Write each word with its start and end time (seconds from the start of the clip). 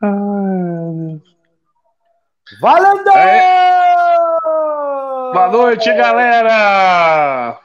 Ah, 0.00 1.18
Valendo! 2.60 3.10
É. 3.10 3.96
Boa 5.32 5.48
noite, 5.48 5.92
galera! 5.92 7.58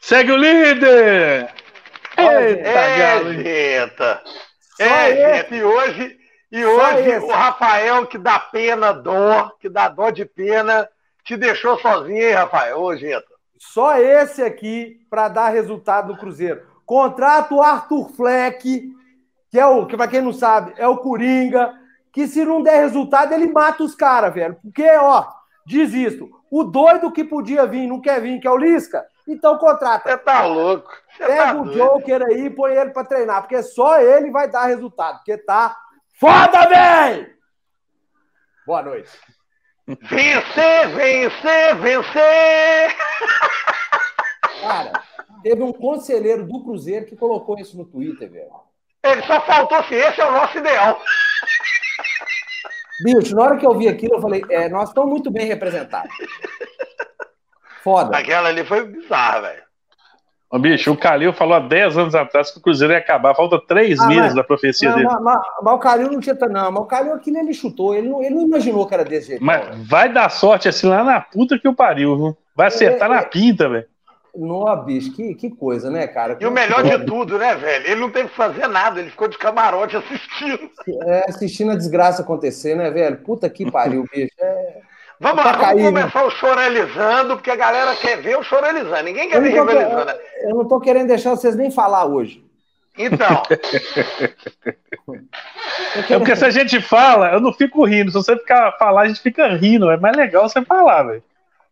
Segue 0.00 0.30
o 0.30 0.36
líder! 0.36 1.52
Eita. 2.16 4.22
Só 4.76 4.84
É. 4.84 5.48
E 5.52 5.62
hoje, 5.62 6.16
e 6.52 6.64
hoje 6.64 7.18
o 7.18 7.32
Rafael, 7.32 8.06
que 8.06 8.16
dá 8.16 8.38
pena, 8.38 8.92
dó, 8.92 9.50
que 9.60 9.68
dá 9.68 9.88
dó 9.88 10.10
de 10.10 10.24
pena, 10.24 10.88
te 11.24 11.36
deixou 11.36 11.78
sozinho, 11.80 12.22
hein, 12.22 12.32
Rafael? 12.32 12.80
Ô, 12.80 12.96
Genta. 12.96 13.26
Só 13.58 13.98
esse 13.98 14.42
aqui 14.42 15.00
para 15.10 15.28
dar 15.28 15.48
resultado 15.48 16.12
no 16.12 16.18
Cruzeiro. 16.18 16.62
Contrato 16.84 17.60
Arthur 17.60 18.10
Fleck, 18.10 18.88
que 19.56 19.60
é 19.60 19.64
o, 19.64 19.86
que 19.86 19.96
para 19.96 20.06
quem 20.06 20.20
não 20.20 20.34
sabe, 20.34 20.74
é 20.76 20.86
o 20.86 20.98
Coringa, 20.98 21.72
que 22.12 22.26
se 22.26 22.44
não 22.44 22.62
der 22.62 22.76
resultado, 22.76 23.32
ele 23.32 23.46
mata 23.46 23.82
os 23.82 23.94
caras, 23.94 24.34
velho. 24.34 24.54
Porque, 24.62 24.86
ó, 24.98 25.26
desisto. 25.64 26.28
O 26.50 26.62
doido 26.62 27.10
que 27.10 27.24
podia 27.24 27.66
vir, 27.66 27.86
não 27.86 27.98
quer 27.98 28.20
vir, 28.20 28.38
que 28.38 28.46
é 28.46 28.50
o 28.50 28.58
Lisca, 28.58 29.02
então 29.26 29.56
contrata. 29.56 30.10
Você 30.10 30.18
tá 30.18 30.44
louco. 30.44 30.90
Tá 31.18 31.26
Pega 31.26 31.58
o 31.58 31.64
doido. 31.64 31.78
Joker 31.78 32.22
aí 32.24 32.44
e 32.44 32.50
põe 32.50 32.72
ele 32.72 32.90
pra 32.90 33.02
treinar, 33.02 33.40
porque 33.40 33.62
só 33.62 33.98
ele 33.98 34.30
vai 34.30 34.46
dar 34.46 34.66
resultado, 34.66 35.16
porque 35.16 35.38
tá 35.38 35.74
foda, 36.20 36.68
véi! 36.68 37.26
Boa 38.66 38.82
noite. 38.82 39.10
Vencer, 39.86 40.88
vencer, 40.94 41.76
vencer! 41.76 42.96
Cara, 44.60 45.02
teve 45.42 45.62
um 45.62 45.72
conselheiro 45.72 46.46
do 46.46 46.62
Cruzeiro 46.62 47.06
que 47.06 47.16
colocou 47.16 47.58
isso 47.58 47.74
no 47.74 47.86
Twitter, 47.86 48.30
velho. 48.30 48.65
Ele 49.12 49.22
só 49.22 49.40
faltou 49.42 49.82
se 49.84 49.94
esse 49.94 50.20
é 50.20 50.26
o 50.26 50.32
nosso 50.32 50.58
ideal. 50.58 51.00
Bicho, 53.04 53.34
na 53.36 53.42
hora 53.42 53.56
que 53.58 53.66
eu 53.66 53.74
vi 53.76 53.88
aquilo, 53.88 54.14
eu 54.16 54.20
falei, 54.22 54.42
é, 54.50 54.68
nós 54.68 54.88
estamos 54.88 55.10
muito 55.10 55.30
bem 55.30 55.46
representados. 55.46 56.10
Foda. 57.82 58.16
Aquela 58.16 58.48
ali 58.48 58.64
foi 58.64 58.84
bizarra, 58.86 59.42
velho. 59.42 59.66
Ô, 60.50 60.58
bicho, 60.58 60.92
o 60.92 60.96
Calil 60.96 61.32
falou 61.32 61.54
há 61.54 61.60
10 61.60 61.98
anos 61.98 62.14
atrás 62.14 62.50
que 62.50 62.58
o 62.58 62.62
Cruzeiro 62.62 62.92
ia 62.94 62.98
acabar. 63.00 63.34
Falta 63.34 63.60
3 63.66 63.98
Ah, 64.00 64.06
meses 64.06 64.22
mas- 64.26 64.34
da 64.34 64.44
profecia 64.44 64.88
Não, 64.90 64.96
dele. 64.96 65.08
mas, 65.08 65.20
mas- 65.22 65.40
mas 65.62 65.74
o 65.74 65.78
Calil 65.78 66.10
não 66.10 66.20
tinha. 66.20 66.34
Não, 66.48 66.70
mas 66.72 66.82
o 66.82 66.86
Calil 66.86 67.12
aquilo 67.14 67.38
ele 67.38 67.52
chutou. 67.52 67.94
Ele 67.94 68.08
não, 68.08 68.22
ele 68.22 68.34
não 68.34 68.42
imaginou 68.42 68.86
que 68.86 68.94
era 68.94 69.04
desse 69.04 69.28
jeito. 69.28 69.44
Mas 69.44 69.68
não. 69.76 69.84
vai 69.84 70.08
dar 70.12 70.28
sorte 70.30 70.68
assim 70.68 70.86
lá 70.88 71.02
na 71.04 71.20
puta 71.20 71.58
que 71.58 71.68
o 71.68 71.74
pariu, 71.74 72.16
viu? 72.16 72.36
Vai 72.54 72.68
acertar 72.68 73.10
É, 73.10 73.12
é. 73.12 73.16
na 73.16 73.22
pinta, 73.24 73.68
velho. 73.68 73.86
Nó, 74.38 74.74
bicho, 74.76 75.12
que, 75.14 75.34
que 75.34 75.50
coisa, 75.50 75.90
né, 75.90 76.06
cara? 76.06 76.36
E 76.40 76.46
o 76.46 76.50
melhor 76.50 76.82
de 76.82 77.04
tudo, 77.04 77.38
né, 77.38 77.54
velho? 77.54 77.86
Ele 77.86 78.00
não 78.00 78.10
teve 78.10 78.28
que 78.28 78.36
fazer 78.36 78.66
nada, 78.68 79.00
ele 79.00 79.10
ficou 79.10 79.28
de 79.28 79.38
camarote 79.38 79.96
assistindo. 79.96 80.70
É, 81.04 81.24
assistindo 81.28 81.72
a 81.72 81.76
desgraça 81.76 82.22
acontecer, 82.22 82.74
né, 82.74 82.90
velho? 82.90 83.16
Puta 83.18 83.48
que 83.48 83.70
pariu, 83.70 84.04
bicho. 84.12 84.32
É... 84.38 84.80
Vamos 85.18 85.42
Tá 85.42 85.52
lá, 85.52 85.68
vamos 85.68 85.82
começar 85.84 86.24
o 86.26 86.30
chorelizando, 86.30 87.36
porque 87.36 87.50
a 87.50 87.56
galera 87.56 87.96
quer 87.96 88.20
ver 88.20 88.36
o 88.36 88.42
chorelizando. 88.42 89.02
Ninguém 89.04 89.28
quer 89.30 89.36
Eu 89.38 89.42
ver 89.42 89.54
não, 89.54 89.64
tô, 89.64 89.72
revelizando. 89.72 90.04
né? 90.04 90.14
eu 90.42 90.50
não 90.56 90.68
tô 90.68 90.80
querendo 90.80 91.08
deixar 91.08 91.30
vocês 91.30 91.56
nem 91.56 91.70
falar 91.70 92.04
hoje. 92.04 92.44
Então, 92.98 93.42
É 96.10 96.18
porque 96.18 96.34
se 96.36 96.44
a 96.44 96.50
gente 96.50 96.80
fala, 96.80 97.32
eu 97.32 97.40
não 97.40 97.52
fico 97.52 97.84
rindo. 97.84 98.10
Se 98.10 98.16
você 98.16 98.36
ficar 98.36 98.72
falar, 98.72 99.02
a 99.02 99.08
gente 99.08 99.20
fica 99.20 99.48
rindo. 99.48 99.90
É 99.90 99.96
mais 99.96 100.16
legal 100.16 100.48
você 100.48 100.62
falar, 100.64 101.02
velho. 101.04 101.22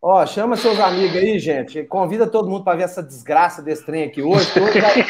Ó, 0.07 0.23
chama 0.27 0.55
seus 0.55 0.79
amigos 0.79 1.15
aí, 1.17 1.39
gente. 1.39 1.81
Convida 1.85 2.27
todo 2.27 2.47
mundo 2.47 2.63
para 2.63 2.77
ver 2.77 2.83
essa 2.83 3.01
desgraça 3.01 3.59
desse 3.63 3.83
trem 3.83 4.03
aqui 4.03 4.21
hoje. 4.21 4.51
Hoje, 4.61 4.79
vai- 4.79 5.05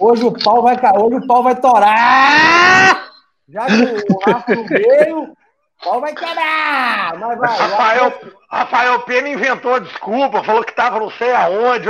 hoje 0.00 0.24
o 0.24 0.32
pau 0.32 0.62
vai 0.62 0.76
cair, 0.76 0.98
hoje 0.98 1.18
o 1.18 1.26
pau 1.28 1.44
vai 1.44 1.54
torar! 1.60 3.08
Já 3.48 3.66
que 3.66 4.12
o 4.12 4.18
Rafa 4.28 4.52
não 4.56 4.66
veio, 4.66 5.22
o 5.22 5.36
pau 5.80 6.00
vai! 6.00 6.12
Mas 6.12 7.38
vai, 7.38 7.56
Rafael, 7.56 8.12
Rafael 8.50 9.00
Pena 9.02 9.28
inventou 9.28 9.76
a 9.76 9.78
desculpa, 9.78 10.42
falou 10.42 10.64
que 10.64 10.74
tava 10.74 10.98
não 10.98 11.10
sei 11.10 11.32
aonde. 11.32 11.86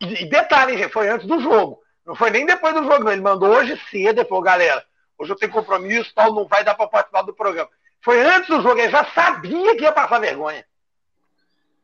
E 0.00 0.28
detalhe, 0.28 0.76
gente, 0.76 0.92
foi 0.92 1.08
antes 1.08 1.28
do 1.28 1.40
jogo. 1.40 1.78
Não 2.04 2.16
foi 2.16 2.30
nem 2.30 2.44
depois 2.44 2.74
do 2.74 2.82
jogo, 2.82 3.04
não. 3.04 3.12
Ele 3.12 3.20
mandou 3.20 3.50
hoje 3.50 3.80
cedo, 3.88 4.18
ele 4.18 4.28
falou, 4.28 4.42
galera, 4.42 4.82
hoje 5.16 5.30
eu 5.30 5.36
tenho 5.36 5.52
compromisso, 5.52 6.12
tal, 6.12 6.34
não 6.34 6.48
vai 6.48 6.64
dar 6.64 6.74
para 6.74 6.88
participar 6.88 7.22
do 7.22 7.32
programa. 7.32 7.70
Foi 8.02 8.20
antes 8.20 8.48
do 8.48 8.60
jogo, 8.62 8.80
ele 8.80 8.90
já 8.90 9.04
sabia 9.14 9.76
que 9.76 9.84
ia 9.84 9.92
passar 9.92 10.18
vergonha. 10.18 10.64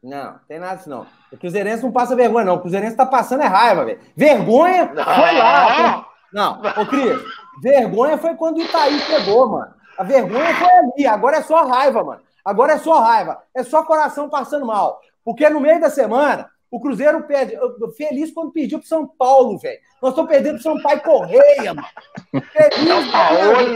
Não, 0.02 0.34
tem 0.48 0.58
nada 0.58 0.76
disso 0.76 0.90
não. 0.90 1.06
O 1.30 1.36
Cruzeirense 1.36 1.82
não 1.82 1.92
passa 1.92 2.16
vergonha, 2.16 2.44
não. 2.44 2.56
O 2.56 2.60
Cruzeirense 2.60 2.96
tá 2.96 3.06
passando 3.06 3.42
é 3.42 3.46
raiva, 3.46 3.84
velho. 3.84 4.00
Vergonha 4.16 4.86
Não. 4.92 5.04
foi 5.04 5.32
lá. 5.38 6.08
Não, 6.32 6.60
ô 6.60 6.86
Cris, 6.86 7.20
vergonha 7.62 8.18
foi 8.18 8.34
quando 8.34 8.56
o 8.56 8.62
Itaí 8.62 9.00
pegou, 9.06 9.48
mano. 9.48 9.74
A 9.98 10.02
vergonha 10.02 10.54
foi 10.54 10.68
ali. 10.68 11.06
Agora 11.06 11.36
é 11.36 11.42
só 11.42 11.64
raiva, 11.64 12.02
mano. 12.02 12.20
Agora 12.44 12.72
é 12.72 12.78
só 12.78 12.98
raiva. 13.00 13.40
É 13.54 13.62
só 13.62 13.84
coração 13.84 14.28
passando 14.28 14.66
mal. 14.66 15.00
Porque 15.24 15.48
no 15.48 15.60
meio 15.60 15.80
da 15.80 15.90
semana, 15.90 16.50
o 16.70 16.80
Cruzeiro 16.80 17.22
perde. 17.24 17.56
Feliz 17.96 18.32
quando 18.32 18.50
pediu 18.50 18.78
pro 18.78 18.88
São 18.88 19.06
Paulo, 19.06 19.58
velho. 19.58 19.78
Nós 20.00 20.12
estamos 20.12 20.30
perdendo 20.30 20.54
pro 20.54 20.62
São 20.62 20.82
Paulo 20.82 20.98
e 20.98 21.02
Correia, 21.02 21.74
mano. 21.74 21.88
Feliz, 22.52 22.88
São 22.88 23.10
Paulo, 23.12 23.66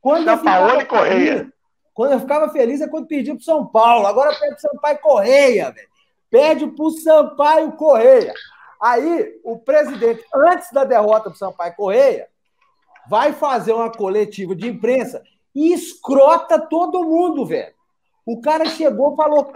quando 0.00 0.24
São 0.26 0.38
Paulo 0.38 0.80
e 0.80 0.84
Correia. 0.84 1.53
Quando 1.94 2.12
eu 2.12 2.20
ficava 2.20 2.48
feliz 2.50 2.80
é 2.80 2.88
quando 2.88 3.06
perdia 3.06 3.34
pro 3.34 3.44
São 3.44 3.64
Paulo. 3.66 4.06
Agora 4.06 4.34
perde 4.34 4.56
pro 4.60 4.70
Sampaio 4.70 4.98
Correia, 4.98 5.70
velho. 5.70 5.88
Perde 6.30 6.66
pro 6.66 6.90
Sampaio 6.90 7.72
Correia. 7.72 8.34
Aí, 8.82 9.40
o 9.44 9.56
presidente, 9.58 10.22
antes 10.34 10.70
da 10.72 10.84
derrota 10.84 11.30
pro 11.30 11.38
Sampaio 11.38 11.74
Correia, 11.74 12.26
vai 13.08 13.32
fazer 13.32 13.72
uma 13.72 13.90
coletiva 13.90 14.54
de 14.54 14.68
imprensa 14.68 15.22
e 15.54 15.72
escrota 15.72 16.58
todo 16.58 17.04
mundo, 17.04 17.46
velho. 17.46 17.72
O 18.26 18.40
cara 18.40 18.66
chegou 18.66 19.14
falou. 19.14 19.52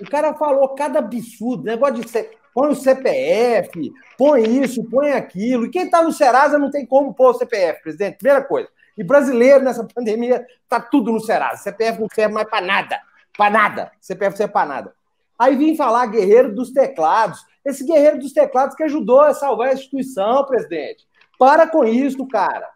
O 0.00 0.08
cara 0.10 0.34
falou 0.34 0.68
cada 0.74 0.98
absurdo, 0.98 1.64
negócio 1.64 1.96
de. 1.96 2.08
C- 2.08 2.30
Põe 2.54 2.70
o 2.70 2.74
CPF, 2.74 3.92
põe 4.16 4.42
isso, 4.62 4.82
põe 4.90 5.12
aquilo. 5.12 5.66
E 5.66 5.70
quem 5.70 5.88
tá 5.88 6.02
no 6.02 6.10
Serasa 6.10 6.58
não 6.58 6.70
tem 6.72 6.84
como 6.84 7.14
pôr 7.14 7.30
o 7.30 7.34
CPF, 7.34 7.82
presidente. 7.82 8.18
Primeira 8.18 8.42
coisa. 8.44 8.68
E 8.98 9.04
brasileiro 9.04 9.62
nessa 9.62 9.84
pandemia 9.84 10.44
tá 10.68 10.80
tudo 10.80 11.12
no 11.12 11.20
Serasa. 11.20 11.62
CPF 11.62 12.00
não 12.00 12.08
serve 12.12 12.34
mais 12.34 12.48
para 12.48 12.60
nada. 12.60 13.00
Para 13.36 13.50
nada. 13.50 13.92
CPF 14.00 14.30
não 14.30 14.36
serve 14.36 14.52
para 14.52 14.68
nada. 14.68 14.94
Aí 15.38 15.54
vim 15.54 15.76
falar 15.76 16.06
guerreiro 16.06 16.52
dos 16.52 16.72
teclados. 16.72 17.46
Esse 17.64 17.84
guerreiro 17.86 18.18
dos 18.18 18.32
teclados 18.32 18.74
que 18.74 18.82
ajudou 18.82 19.20
a 19.20 19.32
salvar 19.32 19.68
a 19.68 19.72
instituição, 19.72 20.44
presidente. 20.44 21.06
Para 21.38 21.68
com 21.68 21.84
isso, 21.84 22.26
cara. 22.26 22.68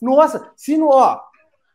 Nossa, 0.00 0.52
se 0.54 0.76
não, 0.76 0.88
ó, 0.88 1.20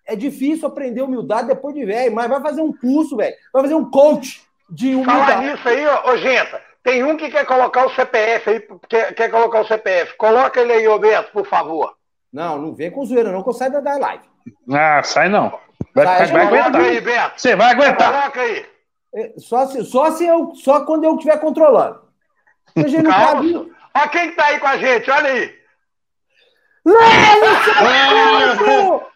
é 0.06 0.16
difícil 0.16 0.68
aprender 0.68 1.02
humildade 1.02 1.50
depois 1.50 1.76
de 1.76 1.84
velho, 1.84 2.16
mas 2.16 2.30
vai 2.30 2.42
fazer 2.42 2.62
um 2.62 2.72
curso, 2.72 3.18
velho. 3.18 3.36
Vai 3.52 3.64
fazer 3.64 3.76
um 3.76 3.90
coach 3.90 4.42
de 4.70 4.94
Falar 5.04 5.18
humildade. 5.18 5.46
nisso 5.46 5.68
aí, 5.68 5.86
ô, 5.88 6.18
Genta, 6.18 6.62
tem 6.82 7.04
um 7.04 7.18
que 7.18 7.30
quer 7.30 7.46
colocar 7.46 7.86
o 7.86 7.94
CPF 7.94 8.50
aí, 8.50 8.68
quer, 8.88 9.14
quer 9.14 9.30
colocar 9.30 9.60
o 9.60 9.68
CPF. 9.68 10.16
Coloca 10.16 10.62
ele 10.62 10.72
aí, 10.72 10.88
ô 10.88 10.98
Beto, 10.98 11.34
por 11.34 11.46
favor. 11.46 11.99
Não, 12.32 12.58
não 12.58 12.74
vem 12.76 12.92
com 12.92 13.04
zoeira, 13.06 13.32
não, 13.32 13.42
que 13.44 13.50
eu 13.50 13.54
saio 13.54 13.72
da 13.72 13.80
da 13.82 13.98
live. 13.98 14.24
Ah, 14.72 15.02
sai 15.04 15.30
não. 15.30 15.52
Vai, 15.96 16.06
Sai, 16.06 16.28
vai, 16.28 16.48
vai 16.48 16.60
aguentar. 16.60 16.82
aí, 16.82 17.02
Beto. 17.02 17.42
Você 17.42 17.56
vai 17.56 17.72
aguentar. 17.72 18.12
Coloca 18.12 18.42
aí. 18.42 18.66
É, 19.16 19.34
Só, 19.38 19.66
se, 19.66 19.84
só, 19.86 20.12
se 20.12 20.26
eu, 20.26 20.52
só 20.54 20.86
quando 20.86 21.04
eu 21.04 21.16
estiver 21.16 21.40
controlando. 21.40 22.02
A 22.76 22.82
gente 22.88 23.02
não 23.02 23.12
pode. 23.12 23.72
Ó 23.96 24.08
quem 24.10 24.30
que 24.30 24.36
tá 24.36 24.46
aí 24.46 24.60
com 24.60 24.68
a 24.68 24.78
gente, 24.78 25.10
olha 25.10 25.32
aí. 25.32 25.60
Lélio, 26.86 27.56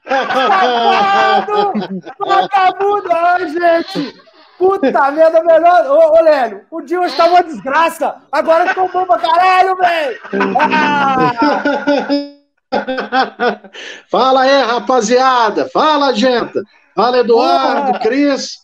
Safado! 0.04 1.74
Vagabundo! 2.20 3.10
Ai, 3.12 3.48
gente! 3.50 4.14
Puta 4.58 5.12
merda, 5.12 5.44
melhor. 5.44 5.86
Ô, 5.88 6.18
ô 6.18 6.22
Lélio, 6.22 6.66
o 6.72 6.82
dia 6.82 7.00
hoje 7.00 7.16
tá 7.16 7.26
uma 7.26 7.44
desgraça. 7.44 8.16
Agora 8.32 8.68
ficou 8.70 8.90
bom 8.90 9.06
pra 9.06 9.18
caralho, 9.20 9.76
velho! 9.78 10.20
Ah! 10.60 11.32
Fala 14.10 14.42
aí, 14.42 14.62
rapaziada. 14.64 15.70
Fala, 15.70 16.14
gente. 16.14 16.62
Fala, 16.96 17.20
Eduardo. 17.20 18.00
Cris. 18.00 18.60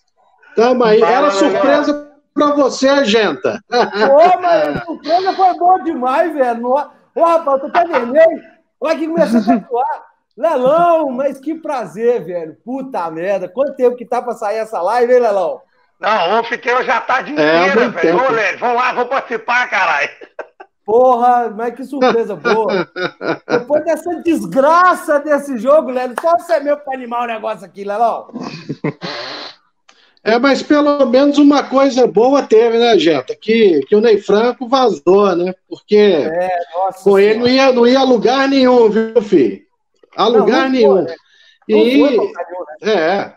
Tamo 0.56 0.84
aí. 0.84 1.00
Fala, 1.00 1.12
Era 1.12 1.32
surpresa 1.32 2.12
pra 2.34 2.48
você, 2.52 3.06
gente. 3.06 3.48
Ô, 3.48 4.40
mas 4.42 4.78
a 4.78 4.86
surpresa 4.86 5.34
foi 5.34 5.54
boa 5.58 5.84
demais, 5.84 6.34
velho. 6.34 6.68
Ô, 6.68 7.24
rapaz, 7.24 7.48
eu 7.48 7.60
tô 7.60 7.78
até 7.78 7.86
vermelho. 7.86 8.42
Olha 8.80 8.98
que 8.98 9.08
começou 9.08 9.40
a 9.40 9.44
tatuar. 9.44 10.10
Lelão, 10.38 11.10
mas 11.12 11.38
que 11.38 11.54
prazer, 11.56 12.24
velho. 12.24 12.56
Puta 12.64 13.10
merda. 13.12 13.50
Quanto 13.50 13.76
tempo 13.76 13.98
que 13.98 14.06
tá 14.06 14.22
pra 14.22 14.34
sair 14.34 14.58
essa 14.58 14.82
live, 14.82 15.14
hein, 15.14 15.20
Lelão? 15.20 15.62
Não, 16.00 16.38
ontem 16.40 16.50
fiquei 16.50 16.74
hoje 16.74 16.90
à 16.90 17.02
tarde 17.02 17.32
É, 17.32 17.34
inteira, 17.34 17.82
muito 17.82 17.96
velho. 17.96 18.16
Ô, 18.16 18.20
tempo. 18.22 18.34
Lélio, 18.34 18.60
vamos 18.60 18.76
lá, 18.78 18.94
vou 18.94 19.06
participar, 19.06 19.70
caralho. 19.70 20.10
Porra, 20.90 21.54
mas 21.56 21.76
que 21.76 21.84
surpresa 21.84 22.34
boa. 22.36 22.90
Depois 23.48 23.86
dessa 23.86 24.16
desgraça 24.24 25.20
desse 25.20 25.56
jogo, 25.60 25.92
Lélio, 25.92 26.16
só 26.20 26.36
você 26.36 26.60
mesmo 26.60 26.80
pra 26.80 26.96
animar 26.96 27.26
o 27.26 27.28
negócio 27.28 27.64
aqui, 27.64 27.84
Lelão. 27.84 28.30
É, 30.24 30.40
mas 30.40 30.64
pelo 30.64 31.06
menos 31.06 31.38
uma 31.38 31.62
coisa 31.62 32.08
boa 32.08 32.42
teve, 32.42 32.80
né, 32.80 32.98
gente? 32.98 33.36
Que, 33.36 33.82
que 33.88 33.96
o 33.96 34.02
Ney 34.02 34.18
Franco 34.18 34.68
vazou, 34.68 35.36
né? 35.36 35.54
Porque 35.68 36.28
Nossa 36.74 37.04
com 37.04 37.20
ele 37.20 37.40
não 37.40 37.48
ia, 37.48 37.72
não 37.72 37.88
ia 37.88 38.00
a 38.00 38.04
lugar 38.04 38.48
nenhum, 38.48 38.90
viu, 38.90 39.22
filho? 39.22 39.62
A 40.18 40.28
lugar 40.28 40.64
não, 40.64 40.70
nenhum. 40.72 40.96
Foi, 40.96 41.04
né? 41.04 41.16
e, 41.68 42.00
foi, 42.00 42.34
né? 42.82 42.94
É, 42.94 43.34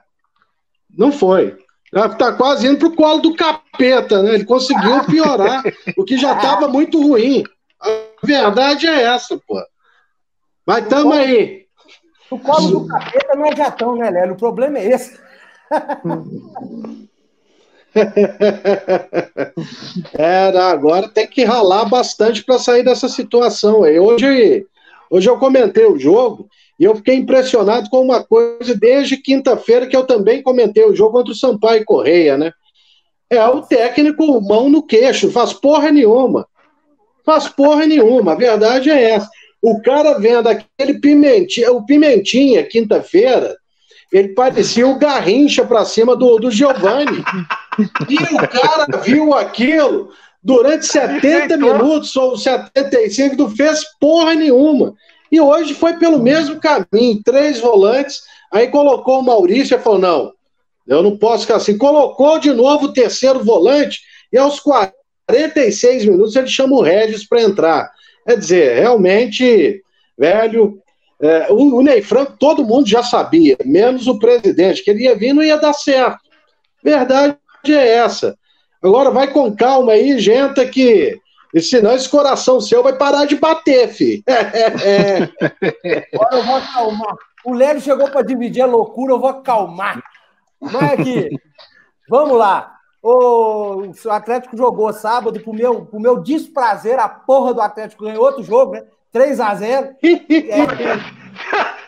não 0.96 1.12
foi. 1.12 1.58
Está 1.92 2.32
quase 2.32 2.66
indo 2.66 2.78
para 2.78 2.88
o 2.88 2.96
colo 2.96 3.20
do 3.20 3.34
capeta, 3.34 4.22
né? 4.22 4.34
Ele 4.34 4.46
conseguiu 4.46 5.04
piorar 5.04 5.62
o 5.96 6.04
que 6.04 6.16
já 6.16 6.34
estava 6.34 6.66
muito 6.66 6.98
ruim. 7.00 7.44
A 7.78 8.04
verdade 8.22 8.86
é 8.86 9.02
essa, 9.02 9.38
pô. 9.46 9.62
Mas 10.64 10.88
tamo 10.88 11.12
aí. 11.12 11.66
O 12.30 12.38
colo 12.38 12.68
do 12.68 12.86
capeta 12.86 13.34
não 13.36 13.44
é 13.44 13.54
gatão, 13.54 13.94
né, 13.96 14.08
Lélio? 14.08 14.32
O 14.32 14.38
problema 14.38 14.78
é 14.78 14.88
esse. 14.88 15.20
Era, 20.14 20.70
agora 20.70 21.10
tem 21.10 21.26
que 21.26 21.44
ralar 21.44 21.84
bastante 21.84 22.42
para 22.42 22.58
sair 22.58 22.82
dessa 22.82 23.06
situação 23.06 23.84
aí. 23.84 24.00
Hoje, 24.00 24.66
hoje 25.10 25.28
eu 25.28 25.38
comentei 25.38 25.84
o 25.84 25.98
jogo 25.98 26.48
e 26.78 26.84
eu 26.84 26.96
fiquei 26.96 27.16
impressionado 27.16 27.88
com 27.90 28.00
uma 28.00 28.22
coisa 28.22 28.74
desde 28.74 29.16
quinta-feira 29.16 29.86
que 29.86 29.96
eu 29.96 30.04
também 30.04 30.42
comentei 30.42 30.84
o 30.84 30.94
jogo 30.94 31.12
contra 31.12 31.32
o 31.32 31.36
Sampaio 31.36 31.84
Correia, 31.84 32.36
né? 32.36 32.52
É 33.30 33.46
o 33.46 33.62
técnico 33.62 34.40
mão 34.40 34.68
no 34.68 34.82
queixo, 34.82 35.30
faz 35.30 35.52
porra 35.52 35.90
nenhuma. 35.90 36.46
Faz 37.24 37.48
porra 37.48 37.86
nenhuma, 37.86 38.32
a 38.32 38.36
verdade 38.36 38.90
é 38.90 39.12
essa. 39.12 39.28
O 39.60 39.80
cara 39.80 40.18
vendo 40.18 40.48
aquele 40.48 40.98
pimentinha, 40.98 41.72
o 41.72 41.86
pimentinha 41.86 42.64
quinta-feira, 42.64 43.56
ele 44.12 44.28
parecia 44.30 44.86
o 44.86 44.98
Garrincha 44.98 45.64
para 45.64 45.84
cima 45.84 46.16
do, 46.16 46.38
do 46.38 46.50
Giovanni. 46.50 47.24
E 48.08 48.34
o 48.34 48.48
cara 48.48 48.86
viu 49.02 49.32
aquilo 49.32 50.10
durante 50.42 50.84
70 50.86 51.56
minutos 51.56 52.14
ou 52.16 52.36
75, 52.36 53.36
não 53.36 53.48
fez 53.48 53.84
porra 53.98 54.34
nenhuma. 54.34 54.94
E 55.32 55.40
hoje 55.40 55.72
foi 55.72 55.94
pelo 55.94 56.18
mesmo 56.18 56.60
caminho, 56.60 57.22
três 57.24 57.58
volantes, 57.58 58.20
aí 58.52 58.68
colocou 58.68 59.20
o 59.20 59.24
Maurício 59.24 59.74
e 59.74 59.80
falou: 59.80 59.98
não, 59.98 60.32
eu 60.86 61.02
não 61.02 61.16
posso 61.16 61.44
ficar 61.44 61.56
assim. 61.56 61.78
Colocou 61.78 62.38
de 62.38 62.52
novo 62.52 62.86
o 62.86 62.92
terceiro 62.92 63.42
volante, 63.42 64.02
e 64.30 64.36
aos 64.36 64.60
46 64.60 66.04
minutos 66.04 66.36
ele 66.36 66.48
chama 66.48 66.76
o 66.76 66.82
Regis 66.82 67.26
para 67.26 67.40
entrar. 67.40 67.90
Quer 68.26 68.38
dizer, 68.38 68.80
realmente, 68.80 69.82
velho, 70.18 70.78
é, 71.18 71.50
o, 71.50 71.76
o 71.76 71.82
Ney 71.82 72.02
Franco, 72.02 72.36
todo 72.38 72.66
mundo 72.66 72.86
já 72.86 73.02
sabia, 73.02 73.56
menos 73.64 74.06
o 74.06 74.18
presidente, 74.18 74.84
que 74.84 74.90
ele 74.90 75.04
ia 75.04 75.16
vir 75.16 75.28
e 75.28 75.32
não 75.32 75.42
ia 75.42 75.56
dar 75.56 75.72
certo. 75.72 76.20
Verdade 76.84 77.38
é 77.68 77.88
essa. 77.94 78.36
Agora 78.82 79.10
vai 79.10 79.32
com 79.32 79.54
calma 79.56 79.92
aí, 79.92 80.18
gente, 80.18 80.62
que 80.66 81.18
senão 81.60 81.92
esse 81.92 82.08
coração 82.08 82.60
seu 82.60 82.82
vai 82.82 82.94
parar 82.94 83.26
de 83.26 83.36
bater, 83.36 83.88
fi. 83.88 84.24
Agora 86.14 86.36
eu 86.36 86.42
vou 86.44 86.56
acalmar. 86.56 87.14
O 87.44 87.52
Lélio 87.52 87.82
chegou 87.82 88.08
para 88.08 88.22
dividir 88.22 88.62
a 88.62 88.66
loucura, 88.66 89.12
eu 89.12 89.20
vou 89.20 89.28
acalmar. 89.28 90.02
Mas 90.60 90.92
aqui, 90.92 91.30
vamos 92.08 92.38
lá. 92.38 92.76
O, 93.02 93.82
Atlético 94.08 94.56
jogou 94.56 94.92
sábado, 94.92 95.40
pro 95.40 95.52
meu, 95.52 95.84
pro 95.84 95.98
meu 95.98 96.22
desprazer, 96.22 97.00
a 97.00 97.08
porra 97.08 97.52
do 97.52 97.60
Atlético 97.60 98.04
ganhou 98.04 98.24
outro 98.24 98.44
jogo, 98.44 98.72
né? 98.72 98.84
3 99.10 99.40
a 99.40 99.54
0 99.54 99.96
é, 100.02 100.66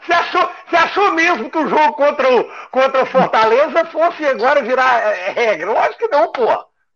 Você 0.04 0.12
achou, 0.12 0.50
você 0.68 0.76
achou 0.76 1.12
mesmo 1.12 1.48
que 1.48 1.58
o 1.58 1.68
jogo 1.68 1.92
contra 1.94 2.36
o, 2.36 2.44
contra 2.70 3.02
o 3.02 3.06
Fortaleza 3.06 3.84
fosse 3.86 4.26
agora 4.26 4.62
virar 4.62 5.00
é, 5.00 5.30
regra? 5.30 5.72
Acho 5.80 5.96
que 5.96 6.08
não, 6.08 6.30
pô. 6.32 6.46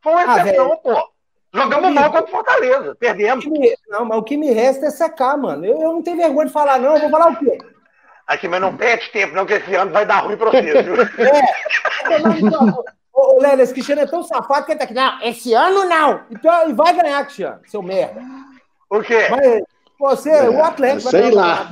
Foi 0.03 0.13
uma 0.13 0.35
ah, 0.35 0.39
exceção, 0.39 0.73
ah, 0.73 0.77
pô. 0.77 1.18
Jogamos 1.53 1.93
mal 1.93 2.11
contra 2.11 2.27
o 2.27 2.31
Fortaleza, 2.31 2.95
perdemos. 2.95 3.47
Me, 3.47 3.75
não, 3.89 4.05
mas 4.05 4.19
o 4.19 4.23
que 4.23 4.37
me 4.37 4.53
resta 4.53 4.87
é 4.87 4.91
secar, 4.91 5.37
mano. 5.37 5.65
Eu, 5.65 5.81
eu 5.81 5.93
não 5.93 6.03
tenho 6.03 6.17
vergonha 6.17 6.47
de 6.47 6.53
falar, 6.53 6.79
não. 6.79 6.95
Eu 6.95 7.01
vou 7.01 7.11
falar 7.11 7.33
o 7.33 7.37
quê? 7.37 7.59
Aqui, 8.27 8.47
mas 8.47 8.61
não 8.61 8.77
perde 8.77 9.11
tempo, 9.11 9.35
não, 9.35 9.47
que 9.47 9.55
esse 9.55 9.75
ano 9.75 9.91
vai 9.91 10.05
dar 10.05 10.19
ruim 10.19 10.37
pra 10.37 10.51
você, 10.51 10.83
viu? 10.83 10.97
É. 12.09 12.99
Ô, 13.13 13.41
Lélia, 13.41 13.65
esse 13.65 13.73
Cristiano 13.73 14.03
é 14.03 14.07
tão 14.07 14.23
safado 14.23 14.65
que 14.65 14.73
ele 14.73 14.79
tá 14.79 14.85
aqui. 14.85 14.95
Não, 14.95 15.21
esse 15.23 15.53
ano 15.53 15.85
não. 15.85 16.21
Então, 16.31 16.71
e 16.71 16.73
vai 16.73 16.95
ganhar, 16.95 17.25
Cristiano, 17.25 17.61
seu 17.67 17.83
merda. 17.83 18.21
O 18.89 19.01
quê? 19.03 19.27
Mas 19.31 19.63
você, 19.99 20.31
é, 20.31 20.49
o 20.49 20.63
Atlético. 20.63 21.11
Sei 21.11 21.31
lá. 21.31 21.69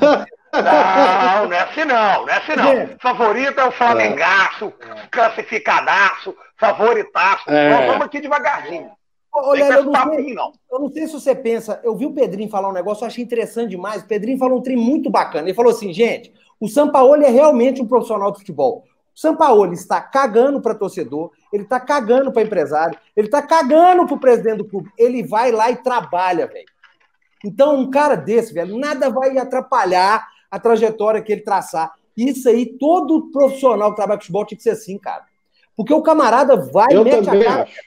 Não, 0.53 1.49
não 1.49 1.53
é 1.53 1.61
assim 1.61 1.85
não, 1.85 2.23
não 2.23 2.29
é 2.29 2.37
assim 2.39 2.57
não. 2.57 2.99
Favorito 2.99 3.61
é 3.61 3.65
o 3.65 3.71
Flamengaço, 3.71 4.73
é. 4.81 5.07
classificadaço, 5.11 6.35
favoritaço. 6.57 7.51
É. 7.51 7.71
Nós 7.71 7.87
vamos 7.87 8.07
aqui 8.07 8.21
devagarzinho. 8.21 8.91
Olha, 9.39 9.65
eu 9.65 9.85
não, 9.85 9.93
sei, 9.93 10.35
não. 10.35 10.53
eu 10.71 10.79
não 10.79 10.89
sei 10.91 11.07
se 11.07 11.13
você 11.13 11.35
pensa, 11.35 11.81
eu 11.85 11.95
vi 11.95 12.07
o 12.07 12.13
Pedrinho 12.13 12.49
falar 12.49 12.69
um 12.69 12.73
negócio, 12.73 13.05
eu 13.05 13.07
achei 13.07 13.23
interessante 13.23 13.71
demais. 13.71 14.03
O 14.03 14.07
Pedrinho 14.07 14.39
falou 14.39 14.59
um 14.59 14.63
trem 14.63 14.77
muito 14.77 15.11
bacana. 15.11 15.49
Ele 15.49 15.55
falou 15.55 15.73
assim, 15.73 15.93
gente, 15.93 16.33
o 16.59 16.69
Sampaoli 16.69 17.25
é 17.25 17.31
realmente 17.31 17.83
um 17.83 17.87
profissional 17.87 18.33
de 18.33 18.39
futebol. 18.39 18.85
O 19.15 19.21
Sampaoli 19.21 19.75
está 19.75 20.01
cagando 20.01 20.61
para 20.61 20.75
torcedor, 20.75 21.31
ele 21.53 21.63
está 21.65 21.79
cagando 21.81 22.33
para 22.33 22.43
empresário, 22.43 22.99
ele 23.17 23.29
está 23.29 23.43
cagando 23.43 24.07
para 24.07 24.15
o 24.15 24.21
presidente 24.21 24.59
do 24.59 24.69
clube. 24.69 24.91
Ele 24.99 25.23
vai 25.23 25.53
lá 25.53 25.71
e 25.71 25.77
trabalha, 25.77 26.47
velho. 26.47 26.67
Então, 27.45 27.79
um 27.79 27.91
cara 27.91 28.15
desse, 28.15 28.53
velho, 28.53 28.79
nada 28.79 29.11
vai 29.11 29.37
atrapalhar 29.39 30.27
a 30.51 30.59
trajetória 30.59 31.21
que 31.23 31.33
ele 31.33 31.43
traçar. 31.43 31.93
Isso 32.17 32.49
aí, 32.49 32.67
todo 32.67 33.31
profissional 33.31 33.91
que 33.91 33.97
trabalha 33.97 34.19
com 34.19 34.23
futebol 34.23 34.45
tinha 34.45 34.57
que 34.57 34.63
ser 34.63 34.71
assim, 34.71 34.99
cara. 34.99 35.25
Porque 35.77 35.93
o 35.93 36.03
camarada 36.03 36.57
vai, 36.57 36.89
Eu 36.91 37.05
mete 37.05 37.29
a 37.29 37.45
cara. 37.45 37.63
Acho. 37.65 37.86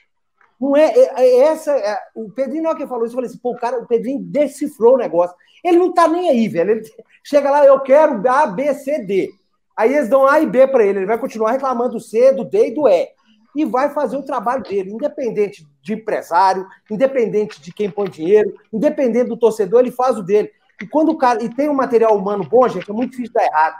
Não 0.60 0.76
é, 0.76 0.90
é, 0.90 1.12
é 1.16 1.38
essa. 1.48 1.72
É, 1.72 1.98
o 2.14 2.30
Pedrinho 2.30 2.64
não 2.64 2.72
é 2.72 2.74
que 2.74 2.86
falou 2.86 3.04
isso. 3.04 3.14
Eu 3.14 3.16
falei 3.16 3.30
assim, 3.30 3.38
pô, 3.38 3.52
o 3.52 3.58
cara, 3.58 3.78
o 3.78 3.86
Pedrinho 3.86 4.20
decifrou 4.20 4.94
o 4.94 4.98
negócio. 4.98 5.34
Ele 5.64 5.78
não 5.78 5.92
tá 5.92 6.06
nem 6.06 6.28
aí, 6.28 6.48
velho. 6.48 6.72
Ele 6.72 6.82
chega 7.24 7.50
lá, 7.50 7.64
eu 7.64 7.80
quero 7.80 8.22
A, 8.28 8.46
B, 8.46 8.74
C, 8.74 8.98
D. 8.98 9.30
Aí 9.76 9.94
eles 9.94 10.10
dão 10.10 10.26
A 10.26 10.40
e 10.40 10.46
B 10.46 10.66
para 10.66 10.84
ele. 10.84 10.98
Ele 10.98 11.06
vai 11.06 11.18
continuar 11.18 11.52
reclamando 11.52 11.92
do 11.92 12.00
C, 12.00 12.32
do 12.32 12.44
D 12.44 12.68
e 12.68 12.74
do 12.74 12.86
E. 12.86 13.08
E 13.56 13.64
vai 13.64 13.90
fazer 13.90 14.16
o 14.16 14.22
trabalho 14.22 14.62
dele, 14.62 14.92
independente 14.92 15.66
de 15.82 15.94
empresário, 15.94 16.66
independente 16.90 17.60
de 17.60 17.72
quem 17.72 17.90
põe 17.90 18.08
dinheiro, 18.08 18.54
independente 18.72 19.28
do 19.28 19.36
torcedor, 19.36 19.80
ele 19.80 19.90
faz 19.90 20.16
o 20.16 20.22
dele. 20.22 20.52
E 20.80 20.86
quando 20.86 21.10
o 21.10 21.18
cara. 21.18 21.42
E 21.42 21.48
tem 21.48 21.68
um 21.68 21.74
material 21.74 22.16
humano 22.16 22.44
bom, 22.44 22.68
gente, 22.68 22.88
é 22.88 22.94
muito 22.94 23.12
difícil 23.12 23.32
dar 23.32 23.44
errado. 23.44 23.76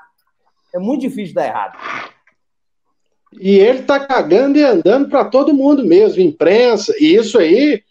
É 0.75 0.79
muito 0.79 1.03
difícil 1.03 1.35
dar 1.35 1.47
errado. 1.47 1.79
E 3.39 3.59
ele 3.59 3.83
tá 3.83 4.01
cagando 4.01 4.59
e 4.59 4.65
andando 4.65 5.09
para 5.09 5.25
todo 5.25 5.55
mundo 5.55 5.85
mesmo, 5.85 6.21
imprensa, 6.21 6.95
e 6.99 7.15
isso 7.15 7.39
aí 7.39 7.83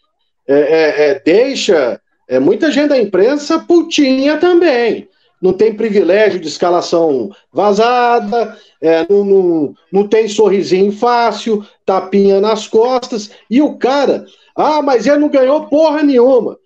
é, 0.46 0.54
é, 0.54 1.10
é, 1.10 1.20
deixa 1.20 2.00
é, 2.28 2.38
muita 2.38 2.70
gente 2.70 2.88
da 2.88 2.98
imprensa 2.98 3.58
putinha 3.58 4.36
também. 4.36 5.08
Não 5.40 5.54
tem 5.54 5.72
privilégio 5.72 6.38
de 6.38 6.48
escalação 6.48 7.30
vazada, 7.50 8.56
é, 8.80 9.06
não, 9.08 9.24
não, 9.24 9.74
não 9.90 10.06
tem 10.06 10.28
sorrisinho 10.28 10.92
fácil, 10.92 11.64
tapinha 11.86 12.40
nas 12.40 12.66
costas, 12.66 13.30
e 13.48 13.62
o 13.62 13.78
cara, 13.78 14.26
ah, 14.54 14.82
mas 14.82 15.06
ele 15.06 15.18
não 15.18 15.28
ganhou 15.30 15.66
porra 15.66 16.02
nenhuma. 16.02 16.58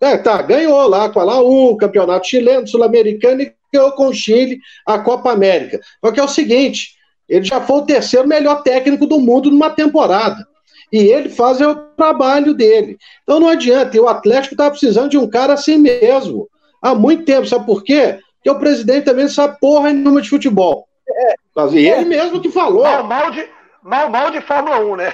É, 0.00 0.16
tá, 0.16 0.40
ganhou 0.42 0.86
lá 0.86 1.08
com 1.08 1.18
a 1.18 1.24
Laú, 1.24 1.76
Campeonato 1.76 2.26
Chileno, 2.26 2.68
Sul-Americano 2.68 3.42
e 3.42 3.54
ganhou 3.72 3.92
com 3.92 4.08
o 4.08 4.14
Chile 4.14 4.58
a 4.86 4.98
Copa 4.98 5.32
América. 5.32 5.80
Só 6.04 6.12
que 6.12 6.20
é 6.20 6.22
o 6.22 6.28
seguinte, 6.28 6.93
ele 7.28 7.44
já 7.44 7.60
foi 7.60 7.76
o 7.78 7.86
terceiro 7.86 8.28
melhor 8.28 8.62
técnico 8.62 9.06
do 9.06 9.20
mundo 9.20 9.50
numa 9.50 9.70
temporada. 9.70 10.46
E 10.92 10.98
ele 10.98 11.28
faz 11.28 11.60
o 11.60 11.74
trabalho 11.96 12.54
dele. 12.54 12.98
Então 13.22 13.40
não 13.40 13.48
adianta, 13.48 13.96
e 13.96 14.00
o 14.00 14.08
Atlético 14.08 14.54
está 14.54 14.70
precisando 14.70 15.10
de 15.10 15.18
um 15.18 15.28
cara 15.28 15.54
assim 15.54 15.78
mesmo. 15.78 16.48
Há 16.80 16.94
muito 16.94 17.24
tempo, 17.24 17.46
sabe 17.46 17.66
por 17.66 17.82
quê? 17.82 18.18
Porque 18.36 18.50
o 18.50 18.58
presidente 18.58 19.06
também 19.06 19.26
sabe 19.26 19.58
porra 19.58 19.92
nenhuma 19.92 20.20
de 20.20 20.28
futebol. 20.28 20.86
É, 21.08 21.34
e 21.72 21.78
ele 21.78 21.88
é. 21.88 22.04
mesmo 22.04 22.40
que 22.40 22.50
falou. 22.50 22.82
Mal, 22.82 23.04
mal, 23.04 23.30
de, 23.30 23.48
mal, 23.82 24.10
mal 24.10 24.30
de 24.30 24.40
Fórmula 24.42 24.80
1, 24.80 24.96
né? 24.96 25.12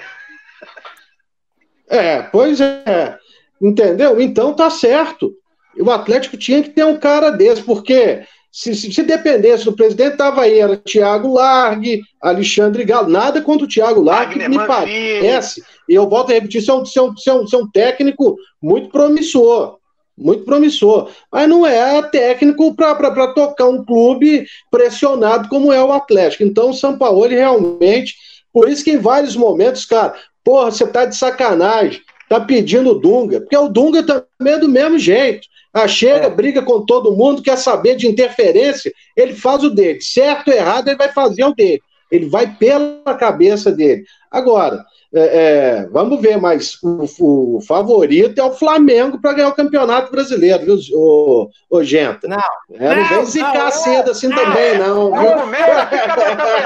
É, 1.89 2.23
pois 2.23 2.61
é. 2.61 3.19
Entendeu? 3.61 4.21
Então 4.21 4.55
tá 4.55 4.71
certo. 4.71 5.35
O 5.79 5.91
Atlético 5.91 6.37
tinha 6.37 6.63
que 6.63 6.71
ter 6.71 6.85
um 6.85 6.97
cara 6.97 7.31
desse, 7.31 7.63
porque 7.63 8.25
se, 8.51 8.75
se, 8.75 8.93
se 8.93 9.03
dependesse 9.03 9.65
do 9.65 9.73
presidente, 9.73 10.17
tava 10.17 10.43
aí, 10.43 10.59
era 10.59 10.77
Thiago 10.77 11.33
Largue, 11.33 12.03
Alexandre 12.21 12.85
Galo, 12.85 13.09
nada 13.09 13.41
contra 13.41 13.65
o 13.65 13.69
Thiago 13.69 14.03
Largue, 14.03 14.41
que 14.41 14.49
me 14.49 14.59
parece, 14.67 15.63
e 15.89 15.95
eu 15.95 16.09
volto 16.09 16.31
a 16.31 16.35
repetir, 16.35 16.61
isso 16.61 16.71
é 16.71 16.75
um, 16.75 16.83
isso 16.83 16.99
é 16.99 17.03
um, 17.03 17.15
isso 17.15 17.31
é 17.31 17.35
um, 17.35 17.45
isso 17.45 17.57
é 17.57 17.59
um 17.59 17.71
técnico 17.71 18.37
muito 18.61 18.89
promissor, 18.89 19.79
muito 20.19 20.45
promissor, 20.45 21.11
mas 21.33 21.49
não 21.49 21.65
é 21.65 22.03
técnico 22.03 22.75
para 22.75 23.33
tocar 23.33 23.69
um 23.69 23.85
clube 23.85 24.45
pressionado 24.71 25.49
como 25.49 25.73
é 25.73 25.83
o 25.83 25.93
Atlético. 25.93 26.43
Então, 26.43 26.71
o 26.71 26.75
São 26.75 26.99
Paulo 26.99 27.27
realmente, 27.27 28.17
por 28.53 28.69
isso 28.69 28.85
que 28.85 28.93
em 28.93 28.99
vários 28.99 29.37
momentos, 29.37 29.87
cara, 29.87 30.15
porra, 30.45 30.71
você 30.71 30.87
tá 30.87 31.07
de 31.07 31.17
sacanagem, 31.17 32.03
tá 32.29 32.41
pedindo 32.41 32.91
o 32.91 32.95
Dunga, 32.95 33.41
porque 33.41 33.57
o 33.57 33.69
Dunga 33.69 34.03
também 34.03 34.55
é 34.55 34.59
do 34.59 34.69
mesmo 34.69 34.99
jeito. 34.99 35.49
Ah, 35.73 35.87
chega, 35.87 36.27
é. 36.27 36.31
briga 36.31 36.63
com 36.63 36.85
todo 36.85 37.15
mundo, 37.15 37.43
quer 37.43 37.57
saber 37.57 37.97
de 37.97 38.09
interferência, 38.09 38.93
ele 39.17 39.35
faz 39.35 39.63
o 39.63 39.71
dele. 39.71 40.01
Certo 40.01 40.49
ou 40.49 40.55
errado, 40.55 40.89
ele 40.89 40.97
vai 40.97 41.11
fazer 41.13 41.45
o 41.45 41.55
dele. 41.55 41.81
Ele 42.11 42.29
vai 42.29 42.47
pela 42.57 43.15
cabeça 43.15 43.71
dele. 43.71 44.05
Agora, 44.31 44.85
é, 45.13 45.21
é, 45.21 45.89
vamos 45.91 46.21
ver, 46.21 46.39
mas 46.39 46.79
o, 46.83 47.57
o, 47.57 47.61
favorito 47.61 48.41
é 48.41 48.45
o 48.45 48.53
Flamengo 48.53 49.21
para 49.21 49.33
ganhar 49.33 49.49
o 49.49 49.55
Campeonato 49.55 50.13
Brasileiro, 50.13 50.65
viu, 50.65 50.79
o, 50.95 51.49
o 51.69 51.83
Genta? 51.83 52.29
Não. 52.29 52.39
É, 52.79 52.95
não, 52.95 53.09
vem 53.09 53.25
zicar 53.25 53.73
cedo 53.73 54.13
assim 54.13 54.29
não, 54.29 54.37
também, 54.37 54.79
não. 54.79 55.11
Viu? 55.11 55.31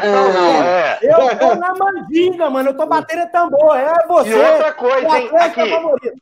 É. 0.04 0.98
Eu 1.02 1.38
tô 1.38 1.54
na 1.54 1.74
mandinga, 1.74 2.50
mano. 2.50 2.70
Eu 2.70 2.76
tô 2.76 2.86
batendo 2.86 3.30
tambor. 3.30 3.76
É 3.76 4.06
você. 4.06 4.30
E 4.30 4.34
outra 4.34 4.72
coisa, 4.72 5.18
hein? 5.18 5.30
Aqui. 5.32 6.12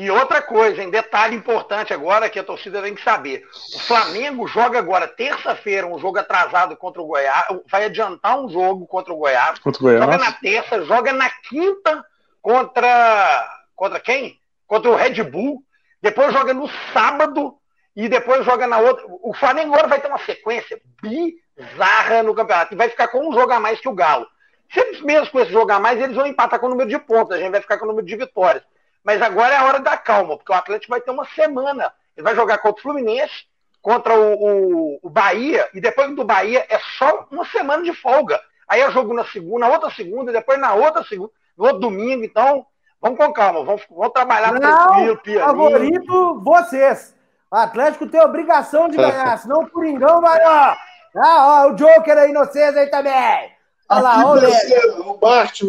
E 0.00 0.12
outra 0.12 0.40
coisa, 0.40 0.80
em 0.80 0.90
detalhe 0.90 1.34
importante 1.34 1.92
agora 1.92 2.30
que 2.30 2.38
a 2.38 2.44
torcida 2.44 2.80
tem 2.80 2.94
que 2.94 3.02
saber. 3.02 3.44
O 3.74 3.80
Flamengo 3.80 4.46
joga 4.46 4.78
agora, 4.78 5.08
terça-feira, 5.08 5.88
um 5.88 5.98
jogo 5.98 6.20
atrasado 6.20 6.76
contra 6.76 7.02
o 7.02 7.04
Goiás. 7.04 7.46
Vai 7.68 7.86
adiantar 7.86 8.38
um 8.38 8.48
jogo 8.48 8.86
contra 8.86 9.12
o 9.12 9.16
Goiás. 9.16 9.58
Contra 9.58 9.80
o 9.80 9.82
Goiás. 9.82 10.04
Joga 10.04 10.18
na 10.18 10.30
terça, 10.30 10.84
joga 10.84 11.12
na 11.12 11.28
quinta 11.28 12.04
contra. 12.40 13.44
Contra 13.74 13.98
quem? 13.98 14.38
Contra 14.68 14.88
o 14.88 14.94
Red 14.94 15.20
Bull. 15.24 15.64
Depois 16.00 16.32
joga 16.32 16.54
no 16.54 16.70
sábado 16.92 17.56
e 17.96 18.08
depois 18.08 18.44
joga 18.44 18.68
na 18.68 18.78
outra. 18.78 19.04
O 19.08 19.34
Flamengo 19.34 19.74
agora 19.74 19.88
vai 19.88 20.00
ter 20.00 20.06
uma 20.06 20.24
sequência 20.24 20.80
bizarra 21.02 22.22
no 22.22 22.36
campeonato. 22.36 22.72
E 22.72 22.76
vai 22.76 22.88
ficar 22.88 23.08
com 23.08 23.28
um 23.28 23.32
jogo 23.32 23.52
a 23.52 23.58
mais 23.58 23.80
que 23.80 23.88
o 23.88 23.94
Galo. 23.96 24.28
Se 24.72 24.78
eles 24.78 25.00
mesmo 25.00 25.32
com 25.32 25.40
esse 25.40 25.50
jogo 25.50 25.72
a 25.72 25.80
mais, 25.80 26.00
eles 26.00 26.14
vão 26.14 26.24
empatar 26.24 26.60
com 26.60 26.66
o 26.66 26.70
número 26.70 26.88
de 26.88 27.00
pontos. 27.00 27.34
A 27.34 27.38
gente 27.40 27.50
vai 27.50 27.60
ficar 27.60 27.78
com 27.78 27.84
o 27.84 27.88
número 27.88 28.06
de 28.06 28.14
vitórias. 28.14 28.62
Mas 29.04 29.22
agora 29.22 29.54
é 29.54 29.56
a 29.56 29.64
hora 29.64 29.80
da 29.80 29.96
calma, 29.96 30.36
porque 30.36 30.52
o 30.52 30.54
Atlético 30.54 30.90
vai 30.90 31.00
ter 31.00 31.10
uma 31.10 31.24
semana. 31.26 31.92
Ele 32.16 32.24
vai 32.24 32.34
jogar 32.34 32.58
contra 32.58 32.80
o 32.80 32.82
Fluminense, 32.82 33.46
contra 33.80 34.14
o, 34.14 34.34
o, 34.34 34.98
o 35.02 35.10
Bahia, 35.10 35.68
e 35.72 35.80
depois 35.80 36.14
do 36.14 36.24
Bahia 36.24 36.66
é 36.68 36.78
só 36.98 37.26
uma 37.30 37.44
semana 37.46 37.82
de 37.82 37.92
folga. 37.94 38.40
Aí 38.68 38.80
é 38.80 38.90
jogo 38.90 39.14
na 39.14 39.24
segunda, 39.24 39.66
na 39.66 39.72
outra 39.72 39.90
segunda, 39.90 40.30
depois 40.30 40.58
na 40.60 40.74
outra 40.74 41.02
segunda, 41.04 41.30
no 41.56 41.64
outro 41.64 41.80
domingo. 41.80 42.24
Então, 42.24 42.66
vamos 43.00 43.18
com 43.18 43.32
calma, 43.32 43.64
vamos, 43.64 43.82
vamos 43.88 44.12
trabalhar 44.12 44.52
Não, 44.52 44.60
tranquilo, 44.60 45.16
pianinho. 45.18 45.46
Favorito, 45.46 46.40
vocês. 46.40 47.16
O 47.50 47.56
Atlético 47.56 48.06
tem 48.06 48.20
obrigação 48.20 48.88
de 48.88 48.96
ganhar, 48.96 49.36
senão 49.38 49.62
o 49.62 49.70
Coringão 49.70 50.20
vai, 50.20 50.44
ó. 50.44 50.76
Ah, 51.16 51.64
ó, 51.64 51.70
o 51.70 51.74
Joker 51.74 52.18
aí 52.18 52.32
no 52.32 52.40
vocês 52.40 52.76
aí 52.76 52.90
também. 52.90 53.57
Olha 53.90 54.02
lá, 54.02 54.26
olha. 54.26 54.50
Você, 54.50 54.86
o 55.00 55.14
Bart 55.14 55.62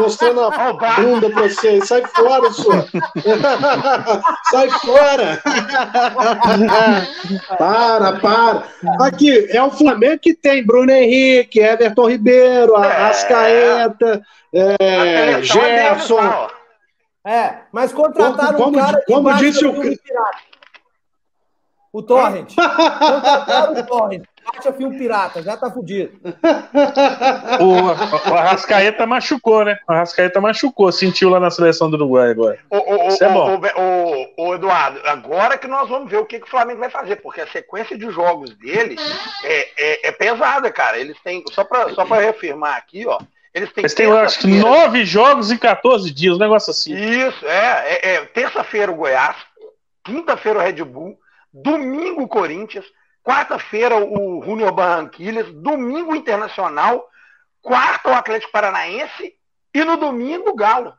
mostrando 0.00 0.40
a 0.42 0.72
bunda 1.00 1.30
pra 1.30 1.42
você. 1.42 1.80
Sai 1.86 2.04
fora, 2.06 2.52
senhor. 2.52 2.88
Sai 4.50 4.68
fora. 4.70 5.40
para, 7.56 8.18
para. 8.18 8.64
Aqui, 9.00 9.46
é 9.50 9.62
o 9.62 9.70
Flamengo 9.70 10.18
que 10.18 10.34
tem 10.34 10.66
Bruno 10.66 10.90
Henrique, 10.90 11.60
Everton 11.60 12.10
Ribeiro, 12.10 12.74
é. 12.76 12.86
Arrascaeta, 12.86 14.22
é, 14.52 15.40
Gerson. 15.42 16.48
É, 17.24 17.58
mas 17.72 17.92
contrataram 17.92 18.56
como, 18.56 18.76
um 18.76 18.80
cara 18.80 19.02
como, 19.06 19.22
como 19.24 19.38
disse 19.38 19.64
o... 19.64 19.72
O 21.92 22.02
Torrent. 22.02 22.54
contrataram 22.54 23.72
o 23.72 23.86
Torrent 23.86 24.24
a 24.64 24.72
fio 24.72 24.90
pirata, 24.90 25.42
já 25.42 25.56
tá 25.56 25.70
fudido. 25.70 26.18
O, 27.60 28.30
o 28.30 28.34
Arrascaeta 28.34 29.06
machucou, 29.06 29.64
né? 29.64 29.78
O 29.88 29.92
Arrascaeta 29.92 30.40
machucou, 30.40 30.90
sentiu 30.92 31.28
lá 31.28 31.40
na 31.40 31.50
seleção 31.50 31.90
do 31.90 31.96
Uruguai 31.96 32.30
agora. 32.30 32.58
O, 32.70 32.76
o, 32.76 33.08
Isso 33.08 33.24
é 33.24 33.28
bom. 33.28 33.60
O, 34.36 34.54
Eduardo, 34.54 35.00
agora 35.04 35.58
que 35.58 35.66
nós 35.66 35.88
vamos 35.88 36.10
ver 36.10 36.18
o 36.18 36.26
que, 36.26 36.38
que 36.38 36.46
o 36.46 36.50
Flamengo 36.50 36.80
vai 36.80 36.90
fazer, 36.90 37.16
porque 37.16 37.40
a 37.40 37.46
sequência 37.46 37.96
de 37.96 38.10
jogos 38.10 38.54
dele 38.56 38.96
é, 39.44 39.68
é, 39.76 40.08
é 40.08 40.12
pesada, 40.12 40.70
cara. 40.70 40.98
Eles 40.98 41.16
têm, 41.22 41.44
só 41.50 41.64
pra, 41.64 41.90
só 41.90 42.04
pra 42.04 42.20
reafirmar 42.20 42.76
aqui, 42.76 43.06
ó. 43.06 43.18
Eles 43.54 43.72
têm, 43.72 43.82
Eles 43.82 43.94
têm 43.94 44.12
acho 44.12 44.40
que 44.40 44.46
nove 44.48 45.04
jogos 45.04 45.50
em 45.50 45.56
14 45.56 46.10
dias, 46.10 46.36
um 46.36 46.40
negócio 46.40 46.70
assim. 46.70 46.94
Isso, 46.94 47.46
é. 47.46 48.00
é, 48.02 48.14
é 48.14 48.24
terça-feira 48.26 48.92
o 48.92 48.96
Goiás, 48.96 49.36
quinta-feira 50.04 50.58
o 50.58 50.62
Red 50.62 50.84
Bull, 50.84 51.18
domingo 51.52 52.22
o 52.22 52.28
Corinthians, 52.28 52.84
quarta-feira 53.26 53.96
o 53.96 54.40
Júnior 54.44 54.70
Barranquilhas, 54.70 55.52
domingo 55.52 56.12
o 56.12 56.16
Internacional, 56.16 57.08
quarta 57.60 58.10
o 58.10 58.14
Atlético 58.14 58.52
Paranaense 58.52 59.34
e 59.74 59.84
no 59.84 59.96
domingo 59.96 60.50
o 60.50 60.54
Galo. 60.54 60.94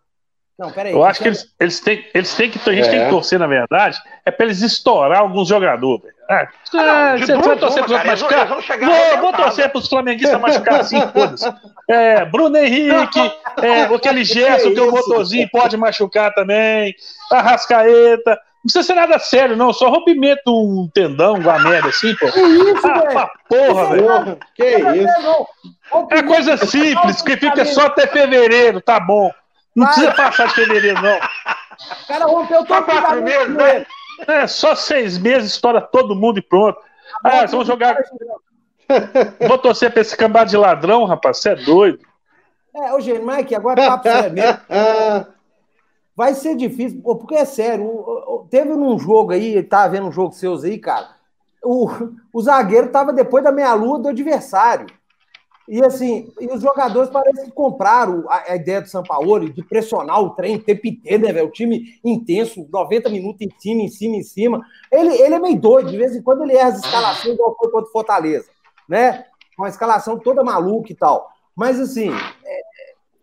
Não, 0.60 0.72
peraí. 0.72 0.92
Eu 0.92 1.06
acho 1.06 1.22
que 1.22 1.28
eles, 1.28 1.54
eles, 1.60 1.80
têm, 1.80 2.06
eles 2.14 2.36
têm 2.36 2.50
que. 2.50 2.58
A 2.70 2.74
gente 2.74 2.88
é. 2.88 2.92
tem 2.92 3.04
que 3.06 3.10
torcer, 3.12 3.40
na 3.40 3.48
verdade, 3.48 3.98
é 4.26 4.32
para 4.32 4.46
eles 4.48 4.62
estourar 4.62 5.20
alguns 5.20 5.48
jogadores. 5.48 6.04
Ah, 6.30 6.48
ah, 6.74 7.18
você 7.18 7.36
vai 7.38 7.58
torcer 7.58 7.86
para 7.86 7.96
os 7.96 8.06
machucar? 8.06 8.48
Vou, 8.48 9.18
vou 9.22 9.34
torcer 9.34 9.70
para 9.70 9.80
os 9.80 9.88
flamenguistas 9.88 10.42
machucar 10.42 10.82
assim, 10.82 11.00
foda-se. 11.14 11.54
É, 11.88 12.26
Bruno 12.26 12.58
Henrique, 12.58 13.20
é, 13.62 13.84
aquele 13.84 14.26
Gerson, 14.26 14.74
que 14.74 14.82
o 14.82 14.92
motorzinho 14.92 15.48
pode 15.50 15.78
machucar 15.78 16.34
também. 16.34 16.94
Arrascaeta. 17.32 18.38
Não 18.58 18.64
precisa 18.64 18.84
ser 18.84 18.94
nada 18.96 19.20
sério, 19.20 19.56
não. 19.56 19.72
Só 19.72 19.90
rompimento 19.90 20.42
um 20.48 20.90
tendão, 20.94 21.36
uma 21.36 21.60
merda 21.60 21.90
assim, 21.90 22.16
pô. 22.16 22.30
Que 22.32 22.40
isso, 22.40 22.88
ah, 22.88 23.00
velho? 23.00 23.30
Porra, 23.48 23.90
velho. 23.90 24.40
Que 24.56 24.78
isso? 24.78 25.48
É 26.12 26.24
coisa 26.24 26.58
simples, 26.58 27.22
que 27.22 27.38
fica 27.38 27.64
só 27.66 27.86
até 27.86 28.08
fevereiro, 28.08 28.82
tá 28.82 29.00
bom. 29.00 29.32
Não 29.76 29.86
Vai. 29.86 29.94
precisa 29.94 30.16
passar 30.16 30.48
de 30.48 30.54
fevereiro, 30.56 31.02
não. 31.02 31.18
O 31.18 32.08
cara 32.08 32.26
rompeu 32.26 32.66
todo 32.66 32.84
quatro 32.84 33.24
meses, 33.24 33.50
né? 33.56 33.86
É, 34.28 34.48
só 34.48 34.76
seis 34.76 35.18
meses, 35.18 35.52
estoura 35.54 35.80
todo 35.80 36.16
mundo 36.16 36.40
e 36.40 36.42
pronto. 36.42 36.80
Ah, 37.24 37.46
vamos 37.46 37.68
jogar. 37.68 37.96
Vou 39.48 39.58
torcer 39.58 39.92
pra 39.92 40.02
esse 40.02 40.18
cambado 40.18 40.50
de 40.50 40.58
ladrão, 40.58 41.06
rapaz. 41.06 41.38
Você 41.38 41.50
é 41.50 41.56
doido. 41.56 42.00
É, 42.76 42.94
ô, 42.94 43.00
gente, 43.00 43.22
Mike, 43.22 43.56
agora 43.56 43.82
é 43.82 43.88
papo 43.88 44.04
sério 44.10 44.34
mesmo. 44.34 44.60
vai 46.18 46.34
ser 46.34 46.56
difícil, 46.56 47.00
porque 47.04 47.36
é 47.36 47.46
sério, 47.46 48.48
teve 48.50 48.72
num 48.72 48.98
jogo 48.98 49.34
aí, 49.34 49.62
tá 49.62 49.88
vendo 49.88 50.08
um 50.08 50.12
jogo 50.12 50.34
seus 50.34 50.64
aí, 50.64 50.80
cara, 50.80 51.10
o, 51.64 51.88
o 52.34 52.42
zagueiro 52.42 52.92
tava 52.92 53.14
depois 53.14 53.44
da 53.44 53.52
meia-lua 53.52 54.00
do 54.00 54.08
adversário. 54.08 54.88
E 55.68 55.84
assim, 55.84 56.34
e 56.40 56.48
os 56.48 56.62
jogadores 56.62 57.10
parecem 57.10 57.46
que 57.46 57.52
compraram 57.52 58.24
a, 58.30 58.54
a 58.54 58.56
ideia 58.56 58.82
do 58.82 58.88
São 58.88 59.04
Paulo 59.04 59.50
de 59.50 59.62
pressionar 59.62 60.20
o 60.22 60.30
trem 60.30 60.56
o 60.56 60.64
tempo 60.64 60.88
inteiro, 60.88 61.24
né, 61.24 61.34
velho? 61.34 61.48
O 61.48 61.52
time 61.52 62.00
intenso, 62.04 62.66
90 62.72 63.10
minutos 63.10 63.42
em 63.42 63.52
cima, 63.60 63.82
em 63.82 63.90
cima, 63.90 64.16
em 64.16 64.24
cima. 64.24 64.66
Ele, 64.90 65.14
ele 65.22 65.36
é 65.36 65.40
meio 65.40 65.60
doido, 65.60 65.92
de 65.92 65.98
vez 65.98 66.16
em 66.16 66.22
quando 66.22 66.44
ele 66.44 66.56
erra 66.56 66.70
as 66.70 66.78
escalações 66.78 67.36
igual 67.36 67.56
foi 67.60 67.70
contra 67.70 67.90
o 67.90 67.92
Fortaleza, 67.92 68.48
né? 68.88 69.26
Uma 69.60 69.68
escalação 69.68 70.18
toda 70.18 70.44
maluca 70.44 70.92
e 70.92 70.96
tal. 70.96 71.30
Mas 71.54 71.80
assim, 71.82 72.10
é, 72.10 72.62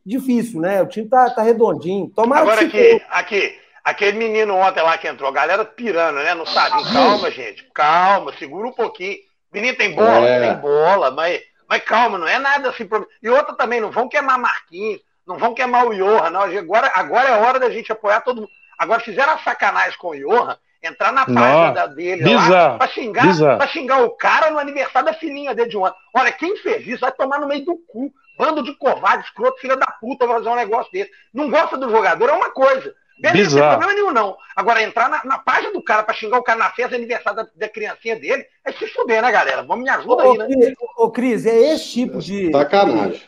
difícil, 0.04 0.60
né? 0.60 0.82
O 0.82 0.86
time 0.86 1.08
tá, 1.08 1.30
tá 1.30 1.42
redondinho. 1.42 2.10
Tomara 2.14 2.42
Agora 2.42 2.60
aqui, 2.62 3.02
aqui, 3.10 3.58
aquele 3.82 4.18
menino 4.18 4.54
ontem 4.54 4.82
lá 4.82 4.98
que 4.98 5.08
entrou, 5.08 5.28
a 5.28 5.32
galera 5.32 5.64
pirando, 5.64 6.16
né? 6.16 6.34
Não 6.34 6.46
sabe. 6.46 6.82
Calma, 6.92 7.30
gente. 7.30 7.64
Calma, 7.74 8.32
segura 8.38 8.68
um 8.68 8.72
pouquinho. 8.72 9.18
Menino 9.52 9.76
tem 9.76 9.94
bola, 9.94 10.28
é. 10.28 10.48
tem 10.48 10.60
bola, 10.60 11.10
mas, 11.12 11.40
mas 11.68 11.82
calma, 11.84 12.18
não 12.18 12.26
é 12.26 12.38
nada 12.38 12.70
assim. 12.70 12.88
E 13.22 13.28
outra 13.28 13.54
também, 13.54 13.80
não 13.80 13.90
vão 13.90 14.08
queimar 14.08 14.38
Marquinhos, 14.38 15.00
não 15.24 15.38
vão 15.38 15.54
queimar 15.54 15.86
o 15.86 15.92
Iorra, 15.92 16.28
não. 16.28 16.42
Agora, 16.42 16.90
agora 16.94 17.28
é 17.28 17.36
hora 17.40 17.60
da 17.60 17.70
gente 17.70 17.92
apoiar 17.92 18.20
todo 18.20 18.42
mundo. 18.42 18.50
Agora 18.76 19.00
fizeram 19.00 19.32
a 19.32 19.38
sacanagem 19.38 19.96
com 19.98 20.08
o 20.08 20.14
Iorra, 20.14 20.58
entrar 20.82 21.12
na 21.12 21.24
página 21.24 21.86
dele 21.86 22.24
bizarro, 22.24 22.50
lá 22.50 22.78
pra 22.78 22.88
xingar, 22.88 23.36
pra 23.56 23.66
xingar 23.68 24.02
o 24.02 24.10
cara 24.10 24.50
no 24.50 24.58
aniversário 24.58 25.06
da 25.06 25.14
filhinha 25.14 25.54
dele 25.54 25.70
de 25.70 25.78
um 25.78 25.86
ano. 25.86 25.94
Olha, 26.12 26.32
quem 26.32 26.56
fez 26.56 26.84
isso 26.86 27.00
vai 27.00 27.12
tomar 27.12 27.38
no 27.38 27.46
meio 27.46 27.64
do 27.64 27.76
cu. 27.86 28.12
Bando 28.36 28.62
de 28.62 28.74
covarde, 28.74 29.24
escroto, 29.24 29.60
filha 29.60 29.76
da 29.76 29.86
puta, 29.86 30.26
vai 30.26 30.38
fazer 30.38 30.48
um 30.48 30.56
negócio 30.56 30.90
desse. 30.92 31.10
Não 31.32 31.50
gosta 31.50 31.76
do 31.76 31.90
jogador, 31.90 32.28
é 32.28 32.32
uma 32.32 32.50
coisa. 32.50 32.94
Beleza, 33.18 33.50
não 33.50 33.68
tem 33.68 33.78
problema 33.78 33.94
nenhum, 33.94 34.12
não. 34.12 34.36
Agora, 34.56 34.82
entrar 34.82 35.08
na, 35.08 35.24
na 35.24 35.38
página 35.38 35.72
do 35.72 35.82
cara 35.82 36.02
pra 36.02 36.14
xingar 36.14 36.38
o 36.38 36.42
cara 36.42 36.58
na 36.58 36.70
festa 36.70 36.90
de 36.90 36.96
aniversário 36.96 37.44
da, 37.44 37.48
da 37.54 37.68
criancinha 37.68 38.16
dele, 38.16 38.44
é 38.64 38.72
se 38.72 38.86
fuder, 38.88 39.22
né, 39.22 39.30
galera? 39.30 39.62
Vamos 39.62 39.84
me 39.84 39.90
ajuda 39.90 40.24
aí, 40.24 40.36
né? 40.36 40.74
Ô, 40.96 41.10
Cris, 41.10 41.46
é 41.46 41.56
esse 41.74 41.92
tipo 41.92 42.18
de. 42.18 42.50
Sacanagem. 42.50 43.22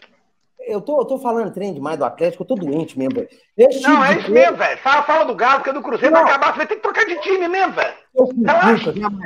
Eu 0.67 0.81
tô, 0.81 1.01
eu 1.01 1.05
tô 1.05 1.17
falando 1.19 1.53
trem 1.53 1.73
demais 1.73 1.97
do 1.97 2.05
Atlético, 2.05 2.43
eu 2.43 2.47
tô 2.49 2.57
doente 2.57 2.99
mesmo, 2.99 3.15
velho. 3.15 3.29
Tipo 3.29 3.89
não, 3.89 4.05
é 4.05 4.19
isso 4.19 4.33
mesmo, 4.33 4.57
velho. 4.57 4.79
Fala, 4.79 5.05
fala 5.05 5.25
do 5.25 5.35
Galo, 5.37 5.63
que 5.63 5.71
é 5.71 5.73
do 5.73 5.81
Cruzeiro 5.81 6.13
não. 6.13 6.25
vai 6.25 6.33
acabar, 6.33 6.53
você 6.53 6.59
vai 6.59 6.67
ter 6.67 6.75
que 6.75 6.83
trocar 6.83 7.07
de 7.07 7.21
time 7.21 7.47
mesmo, 7.47 7.73
velho. 7.75 7.95
Nunca, 8.13 8.75
esse, 8.75 8.89
esse 8.89 8.93
tipo 8.93 9.17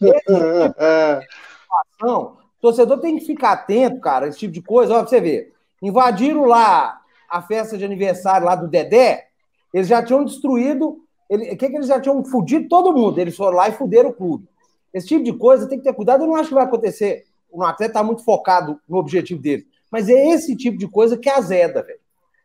de 0.00 0.16
torcedor 2.60 2.98
tem 3.00 3.18
que 3.18 3.24
ficar 3.24 3.52
atento, 3.52 4.00
cara, 4.00 4.28
esse 4.28 4.38
tipo 4.38 4.52
de 4.52 4.62
coisa. 4.62 4.94
Ó, 4.94 5.00
pra 5.00 5.08
você 5.08 5.20
ver. 5.20 5.52
Invadiram 5.82 6.44
lá 6.44 7.00
a 7.28 7.40
festa 7.40 7.78
de 7.78 7.84
aniversário 7.84 8.46
lá 8.46 8.54
do 8.54 8.68
Dedé, 8.68 9.28
eles 9.72 9.88
já 9.88 10.02
tinham 10.02 10.24
destruído. 10.24 10.98
O 11.28 11.38
que, 11.38 11.68
que 11.68 11.76
eles 11.76 11.86
já 11.86 12.00
tinham 12.00 12.24
fudido 12.24 12.68
todo 12.68 12.92
mundo? 12.92 13.18
Eles 13.20 13.36
foram 13.36 13.56
lá 13.56 13.68
e 13.68 13.72
fuderam 13.72 14.10
o 14.10 14.12
clube. 14.12 14.48
Esse 14.92 15.06
tipo 15.06 15.22
de 15.22 15.32
coisa 15.32 15.68
tem 15.68 15.78
que 15.78 15.84
ter 15.84 15.94
cuidado. 15.94 16.24
Eu 16.24 16.26
não 16.26 16.34
acho 16.34 16.48
que 16.48 16.54
vai 16.54 16.64
acontecer. 16.64 17.24
O 17.50 17.62
atleta 17.62 17.92
está 17.92 18.02
muito 18.02 18.24
focado 18.24 18.80
no 18.88 18.98
objetivo 18.98 19.40
dele. 19.40 19.64
Mas 19.90 20.08
é 20.08 20.28
esse 20.28 20.56
tipo 20.56 20.76
de 20.76 20.88
coisa 20.88 21.16
que 21.16 21.28
azeda, 21.28 21.82
velho. 21.82 22.00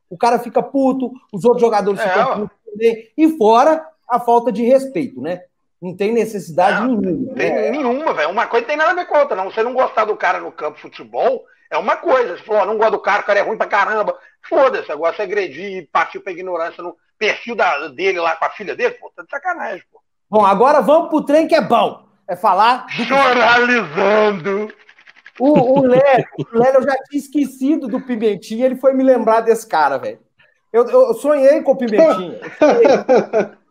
O 0.09 0.17
cara 0.17 0.37
fica 0.37 0.61
puto, 0.61 1.11
os 1.33 1.43
outros 1.43 1.61
jogadores 1.61 1.99
é, 1.99 2.07
ficam 2.07 2.41
putos 2.41 2.57
também. 2.63 3.09
E 3.17 3.37
fora 3.37 3.87
a 4.07 4.19
falta 4.19 4.51
de 4.51 4.63
respeito, 4.63 5.19
né? 5.19 5.41
Não 5.81 5.95
tem 5.95 6.11
necessidade 6.11 6.81
não, 6.81 6.95
nenhuma. 6.99 7.33
Tem 7.35 7.53
né? 7.53 7.69
nenhuma, 7.71 8.13
velho. 8.13 8.29
Uma 8.29 8.47
coisa 8.47 8.65
tem 8.65 8.77
nada 8.77 8.91
a 8.91 8.95
ver 8.95 9.05
com 9.05 9.17
outra, 9.17 9.35
não. 9.35 9.51
Você 9.51 9.61
não 9.61 9.73
gostar 9.73 10.05
do 10.05 10.15
cara 10.15 10.39
no 10.39 10.51
campo 10.51 10.75
de 10.75 10.81
futebol 10.81 11.45
é 11.69 11.77
uma 11.77 11.95
coisa. 11.95 12.37
Você 12.37 12.43
falou, 12.43 12.65
não 12.65 12.77
gosta 12.77 12.91
do 12.91 12.99
cara, 12.99 13.21
o 13.21 13.25
cara 13.25 13.39
é 13.39 13.43
ruim 13.43 13.57
pra 13.57 13.67
caramba. 13.67 14.17
Foda-se, 14.47 14.91
agora 14.91 15.15
você 15.15 15.23
agredir 15.23 15.77
e 15.77 15.87
partir 15.87 16.19
pra 16.19 16.31
ignorância 16.31 16.83
no 16.83 16.95
perfil 17.17 17.55
da, 17.55 17.87
dele 17.87 18.19
lá 18.19 18.35
com 18.35 18.45
a 18.45 18.49
filha 18.49 18.75
dele, 18.75 18.95
pô, 18.95 19.11
tá 19.15 19.23
de 19.23 19.29
sacanagem, 19.29 19.83
pô. 19.91 19.99
Bom, 20.29 20.45
agora 20.45 20.81
vamos 20.81 21.09
pro 21.09 21.23
trem 21.23 21.47
que 21.47 21.55
é 21.55 21.61
bom. 21.61 22.05
É 22.27 22.35
falar. 22.35 22.85
Do... 22.87 23.05
Choralizando. 23.05 24.73
O, 25.39 25.79
o 25.79 25.81
Lélio, 25.85 26.27
o 26.37 26.57
Lélio, 26.57 26.79
eu 26.79 26.83
já 26.83 26.95
tinha 27.03 27.19
esquecido 27.19 27.87
do 27.87 27.99
Pimentinha, 27.99 28.65
ele 28.65 28.77
foi 28.77 28.93
me 28.93 29.03
lembrar 29.03 29.41
desse 29.41 29.67
cara, 29.67 29.97
velho. 29.97 30.19
Eu, 30.71 30.87
eu 30.89 31.13
sonhei 31.15 31.61
com 31.61 31.71
o 31.71 31.77
Pimentinha. 31.77 32.39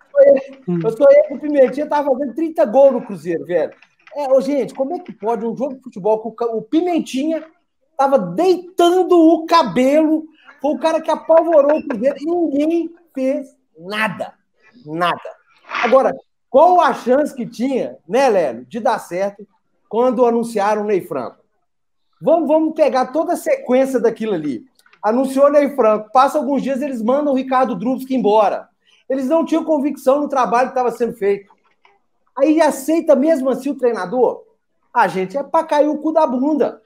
Eu 0.66 0.90
sonhei, 0.90 1.22
com 1.28 1.34
o 1.34 1.40
Pimentinha, 1.40 1.86
tava 1.86 2.10
fazendo 2.10 2.34
30 2.34 2.64
gols 2.66 2.92
no 2.92 3.02
Cruzeiro, 3.04 3.44
velho. 3.44 3.72
É, 4.16 4.32
ô, 4.32 4.40
gente, 4.40 4.74
como 4.74 4.94
é 4.94 4.98
que 4.98 5.12
pode 5.12 5.44
um 5.44 5.56
jogo 5.56 5.74
de 5.74 5.82
futebol 5.82 6.18
com 6.18 6.44
o 6.56 6.62
Pimentinha 6.62 7.44
tava 7.96 8.18
deitando 8.18 9.16
o 9.16 9.46
cabelo, 9.46 10.24
foi 10.60 10.72
o 10.72 10.78
cara 10.78 11.00
que 11.00 11.10
apavorou 11.10 11.78
o 11.78 11.88
Cruzeiro 11.88 12.16
e 12.20 12.24
ninguém 12.24 12.94
fez 13.14 13.48
nada. 13.78 14.34
Nada. 14.84 15.20
Agora, 15.82 16.14
qual 16.50 16.80
a 16.80 16.92
chance 16.94 17.34
que 17.34 17.46
tinha, 17.46 17.96
né, 18.08 18.28
Lélio, 18.28 18.66
de 18.66 18.80
dar 18.80 18.98
certo 18.98 19.46
quando 19.88 20.26
anunciaram 20.26 20.82
o 20.82 20.86
Ney 20.86 21.00
Franco? 21.00 21.38
Vamos, 22.20 22.48
vamos 22.48 22.74
pegar 22.74 23.06
toda 23.06 23.34
a 23.34 23.36
sequência 23.36 24.00
daquilo 24.00 24.34
ali. 24.34 24.64
Anunciou 25.02 25.46
o 25.46 25.50
Ney 25.50 25.74
Franco, 25.74 26.10
passa 26.12 26.38
alguns 26.38 26.62
dias, 26.62 26.80
eles 26.80 27.02
mandam 27.02 27.32
o 27.32 27.36
Ricardo 27.36 27.74
Drubsky 27.74 28.14
embora. 28.14 28.68
Eles 29.08 29.28
não 29.28 29.44
tinham 29.44 29.64
convicção 29.64 30.20
no 30.20 30.28
trabalho 30.28 30.68
que 30.68 30.78
estava 30.78 30.90
sendo 30.90 31.14
feito. 31.14 31.52
Aí 32.36 32.60
aceita 32.60 33.14
mesmo 33.14 33.50
assim 33.50 33.70
o 33.70 33.76
treinador? 33.76 34.42
A 34.92 35.08
gente 35.08 35.36
é 35.36 35.42
para 35.42 35.66
cair 35.66 35.88
o 35.88 35.98
cu 35.98 36.12
da 36.12 36.26
bunda. 36.26 36.80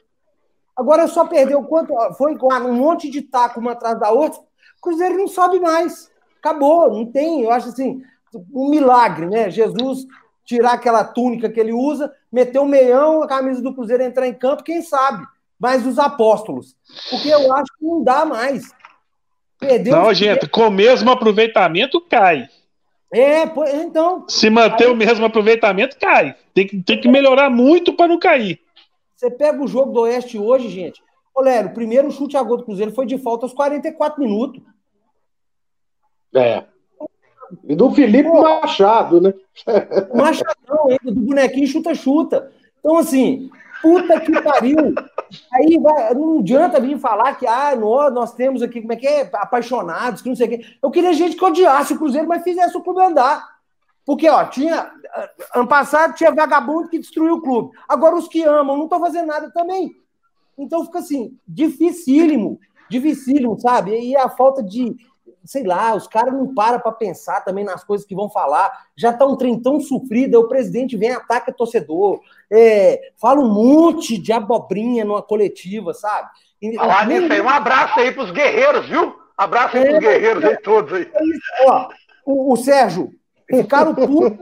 Agora 0.77 1.09
só 1.09 1.27
perdeu 1.27 1.63
quanto? 1.65 1.93
Foi 2.15 2.37
um 2.37 2.73
monte 2.75 3.11
de 3.11 3.23
taco 3.23 3.61
uma 3.61 3.73
atrás 3.73 3.99
da 3.99 4.11
outra. 4.11 4.41
O 4.41 4.81
Cruzeiro 4.81 5.17
não 5.17 5.27
sobe 5.27 5.59
mais. 5.59 6.11
Acabou, 6.39 6.91
não 6.91 7.05
tem. 7.05 7.43
Eu 7.43 7.51
acho 7.51 7.69
assim, 7.69 8.03
um 8.53 8.71
milagre, 8.71 9.27
né? 9.27 9.51
Jesus 9.51 10.07
tirar 10.45 10.73
aquela 10.73 11.05
túnica 11.05 11.51
que 11.51 11.61
ele 11.61 11.73
usa, 11.73 12.11
meter 12.33 12.59
o 12.59 12.63
um 12.63 12.69
meião, 12.69 13.23
a 13.23 13.29
camisa 13.29 13.61
do 13.61 13.75
Cruzeiro 13.75 14.03
entrar 14.03 14.27
em 14.27 14.33
campo, 14.33 14.63
quem 14.63 14.81
sabe? 14.81 15.27
Mas 15.59 15.85
os 15.85 15.99
apóstolos. 15.99 16.75
Porque 17.11 17.29
eu 17.29 17.53
acho 17.53 17.71
que 17.79 17.85
não 17.85 18.03
dá 18.03 18.25
mais. 18.25 18.71
Perdeu 19.59 19.97
não, 19.97 20.15
gente, 20.15 20.49
com 20.49 20.69
o 20.69 20.71
mesmo 20.71 21.11
aproveitamento 21.11 22.01
cai. 22.01 22.49
É, 23.13 23.43
então. 23.81 24.25
Se 24.29 24.51
manter 24.51 24.87
aí... 24.87 24.93
o 24.93 24.97
mesmo 24.97 25.25
aproveitamento, 25.25 25.97
cai. 25.99 26.37
Tem 26.55 26.67
que, 26.67 26.83
tem 26.83 27.01
que 27.01 27.09
melhorar 27.09 27.51
muito 27.51 27.93
para 27.95 28.09
não 28.09 28.19
cair. 28.19 28.61
Você 29.17 29.31
pega 29.31 29.61
o 29.63 29.67
jogo 29.67 29.93
do 29.93 30.01
Oeste 30.01 30.39
hoje, 30.39 30.69
gente. 30.69 31.03
Ô, 31.35 31.41
Léo, 31.41 31.67
o 31.67 31.75
primeiro 31.75 32.11
chute 32.11 32.37
a 32.37 32.43
gol 32.43 32.59
do 32.59 32.65
Cruzeiro 32.65 32.93
foi 32.93 33.07
de 33.07 33.19
falta 33.19 33.47
aos 33.47 33.53
44 33.53 34.23
minutos. 34.23 34.63
É. 36.35 36.65
E 37.65 37.75
do 37.75 37.91
Felipe 37.91 38.29
Pô, 38.29 38.43
Machado, 38.43 39.21
né? 39.21 39.33
Machadão 40.15 40.89
ainda, 40.89 41.13
do 41.13 41.21
bonequinho 41.21 41.67
chuta-chuta. 41.67 42.53
Então, 42.79 42.99
assim, 42.99 43.51
puta 43.83 44.21
que 44.21 44.41
pariu. 44.41 44.95
Aí 45.53 45.79
vai, 45.79 46.15
não 46.15 46.39
adianta 46.39 46.81
vir 46.81 46.99
falar 46.99 47.35
que 47.35 47.47
ah, 47.47 47.75
nós, 47.77 48.13
nós 48.13 48.35
temos 48.35 48.63
aqui, 48.63 48.81
como 48.81 48.93
é 48.93 48.97
que 48.97 49.07
é? 49.07 49.31
Apaixonados, 49.35 50.23
que 50.23 50.29
não 50.29 50.37
sei 50.37 50.47
o 50.47 50.51
quê. 50.51 50.65
Eu 50.83 50.91
queria 50.91 51.13
gente 51.13 51.37
que 51.37 51.45
odiasse 51.45 51.93
o 51.93 51.99
Cruzeiro, 51.99 52.29
mas 52.29 52.43
fizesse 52.43 52.77
o 52.77 52.83
clube 52.83 53.03
andar. 53.03 53.59
Porque, 54.05 54.29
ó, 54.29 54.45
tinha. 54.45 54.91
Ano 55.55 55.69
passado 55.69 56.15
tinha 56.15 56.35
vagabundo 56.35 56.89
que 56.89 56.99
destruiu 56.99 57.35
o 57.35 57.43
clube. 57.43 57.77
Agora 57.89 58.17
os 58.17 58.29
que 58.29 58.43
amam 58.43 58.77
não 58.77 58.85
estão 58.85 59.01
fazendo 59.01 59.27
nada 59.27 59.51
também. 59.51 59.95
Então 60.57 60.85
fica 60.85 60.99
assim, 60.99 61.39
dificílimo, 61.47 62.59
dificílimo, 62.91 63.59
sabe? 63.61 63.99
E 63.99 64.17
a 64.17 64.29
falta 64.29 64.63
de, 64.63 64.97
sei 65.45 65.63
lá, 65.63 65.95
os 65.95 66.07
caras 66.09 66.35
não 66.35 66.53
param 66.53 66.81
para 66.81 66.91
pensar 66.93 67.43
também 67.45 67.65
nas 67.65 67.85
coisas 67.85 68.07
que 68.07 68.15
vão 68.15 68.29
falar. 68.29 68.87
Já 68.97 69.13
tá 69.13 69.25
um 69.25 69.37
trem 69.37 69.61
tão 69.61 69.81
sofrido, 69.81 70.41
o 70.41 70.49
presidente 70.49 70.97
vem 70.97 71.11
ataca 71.11 71.53
torcedor, 71.53 72.21
é, 72.51 73.01
fala 73.21 73.41
um 73.41 73.53
monte 73.53 74.19
de 74.19 74.33
abobrinha 74.33 75.05
numa 75.05 75.23
coletiva, 75.23 75.93
sabe? 75.95 76.29
Falar 76.77 77.07
nisso 77.07 77.33
aí, 77.33 77.41
um 77.41 77.49
abraço 77.49 78.01
aí 78.01 78.13
pros 78.13 78.31
guerreiros, 78.31 78.87
viu? 78.87 79.15
Abraço 79.37 79.77
aí 79.77 79.85
é, 79.85 79.87
pros 79.89 80.01
guerreiros 80.01 80.45
aí, 80.45 80.57
todos 80.59 80.93
aí. 80.93 81.11
É 81.13 81.71
ó, 81.71 81.89
o, 82.27 82.53
o 82.53 82.57
Sérgio, 82.57 83.11
ficaram 83.49 83.95
puto, 83.95 84.37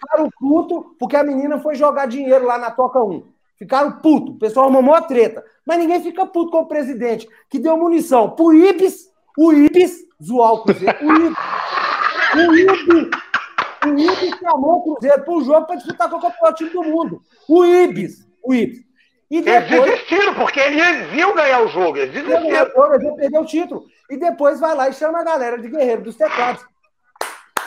ficaram 0.00 0.30
puto 0.38 0.96
porque 0.98 1.16
a 1.16 1.24
menina 1.24 1.58
foi 1.58 1.74
jogar 1.74 2.06
dinheiro 2.06 2.46
lá 2.46 2.58
na 2.58 2.70
Toca 2.70 3.02
1. 3.02 3.24
Ficaram 3.58 3.92
puto, 3.92 4.32
o 4.32 4.38
pessoal 4.38 4.70
mamou 4.70 4.94
a 4.94 5.00
treta. 5.00 5.42
Mas 5.64 5.78
ninguém 5.78 6.02
fica 6.02 6.26
puto 6.26 6.50
com 6.50 6.60
o 6.60 6.66
presidente, 6.66 7.26
que 7.48 7.58
deu 7.58 7.76
munição 7.76 8.30
pro 8.30 8.54
Ibis 8.54 9.10
o 9.36 9.52
Ibis 9.52 10.06
zoar 10.22 10.54
o 10.54 10.62
Cruzeiro. 10.62 10.96
O 11.02 11.14
Ibis, 11.14 11.36
o 12.34 12.54
Ibis, 12.54 13.10
o 13.90 13.98
Ibis 13.98 14.38
chamou 14.38 14.76
o 14.76 14.82
Cruzeiro 14.82 15.22
para 15.22 15.34
o 15.34 15.44
jogo 15.44 15.66
para 15.66 15.76
disputar 15.76 16.10
com 16.10 16.16
o 16.16 16.20
campeão 16.20 16.52
time 16.54 16.70
do 16.70 16.82
mundo. 16.82 17.22
O 17.48 17.64
Ibis, 17.64 18.26
o 18.42 18.54
Ibis. 18.54 18.84
E 19.30 19.42
depois, 19.42 19.72
eles 19.72 19.84
desistiram, 19.84 20.34
porque 20.34 20.60
eles 20.60 21.12
iam 21.14 21.34
ganhar 21.34 21.62
o 21.62 21.68
jogo. 21.68 21.96
Eles 21.98 22.12
desistiram. 22.12 22.46
Eles 22.46 23.02
iam 23.02 23.16
perder 23.16 23.38
o 23.38 23.44
título. 23.44 23.84
E 24.08 24.16
depois 24.16 24.60
vai 24.60 24.74
lá 24.74 24.88
e 24.88 24.92
chama 24.92 25.20
a 25.20 25.24
galera 25.24 25.58
de 25.58 25.68
guerreiro 25.68 26.02
dos 26.02 26.16
teclados. 26.16 26.64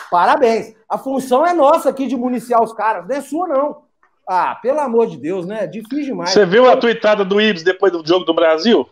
Parabéns. 0.10 0.73
A 0.88 0.97
função 0.97 1.45
é 1.45 1.53
nossa 1.53 1.89
aqui 1.89 2.08
de 2.08 2.15
municiar 2.15 2.63
os 2.63 2.73
caras, 2.73 3.08
não 3.08 3.15
é 3.15 3.21
sua, 3.21 3.47
não. 3.47 3.84
Ah, 4.27 4.55
pelo 4.62 4.79
amor 4.79 5.08
de 5.08 5.17
Deus, 5.17 5.45
né? 5.45 5.67
Difícil 5.67 6.05
demais. 6.05 6.29
Você 6.29 6.45
viu 6.45 6.69
a 6.69 6.77
tuitada 6.77 7.25
do 7.25 7.41
Ibis 7.41 7.63
depois 7.63 7.91
do 7.91 8.05
jogo 8.05 8.25
do 8.25 8.34
Brasil? 8.34 8.88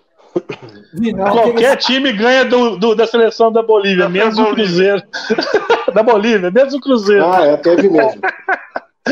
Qualquer 1.31 1.77
time 1.77 2.11
ganha 2.13 2.45
do, 2.45 2.77
do, 2.77 2.95
da 2.95 3.05
seleção 3.07 3.51
da 3.51 3.61
Bolívia, 3.61 4.03
da 4.03 4.09
menos 4.09 4.35
Bolívia. 4.35 4.51
o 4.51 4.55
Cruzeiro. 4.55 5.03
da 5.93 6.03
Bolívia, 6.03 6.51
menos 6.51 6.73
o 6.73 6.81
Cruzeiro. 6.81 7.25
Ah, 7.25 7.45
é, 7.45 7.57
teve 7.57 7.89
mesmo. 7.89 8.21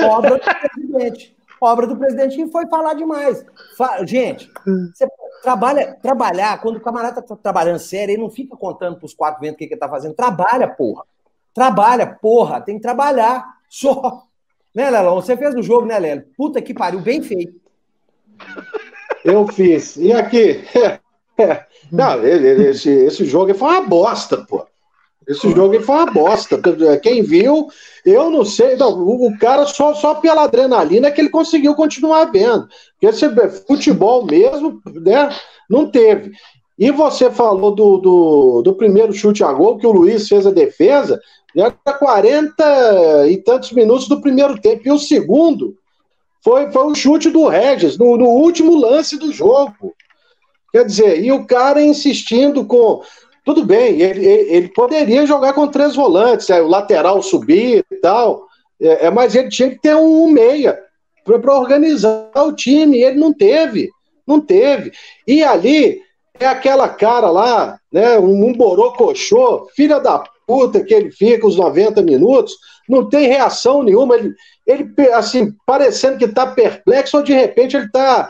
Obra 0.04 0.38
do 0.38 0.40
presidente. 0.40 1.36
Obra 1.62 1.88
do 1.88 1.96
presidente 1.96 2.36
que 2.36 2.48
foi 2.48 2.68
falar 2.68 2.94
demais. 2.94 3.46
Gente, 4.06 4.52
você 4.94 5.08
trabalha, 5.42 5.98
trabalhar, 6.02 6.60
quando 6.62 6.78
o 6.78 6.82
camarada 6.82 7.22
tá 7.22 7.36
trabalhando 7.36 7.80
sério, 7.80 8.14
ele 8.14 8.22
não 8.22 8.30
fica 8.30 8.56
contando 8.56 8.98
pros 8.98 9.14
quatro 9.14 9.42
ventos 9.42 9.56
o 9.56 9.58
que, 9.58 9.68
que 9.68 9.74
ele 9.74 9.80
tá 9.80 9.90
fazendo. 9.90 10.14
Trabalha, 10.14 10.68
porra. 10.68 11.04
Trabalha, 11.54 12.08
porra. 12.08 12.62
Tem 12.62 12.76
que 12.76 12.82
trabalhar. 12.82 13.46
Só. 13.70 14.24
Né, 14.74 14.90
Lelão? 14.90 15.16
Você 15.16 15.38
fez 15.38 15.56
o 15.56 15.62
jogo, 15.62 15.86
né, 15.86 15.98
Lelo? 15.98 16.24
Puta 16.36 16.62
que 16.62 16.74
pariu, 16.74 17.00
bem 17.00 17.22
feito. 17.22 17.54
Eu 19.24 19.48
fiz. 19.48 19.96
E 19.96 20.12
aqui? 20.12 20.64
É. 21.38 21.65
Não, 21.91 22.24
esse, 22.26 22.89
esse 22.89 23.26
jogo 23.26 23.54
foi 23.54 23.69
uma 23.69 23.82
bosta, 23.82 24.38
pô. 24.38 24.65
Esse 25.28 25.50
jogo 25.52 25.80
foi 25.82 25.95
uma 25.95 26.12
bosta. 26.12 26.60
Quem 27.02 27.24
viu, 27.24 27.67
eu 28.06 28.30
não 28.30 28.45
sei. 28.45 28.76
Não, 28.76 28.91
o 28.91 29.38
cara 29.39 29.65
só, 29.65 29.93
só 29.95 30.15
pela 30.15 30.43
adrenalina 30.43 31.12
que 31.12 31.19
ele 31.19 31.30
conseguiu 31.30 31.74
continuar 31.74 32.26
vendo. 32.26 32.67
Porque 33.00 33.08
esse 33.08 33.28
futebol 33.65 34.24
mesmo, 34.26 34.82
né? 34.86 35.30
Não 35.69 35.89
teve. 35.89 36.32
E 36.78 36.91
você 36.91 37.32
falou 37.32 37.74
do, 37.74 37.98
do, 37.98 38.62
do 38.62 38.74
primeiro 38.76 39.13
chute 39.13 39.43
a 39.43 39.52
gol, 39.52 39.78
que 39.78 39.88
o 39.88 39.91
Luiz 39.91 40.28
fez 40.28 40.45
a 40.45 40.52
defesa, 40.52 41.19
já 41.56 41.71
40 41.71 43.28
e 43.30 43.38
tantos 43.38 43.71
minutos 43.71 44.08
do 44.08 44.21
primeiro 44.21 44.60
tempo. 44.60 44.82
E 44.86 44.91
o 44.91 45.00
segundo 45.00 45.76
foi, 46.43 46.71
foi 46.71 46.86
o 46.86 46.93
chute 46.93 47.32
do 47.32 47.48
Regis, 47.48 47.98
no, 47.98 48.17
no 48.17 48.26
último 48.26 48.76
lance 48.76 49.17
do 49.17 49.32
jogo. 49.32 49.95
Quer 50.76 50.84
dizer, 50.84 51.24
e 51.24 51.32
o 51.32 51.46
cara 51.46 51.82
insistindo 51.82 52.66
com. 52.66 53.02
Tudo 53.46 53.64
bem, 53.64 54.02
ele, 54.02 54.26
ele 54.26 54.68
poderia 54.68 55.26
jogar 55.26 55.54
com 55.54 55.70
três 55.70 55.96
volantes, 55.96 56.50
o 56.50 56.68
lateral 56.68 57.22
subir 57.22 57.86
e 57.90 57.96
tal, 58.02 58.46
é, 58.82 59.06
é 59.06 59.10
mas 59.10 59.36
ele 59.36 59.48
tinha 59.48 59.70
que 59.70 59.80
ter 59.80 59.96
um, 59.96 60.26
um 60.26 60.28
meia 60.28 60.78
para 61.24 61.58
organizar 61.58 62.30
o 62.36 62.52
time, 62.52 62.98
e 62.98 63.04
ele 63.06 63.18
não 63.18 63.32
teve, 63.32 63.90
não 64.28 64.42
teve. 64.42 64.92
E 65.26 65.46
ali 65.46 66.02
é 66.38 66.46
aquela 66.46 66.90
cara 66.90 67.32
lá, 67.32 67.80
né, 67.90 68.20
um, 68.20 68.48
um 68.48 68.52
borocochô, 68.52 69.70
filha 69.78 69.98
da 69.98 70.26
puta 70.46 70.84
que 70.84 70.94
ele 70.94 71.10
fica 71.10 71.48
os 71.48 71.56
90 71.56 72.02
minutos, 72.02 72.54
não 72.90 73.08
tem 73.08 73.30
reação 73.30 73.82
nenhuma, 73.82 74.18
ele, 74.18 74.34
ele 74.68 74.92
assim, 75.14 75.54
parecendo 75.66 76.18
que 76.18 76.26
está 76.26 76.46
perplexo, 76.48 77.16
ou 77.16 77.24
de 77.24 77.34
repente 77.34 77.78
ele 77.78 77.86
está 77.86 78.30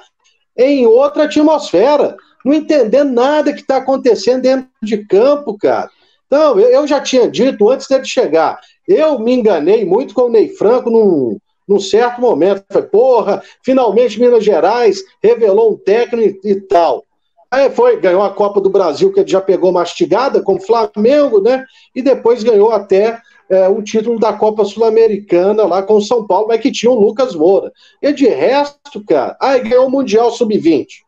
em 0.55 0.85
outra 0.85 1.23
atmosfera 1.23 2.15
não 2.45 2.53
entendendo 2.53 3.11
nada 3.11 3.51
que 3.51 3.61
está 3.61 3.77
acontecendo 3.77 4.43
dentro 4.43 4.69
de 4.83 4.97
campo, 5.05 5.57
cara. 5.57 5.89
Então, 6.27 6.59
eu 6.59 6.85
já 6.85 7.01
tinha 7.01 7.27
dito 7.27 7.69
antes 7.69 7.87
dele 7.87 8.05
chegar, 8.05 8.59
eu 8.87 9.17
me 9.19 9.33
enganei 9.33 9.83
muito 9.83 10.13
com 10.13 10.23
o 10.23 10.29
Ney 10.29 10.49
Franco 10.49 10.89
num, 10.89 11.37
num 11.67 11.79
certo 11.79 12.21
momento. 12.21 12.63
Falei, 12.69 12.87
porra, 12.87 13.43
finalmente 13.63 14.19
Minas 14.19 14.43
Gerais 14.43 15.03
revelou 15.23 15.71
um 15.71 15.77
técnico 15.77 16.39
e 16.47 16.61
tal. 16.61 17.03
Aí 17.49 17.69
foi, 17.69 17.99
ganhou 17.99 18.21
a 18.21 18.29
Copa 18.29 18.59
do 18.59 18.69
Brasil, 18.69 19.11
que 19.11 19.21
ele 19.21 19.29
já 19.29 19.39
pegou 19.39 19.71
mastigada, 19.71 20.41
com 20.41 20.55
o 20.55 20.61
Flamengo, 20.61 21.41
né? 21.41 21.63
E 21.95 22.01
depois 22.01 22.43
ganhou 22.43 22.71
até 22.71 23.19
é, 23.49 23.69
um 23.69 23.81
título 23.81 24.19
da 24.19 24.33
Copa 24.33 24.65
Sul-Americana 24.65 25.63
lá 25.63 25.81
com 25.81 25.95
o 25.95 26.01
São 26.01 26.25
Paulo, 26.25 26.47
mas 26.47 26.59
que 26.59 26.71
tinha 26.71 26.91
o 26.91 26.99
Lucas 26.99 27.33
Moura. 27.33 27.71
E 28.01 28.11
de 28.11 28.27
resto, 28.27 29.03
cara, 29.07 29.37
aí 29.39 29.61
ganhou 29.61 29.87
o 29.87 29.91
Mundial 29.91 30.31
Sub-20. 30.31 31.04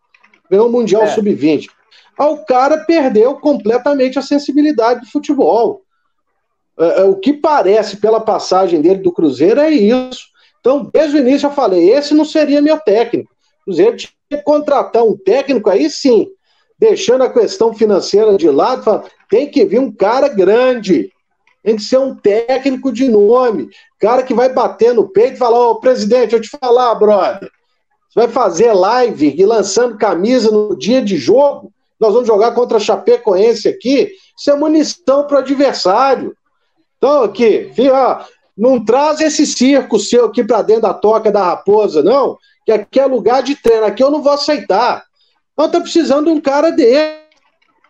Ganhou 0.50 0.68
o 0.68 0.72
Mundial 0.72 1.04
é. 1.04 1.08
Sub-20. 1.08 1.68
Aí 2.18 2.28
o 2.28 2.46
cara 2.46 2.80
perdeu 2.86 3.36
completamente 3.36 4.18
a 4.18 4.22
sensibilidade 4.22 5.02
do 5.02 5.12
futebol. 5.12 5.84
É, 6.80 7.02
é, 7.02 7.04
o 7.04 7.16
que 7.16 7.34
parece 7.34 7.98
pela 7.98 8.20
passagem 8.20 8.82
dele 8.82 9.02
do 9.02 9.12
Cruzeiro 9.12 9.60
é 9.60 9.70
isso. 9.70 10.28
Então, 10.60 10.90
desde 10.92 11.18
o 11.18 11.20
início 11.20 11.48
eu 11.48 11.52
falei, 11.52 11.92
esse 11.92 12.14
não 12.14 12.26
seria 12.26 12.62
meu 12.62 12.80
técnico. 12.80 13.32
O 13.62 13.66
Cruzeiro 13.66 13.98
tinha 13.98 14.12
que 14.30 14.38
contratar 14.44 15.04
um 15.04 15.16
técnico 15.16 15.70
aí 15.70 15.90
sim, 15.90 16.28
deixando 16.78 17.24
a 17.24 17.30
questão 17.30 17.74
financeira 17.74 18.38
de 18.38 18.50
lado, 18.50 18.84
fala, 18.84 19.06
tem 19.30 19.50
que 19.50 19.66
vir 19.66 19.80
um 19.80 19.92
cara 19.92 20.28
grande, 20.28 21.12
tem 21.64 21.76
que 21.76 21.82
ser 21.82 21.98
um 21.98 22.16
técnico 22.16 22.92
de 22.92 23.08
nome, 23.08 23.70
cara 24.00 24.24
que 24.24 24.34
vai 24.34 24.52
bater 24.54 24.94
no 24.94 25.10
peito 25.10 25.34
e 25.34 25.38
falar, 25.38 25.60
ô 25.60 25.72
oh, 25.72 25.80
presidente, 25.80 26.34
eu 26.34 26.42
te 26.42 26.50
falar, 26.50 26.94
brother, 26.96 27.50
vai 28.18 28.28
fazer 28.28 28.74
live 28.74 29.36
e 29.38 29.46
lançando 29.46 29.96
camisa 29.96 30.50
no 30.50 30.76
dia 30.76 31.04
de 31.04 31.18
jogo, 31.18 31.72
nós 32.00 32.12
vamos 32.12 32.28
jogar 32.28 32.52
contra 32.52 32.78
a 32.78 32.80
Chapecoense 32.80 33.68
aqui, 33.70 34.12
isso 34.36 34.50
é 34.50 34.56
munição 34.56 35.28
para 35.28 35.36
o 35.36 35.40
adversário. 35.40 36.36
Então, 36.98 37.22
aqui, 37.22 37.72
filho, 37.76 37.94
ó, 37.94 38.26
não 38.58 38.84
traz 38.84 39.22
esse 39.22 39.46
circo 39.46 40.00
seu 40.00 40.26
aqui 40.26 40.44
para 40.44 40.64
dentro 40.64 40.82
da 40.82 40.96
toca 40.96 41.32
da 41.32 41.44
raposa, 41.44 42.02
não, 42.02 42.40
que 42.66 42.72
aqui 42.72 43.00
é 43.00 43.06
lugar 43.06 43.44
de 43.44 43.56
treino, 43.56 43.86
aqui 43.86 44.02
eu 44.02 44.10
não 44.10 44.24
vou 44.24 44.34
aceitar. 44.34 45.06
Então 45.54 45.70
tá 45.70 45.80
precisando 45.80 46.26
de 46.26 46.32
um 46.32 46.42
cara 46.42 46.72
desse, 46.72 47.20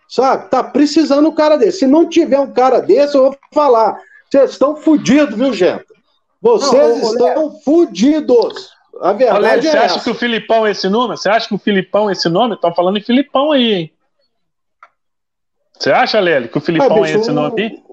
sabe? 0.10 0.50
Tá 0.50 0.62
precisando 0.62 1.22
de 1.22 1.28
um 1.28 1.36
cara 1.36 1.56
desse. 1.56 1.80
Se 1.80 1.88
não 1.88 2.06
tiver 2.06 2.40
um 2.42 2.52
cara 2.52 2.82
desse, 2.82 3.16
eu 3.16 3.24
vou 3.24 3.38
falar, 3.54 3.98
vocês 4.30 4.52
estão 4.52 4.76
fodidos, 4.76 5.38
viu, 5.38 5.54
gente? 5.54 5.86
Vocês 6.42 7.02
não, 7.02 7.12
estão 7.14 7.60
fodidos. 7.62 8.77
A 9.02 9.14
verdade 9.14 9.46
Olha, 9.46 9.48
é 9.48 9.62
você 9.62 9.78
acha 9.78 10.00
que 10.00 10.10
o 10.10 10.16
Filipão 10.16 10.66
é 10.66 10.72
esse 10.72 10.90
nome? 10.90 11.18
Você 11.18 11.30
acha 11.30 11.48
que 11.48 11.56
o 11.56 11.60
Filipão 11.60 12.10
é 12.10 12.14
esse 12.14 12.30
nome? 12.30 12.56
Estão 12.56 12.74
falando 12.74 12.98
em 12.98 13.04
Filipão 13.04 13.52
aí, 13.52 13.74
hein? 13.74 13.94
Você 15.78 15.92
acha, 15.92 16.20
Lélio, 16.20 16.50
que 16.50 16.58
o 16.58 16.62
Filipão 16.62 17.04
ah, 17.04 17.08
é 17.08 17.12
esse 17.12 17.32
nome 17.32 17.62
aí? 17.62 17.84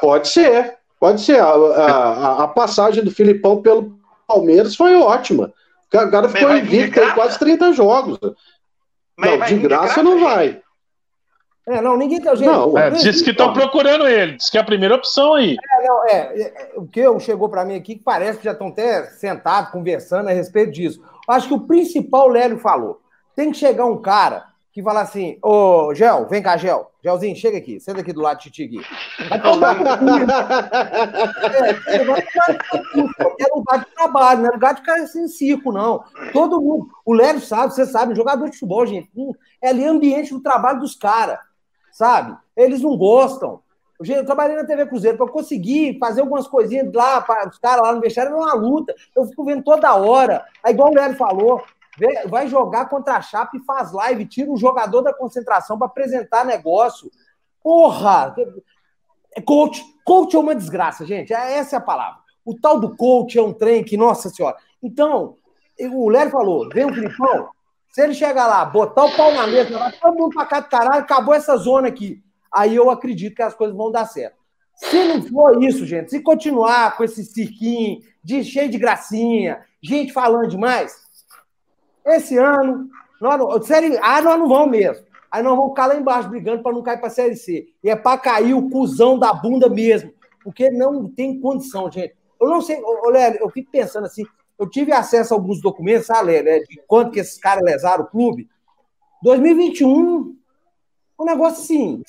Pode 0.00 0.28
ser, 0.28 0.76
pode 0.98 1.20
ser. 1.20 1.40
A, 1.40 1.46
a, 1.46 2.44
a, 2.44 2.48
passagem 2.48 3.04
do 3.04 3.10
Filipão 3.10 3.62
pelo 3.62 3.98
Palmeiras 4.26 4.74
foi 4.74 4.96
ótima. 4.96 5.52
O 5.86 6.10
cara 6.10 6.28
ficou 6.28 6.56
invicto 6.56 7.00
em 7.00 7.12
quase 7.12 7.38
30 7.38 7.72
jogos. 7.72 8.18
Mas 9.16 9.30
não, 9.30 9.46
de 9.46 9.54
graça, 9.54 9.54
de 9.54 9.68
graça 9.68 10.02
não 10.02 10.20
vai. 10.20 10.60
É, 11.68 11.80
não, 11.80 11.96
ninguém 11.96 12.20
tá. 12.20 12.34
Gente, 12.34 12.46
não, 12.46 12.78
é, 12.78 12.90
disse 12.90 13.24
que 13.24 13.30
estão 13.30 13.52
procurando 13.52 14.06
ele, 14.06 14.36
disse 14.36 14.50
que 14.50 14.56
é 14.56 14.60
a 14.60 14.64
primeira 14.64 14.94
opção 14.94 15.34
aí. 15.34 15.56
É, 15.72 15.88
não, 15.88 16.06
é, 16.06 16.40
é 16.40 16.78
o 16.78 16.86
que 16.86 17.20
chegou 17.20 17.48
para 17.48 17.64
mim 17.64 17.74
aqui, 17.74 17.96
que 17.96 18.04
parece 18.04 18.38
que 18.38 18.44
já 18.44 18.52
estão 18.52 18.68
até 18.68 19.04
sentados, 19.06 19.72
conversando 19.72 20.28
a 20.28 20.32
respeito 20.32 20.70
disso. 20.70 21.02
Acho 21.26 21.48
que 21.48 21.54
o 21.54 21.66
principal, 21.66 22.28
Lélio 22.28 22.58
falou. 22.58 23.00
Tem 23.34 23.50
que 23.50 23.58
chegar 23.58 23.84
um 23.84 24.00
cara 24.00 24.44
que 24.72 24.82
fala 24.82 25.00
assim: 25.00 25.38
Ô, 25.42 25.92
Gel, 25.92 26.28
vem 26.28 26.40
cá, 26.40 26.56
Gel. 26.56 26.92
Gelzinho, 27.02 27.36
chega 27.36 27.58
aqui, 27.58 27.78
senta 27.78 28.00
aqui 28.00 28.12
do 28.12 28.20
lado 28.20 28.40
de 28.40 28.50
Titi 28.50 28.80
Vai 29.28 29.40
tomar 29.40 29.76
é, 31.86 31.94
é 33.44 33.54
lugar 33.54 33.78
de 33.78 33.94
trabalho, 33.94 34.40
não 34.40 34.48
é 34.48 34.52
lugar 34.52 34.74
de 34.74 34.80
ficar 34.80 34.96
assim, 34.96 35.28
circo, 35.28 35.70
não. 35.70 36.02
Todo 36.32 36.60
mundo, 36.60 36.88
o 37.04 37.12
Léo 37.12 37.40
sabe, 37.40 37.72
você 37.72 37.86
sabe, 37.86 38.14
jogador 38.16 38.46
de 38.46 38.56
futebol, 38.56 38.84
gente, 38.84 39.08
hum, 39.16 39.32
é 39.62 39.68
ali 39.68 39.84
ambiente 39.84 40.34
do 40.34 40.40
trabalho 40.40 40.80
dos 40.80 40.96
caras, 40.96 41.38
sabe? 41.96 42.36
Eles 42.54 42.82
não 42.82 42.94
gostam. 42.94 43.60
Eu 43.98 44.26
trabalhei 44.26 44.54
na 44.54 44.66
TV 44.66 44.84
Cruzeiro 44.84 45.16
para 45.16 45.32
conseguir 45.32 45.98
fazer 45.98 46.20
algumas 46.20 46.46
coisinhas 46.46 46.92
lá, 46.92 47.22
para 47.22 47.48
os 47.48 47.58
caras 47.58 47.80
lá 47.80 47.94
no 47.94 48.02
vestiário, 48.02 48.34
era 48.34 48.38
uma 48.38 48.52
luta. 48.52 48.94
Eu 49.16 49.24
fico 49.24 49.42
vendo 49.46 49.64
toda 49.64 49.94
hora. 49.94 50.44
É 50.62 50.70
igual 50.70 50.90
o 50.90 50.94
Léo 50.94 51.16
falou, 51.16 51.62
vai 52.28 52.48
jogar 52.48 52.90
contra 52.90 53.16
a 53.16 53.22
Chape 53.22 53.56
e 53.56 53.64
faz 53.64 53.92
live, 53.92 54.26
tira 54.26 54.52
o 54.52 54.58
jogador 54.58 55.00
da 55.00 55.14
concentração 55.14 55.78
para 55.78 55.86
apresentar 55.86 56.44
negócio. 56.44 57.10
Porra! 57.62 58.36
Coach, 59.46 59.82
coach 60.04 60.36
é 60.36 60.38
uma 60.38 60.54
desgraça, 60.54 61.06
gente. 61.06 61.32
É, 61.32 61.54
essa 61.56 61.76
é 61.76 61.78
a 61.78 61.82
palavra. 61.82 62.20
O 62.44 62.54
tal 62.54 62.78
do 62.78 62.94
coach 62.94 63.38
é 63.38 63.42
um 63.42 63.54
trem 63.54 63.82
que, 63.82 63.96
nossa 63.96 64.28
senhora. 64.28 64.58
Então, 64.82 65.36
o 65.80 66.10
Léo 66.10 66.30
falou: 66.30 66.68
vem 66.68 66.84
o 66.84 66.92
Filipão, 66.92 67.48
se 67.96 68.02
ele 68.02 68.12
chegar 68.12 68.46
lá, 68.46 68.62
botar 68.62 69.06
o 69.06 69.16
pau 69.16 69.32
na 69.32 69.46
mesa, 69.46 69.78
vai 69.78 69.90
todo 69.90 70.14
mundo 70.14 70.34
pra 70.34 70.44
cá 70.44 70.60
do 70.60 70.68
caralho, 70.68 71.00
acabou 71.00 71.32
essa 71.32 71.56
zona 71.56 71.88
aqui. 71.88 72.22
Aí 72.52 72.76
eu 72.76 72.90
acredito 72.90 73.34
que 73.34 73.40
as 73.40 73.54
coisas 73.54 73.74
vão 73.74 73.90
dar 73.90 74.04
certo. 74.04 74.36
Se 74.74 75.02
não 75.04 75.22
for 75.22 75.64
isso, 75.64 75.86
gente, 75.86 76.10
se 76.10 76.20
continuar 76.20 76.94
com 76.94 77.04
esse 77.04 77.24
cirquinho 77.24 78.02
de 78.22 78.44
cheio 78.44 78.68
de 78.70 78.76
gracinha, 78.76 79.64
gente 79.80 80.12
falando 80.12 80.50
demais, 80.50 80.94
esse 82.04 82.36
ano, 82.36 82.86
nós, 83.18 83.66
série 83.66 83.96
A 83.96 84.20
nós 84.20 84.38
não 84.40 84.46
vamos 84.46 84.72
mesmo. 84.72 85.02
Aí 85.30 85.42
nós 85.42 85.56
vamos 85.56 85.70
ficar 85.70 85.86
lá 85.86 85.96
embaixo 85.96 86.28
brigando 86.28 86.62
para 86.62 86.72
não 86.72 86.82
cair 86.82 87.00
para 87.00 87.08
Série 87.08 87.34
C. 87.34 87.66
E 87.82 87.88
é 87.88 87.96
para 87.96 88.18
cair 88.18 88.52
o 88.52 88.68
cuzão 88.68 89.18
da 89.18 89.32
bunda 89.32 89.70
mesmo. 89.70 90.12
Porque 90.44 90.68
não 90.70 91.08
tem 91.08 91.40
condição, 91.40 91.90
gente. 91.90 92.14
Eu 92.38 92.50
não 92.50 92.60
sei, 92.60 92.78
olha, 92.84 93.38
eu 93.40 93.48
fico 93.48 93.70
pensando 93.70 94.04
assim, 94.04 94.26
eu 94.58 94.68
tive 94.68 94.92
acesso 94.92 95.34
a 95.34 95.36
alguns 95.36 95.60
documentos, 95.60 96.06
sabe, 96.06 96.42
né, 96.42 96.60
de 96.60 96.80
quanto 96.86 97.12
que 97.12 97.20
esses 97.20 97.38
caras 97.38 97.62
lesaram 97.62 98.04
o 98.04 98.06
clube. 98.06 98.48
2021, 99.22 100.36
um 101.18 101.24
negócio 101.24 101.62
assim, 101.62 102.02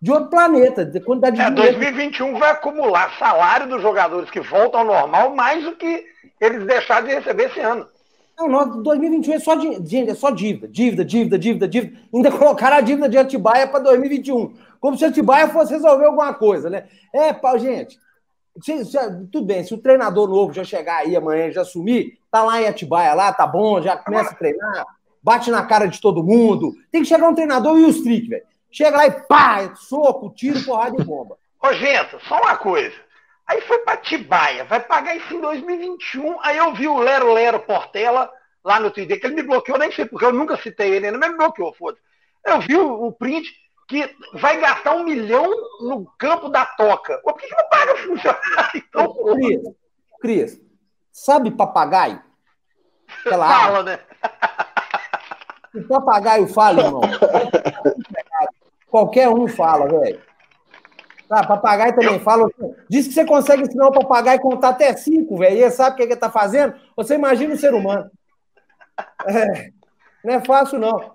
de 0.00 0.12
outro 0.12 0.30
planeta, 0.30 0.84
de 0.84 1.00
quantidade 1.00 1.36
de 1.36 1.42
é, 1.42 1.50
2021 1.50 2.38
vai 2.38 2.50
acumular 2.50 3.18
salário 3.18 3.68
dos 3.68 3.82
jogadores 3.82 4.30
que 4.30 4.40
voltam 4.40 4.80
ao 4.80 4.86
normal 4.86 5.34
mais 5.34 5.64
do 5.64 5.76
que 5.76 6.04
eles 6.40 6.64
deixaram 6.66 7.06
de 7.06 7.14
receber 7.14 7.50
esse 7.50 7.60
ano. 7.60 7.86
Não, 8.38 8.48
nós, 8.48 8.82
2021 8.84 9.34
é 9.34 9.38
só, 9.40 9.58
gente, 9.58 10.10
é 10.10 10.14
só 10.14 10.30
dívida, 10.30 10.68
dívida, 10.68 11.04
dívida, 11.04 11.36
dívida, 11.36 11.68
dívida. 11.68 12.00
Ainda 12.14 12.30
colocaram 12.38 12.76
a 12.76 12.80
dívida 12.80 13.08
de 13.08 13.18
Atibaia 13.18 13.66
para 13.66 13.80
2021. 13.80 14.54
Como 14.80 14.96
se 14.96 15.04
Atibaia 15.04 15.48
fosse 15.48 15.72
resolver 15.72 16.04
alguma 16.04 16.32
coisa, 16.32 16.70
né? 16.70 16.84
É, 17.12 17.34
gente. 17.58 17.98
Se, 18.62 18.84
se, 18.84 18.98
tudo 19.32 19.46
bem, 19.46 19.64
se 19.64 19.74
o 19.74 19.78
treinador 19.78 20.28
novo 20.28 20.52
já 20.52 20.64
chegar 20.64 20.98
aí 20.98 21.16
amanhã 21.16 21.50
já 21.50 21.64
sumir, 21.64 22.18
tá 22.30 22.42
lá 22.42 22.60
em 22.60 22.66
Atibaia, 22.66 23.14
lá, 23.14 23.32
tá 23.32 23.46
bom, 23.46 23.80
já 23.80 23.96
começa 23.96 24.30
a 24.30 24.34
treinar, 24.34 24.86
bate 25.22 25.50
na 25.50 25.64
cara 25.64 25.86
de 25.86 26.00
todo 26.00 26.24
mundo. 26.24 26.74
Tem 26.90 27.02
que 27.02 27.08
chegar 27.08 27.28
um 27.28 27.34
treinador 27.34 27.78
e 27.78 27.84
o 27.84 27.90
streak, 27.90 28.28
velho. 28.28 28.44
Chega 28.70 28.96
lá 28.96 29.06
e 29.06 29.10
pá, 29.10 29.74
soco, 29.74 30.30
tiro, 30.34 30.62
porrada 30.64 31.00
e 31.00 31.04
bomba. 31.04 31.36
Ô, 31.62 31.72
gente, 31.72 32.18
só 32.28 32.40
uma 32.40 32.56
coisa. 32.56 32.94
Aí 33.46 33.62
foi 33.62 33.78
para 33.78 33.96
Tibaia, 33.96 34.64
vai 34.64 34.78
pagar 34.78 35.16
isso 35.16 35.34
em 35.34 35.40
2021. 35.40 36.38
Aí 36.42 36.58
eu 36.58 36.74
vi 36.74 36.86
o 36.86 36.98
Lero 36.98 37.32
Lero 37.32 37.60
Portela 37.60 38.30
lá 38.62 38.78
no 38.78 38.90
Twitter, 38.90 39.18
que 39.18 39.26
ele 39.26 39.36
me 39.36 39.42
bloqueou, 39.42 39.78
nem 39.78 39.90
sei 39.90 40.04
porque 40.04 40.24
eu 40.24 40.32
nunca 40.32 40.58
citei 40.58 40.92
ele, 40.92 41.06
ele 41.06 41.16
me 41.16 41.32
bloqueou, 41.32 41.72
foda 41.72 41.96
Eu 42.44 42.60
vi 42.60 42.76
o, 42.76 43.06
o, 43.06 43.12
print 43.12 43.48
que 43.88 44.14
vai 44.34 44.60
gastar 44.60 44.94
um 44.94 45.04
milhão 45.04 45.50
no 45.80 46.04
campo 46.18 46.50
da 46.50 46.66
toca. 46.66 47.18
Por 47.18 47.34
que, 47.34 47.48
que 47.48 47.56
não 47.56 47.68
paga 47.70 47.96
funcionário? 47.96 48.70
Então, 48.74 49.14
Cris, 49.34 49.60
Cris, 50.20 50.60
sabe 51.10 51.50
papagaio? 51.50 52.22
Aquela 53.20 53.48
fala, 53.48 53.82
né? 53.82 53.98
O 55.74 55.84
papagaio 55.86 56.48
fala, 56.48 56.82
irmão. 56.82 57.02
Qualquer 58.90 59.28
um 59.28 59.46
fala, 59.46 59.86
velho. 59.86 60.20
Ah, 61.30 61.46
papagaio 61.46 61.94
também 61.94 62.18
fala. 62.20 62.50
Diz 62.88 63.06
que 63.06 63.12
você 63.12 63.24
consegue 63.24 63.62
ensinar 63.62 63.88
o 63.88 63.92
papagaio 63.92 64.38
a 64.38 64.42
contar 64.42 64.70
até 64.70 64.96
cinco, 64.96 65.36
velho. 65.36 65.56
E 65.56 65.62
ele 65.62 65.70
sabe 65.70 65.92
o 65.92 65.96
que 65.96 66.02
ele 66.02 66.14
está 66.14 66.30
fazendo? 66.30 66.74
Você 66.96 67.14
imagina 67.14 67.52
o 67.52 67.58
ser 67.58 67.74
humano. 67.74 68.10
É, 69.26 69.70
não 70.24 70.34
é 70.34 70.44
fácil, 70.44 70.78
não. 70.78 71.12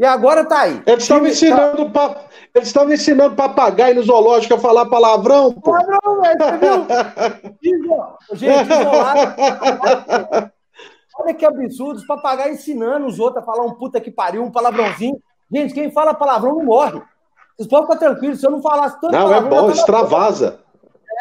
E 0.00 0.04
agora 0.06 0.46
tá 0.46 0.60
aí. 0.60 0.82
Eles 0.86 1.02
estavam 1.02 1.28
ensinando, 1.28 1.90
pa... 1.90 2.16
Eles 2.54 2.68
estavam 2.68 2.90
ensinando 2.90 3.36
papagaio 3.36 3.96
no 3.96 4.02
zoológico 4.02 4.54
a 4.54 4.58
falar 4.58 4.86
palavrão, 4.86 5.52
pô. 5.52 5.72
Palavrão, 5.72 6.22
velho, 6.22 6.38
você 6.38 7.76
viu? 7.76 7.96
Gente, 8.32 8.72
isolado. 8.72 9.34
Olha 11.20 11.34
que 11.34 11.44
absurdo, 11.44 11.98
os 11.98 12.06
papagaios 12.06 12.60
ensinando 12.60 13.04
os 13.04 13.20
outros 13.20 13.42
a 13.42 13.46
falar 13.46 13.62
um 13.66 13.74
puta 13.74 14.00
que 14.00 14.10
pariu, 14.10 14.42
um 14.42 14.50
palavrãozinho. 14.50 15.20
Gente, 15.52 15.74
quem 15.74 15.92
fala 15.92 16.14
palavrão 16.14 16.54
não 16.54 16.64
morre. 16.64 17.02
Vocês 17.58 17.68
podem 17.68 17.86
ficar 17.88 17.98
tranquilos, 17.98 18.40
se 18.40 18.46
eu 18.46 18.50
não 18.52 18.62
falasse 18.62 18.98
tanto. 19.02 19.12
Não, 19.12 19.34
é 19.34 19.40
bom, 19.42 19.70
extravasa. 19.70 20.60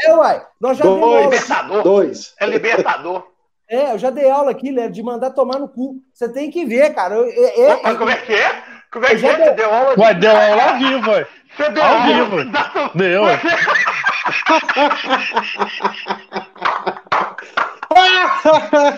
É, 0.06 0.16
uai. 0.16 0.42
Nós 0.58 0.78
já 0.78 0.86
dois, 0.86 1.24
libertador. 1.26 1.84
Dois. 1.84 2.34
É 2.40 2.46
libertador. 2.46 3.28
É, 3.70 3.92
eu 3.92 4.00
já 4.00 4.10
dei 4.10 4.28
aula 4.28 4.50
aqui, 4.50 4.72
né, 4.72 4.88
de 4.88 5.04
mandar 5.04 5.30
tomar 5.30 5.60
no 5.60 5.70
cu. 5.70 5.98
Você 6.12 6.28
tem 6.28 6.50
que 6.50 6.66
ver, 6.66 6.92
cara. 6.96 7.16
Eu, 7.16 7.26
é, 7.26 7.90
é, 7.92 7.96
como 7.96 8.10
é 8.10 8.16
que 8.16 8.34
é? 8.34 8.64
Como 8.92 9.06
é 9.06 9.16
que 9.16 9.26
é? 9.26 9.36
Você 9.36 9.52
deu 9.52 9.74
aula? 9.74 9.94
Ué, 9.98 10.14
deu 10.16 10.36
aula 10.36 10.64
ao 10.64 10.78
vivo, 10.80 11.12
ué. 11.12 11.26
Você 11.56 11.70
deu 11.70 11.84
ao 11.84 11.90
aula? 11.90 12.06
vivo. 12.06 12.44
Da... 12.46 12.92
Deu, 12.96 13.24
ué. 13.24 13.40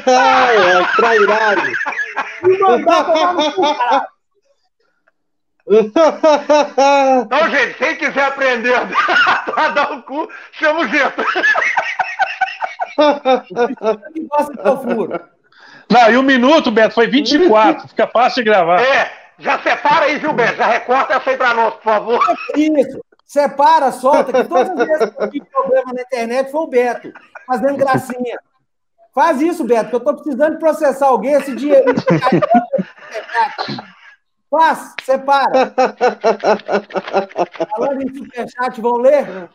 é, 0.07 0.83
trairado. 0.95 1.61
Me 2.43 2.57
mandar 2.57 3.03
tomar 3.05 3.33
no 3.33 3.51
cu. 3.51 3.65
Então, 5.67 7.49
gente, 7.49 7.73
quem 7.75 7.95
quiser 7.95 8.25
aprender 8.25 8.73
a 8.75 8.83
dar 9.69 9.93
o 9.93 10.01
cu, 10.03 10.29
chama 10.53 10.81
o 10.81 10.87
Gento. 10.87 11.23
Não, 15.89 16.11
e 16.11 16.17
um 16.17 16.23
minuto, 16.23 16.71
Beto, 16.71 16.95
foi 16.95 17.07
24. 17.07 17.87
Fica 17.89 18.07
fácil 18.07 18.43
de 18.43 18.49
gravar. 18.49 18.81
É, 18.81 19.11
já 19.41 19.61
separa 19.61 20.05
aí, 20.05 20.17
viu, 20.17 20.33
Beto? 20.33 20.57
Já 20.57 20.67
recorta 20.67 21.13
essa 21.15 21.29
aí 21.29 21.37
pra 21.37 21.53
nós, 21.53 21.73
por 21.75 21.83
favor. 21.83 22.19
Isso. 22.55 23.03
Separa, 23.25 23.91
solta, 23.91 24.33
que 24.33 24.43
todas 24.43 24.69
as 24.69 24.87
vezes 24.87 25.09
que 25.09 25.23
eu 25.23 25.29
tive 25.29 25.45
problema 25.45 25.93
na 25.93 26.01
internet 26.01 26.51
foi 26.51 26.61
o 26.61 26.67
Beto, 26.67 27.13
fazendo 27.47 27.77
gracinha. 27.77 28.39
Faz 29.13 29.41
isso, 29.41 29.63
Beto, 29.63 29.89
que 29.89 29.95
eu 29.95 29.99
estou 29.99 30.15
precisando 30.15 30.59
processar 30.59 31.07
alguém 31.07 31.33
esse 31.33 31.55
dinheiro. 31.55 31.93
Faz, 34.49 34.93
separa. 35.03 35.73
Falando 37.69 38.01
em 38.01 38.13
superchat, 38.13 38.81
vão 38.81 38.97
ler? 38.97 39.49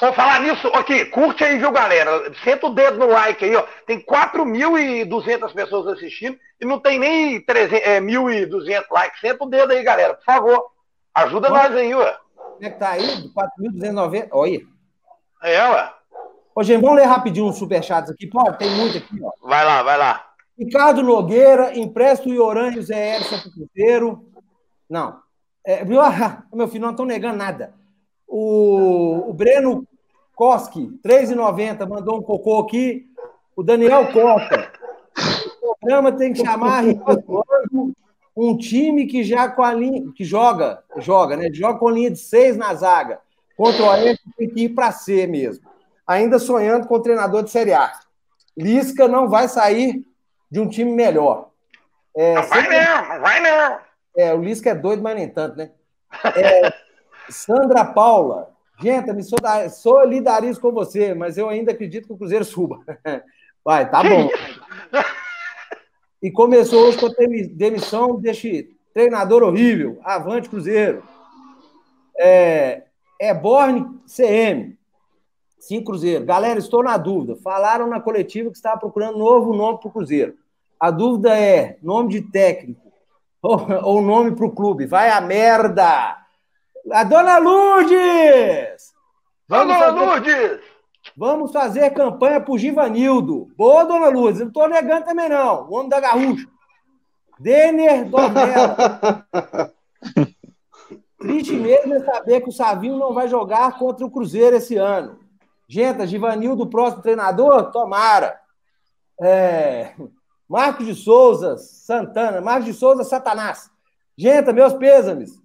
Vamos 0.00 0.14
falar 0.14 0.40
nisso, 0.40 0.68
aqui, 0.68 1.06
curte 1.06 1.42
aí, 1.42 1.58
viu, 1.58 1.72
galera? 1.72 2.32
Senta 2.44 2.66
o 2.66 2.74
dedo 2.74 2.98
no 2.98 3.08
like 3.08 3.44
aí, 3.44 3.56
ó. 3.56 3.64
Tem 3.86 4.00
4.200 4.00 5.52
pessoas 5.52 5.96
assistindo 5.96 6.38
e 6.60 6.64
não 6.64 6.78
tem 6.78 6.98
nem 6.98 7.40
300, 7.40 7.86
é, 7.86 8.00
1.200 8.00 8.84
likes. 8.90 9.20
Senta 9.20 9.44
o 9.44 9.48
dedo 9.48 9.72
aí, 9.72 9.82
galera, 9.82 10.14
por 10.14 10.24
favor. 10.24 10.70
Ajuda 11.14 11.48
nós 11.48 11.74
aí, 11.74 11.94
ué. 11.94 12.16
Como 12.36 12.64
é 12.64 12.70
que 12.70 12.78
tá 12.78 12.90
aí? 12.90 13.30
4.290? 13.32 14.28
Olha. 14.30 14.60
É, 15.42 15.68
ué. 15.68 15.92
Ô, 16.54 16.62
gente, 16.62 16.80
vamos 16.80 16.96
ler 16.96 17.06
rapidinho 17.06 17.46
uns 17.46 17.58
superchats 17.58 18.10
aqui. 18.10 18.26
Pode? 18.26 18.58
Tem 18.58 18.70
muito 18.70 18.98
aqui, 18.98 19.18
ó. 19.22 19.32
Vai 19.42 19.64
lá, 19.64 19.82
vai 19.82 19.96
lá. 19.98 20.24
Ricardo 20.56 21.02
Nogueira, 21.02 21.76
empresto 21.78 22.28
o 22.28 22.34
Ioran 22.34 22.72
e 22.72 22.78
o 22.78 22.82
Zé 22.82 23.16
Edson 23.16 23.40
pro 23.40 23.52
Cruzeiro. 23.52 24.28
Não. 24.88 25.20
É, 25.64 25.84
meu 26.52 26.68
filho, 26.68 26.82
não 26.82 26.90
estão 26.90 27.04
negando 27.04 27.36
nada. 27.36 27.77
O, 28.28 29.30
o 29.30 29.32
Breno 29.32 29.86
Koski, 30.36 31.00
3,90, 31.02 31.88
mandou 31.88 32.18
um 32.18 32.22
cocô 32.22 32.58
aqui. 32.58 33.08
O 33.56 33.62
Daniel 33.62 34.12
Costa. 34.12 34.70
O 35.62 35.76
programa 35.80 36.12
tem 36.12 36.32
que 36.32 36.44
chamar 36.44 36.84
um 38.36 38.56
time 38.56 39.06
que 39.06 39.24
já 39.24 39.48
com 39.48 39.64
a 39.64 39.72
linha, 39.72 40.12
que 40.14 40.22
joga, 40.22 40.84
joga, 40.98 41.36
né? 41.36 41.50
Joga 41.52 41.78
com 41.78 41.88
a 41.88 41.92
linha 41.92 42.10
de 42.10 42.18
seis 42.18 42.56
na 42.56 42.72
zaga. 42.72 43.20
Contra 43.56 43.82
o 43.82 43.88
Oeste 43.88 44.22
tem 44.36 44.48
que 44.48 44.64
ir 44.64 44.68
para 44.68 44.92
C 44.92 45.26
mesmo. 45.26 45.66
Ainda 46.06 46.38
sonhando 46.38 46.86
com 46.86 46.94
o 46.94 47.02
treinador 47.02 47.42
de 47.42 47.50
Série 47.50 47.72
A. 47.72 47.90
Lisca 48.56 49.08
não 49.08 49.28
vai 49.28 49.48
sair 49.48 50.06
de 50.48 50.60
um 50.60 50.68
time 50.68 50.92
melhor. 50.92 51.50
É, 52.14 52.36
não 52.36 52.42
vai 52.44 52.62
não, 52.62 53.08
não 53.08 53.20
vai 53.20 53.40
não. 53.40 53.78
É, 54.16 54.34
o 54.34 54.40
Lisca 54.40 54.70
é 54.70 54.74
doido, 54.74 55.02
mas 55.02 55.16
nem 55.16 55.28
tanto, 55.28 55.56
né? 55.56 55.70
É, 56.36 56.72
Sandra 57.28 57.84
Paula. 57.84 58.50
Gente, 58.80 59.12
me 59.12 59.22
solidarizo 59.70 60.60
com 60.60 60.70
você, 60.70 61.12
mas 61.14 61.36
eu 61.36 61.48
ainda 61.48 61.72
acredito 61.72 62.06
que 62.06 62.12
o 62.12 62.16
Cruzeiro 62.16 62.44
suba. 62.44 62.80
Vai, 63.64 63.90
tá 63.90 64.02
bom. 64.02 64.30
E 66.22 66.30
começou 66.30 66.84
hoje 66.84 66.98
com 66.98 67.06
a 67.06 67.12
demissão 67.52 68.16
deste 68.20 68.70
treinador 68.94 69.42
horrível. 69.42 69.98
Avante 70.04 70.48
Cruzeiro. 70.48 71.02
É, 72.18 72.84
é 73.20 73.34
Borne 73.34 73.84
CM. 74.06 74.78
Sim, 75.58 75.82
Cruzeiro. 75.82 76.24
Galera, 76.24 76.58
estou 76.58 76.82
na 76.82 76.96
dúvida. 76.96 77.36
Falaram 77.36 77.88
na 77.88 78.00
coletiva 78.00 78.50
que 78.50 78.56
estava 78.56 78.78
procurando 78.78 79.18
novo 79.18 79.52
nome 79.52 79.78
para 79.78 79.88
o 79.88 79.92
Cruzeiro. 79.92 80.34
A 80.78 80.90
dúvida 80.92 81.36
é 81.36 81.78
nome 81.82 82.10
de 82.10 82.22
técnico 82.22 82.92
ou, 83.42 83.66
ou 83.82 84.02
nome 84.02 84.36
para 84.36 84.46
o 84.46 84.52
clube. 84.52 84.86
Vai 84.86 85.10
a 85.10 85.20
merda! 85.20 86.27
A 86.92 87.04
Dona 87.04 87.38
Lourdes! 87.38 88.94
Vamos 89.48 89.74
Dona 89.74 89.86
fazer... 89.86 89.98
Lourdes! 89.98 90.60
Vamos 91.16 91.52
fazer 91.52 91.90
campanha 91.90 92.40
para 92.40 92.52
o 92.52 92.58
Givanildo. 92.58 93.48
Boa, 93.56 93.84
Dona 93.84 94.08
Lourdes. 94.08 94.40
Não 94.40 94.48
estou 94.48 94.68
negando 94.68 95.04
também, 95.06 95.28
não. 95.28 95.68
O 95.68 95.74
homem 95.74 95.88
da 95.88 96.00
Gaúcha. 96.00 96.46
Denner 97.38 98.08
Dornella. 98.08 98.76
Triste 101.18 101.52
mesmo 101.54 101.94
é 101.94 102.00
saber 102.04 102.40
que 102.42 102.48
o 102.48 102.52
Savinho 102.52 102.96
não 102.96 103.12
vai 103.12 103.28
jogar 103.28 103.76
contra 103.78 104.06
o 104.06 104.10
Cruzeiro 104.10 104.56
esse 104.56 104.76
ano. 104.76 105.18
Gente, 105.66 106.06
Givanildo, 106.06 106.68
próximo 106.68 107.02
treinador? 107.02 107.72
Tomara. 107.72 108.40
É... 109.20 109.94
Marcos 110.48 110.86
de 110.86 110.94
Souza, 110.94 111.58
Santana. 111.58 112.40
Marcos 112.40 112.66
de 112.66 112.72
Souza, 112.72 113.02
Satanás. 113.04 113.70
Gente, 114.16 114.52
meus 114.52 114.72
pêsames. 114.74 115.42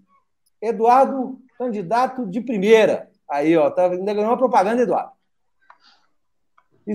Eduardo, 0.64 1.38
candidato 1.58 2.26
de 2.26 2.40
primeira. 2.40 3.10
Aí, 3.30 3.56
ó, 3.58 3.70
tá, 3.70 3.88
ainda 3.88 4.14
ganhou 4.14 4.30
uma 4.30 4.38
propaganda, 4.38 4.82
Eduardo. 4.82 5.12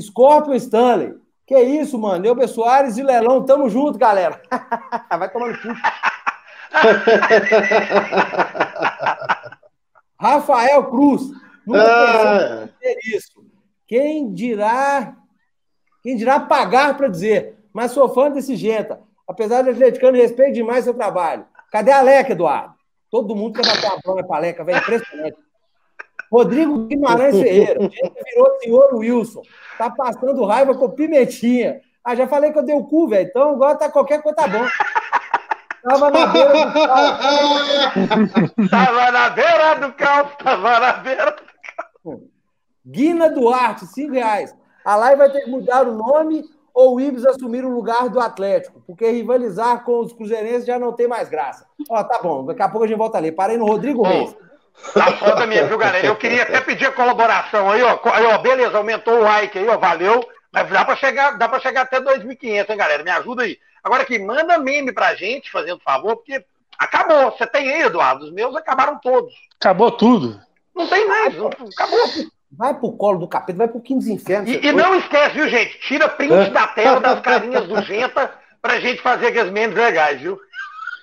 Scorpio 0.00 0.54
Stanley. 0.54 1.14
Que 1.46 1.58
isso, 1.60 1.98
mano? 1.98 2.22
Neuber 2.22 2.48
Soares 2.48 2.96
e 2.96 3.02
Lelão, 3.02 3.44
tamo 3.44 3.68
junto, 3.68 3.98
galera. 3.98 4.40
Vai 5.18 5.30
tomando 5.30 5.58
cu. 5.60 5.68
Rafael 10.20 10.84
Cruz. 10.90 11.22
Nunca 11.66 12.64
ah. 12.64 12.68
isso. 13.04 13.44
Quem 13.86 14.32
dirá, 14.32 15.14
quem 16.02 16.16
dirá 16.16 16.40
pagar 16.40 16.96
para 16.96 17.08
dizer, 17.08 17.58
mas 17.72 17.92
sou 17.92 18.08
fã 18.12 18.30
desse 18.30 18.56
Genta. 18.56 19.00
Apesar 19.26 19.62
de 19.62 19.70
atleticano, 19.70 20.16
respeito 20.16 20.54
demais 20.54 20.84
seu 20.84 20.94
trabalho. 20.94 21.46
Cadê 21.70 21.92
a 21.92 22.00
Leca, 22.00 22.32
Eduardo? 22.32 22.77
Todo 23.10 23.34
mundo 23.34 23.60
quer 23.60 23.66
bater 23.66 23.86
a 23.86 23.96
bronha 24.02 24.26
pra 24.26 24.38
Leca, 24.38 24.64
velho. 24.64 24.78
Impressionante. 24.78 25.36
Rodrigo 26.30 26.86
Guimarães 26.86 27.36
Ferreira. 27.36 27.80
Gente 27.80 28.24
virou 28.24 28.58
senhor 28.60 28.94
Wilson. 28.94 29.42
Tá 29.78 29.90
passando 29.90 30.44
raiva 30.44 30.74
com 30.74 30.90
pimentinha. 30.90 31.80
Ah, 32.04 32.14
já 32.14 32.26
falei 32.28 32.52
que 32.52 32.58
eu 32.58 32.64
dei 32.64 32.74
o 32.74 32.84
cu, 32.84 33.08
velho. 33.08 33.28
Então 33.28 33.50
agora 33.50 33.76
tá 33.76 33.90
qualquer 33.90 34.22
coisa 34.22 34.36
tá 34.36 34.48
bom. 34.48 34.66
Tava 35.82 36.10
na 36.10 36.26
beira 36.26 36.52
do 36.52 36.72
carro. 36.86 38.68
tava 38.70 39.10
na 39.10 39.30
beira 39.30 39.74
do 39.74 39.92
carro. 39.92 40.30
Tava 40.42 40.80
na 40.80 40.92
beira 40.94 41.36
do 42.04 42.30
Guina 42.86 43.30
Duarte, 43.30 43.86
5 43.86 44.12
reais. 44.12 44.54
A 44.84 44.96
live 44.96 45.18
vai 45.18 45.30
ter 45.30 45.42
que 45.42 45.50
mudar 45.50 45.86
o 45.86 45.92
nome 45.92 46.42
ou 46.78 46.94
o 46.94 47.00
Ibis 47.00 47.26
assumir 47.26 47.64
o 47.64 47.74
lugar 47.74 48.08
do 48.08 48.20
Atlético, 48.20 48.80
porque 48.86 49.10
rivalizar 49.10 49.82
com 49.82 49.98
os 49.98 50.12
cruzeirenses 50.12 50.64
já 50.64 50.78
não 50.78 50.92
tem 50.92 51.08
mais 51.08 51.28
graça. 51.28 51.66
Ó, 51.90 52.04
tá 52.04 52.20
bom, 52.22 52.46
daqui 52.46 52.62
a 52.62 52.68
pouco 52.68 52.84
a 52.84 52.86
gente 52.86 52.96
volta 52.96 53.18
ali. 53.18 53.32
Parei 53.32 53.56
no 53.56 53.66
Rodrigo 53.66 54.04
Reis. 54.04 54.32
Tá 54.94 55.10
foda 55.16 55.44
mesmo, 55.44 55.66
viu, 55.66 55.76
galera? 55.76 56.06
Eu 56.06 56.14
queria 56.14 56.44
até 56.44 56.60
pedir 56.60 56.86
a 56.86 56.92
colaboração 56.92 57.68
aí, 57.68 57.82
ó. 57.82 57.98
Aí, 58.12 58.24
ó, 58.26 58.38
beleza, 58.38 58.78
aumentou 58.78 59.14
o 59.14 59.22
like 59.22 59.58
aí, 59.58 59.68
ó, 59.68 59.76
valeu. 59.76 60.24
Mas 60.52 60.70
dá 60.70 60.84
pra 60.84 60.94
chegar, 60.94 61.36
dá 61.36 61.48
pra 61.48 61.58
chegar 61.58 61.80
até 61.80 62.00
2.500, 62.00 62.70
hein, 62.70 62.76
galera? 62.76 63.02
Me 63.02 63.10
ajuda 63.10 63.42
aí. 63.42 63.58
Agora 63.82 64.04
aqui, 64.04 64.16
manda 64.20 64.56
meme 64.56 64.92
pra 64.92 65.16
gente, 65.16 65.50
fazendo 65.50 65.80
favor, 65.80 66.14
porque 66.14 66.44
acabou. 66.78 67.32
Você 67.32 67.44
tem 67.44 67.72
aí, 67.72 67.82
Eduardo? 67.82 68.24
Os 68.24 68.30
meus 68.30 68.54
acabaram 68.54 69.00
todos. 69.02 69.34
Acabou 69.60 69.90
tudo. 69.90 70.40
Não 70.76 70.86
tem 70.86 71.08
mais, 71.08 71.34
acabou. 71.34 72.08
Vai 72.50 72.74
pro 72.74 72.92
colo 72.92 73.18
do 73.18 73.28
capeta, 73.28 73.58
vai 73.58 73.68
pro 73.68 73.80
quinto 73.80 74.00
dos 74.00 74.08
infernos. 74.08 74.50
E, 74.50 74.66
e 74.66 74.72
não 74.72 74.94
esquece, 74.96 75.34
viu, 75.34 75.48
gente? 75.48 75.78
Tira 75.80 76.08
print 76.08 76.50
da 76.50 76.66
tela 76.68 77.00
das 77.00 77.20
carinhas 77.20 77.66
do 77.66 77.82
Genta 77.82 78.30
pra 78.62 78.80
gente 78.80 79.02
fazer 79.02 79.28
aqueles 79.28 79.52
memes 79.52 79.76
legais, 79.76 80.20
viu? 80.20 80.38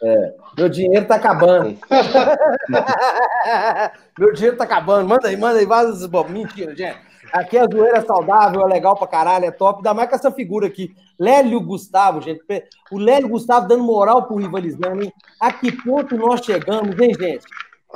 É, 0.04 0.34
meu 0.58 0.70
dinheiro 0.70 1.06
tá 1.06 1.16
acabando. 1.16 1.78
meu 4.20 4.34
dinheiro 4.34 4.58
tá 4.58 4.64
acabando. 4.64 5.08
Manda 5.08 5.28
aí, 5.28 5.38
manda 5.38 5.60
aí, 5.60 5.66
vaza 5.66 6.10
Mentira, 6.28 6.76
gente. 6.76 6.98
Aqui 7.34 7.58
a 7.58 7.66
zoeira 7.66 7.98
é 7.98 8.02
saudável, 8.02 8.62
é 8.62 8.66
legal 8.66 8.96
pra 8.96 9.08
caralho, 9.08 9.46
é 9.46 9.52
top. 9.52 9.80
Ainda 9.80 9.94
mais 9.94 10.10
com 10.10 10.16
essa 10.16 10.32
figura 10.32 10.68
aqui. 10.68 10.96
Lélio 11.20 11.60
Gustavo, 11.60 12.22
gente. 12.22 12.42
O 12.92 12.98
Lélio 12.98 13.30
Gustavo 13.30 13.68
dando 13.68 13.84
moral 13.84 14.24
pro 14.24 14.38
rivalizando, 14.38 15.04
hein? 15.04 15.12
A 15.40 15.52
que 15.52 15.72
ponto 15.72 16.18
nós 16.18 16.46
chegamos, 16.46 16.98
hein, 17.00 17.14
gente? 17.20 17.46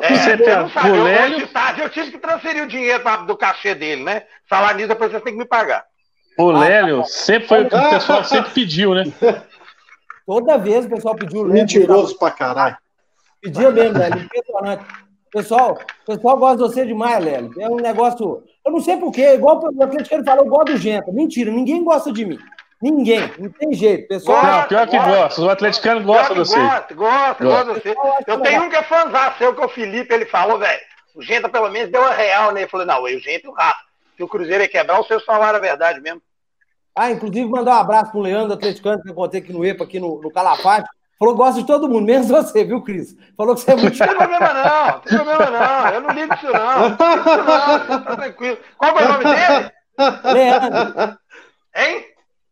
É, 0.02 0.16
você 0.16 0.38
tem 0.38 0.92
o 0.92 1.04
Lélio... 1.04 1.48
tarde 1.48 1.82
eu 1.82 1.90
tive 1.90 2.12
que 2.12 2.18
transferir 2.18 2.64
o 2.64 2.68
dinheiro 2.68 3.02
pra, 3.02 3.18
do 3.18 3.36
cachê 3.36 3.76
dele, 3.76 4.04
né? 4.04 4.24
Falar 4.48 4.76
nisso, 4.76 4.90
depois 4.90 5.12
você 5.12 5.20
tem 5.20 5.34
que 5.34 5.40
me 5.40 5.46
pagar. 5.46 5.86
O 6.38 6.52
Lélio 6.52 7.04
sempre 7.06 7.48
foi 7.48 7.64
o 7.64 7.70
que 7.70 7.76
o 7.76 7.90
pessoal 7.90 8.24
sempre 8.26 8.52
pediu, 8.52 8.96
né? 8.96 9.04
Toda 10.26 10.58
vez 10.58 10.86
o 10.86 10.90
pessoal 10.90 11.16
pediu 11.16 11.42
o 11.42 11.44
Lélio. 11.44 11.62
Mentiroso 11.62 12.18
pra 12.18 12.32
caralho. 12.32 12.78
Pedia 13.42 13.72
mesmo, 13.72 13.98
Lélio. 13.98 14.24
Impressionante. 14.24 14.86
Pessoal, 15.32 15.78
o 16.04 16.06
pessoal 16.06 16.38
gosta 16.38 16.58
de 16.58 16.62
você 16.64 16.86
demais, 16.86 17.24
Lélio. 17.24 17.52
É 17.60 17.70
um 17.70 17.76
negócio. 17.76 18.44
Eu 18.66 18.72
não 18.72 18.80
sei 18.80 18.98
porquê, 18.98 19.34
igual 19.34 19.62
o 19.62 19.84
Atlético 19.84 20.24
falou, 20.24 20.46
eu 20.46 20.50
gosto 20.50 20.72
do 20.74 20.78
Genta. 20.78 21.12
Mentira, 21.12 21.52
ninguém 21.52 21.84
gosta 21.84 22.12
de 22.12 22.26
mim. 22.26 22.40
Ninguém, 22.82 23.32
não 23.38 23.50
tem 23.50 23.74
jeito. 23.74 24.08
Pessoal, 24.08 24.42
não, 24.42 24.68
pior 24.68 24.88
que 24.88 24.98
gosta. 24.98 25.42
O 25.42 25.50
atleticano 25.50 26.02
gosta 26.02 26.34
de 26.34 26.40
você. 26.40 26.58
Gosta, 26.58 26.96
gosta, 26.96 27.44
gosta 27.44 27.74
de 27.74 27.80
você. 27.82 27.96
Eu 28.26 28.40
tenho 28.40 28.64
um 28.64 28.70
que 28.70 28.76
é 28.78 28.84
fãzão 28.84 29.34
seu, 29.38 29.54
que 29.54 29.62
é 29.62 29.66
o 29.66 29.70
Felipe, 29.70 30.14
ele 30.14 30.26
falou, 30.26 30.58
velho, 30.58 30.80
o 31.14 31.22
Genta 31.22 31.50
pelo 31.50 31.70
menos 31.70 31.92
deu 31.92 32.02
uma 32.02 32.14
real, 32.14 32.54
né? 32.54 32.62
Ele 32.62 32.70
falou, 32.70 32.86
não, 32.86 33.04
o 33.04 33.10
Genta 33.20 33.48
e 33.48 33.50
o 33.50 33.54
Rafa. 33.54 33.90
Se 34.16 34.24
o 34.24 34.28
Cruzeiro 34.28 34.64
ia 34.64 34.70
quebrar, 34.70 35.00
o 35.00 35.06
seu 35.06 35.20
salário 35.20 35.58
a 35.58 35.62
verdade 35.62 36.00
mesmo. 36.00 36.22
Ah, 36.96 37.12
inclusive 37.12 37.48
mandar 37.48 37.78
um 37.78 37.80
abraço 37.80 38.12
pro 38.12 38.22
Leandro, 38.22 38.54
atleticano, 38.54 39.02
que 39.02 39.10
eu 39.10 39.14
contei 39.14 39.40
aqui 39.42 39.54
no 39.54 39.66
EPA, 39.66 39.84
aqui 39.84 40.00
no, 40.00 40.22
no 40.22 40.32
Calafate. 40.32 40.90
Falou 41.18 41.34
que 41.34 41.38
gosta 41.38 41.60
de 41.60 41.68
todo 41.68 41.90
mundo, 41.90 42.06
menos 42.06 42.30
você, 42.30 42.64
viu, 42.64 42.82
Cris? 42.82 43.16
Falou 43.36 43.54
que 43.54 43.62
você 43.62 43.72
é 43.72 43.76
muito. 43.76 43.98
Não 43.98 44.08
tem 44.08 44.16
problema, 44.16 44.54
não. 44.54 44.86
Não 44.88 45.00
tem 45.00 45.18
problema, 45.18 45.52
não. 45.52 45.90
Eu 45.90 46.02
não 46.02 46.10
ligo 46.12 46.34
isso, 46.34 46.46
não. 46.46 46.80
Não 46.80 46.90
não. 46.90 48.04
Tá 48.04 48.16
tranquilo. 48.16 48.58
Qual 48.78 48.94
foi 48.94 49.04
o 49.04 49.10
nome 49.10 49.24
dele? 49.26 49.72
Leandro. 50.34 51.20
Hein? 51.76 52.06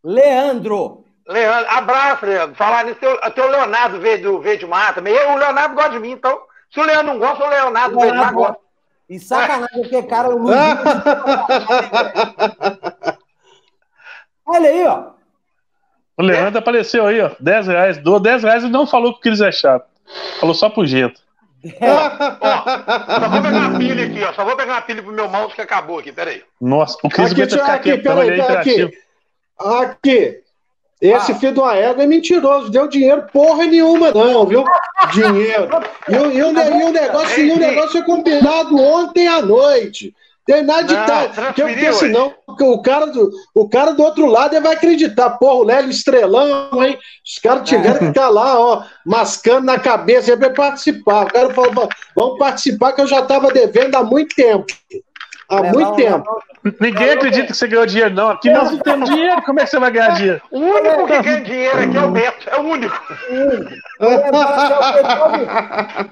Leandro. 0.07 1.03
Leandro. 1.27 1.69
Abraço, 1.69 2.25
Leandro. 2.25 2.55
Falar 2.55 2.85
nisso, 2.85 2.99
tem 2.99 3.09
o 3.43 3.49
Leonardo 3.49 3.99
veio 3.99 4.21
do 4.21 4.39
Veio 4.39 4.57
de 4.57 4.65
Mata. 4.65 5.01
O 5.01 5.37
Leonardo 5.37 5.75
gosta 5.75 5.91
de 5.91 5.99
mim, 5.99 6.11
então. 6.11 6.39
Se 6.71 6.79
o 6.79 6.83
Leandro 6.83 7.07
não 7.07 7.19
gosta, 7.19 7.43
o 7.43 7.49
Leonardo, 7.49 7.99
Leonardo 7.99 7.99
veio 7.99 8.29
de 8.29 8.33
gosta. 8.33 8.57
E 9.09 9.19
sacanagem, 9.19 9.81
porque, 9.81 10.03
cara, 10.03 10.29
eu 10.29 10.39
não. 10.39 10.47
Olha 14.47 14.69
aí, 14.69 14.87
ó. 14.87 15.07
O 16.17 16.23
Leandro 16.23 16.57
é. 16.57 16.59
apareceu 16.59 17.05
aí, 17.05 17.19
ó. 17.21 17.31
10 17.39 17.67
reais. 17.67 17.97
Doou 17.97 18.19
10 18.19 18.43
reais 18.43 18.63
e 18.63 18.69
não 18.69 18.87
falou 18.87 19.13
que 19.13 19.19
o 19.19 19.21
Cris 19.21 19.41
é 19.41 19.51
chato. 19.51 19.85
Falou 20.39 20.55
só 20.55 20.69
pro 20.69 20.85
jeito. 20.85 21.21
É. 21.63 21.91
ó, 21.91 22.09
só 23.19 23.29
vou 23.29 23.41
pegar 23.41 23.57
uma 23.57 23.77
pilha 23.77 24.05
aqui, 24.05 24.23
ó. 24.23 24.31
Só 24.33 24.45
vou 24.45 24.55
pegar 24.55 24.73
uma 24.73 24.81
pilha 24.81 25.03
pro 25.03 25.11
meu 25.11 25.27
mouse 25.27 25.53
que 25.53 25.61
acabou 25.61 25.99
aqui, 25.99 26.13
peraí. 26.13 26.41
Nossa, 26.61 26.97
o 27.03 27.09
Cris 27.09 27.33
vai 27.33 27.49
ficar 27.49 27.73
aqui, 27.73 27.97
peraí, 27.97 28.37
peraí, 28.37 28.57
aqui. 28.57 28.89
Aqui. 29.59 30.41
Esse 30.99 31.31
ah. 31.31 31.35
filho 31.35 31.53
do 31.53 31.69
égua 31.69 32.03
é 32.03 32.07
mentiroso, 32.07 32.71
deu 32.71 32.87
dinheiro 32.87 33.27
porra 33.31 33.65
nenhuma, 33.65 34.11
não, 34.11 34.45
viu? 34.47 34.63
Dinheiro. 35.13 35.69
E, 36.09 36.11
e, 36.11 36.15
e, 36.15 36.19
o, 36.19 36.31
e 36.31 36.43
o 36.43 36.91
negócio, 36.91 37.45
e 37.45 37.51
o 37.51 37.59
negócio 37.59 37.91
foi 37.91 38.03
combinado 38.03 38.75
ontem 38.75 39.27
à 39.27 39.41
noite. 39.41 40.13
Tem 40.47 40.63
nada 40.63 40.83
de 40.83 40.95
tal. 40.95 41.53
Porque 41.53 41.91
senão 41.91 42.33
o 42.47 42.81
cara, 42.81 43.05
do, 43.07 43.29
o 43.53 43.67
cara 43.67 43.91
do 43.91 44.01
outro 44.01 44.25
lado 44.25 44.59
vai 44.61 44.73
acreditar. 44.73 45.31
Porra, 45.31 45.53
o 45.55 45.63
Lélio 45.63 45.91
Estrelão, 45.91 46.81
hein? 46.81 46.97
Os 47.23 47.37
caras 47.37 47.67
tiveram 47.67 47.99
que 47.99 48.05
estar 48.05 48.29
lá, 48.29 48.57
ó, 48.57 48.83
mascando 49.05 49.65
na 49.65 49.77
cabeça 49.77 50.37
para 50.37 50.49
participar. 50.51 51.25
O 51.25 51.33
cara 51.33 51.53
falou: 51.53 51.89
vamos 52.15 52.39
participar, 52.39 52.93
que 52.93 53.01
eu 53.01 53.07
já 53.07 53.19
estava 53.19 53.51
devendo 53.51 53.93
há 53.95 54.03
muito 54.03 54.33
tempo. 54.33 54.65
Há 55.49 55.55
é, 55.57 55.71
muito 55.71 55.79
não, 55.79 55.95
tempo. 55.95 56.41
Não, 56.63 56.73
Ninguém 56.81 57.11
acredita 57.11 57.47
que 57.47 57.53
você 57.53 57.67
ganhou 57.67 57.85
dinheiro, 57.85 58.13
não. 58.13 58.31
Aqui 58.31 58.49
nós 58.51 58.69
não 58.69 58.79
temos 58.79 59.09
dinheiro. 59.09 59.41
Como 59.43 59.59
é 59.59 59.63
que 59.63 59.69
você 59.69 59.79
vai 59.79 59.91
ganhar 59.91 60.09
dinheiro? 60.09 60.41
O 60.51 60.59
único 60.59 61.07
que 61.07 61.21
ganha 61.21 61.41
dinheiro 61.41 61.79
aqui 61.79 61.97
é 61.97 62.01
o 62.01 62.11
Beto. 62.11 62.49
É 62.49 62.57
o 62.57 62.61
único. 62.63 63.01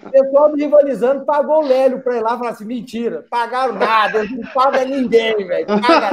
O 0.05 0.11
pessoal 0.11 0.53
me 0.53 0.63
rivalizando 0.63 1.25
pagou 1.25 1.63
o 1.63 1.67
Lélio 1.67 1.99
para 1.99 2.15
ir 2.15 2.21
lá 2.21 2.35
e 2.35 2.37
falar 2.37 2.51
assim: 2.51 2.65
mentira, 2.65 3.25
pagaram 3.29 3.73
nada, 3.73 4.19
eles 4.19 4.31
não 4.31 4.47
pagam 4.53 4.85
ninguém, 4.85 5.35
velho. 5.45 5.65
Paga 5.67 6.11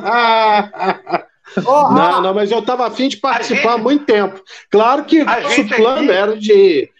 nada. 0.00 1.26
Oh, 1.66 1.90
não, 1.92 2.22
não, 2.22 2.34
mas 2.34 2.50
eu 2.50 2.60
estava 2.60 2.86
afim 2.86 3.08
de 3.08 3.18
participar 3.18 3.74
há 3.74 3.78
muito 3.78 4.04
tempo. 4.06 4.40
Claro 4.70 5.04
que 5.04 5.22
o 5.22 5.26
plano 5.76 6.10
aqui... 6.10 6.10
era 6.10 6.36
de 6.36 6.90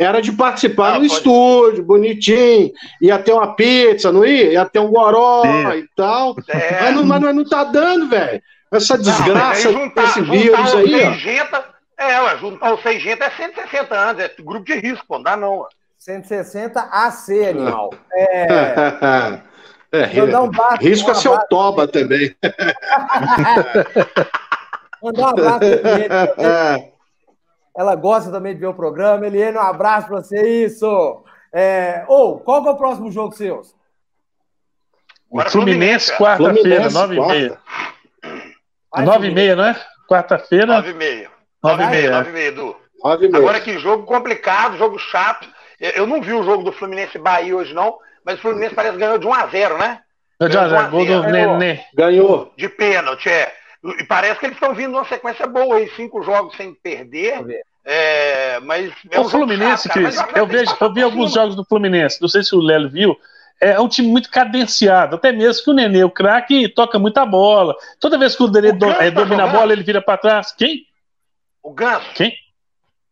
era 0.00 0.22
de 0.22 0.32
participar 0.32 0.94
ah, 0.94 0.98
no 0.98 1.00
pode... 1.00 1.12
estúdio, 1.12 1.84
bonitinho, 1.84 2.72
ia 3.02 3.18
ter 3.18 3.34
uma 3.34 3.54
pizza, 3.54 4.10
não 4.10 4.24
ia? 4.24 4.52
Ia 4.54 4.64
ter 4.64 4.78
um 4.78 4.90
goró 4.90 5.42
é. 5.44 5.78
e 5.78 5.88
tal. 5.94 6.34
É. 6.48 6.80
Mas, 6.80 6.94
não, 6.94 7.04
mas 7.04 7.20
não 7.20 7.44
tá 7.44 7.64
dando, 7.64 8.08
velho. 8.08 8.42
Essa 8.72 8.96
desgraça, 8.96 9.70
não, 9.70 9.80
juntar, 9.80 10.04
esse 10.04 10.22
vírus 10.22 10.74
aí. 10.74 11.04
Ó. 11.04 12.02
é, 12.02 12.22
ué, 12.22 12.38
juntar 12.38 12.72
os 12.72 12.82
600 12.82 13.26
é 13.26 13.30
160 13.30 13.94
anos, 13.94 14.22
é 14.22 14.32
grupo 14.40 14.64
de 14.64 14.74
risco, 14.74 15.04
não 15.10 15.22
dá 15.22 15.36
não. 15.36 15.58
Ué. 15.58 15.68
160 15.98 16.80
AC, 16.80 17.48
animal. 17.50 17.90
É. 18.14 19.40
É, 19.92 20.38
um 20.38 20.48
bate, 20.48 20.88
risco 20.88 21.10
é 21.10 21.14
seu 21.14 21.36
toba 21.48 21.88
também. 21.88 22.32
Mandar 25.02 25.20
um 25.20 25.26
abraço 25.26 25.64
ela 27.76 27.94
gosta 27.94 28.30
também 28.30 28.54
de 28.54 28.60
ver 28.60 28.66
o 28.66 28.74
programa. 28.74 29.26
Eliane, 29.26 29.56
um 29.56 29.60
abraço 29.60 30.08
para 30.08 30.16
você, 30.16 30.64
isso! 30.64 31.22
É... 31.52 32.04
Ou, 32.08 32.34
oh, 32.34 32.38
qual 32.38 32.62
que 32.62 32.68
é 32.68 32.72
o 32.72 32.76
próximo 32.76 33.10
jogo 33.10 33.34
seu? 33.34 33.62
O 35.30 35.40
Fluminense, 35.42 36.12
quarta-feira, 36.16 36.90
nove 36.90 37.16
e 37.16 37.20
meia. 37.20 37.58
Nove 38.96 39.28
e 39.28 39.34
meia, 39.34 39.56
não 39.56 39.64
é? 39.64 39.80
Quarta-feira. 40.08 40.66
Nove 40.66 40.90
e 40.90 40.94
meia. 40.94 41.30
Nove 41.62 41.82
e 41.82 41.86
meia, 41.86 42.10
nove 42.10 42.30
e 42.30 42.32
meia, 42.32 42.48
Edu. 42.48 42.76
Agora 43.32 43.60
que 43.60 43.78
jogo 43.78 44.04
complicado, 44.04 44.76
jogo 44.76 44.98
chato. 44.98 45.48
Eu 45.78 46.06
não 46.06 46.20
vi 46.20 46.32
o 46.32 46.42
jogo 46.42 46.64
do 46.64 46.72
Fluminense 46.72 47.18
Bahia 47.18 47.56
hoje, 47.56 47.72
não, 47.72 47.96
mas 48.24 48.38
o 48.38 48.42
Fluminense 48.42 48.74
parece 48.74 48.94
que 48.94 49.00
ganhou 49.00 49.18
de 49.18 49.26
1 49.26 49.32
a 49.32 49.46
0 49.46 49.78
né? 49.78 50.00
De 50.40 50.56
1 50.56 50.60
a 50.60 50.68
0 50.68 50.90
gol 50.90 51.06
do 51.06 51.22
Nenê. 51.22 51.80
Ganhou. 51.94 52.52
De 52.56 52.68
pênalti, 52.68 53.28
é. 53.28 53.54
E 53.82 54.04
parece 54.04 54.38
que 54.38 54.46
eles 54.46 54.56
estão 54.56 54.74
vindo 54.74 54.92
numa 54.92 55.06
sequência 55.06 55.46
boa 55.46 55.76
aí, 55.76 55.88
cinco 55.96 56.22
jogos 56.22 56.54
sem 56.56 56.74
perder. 56.74 57.64
É, 57.84 58.60
mas 58.60 58.92
é 59.10 59.18
um 59.18 59.22
o 59.24 59.28
Fluminense, 59.28 59.88
chato, 59.88 59.94
Cris, 59.94 60.16
eu, 60.34 60.46
vejo, 60.46 60.76
eu 60.78 60.92
vi 60.92 61.02
alguns 61.02 61.32
jogos 61.32 61.56
do 61.56 61.64
Fluminense, 61.64 62.20
não 62.20 62.28
sei 62.28 62.42
se 62.42 62.54
o 62.54 62.60
Lélio 62.60 62.90
viu. 62.90 63.16
É 63.58 63.78
um 63.78 63.88
time 63.88 64.08
muito 64.08 64.30
cadenciado, 64.30 65.16
até 65.16 65.32
mesmo 65.32 65.64
que 65.64 65.70
o 65.70 65.74
Nenê, 65.74 66.02
o 66.02 66.10
craque, 66.10 66.68
toca 66.68 66.98
muita 66.98 67.26
bola. 67.26 67.74
Toda 67.98 68.18
vez 68.18 68.34
que 68.34 68.42
o 68.42 68.50
Nenê 68.50 68.72
do, 68.72 68.86
é, 68.86 69.10
tá 69.10 69.22
domina 69.22 69.44
a 69.44 69.48
bola, 69.48 69.72
ele 69.72 69.82
vira 69.82 70.00
para 70.00 70.16
trás. 70.16 70.52
Quem? 70.52 70.86
O 71.62 71.72
Ganso. 71.72 72.06
Quem? 72.14 72.34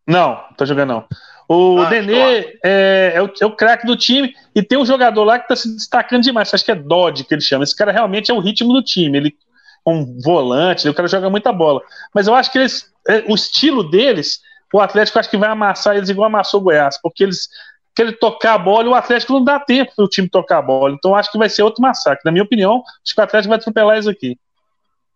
Não, 0.07 0.29
não 0.29 0.53
tô 0.57 0.65
jogando 0.65 0.89
não. 0.89 1.07
O 1.47 1.81
ah, 1.81 1.89
Nenê 1.89 2.57
é, 2.63 3.13
é, 3.15 3.21
o, 3.21 3.31
é 3.41 3.45
o 3.45 3.55
craque 3.55 3.85
do 3.85 3.95
time 3.95 4.35
e 4.55 4.61
tem 4.61 4.77
um 4.77 4.85
jogador 4.85 5.23
lá 5.23 5.37
que 5.39 5.45
está 5.45 5.55
se 5.55 5.75
destacando 5.75 6.23
demais. 6.23 6.53
Acho 6.53 6.65
que 6.65 6.71
é 6.71 6.75
Dodge 6.75 7.23
que 7.23 7.33
ele 7.33 7.41
chama. 7.41 7.63
Esse 7.63 7.75
cara 7.75 7.91
realmente 7.91 8.29
é 8.29 8.33
o 8.33 8.39
ritmo 8.39 8.71
do 8.71 8.83
time. 8.83 9.17
Ele 9.17 9.35
um 9.85 10.19
volante, 10.21 10.87
o 10.87 10.93
cara 10.93 11.07
joga 11.07 11.29
muita 11.29 11.51
bola. 11.51 11.81
Mas 12.13 12.27
eu 12.27 12.35
acho 12.35 12.51
que 12.51 12.57
eles, 12.59 12.91
é, 13.07 13.23
o 13.27 13.35
estilo 13.35 13.89
deles, 13.89 14.39
o 14.73 14.79
Atlético 14.79 15.19
acho 15.19 15.29
que 15.29 15.37
vai 15.37 15.49
amassar 15.49 15.95
eles 15.95 16.09
igual 16.09 16.27
amassou 16.27 16.59
o 16.59 16.63
Goiás, 16.63 16.99
porque 17.01 17.23
eles 17.23 17.47
querem 17.95 18.13
tocar 18.13 18.53
a 18.53 18.57
bola 18.57 18.85
e 18.85 18.89
o 18.89 18.95
Atlético 18.95 19.33
não 19.33 19.43
dá 19.43 19.59
tempo 19.59 19.91
para 19.95 20.05
o 20.05 20.09
time 20.09 20.29
tocar 20.29 20.59
a 20.59 20.61
bola. 20.61 20.93
Então 20.93 21.15
acho 21.15 21.31
que 21.31 21.37
vai 21.37 21.49
ser 21.49 21.63
outro 21.63 21.81
massacre. 21.81 22.21
Na 22.23 22.31
minha 22.31 22.43
opinião, 22.43 22.83
acho 23.03 23.13
que 23.13 23.19
o 23.19 23.23
Atlético 23.23 23.49
vai 23.49 23.57
atropelar 23.57 23.97
isso 23.97 24.09
aqui. 24.09 24.37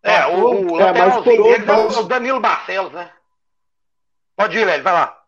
É, 0.02 0.26
o, 0.26 0.72
o, 0.72 0.80
é, 0.80 0.92
mas 0.92 1.14
por 1.14 1.40
outro, 1.40 1.72
é 1.72 2.00
o 2.00 2.02
Danilo 2.02 2.40
Barcelos, 2.40 2.92
né? 2.92 3.08
Pode 4.36 4.58
ir, 4.58 4.66
velho, 4.66 4.82
vai 4.82 4.92
lá. 4.92 5.18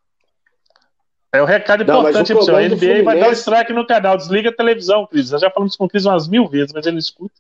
É 1.33 1.41
o 1.41 1.45
um 1.45 1.47
recado 1.47 1.83
importante 1.83 2.35
para 2.35 2.45
o 2.45 2.57
A 2.57 2.63
NBA 2.63 3.03
vai 3.05 3.21
dar 3.21 3.29
um 3.29 3.33
strike 3.33 3.73
no 3.73 3.87
canal. 3.87 4.17
Desliga 4.17 4.51
a 4.51 4.55
televisão, 4.55 5.07
Cris. 5.07 5.29
Já 5.29 5.51
falamos 5.51 5.77
com 5.77 5.85
o 5.85 5.89
Cris 5.89 6.05
umas 6.05 6.29
mil 6.29 6.47
vezes, 6.49 6.73
mas 6.73 6.85
ele 6.87 6.95
não 6.95 6.99
escuta. 6.99 7.35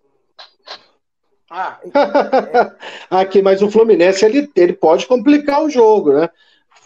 Ah. 1.50 1.78
Aqui, 3.10 3.40
mas 3.40 3.62
o 3.62 3.70
Fluminense 3.70 4.24
ele, 4.24 4.50
ele 4.56 4.72
pode 4.72 5.06
complicar 5.06 5.62
o 5.62 5.70
jogo, 5.70 6.12
né? 6.12 6.28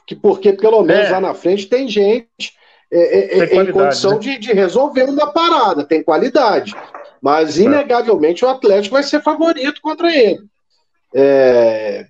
Que, 0.06 0.14
porque 0.14 0.52
pelo 0.52 0.82
menos 0.82 1.06
é. 1.06 1.10
lá 1.10 1.20
na 1.20 1.34
frente 1.34 1.66
tem 1.66 1.88
gente 1.88 2.52
é, 2.92 3.38
é, 3.38 3.46
tem 3.46 3.60
em 3.60 3.72
condição 3.72 4.14
né? 4.14 4.18
de, 4.18 4.38
de 4.38 4.52
resolver 4.52 5.04
uma 5.04 5.32
parada, 5.32 5.84
tem 5.84 6.02
qualidade. 6.02 6.74
Mas, 7.22 7.58
é. 7.58 7.62
inegavelmente, 7.62 8.44
o 8.44 8.48
Atlético 8.48 8.94
vai 8.94 9.02
ser 9.02 9.22
favorito 9.22 9.80
contra 9.80 10.14
ele. 10.14 10.40
É... 11.14 12.06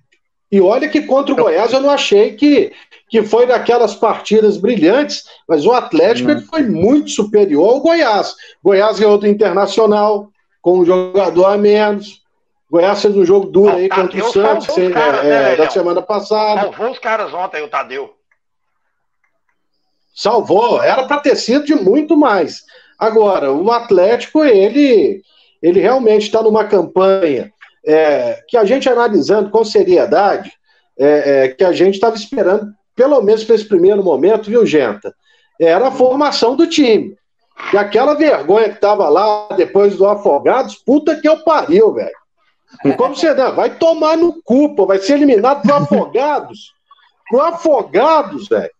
E 0.51 0.59
olha 0.59 0.89
que 0.89 1.03
contra 1.03 1.33
o 1.33 1.37
Goiás 1.37 1.71
eu 1.71 1.79
não 1.79 1.91
achei 1.91 2.33
que, 2.33 2.73
que 3.09 3.23
foi 3.23 3.45
daquelas 3.45 3.95
partidas 3.95 4.57
brilhantes, 4.57 5.23
mas 5.47 5.65
o 5.65 5.71
Atlético 5.71 6.29
ele 6.29 6.41
foi 6.41 6.63
muito 6.63 7.09
superior 7.09 7.69
ao 7.69 7.79
Goiás. 7.79 8.35
Goiás 8.61 8.99
ganhou 8.99 9.17
do 9.17 9.27
Internacional, 9.27 10.29
com 10.61 10.79
um 10.79 10.85
jogador 10.85 11.45
a 11.45 11.57
menos. 11.57 12.20
Goiás 12.71 13.01
fez 13.01 13.17
um 13.17 13.25
jogo 13.25 13.47
duro 13.47 13.75
aí 13.75 13.89
contra 13.89 14.17
o 14.25 14.31
Santos 14.31 14.67
caras, 14.93 15.25
é, 15.25 15.29
né, 15.29 15.55
da 15.57 15.69
semana 15.69 16.01
passada. 16.01 16.61
Salvou 16.61 16.91
os 16.91 16.99
caras 16.99 17.33
ontem, 17.33 17.61
o 17.61 17.67
Tadeu. 17.67 18.15
Salvou, 20.15 20.81
era 20.81 21.03
para 21.03 21.19
ter 21.19 21.35
sido 21.35 21.65
de 21.65 21.75
muito 21.75 22.15
mais. 22.15 22.63
Agora, 22.97 23.51
o 23.51 23.69
Atlético, 23.71 24.45
ele, 24.45 25.21
ele 25.61 25.81
realmente 25.81 26.23
está 26.23 26.41
numa 26.41 26.63
campanha 26.63 27.51
é, 27.85 28.41
que 28.47 28.55
a 28.55 28.63
gente 28.63 28.87
analisando 28.87 29.49
com 29.49 29.65
seriedade, 29.65 30.53
é, 30.97 31.43
é, 31.43 31.47
que 31.49 31.65
a 31.65 31.73
gente 31.73 31.95
estava 31.95 32.15
esperando, 32.15 32.71
pelo 32.95 33.21
menos 33.21 33.43
para 33.43 33.55
esse 33.55 33.65
primeiro 33.65 34.01
momento, 34.01 34.49
viu, 34.49 34.65
Genta? 34.65 35.13
Era 35.59 35.89
a 35.89 35.91
formação 35.91 36.55
do 36.55 36.65
time. 36.65 37.17
E 37.73 37.77
aquela 37.77 38.13
vergonha 38.13 38.69
que 38.69 38.75
estava 38.75 39.09
lá 39.09 39.49
depois 39.57 39.97
do 39.97 40.07
Afogados, 40.07 40.75
puta 40.75 41.19
que 41.19 41.27
eu 41.27 41.43
pariu, 41.43 41.93
velho. 41.93 42.20
Como 42.97 43.15
você 43.15 43.33
dá? 43.33 43.51
Vai 43.51 43.71
tomar 43.71 44.17
no 44.17 44.41
cu, 44.43 44.75
pô, 44.75 44.85
vai 44.85 44.97
ser 44.97 45.13
eliminado 45.13 45.61
por 45.61 45.73
afogados. 45.73 46.73
Por 47.29 47.41
afogados, 47.41 48.47
velho. 48.47 48.71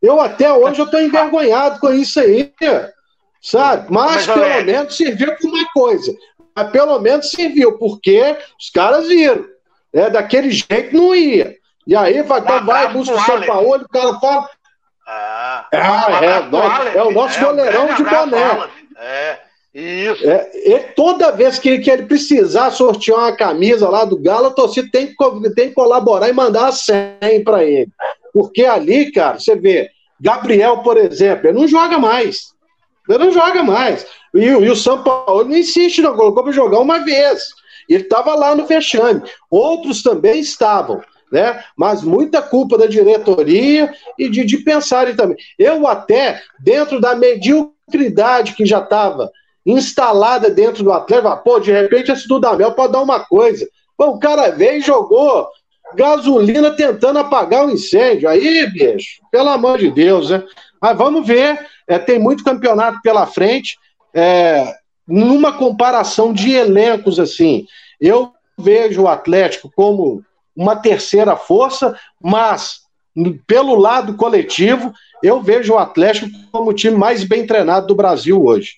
Eu 0.00 0.20
até 0.20 0.52
hoje 0.52 0.80
eu 0.80 0.90
tô 0.90 0.98
envergonhado 0.98 1.80
com 1.80 1.92
isso 1.92 2.20
aí, 2.20 2.52
sabe? 3.42 3.86
Mas, 3.90 4.26
Mas 4.26 4.38
pelo 4.38 4.64
menos 4.64 4.96
serviu 4.96 5.36
para 5.36 5.48
uma 5.48 5.66
coisa. 5.72 6.14
Mas 6.54 6.70
pelo 6.70 6.98
menos 7.00 7.30
serviu, 7.30 7.76
porque 7.78 8.36
os 8.58 8.70
caras 8.70 9.08
viram. 9.08 9.44
Né? 9.92 10.08
Daquele 10.10 10.50
jeito 10.50 10.96
não 10.96 11.14
ia. 11.14 11.56
E 11.86 11.96
aí 11.96 12.22
vai, 12.22 12.40
então 12.40 12.64
vai, 12.64 12.88
busca 12.92 13.14
o 13.14 13.20
São 13.20 13.40
Paulo, 13.42 13.76
o 13.76 13.88
cara 13.88 14.20
fala. 14.20 14.48
Ah, 15.06 15.66
ah 15.72 16.20
é, 16.22 16.26
é, 16.26 16.98
é, 16.98 17.02
o 17.02 17.10
nosso 17.10 17.38
é, 17.38 17.42
goleirão 17.42 17.94
de 17.94 18.04
boné. 18.04 18.68
É. 18.96 19.47
Isso. 19.74 20.28
É, 20.28 20.50
e 20.54 20.78
toda 20.94 21.30
vez 21.30 21.58
que, 21.58 21.78
que 21.78 21.90
ele 21.90 22.04
precisar 22.04 22.70
sortear 22.70 23.18
uma 23.18 23.36
camisa 23.36 23.88
lá 23.88 24.04
do 24.04 24.18
Galo, 24.18 24.46
a 24.46 24.52
torcida 24.52 24.88
tem 24.90 25.08
que, 25.08 25.50
tem 25.54 25.68
que 25.68 25.74
colaborar 25.74 26.28
e 26.28 26.32
mandar 26.32 26.68
a 26.68 26.72
100 26.72 27.44
para 27.44 27.64
ele. 27.64 27.90
Porque 28.32 28.64
ali, 28.64 29.12
cara, 29.12 29.38
você 29.38 29.54
vê, 29.54 29.90
Gabriel, 30.20 30.78
por 30.78 30.96
exemplo, 30.96 31.48
ele 31.48 31.58
não 31.58 31.68
joga 31.68 31.98
mais. 31.98 32.54
Ele 33.08 33.18
não 33.18 33.32
joga 33.32 33.62
mais. 33.62 34.06
E, 34.34 34.44
e 34.44 34.70
o 34.70 34.76
São 34.76 35.02
Paulo 35.02 35.44
não 35.44 35.56
insiste, 35.56 36.02
não 36.02 36.16
colocou 36.16 36.42
para 36.42 36.52
jogar 36.52 36.80
uma 36.80 36.98
vez. 37.00 37.48
Ele 37.88 38.02
estava 38.02 38.34
lá 38.34 38.54
no 38.54 38.66
fechame. 38.66 39.22
Outros 39.50 40.02
também 40.02 40.40
estavam. 40.40 41.02
Né? 41.30 41.62
Mas 41.76 42.02
muita 42.02 42.40
culpa 42.40 42.78
da 42.78 42.86
diretoria 42.86 43.92
e 44.18 44.28
de, 44.28 44.44
de 44.44 44.58
pensarem 44.58 45.14
também. 45.14 45.36
Eu 45.58 45.86
até, 45.86 46.42
dentro 46.58 47.00
da 47.00 47.14
mediocridade 47.14 48.54
que 48.54 48.64
já 48.64 48.80
estava 48.80 49.30
instalada 49.68 50.48
dentro 50.48 50.82
do 50.82 50.92
Atlético, 50.92 51.44
pô, 51.44 51.60
de 51.60 51.70
repente 51.70 52.10
esse 52.10 52.26
Dudamel 52.26 52.72
pode 52.72 52.92
dar 52.92 53.02
uma 53.02 53.20
coisa. 53.20 53.68
Pô, 53.96 54.06
o 54.06 54.18
cara 54.18 54.50
veio 54.50 54.78
e 54.78 54.80
jogou 54.80 55.46
gasolina 55.94 56.70
tentando 56.70 57.18
apagar 57.18 57.66
o 57.66 57.70
incêndio. 57.70 58.28
Aí, 58.28 58.66
bicho, 58.70 59.20
pelo 59.30 59.50
amor 59.50 59.78
de 59.78 59.90
Deus, 59.90 60.30
né? 60.30 60.42
Mas 60.80 60.96
vamos 60.96 61.26
ver. 61.26 61.66
É, 61.86 61.98
tem 61.98 62.18
muito 62.18 62.44
campeonato 62.44 63.00
pela 63.02 63.26
frente. 63.26 63.78
É, 64.14 64.74
numa 65.06 65.52
comparação 65.52 66.32
de 66.32 66.52
elencos, 66.52 67.18
assim, 67.18 67.66
eu 68.00 68.32
vejo 68.56 69.02
o 69.02 69.08
Atlético 69.08 69.70
como 69.74 70.22
uma 70.56 70.76
terceira 70.76 71.36
força, 71.36 71.98
mas 72.20 72.80
pelo 73.46 73.74
lado 73.74 74.14
coletivo, 74.14 74.92
eu 75.22 75.42
vejo 75.42 75.74
o 75.74 75.78
Atlético 75.78 76.28
como 76.50 76.70
o 76.70 76.74
time 76.74 76.96
mais 76.96 77.24
bem 77.24 77.46
treinado 77.46 77.86
do 77.86 77.94
Brasil 77.94 78.42
hoje. 78.44 78.76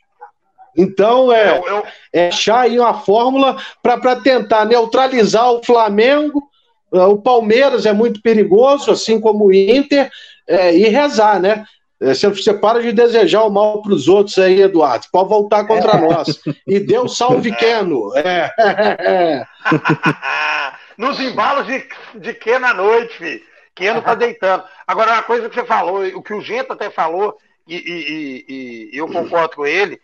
Então, 0.80 1.32
é, 1.32 1.58
eu, 1.58 1.66
eu... 1.66 1.86
é 2.12 2.28
achar 2.28 2.60
aí 2.60 2.78
uma 2.78 2.94
fórmula 2.94 3.56
para 3.82 4.16
tentar 4.16 4.64
neutralizar 4.64 5.50
o 5.52 5.62
Flamengo. 5.62 6.42
O 6.90 7.18
Palmeiras 7.18 7.86
é 7.86 7.92
muito 7.92 8.20
perigoso, 8.20 8.90
assim 8.90 9.20
como 9.20 9.46
o 9.46 9.52
Inter, 9.52 10.10
é, 10.48 10.74
e 10.74 10.88
rezar, 10.88 11.40
né? 11.40 11.64
É, 12.02 12.14
você 12.14 12.54
para 12.54 12.80
de 12.80 12.92
desejar 12.92 13.44
o 13.44 13.50
mal 13.50 13.82
para 13.82 13.92
os 13.92 14.08
outros 14.08 14.38
aí, 14.38 14.62
Eduardo. 14.62 15.06
Pode 15.12 15.28
voltar 15.28 15.66
contra 15.66 15.98
é. 15.98 16.00
nós. 16.00 16.40
E 16.66 16.80
deu 16.80 17.06
salve, 17.06 17.54
Keno. 17.54 18.10
É. 18.16 19.44
Nos 20.96 21.20
embalos 21.20 21.66
de, 21.66 21.84
de 22.14 22.32
Keno 22.34 22.66
à 22.66 22.74
noite, 22.74 23.18
filho. 23.18 23.50
Keno 23.74 24.02
tá 24.02 24.14
deitando. 24.14 24.64
Agora, 24.86 25.12
uma 25.12 25.22
coisa 25.22 25.48
que 25.48 25.54
você 25.54 25.64
falou, 25.64 26.04
o 26.06 26.22
que 26.22 26.34
o 26.34 26.40
Gento 26.40 26.72
até 26.72 26.90
falou, 26.90 27.36
e, 27.66 27.76
e, 27.76 28.44
e, 28.48 28.90
e 28.92 28.98
eu 28.98 29.06
concordo 29.06 29.56
com 29.56 29.66
ele, 29.66 30.00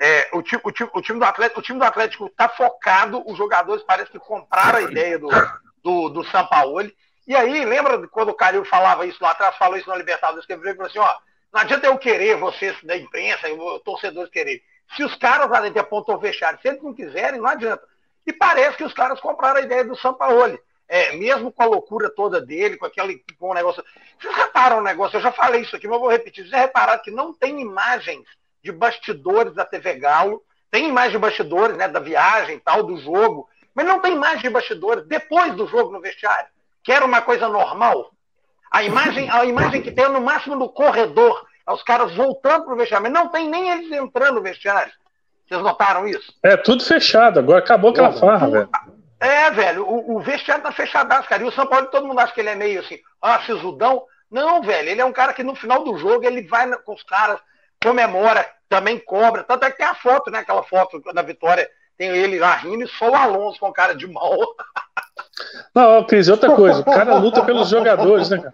é, 0.00 0.28
o, 0.32 0.42
time, 0.42 0.60
o, 0.64 0.98
o, 0.98 1.02
time 1.02 1.18
do 1.18 1.24
Atlético, 1.24 1.60
o 1.60 1.62
time 1.62 1.78
do 1.78 1.84
Atlético 1.84 2.26
está 2.26 2.48
focado, 2.48 3.22
os 3.26 3.36
jogadores 3.36 3.82
parecem 3.82 4.12
que 4.12 4.18
compraram 4.18 4.78
a 4.78 4.82
ideia 4.82 5.18
do, 5.18 5.28
do, 5.82 6.08
do 6.08 6.24
Sampaoli. 6.24 6.94
E 7.26 7.34
aí, 7.34 7.64
lembra 7.64 8.06
quando 8.08 8.28
o 8.30 8.34
Calil 8.34 8.64
falava 8.64 9.06
isso 9.06 9.22
lá 9.22 9.32
atrás, 9.32 9.56
falou 9.56 9.76
isso 9.76 9.88
na 9.88 9.96
Libertadores, 9.96 10.46
que 10.46 10.52
ele 10.52 10.74
falou 10.74 10.86
assim, 10.86 10.98
ó, 10.98 11.12
não 11.52 11.60
adianta 11.60 11.86
eu 11.86 11.98
querer, 11.98 12.36
vocês 12.36 12.76
da 12.84 12.96
imprensa, 12.96 13.50
os 13.52 13.82
torcedores 13.82 14.30
querer. 14.30 14.62
Se 14.94 15.02
os 15.02 15.14
caras 15.16 15.50
lá 15.50 15.60
dentro 15.60 15.80
apontam 15.80 16.20
fechado, 16.20 16.60
se 16.60 16.68
eles 16.68 16.82
não 16.82 16.94
quiserem, 16.94 17.40
não 17.40 17.48
adianta. 17.48 17.82
E 18.26 18.32
parece 18.32 18.76
que 18.76 18.84
os 18.84 18.92
caras 18.92 19.20
compraram 19.20 19.60
a 19.60 19.64
ideia 19.64 19.84
do 19.84 19.96
Sampaoli. 19.96 20.58
É, 20.88 21.16
mesmo 21.16 21.50
com 21.50 21.62
a 21.64 21.66
loucura 21.66 22.08
toda 22.08 22.40
dele, 22.40 22.76
com 22.76 22.86
aquele 22.86 23.24
com 23.40 23.50
o 23.50 23.54
negócio. 23.54 23.82
Vocês 24.20 24.36
reparam 24.36 24.78
o 24.78 24.82
negócio, 24.82 25.16
eu 25.16 25.20
já 25.20 25.32
falei 25.32 25.62
isso 25.62 25.74
aqui, 25.74 25.88
mas 25.88 25.98
vou 25.98 26.08
repetir. 26.08 26.44
Vocês 26.44 26.60
repararam 26.60 27.02
que 27.02 27.10
não 27.10 27.32
tem 27.32 27.60
imagens 27.60 28.24
de 28.62 28.72
bastidores 28.72 29.54
da 29.54 29.64
TV 29.64 29.94
Galo, 29.94 30.42
tem 30.70 30.88
imagem 30.88 31.12
de 31.12 31.18
bastidores, 31.18 31.76
né, 31.76 31.88
da 31.88 32.00
viagem 32.00 32.58
tal, 32.58 32.82
do 32.82 32.96
jogo, 32.98 33.48
mas 33.74 33.86
não 33.86 34.00
tem 34.00 34.14
imagem 34.14 34.42
de 34.42 34.50
bastidores 34.50 35.06
depois 35.06 35.54
do 35.54 35.66
jogo 35.66 35.92
no 35.92 36.00
vestiário, 36.00 36.48
que 36.82 36.92
era 36.92 37.04
uma 37.04 37.22
coisa 37.22 37.48
normal. 37.48 38.10
A 38.70 38.82
imagem, 38.82 39.30
a 39.30 39.44
imagem 39.44 39.80
que 39.82 39.92
tem 39.92 40.04
é 40.04 40.08
no 40.08 40.20
máximo 40.20 40.56
no 40.56 40.68
corredor, 40.68 41.46
é 41.66 41.72
os 41.72 41.82
caras 41.82 42.14
voltando 42.14 42.64
para 42.64 42.74
o 42.74 42.76
vestiário, 42.76 43.04
mas 43.04 43.12
não 43.12 43.28
tem 43.28 43.48
nem 43.48 43.70
eles 43.70 43.92
entrando 43.92 44.36
no 44.36 44.42
vestiário. 44.42 44.92
Vocês 45.48 45.62
notaram 45.62 46.06
isso? 46.08 46.32
É 46.42 46.56
tudo 46.56 46.84
fechado, 46.84 47.38
agora 47.38 47.60
acabou 47.60 47.90
aquela 47.90 48.12
farra, 48.12 48.50
velho. 48.50 48.68
É, 49.18 49.50
velho, 49.50 49.86
o, 49.86 50.16
o 50.16 50.20
vestiário 50.20 50.62
tá 50.62 50.72
fechadaço, 50.72 51.28
cara. 51.28 51.42
E 51.42 51.46
o 51.46 51.52
São 51.52 51.66
Paulo, 51.66 51.86
todo 51.86 52.06
mundo 52.06 52.18
acha 52.18 52.34
que 52.34 52.40
ele 52.40 52.50
é 52.50 52.54
meio 52.54 52.80
assim, 52.80 52.98
ah, 53.22 53.40
sisudão. 53.40 54.04
Não, 54.30 54.60
velho, 54.60 54.88
ele 54.88 55.00
é 55.00 55.04
um 55.04 55.12
cara 55.12 55.32
que 55.32 55.42
no 55.42 55.54
final 55.54 55.84
do 55.84 55.96
jogo 55.96 56.24
ele 56.24 56.42
vai 56.42 56.68
com 56.78 56.94
os 56.94 57.02
caras, 57.04 57.40
comemora, 57.82 58.46
também 58.68 58.98
cobra. 58.98 59.42
Tanto 59.42 59.64
é 59.64 59.70
que 59.70 59.78
tem 59.78 59.86
a 59.86 59.94
foto, 59.94 60.30
né? 60.30 60.40
Aquela 60.40 60.62
foto 60.62 61.00
da 61.12 61.22
vitória, 61.22 61.68
tem 61.96 62.08
ele 62.08 62.38
lá 62.38 62.54
rindo 62.56 62.84
e 62.84 62.88
só 62.88 63.10
o 63.10 63.14
Alonso 63.14 63.58
com 63.58 63.72
cara 63.72 63.94
de 63.94 64.06
mal. 64.06 64.36
Não, 65.74 66.04
Cris, 66.04 66.28
outra 66.28 66.54
coisa, 66.54 66.80
o 66.80 66.84
cara 66.84 67.16
luta 67.16 67.44
pelos 67.44 67.68
jogadores, 67.68 68.30
né? 68.30 68.52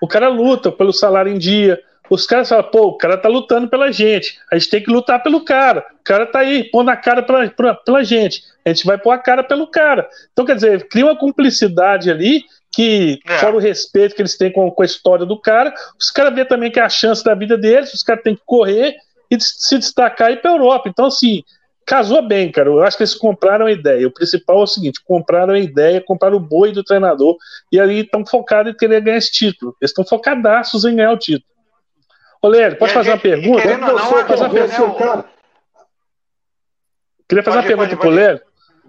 O 0.00 0.08
cara 0.08 0.28
luta 0.28 0.72
pelo 0.72 0.92
salário 0.92 1.32
em 1.32 1.38
dia. 1.38 1.80
Os 2.08 2.26
caras 2.26 2.48
falam, 2.48 2.64
pô, 2.64 2.88
o 2.88 2.96
cara 2.96 3.16
tá 3.16 3.28
lutando 3.28 3.68
pela 3.68 3.92
gente. 3.92 4.40
A 4.50 4.58
gente 4.58 4.70
tem 4.70 4.82
que 4.82 4.90
lutar 4.90 5.22
pelo 5.22 5.44
cara. 5.44 5.86
O 6.00 6.04
cara 6.04 6.26
tá 6.26 6.40
aí, 6.40 6.64
pondo 6.64 6.90
a 6.90 6.96
cara 6.96 7.22
pela, 7.22 7.48
pela, 7.48 7.74
pela 7.74 8.02
gente. 8.02 8.42
A 8.64 8.70
gente 8.70 8.84
vai 8.84 8.98
pôr 8.98 9.12
a 9.12 9.18
cara 9.18 9.44
pelo 9.44 9.68
cara. 9.68 10.08
Então, 10.32 10.44
quer 10.44 10.56
dizer, 10.56 10.88
cria 10.88 11.04
uma 11.04 11.16
cumplicidade 11.16 12.10
ali 12.10 12.42
que, 12.72 13.20
é. 13.26 13.38
fora 13.38 13.56
o 13.56 13.60
respeito 13.60 14.14
que 14.14 14.22
eles 14.22 14.36
têm 14.36 14.52
com, 14.52 14.70
com 14.70 14.82
a 14.82 14.86
história 14.86 15.26
do 15.26 15.40
cara, 15.40 15.74
os 15.98 16.10
caras 16.10 16.34
vê 16.34 16.44
também 16.44 16.70
que 16.70 16.78
é 16.78 16.82
a 16.82 16.88
chance 16.88 17.24
da 17.24 17.34
vida 17.34 17.58
deles, 17.58 17.92
os 17.92 18.02
caras 18.02 18.22
têm 18.22 18.36
que 18.36 18.42
correr 18.46 18.94
e 19.30 19.40
se 19.40 19.78
destacar 19.78 20.30
e 20.30 20.34
ir 20.34 20.42
para 20.42 20.52
Europa. 20.52 20.88
Então, 20.88 21.06
assim, 21.06 21.42
casou 21.84 22.22
bem, 22.22 22.52
cara. 22.52 22.68
Eu 22.68 22.82
acho 22.82 22.96
que 22.96 23.02
eles 23.02 23.14
compraram 23.14 23.66
a 23.66 23.72
ideia. 23.72 24.06
O 24.06 24.12
principal 24.12 24.60
é 24.60 24.62
o 24.62 24.66
seguinte: 24.66 25.02
compraram 25.04 25.54
a 25.54 25.58
ideia, 25.58 26.00
compraram 26.00 26.36
o 26.36 26.40
boi 26.40 26.72
do 26.72 26.84
treinador 26.84 27.36
e 27.72 27.80
aí 27.80 28.00
estão 28.00 28.24
focados 28.24 28.72
em 28.72 28.76
querer 28.76 29.00
ganhar 29.00 29.18
esse 29.18 29.32
título. 29.32 29.76
Eles 29.80 29.90
estão 29.90 30.04
focadaços 30.04 30.84
em 30.84 30.94
ganhar 30.94 31.12
o 31.12 31.18
título. 31.18 31.50
Ô, 32.42 32.48
pode 32.78 32.92
fazer 32.92 33.10
uma 33.10 33.18
pergunta? 33.18 33.60
Queria 33.60 33.78
fazer 34.26 34.44
uma 34.44 34.50
pergunta. 34.50 35.24
Queria 37.28 37.44
fazer 37.44 37.58
uma 37.58 37.66
pergunta 37.66 37.96
pro 37.96 38.10
Léo. 38.10 38.40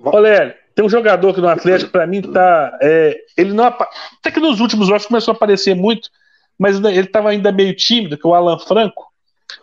Ô, 0.04 0.18
Léo, 0.20 0.54
tem 0.74 0.86
um 0.86 0.90
jogador 0.90 1.34
que 1.34 1.42
no 1.42 1.50
Atlético, 1.50 1.92
para 1.92 2.08
mim, 2.08 2.22
tá. 2.22 2.78
É, 2.82 3.18
ele 3.38 3.54
não. 3.54 3.66
Até 3.66 4.32
que 4.32 4.40
nos 4.40 4.60
últimos 4.60 4.88
jogos 4.88 5.06
começou 5.06 5.34
a 5.34 5.36
aparecer 5.36 5.76
muito, 5.76 6.10
mas 6.58 6.78
ele 6.78 7.02
estava 7.02 7.30
ainda 7.30 7.52
meio 7.52 7.76
tímido, 7.76 8.18
que 8.18 8.26
é 8.26 8.30
o 8.30 8.34
Alan 8.34 8.60
Franco. 8.60 9.12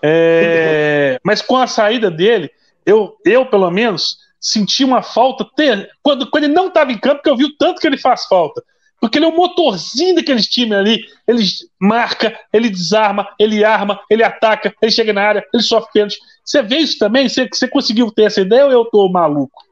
É, 0.03 1.19
mas 1.25 1.41
com 1.41 1.57
a 1.57 1.67
saída 1.67 2.11
dele, 2.11 2.51
eu, 2.85 3.17
eu 3.25 3.47
pelo 3.47 3.71
menos, 3.71 4.19
senti 4.41 4.85
uma 4.85 5.03
falta 5.03 5.47
ter, 5.57 5.91
quando, 6.03 6.31
quando 6.31 6.45
ele 6.45 6.53
não 6.53 6.69
estava 6.69 6.93
em 6.93 6.99
campo, 6.99 7.17
porque 7.17 7.31
eu 7.31 7.37
vi 7.37 7.45
o 7.45 7.57
tanto 7.57 7.81
que 7.81 7.87
ele 7.87 7.99
faz 7.99 8.27
falta. 8.27 8.63
Porque 9.01 9.19
ele 9.19 9.27
é 9.27 9.29
o 9.29 9.37
motorzinho 9.37 10.17
daqueles 10.17 10.49
times 10.49 10.77
ali. 10.77 11.05
Ele 11.27 11.45
marca, 11.81 12.37
ele 12.53 12.69
desarma, 12.69 13.29
ele 13.39 13.65
arma, 13.65 14.01
ele 14.11 14.25
ataca, 14.25 14.75
ele 14.83 14.91
chega 14.91 15.13
na 15.13 15.23
área, 15.23 15.47
ele 15.55 15.63
sofre 15.63 15.93
pênalti. 15.93 16.19
Você 16.45 16.63
vê 16.63 16.79
isso 16.79 16.99
também? 16.99 17.29
Você, 17.29 17.49
você 17.49 17.69
conseguiu 17.69 18.11
ter 18.11 18.25
essa 18.25 18.41
ideia 18.41 18.67
ou 18.67 18.73
eu 18.73 18.85
tô 18.87 19.09
maluco? 19.09 19.68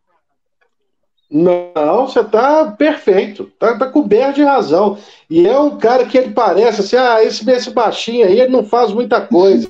Não, 1.28 2.06
você 2.06 2.22
tá 2.22 2.72
perfeito, 2.78 3.50
tá, 3.58 3.76
tá, 3.76 3.86
coberto 3.86 4.36
de 4.36 4.44
razão. 4.44 4.96
E 5.28 5.46
é 5.46 5.58
um 5.58 5.76
cara 5.76 6.06
que 6.06 6.16
ele 6.16 6.32
parece 6.32 6.80
assim, 6.82 6.96
ah, 6.96 7.22
esse, 7.22 7.48
esse 7.50 7.70
baixinho 7.70 8.26
aí, 8.26 8.40
ele 8.40 8.52
não 8.52 8.64
faz 8.64 8.92
muita 8.92 9.20
coisa. 9.20 9.68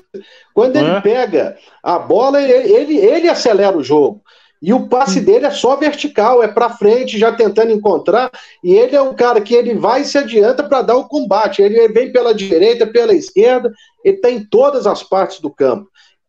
Quando 0.53 0.77
ele 0.77 0.91
é? 0.91 1.01
pega 1.01 1.57
a 1.83 1.99
bola, 1.99 2.43
ele, 2.43 2.73
ele, 2.73 2.97
ele, 2.99 3.29
acelera 3.29 3.77
o 3.77 3.83
jogo. 3.83 4.21
E 4.61 4.73
o 4.73 4.87
passe 4.87 5.21
dele 5.21 5.47
é 5.47 5.51
só 5.51 5.77
vertical, 5.77 6.43
é 6.43 6.49
para 6.49 6.71
frente, 6.71 7.19
já 7.19 7.33
tentando 7.33 7.73
encontrar. 7.73 8.31
E 8.63 8.75
ele 8.75 8.95
é 8.95 9.01
um 9.01 9.15
cara 9.15 9.41
que 9.41 9.55
ele 9.55 9.75
vai 9.75 10.03
e 10.03 10.05
se 10.05 10.19
adianta 10.19 10.63
para 10.63 10.83
dar 10.83 10.97
o 10.97 11.09
combate. 11.09 11.63
Ele 11.63 11.89
vem 11.89 12.13
pela 12.13 12.35
direita, 12.35 12.87
pela 12.87 13.15
esquerda, 13.15 13.73
ele 14.05 14.17
está 14.17 14.31
em 14.31 14.45
todas 14.45 14.87
as 14.87 15.03
partes 15.03 15.41
do 15.41 15.51
campo. 15.51 15.89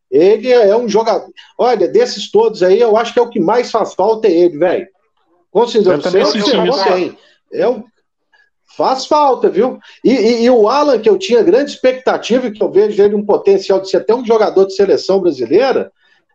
Ele 0.10 0.52
é 0.52 0.76
um 0.76 0.88
jogador. 0.88 1.30
Olha, 1.58 1.88
desses 1.88 2.32
todos 2.32 2.64
aí, 2.64 2.80
eu 2.80 2.96
acho 2.96 3.14
que 3.14 3.20
é 3.20 3.22
o 3.22 3.30
que 3.30 3.40
mais 3.40 3.72
faz 3.72 3.94
falta 3.94 4.28
é 4.28 4.32
ele, 4.32 4.58
velho. 4.58 4.88
Considerando 5.58 6.04
você, 6.04 6.22
você 6.22 7.16
é 7.52 7.68
um, 7.68 7.84
faz 8.78 9.08
falta, 9.08 9.50
viu? 9.50 9.80
E, 10.04 10.12
e, 10.12 10.44
e, 10.44 10.50
o 10.52 10.70
Alan, 10.70 11.00
que 11.00 11.10
eu 11.10 11.18
tinha 11.18 11.42
grande 11.42 11.72
expectativa, 11.72 12.52
que 12.52 12.62
eu 12.62 12.70
vejo 12.70 13.02
ele 13.02 13.16
um 13.16 13.26
potencial 13.26 13.80
de 13.80 13.90
ser 13.90 13.98
até 13.98 14.14
um 14.14 14.24
jogador 14.24 14.66
de 14.66 14.76
seleção 14.76 15.20
brasileira, 15.20 15.92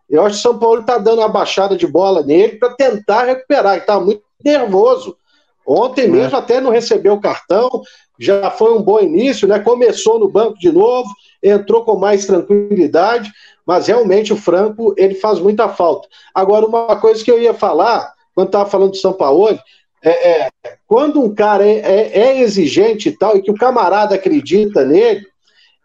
eu 0.09 0.25
acho 0.25 0.35
que 0.35 0.39
o 0.39 0.51
São 0.51 0.59
Paulo 0.59 0.81
está 0.81 0.97
dando 0.97 1.19
uma 1.19 1.29
baixada 1.29 1.77
de 1.77 1.87
bola 1.87 2.21
nele 2.21 2.57
para 2.57 2.73
tentar 2.73 3.23
recuperar. 3.23 3.73
Ele 3.73 3.81
está 3.81 3.97
muito 3.97 4.21
nervoso. 4.43 5.15
Ontem 5.65 6.03
é. 6.03 6.07
mesmo 6.09 6.35
até 6.35 6.59
não 6.59 6.69
recebeu 6.69 7.13
o 7.13 7.21
cartão, 7.21 7.81
já 8.19 8.51
foi 8.51 8.73
um 8.73 8.81
bom 8.81 8.99
início, 8.99 9.47
né? 9.47 9.57
Começou 9.59 10.19
no 10.19 10.27
banco 10.27 10.59
de 10.59 10.69
novo, 10.69 11.09
entrou 11.41 11.85
com 11.85 11.95
mais 11.95 12.25
tranquilidade, 12.25 13.31
mas 13.65 13.87
realmente 13.87 14.33
o 14.33 14.37
Franco 14.37 14.93
ele 14.97 15.15
faz 15.15 15.39
muita 15.39 15.69
falta. 15.69 16.09
Agora, 16.35 16.65
uma 16.65 16.97
coisa 16.97 17.23
que 17.23 17.31
eu 17.31 17.41
ia 17.41 17.53
falar 17.53 18.12
quando 18.33 18.47
estava 18.47 18.69
falando 18.69 18.91
do 18.91 18.97
São 18.97 19.13
Paulo, 19.13 19.57
é, 20.03 20.29
é, 20.29 20.49
quando 20.85 21.21
um 21.21 21.33
cara 21.33 21.65
é, 21.65 21.79
é, 21.79 22.19
é, 22.19 22.41
exigente 22.41 23.09
e 23.09 23.17
tal, 23.17 23.37
e 23.37 23.41
que 23.41 23.51
o 23.51 23.55
camarada 23.55 24.15
acredita 24.15 24.83
nele, 24.83 25.25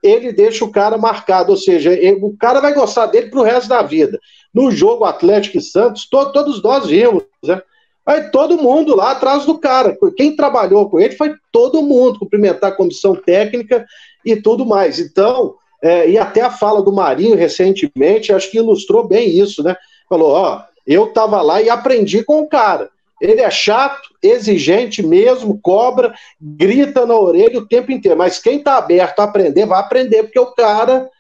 ele 0.02 0.32
deixa 0.32 0.64
o 0.64 0.72
cara 0.72 0.98
marcado, 0.98 1.50
ou 1.50 1.56
seja, 1.56 1.92
ele, 1.92 2.18
o 2.22 2.36
cara 2.36 2.60
vai 2.60 2.74
gostar 2.74 3.06
dele 3.06 3.30
pro 3.30 3.42
resto 3.42 3.68
da 3.68 3.82
vida. 3.82 4.18
No 4.52 4.70
jogo 4.70 5.04
Atlético 5.04 5.58
e 5.58 5.62
Santos, 5.62 6.08
to, 6.08 6.32
todos 6.32 6.62
nós 6.62 6.86
vimos, 6.86 7.22
né? 7.44 7.62
Aí 8.06 8.30
todo 8.30 8.56
mundo 8.56 8.96
lá 8.96 9.10
atrás 9.10 9.44
do 9.44 9.58
cara. 9.58 9.94
Quem 10.16 10.34
trabalhou 10.34 10.88
com 10.88 10.98
ele 10.98 11.14
foi 11.14 11.34
todo 11.52 11.82
mundo, 11.82 12.18
cumprimentar 12.18 12.70
a 12.72 12.74
comissão 12.74 13.14
técnica 13.14 13.84
e 14.24 14.34
tudo 14.34 14.64
mais. 14.64 14.98
Então, 14.98 15.56
é, 15.82 16.08
e 16.08 16.16
até 16.16 16.40
a 16.40 16.50
fala 16.50 16.82
do 16.82 16.90
Marinho 16.90 17.36
recentemente, 17.36 18.32
acho 18.32 18.50
que 18.50 18.56
ilustrou 18.56 19.06
bem 19.06 19.28
isso, 19.28 19.62
né? 19.62 19.76
Falou: 20.08 20.30
ó, 20.30 20.62
eu 20.88 21.12
tava 21.12 21.42
lá 21.42 21.60
e 21.60 21.68
aprendi 21.68 22.24
com 22.24 22.40
o 22.40 22.48
cara. 22.48 22.90
Ele 23.20 23.40
é 23.40 23.50
chato, 23.50 24.08
exigente 24.22 25.02
mesmo, 25.02 25.60
cobra, 25.60 26.14
grita 26.40 27.04
na 27.04 27.14
orelha 27.14 27.58
o 27.58 27.66
tempo 27.66 27.92
inteiro. 27.92 28.16
Mas 28.16 28.38
quem 28.38 28.58
está 28.58 28.78
aberto 28.78 29.20
a 29.20 29.24
aprender, 29.24 29.66
vai 29.66 29.78
aprender, 29.80 30.22
porque 30.22 30.38
o 30.38 30.52
cara. 30.54 31.10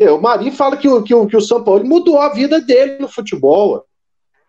É, 0.00 0.10
o 0.10 0.22
Marinho 0.22 0.52
fala 0.52 0.76
que 0.76 0.88
o, 0.88 1.02
que, 1.02 1.12
o, 1.12 1.26
que 1.26 1.36
o 1.36 1.40
São 1.40 1.62
Paulo 1.62 1.84
mudou 1.84 2.20
a 2.20 2.28
vida 2.28 2.60
dele 2.60 2.98
no 3.00 3.08
futebol. 3.08 3.84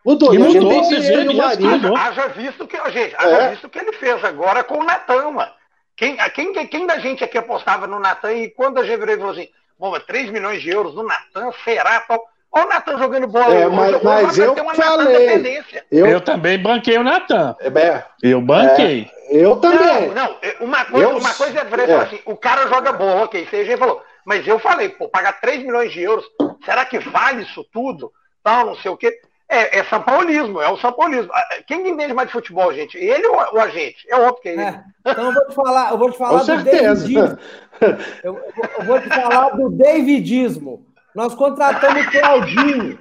Mudou, 0.05 0.33
e 0.33 0.37
mudou, 0.37 0.79
a 0.79 0.83
gente 0.83 1.07
tem 1.07 1.27
o 1.27 1.35
Marinho. 1.35 1.95
Haja 1.97 2.27
visto 2.27 2.67
que, 2.67 2.77
gente, 2.91 3.15
haja 3.15 3.37
é. 3.37 3.49
visto 3.49 3.67
que 3.67 3.79
ele 3.79 3.91
fez 3.93 4.23
agora 4.23 4.63
com 4.63 4.75
o 4.75 4.83
Natan, 4.83 5.31
mano. 5.31 5.51
Quem, 5.97 6.15
quem, 6.33 6.67
quem 6.67 6.87
da 6.87 6.99
gente 6.99 7.23
aqui 7.23 7.37
apostava 7.37 7.85
no 7.85 7.99
Natan 7.99 8.31
e 8.33 8.49
quando 8.51 8.77
a 8.77 8.85
gente 8.85 8.99
virou 8.99 9.15
e 9.15 9.17
falou 9.17 9.33
assim, 9.33 9.49
bom, 9.77 9.99
3 9.99 10.29
milhões 10.29 10.61
de 10.61 10.69
euros 10.69 10.95
no 10.95 11.03
Natan, 11.03 11.51
será? 11.65 11.99
Tal? 12.01 12.23
Olha 12.51 12.65
o 12.65 12.69
Natan 12.69 12.97
jogando 12.97 13.27
bola. 13.27 13.53
É, 13.53 13.67
mas, 13.67 14.01
mas 14.01 14.37
eu 14.37 14.55
falei. 14.55 15.63
Eu... 15.91 16.07
eu 16.07 16.21
também 16.21 16.57
banquei 16.57 16.97
o 16.97 17.03
Natan. 17.03 17.55
É, 17.59 18.03
eu 18.23 18.41
banquei. 18.41 19.07
É, 19.29 19.37
eu 19.37 19.57
também. 19.57 20.09
Não, 20.09 20.13
não 20.13 20.35
uma, 20.61 20.85
coisa, 20.85 21.07
eu... 21.07 21.17
uma 21.17 21.33
coisa 21.33 21.59
é, 21.59 21.91
é. 21.91 21.95
assim, 21.95 22.19
o 22.25 22.35
cara 22.35 22.67
joga 22.67 22.91
bola, 22.91 23.23
ok, 23.25 23.45
você 23.45 23.77
falou. 23.77 24.01
Mas 24.25 24.47
eu 24.47 24.59
falei, 24.59 24.89
pô, 24.89 25.07
pagar 25.07 25.39
3 25.39 25.63
milhões 25.63 25.91
de 25.91 26.01
euros, 26.01 26.25
será 26.65 26.85
que 26.85 26.99
vale 26.99 27.43
isso 27.43 27.63
tudo? 27.71 28.11
Tal, 28.43 28.65
não 28.65 28.75
sei 28.75 28.91
o 28.91 28.97
quê. 28.97 29.19
É, 29.51 29.79
é 29.79 29.83
São 29.85 30.01
Paulismo, 30.03 30.61
é 30.61 30.69
o 30.69 30.77
São 30.77 30.91
Paulismo. 30.91 31.31
Ah, 31.33 31.47
quem 31.65 31.87
entende 31.87 32.13
mais 32.13 32.27
de 32.27 32.33
futebol, 32.33 32.71
gente? 32.71 32.95
Ele 32.97 33.25
ou 33.25 33.35
o 33.35 33.59
agente? 33.59 34.05
É 34.07 34.15
óbvio 34.15 34.41
que 34.43 34.49
é 34.49 34.53
ele. 34.53 34.61
É, 34.61 34.83
então 35.07 35.25
eu 35.25 35.33
vou 35.33 35.47
te 35.47 35.55
falar, 35.55 35.91
eu 35.91 35.97
vou 35.97 36.11
te 36.11 36.17
falar 36.19 36.43
do 36.43 36.63
Davidismo. 36.63 37.37
Eu, 38.23 38.37
eu, 38.77 38.85
vou 38.85 38.99
te 39.01 39.09
falar 39.09 39.49
do 39.51 39.69
Davidismo. 39.71 40.85
Nós 41.15 41.35
contratamos 41.35 42.05
o 42.05 42.11
Claudinho. 42.11 42.99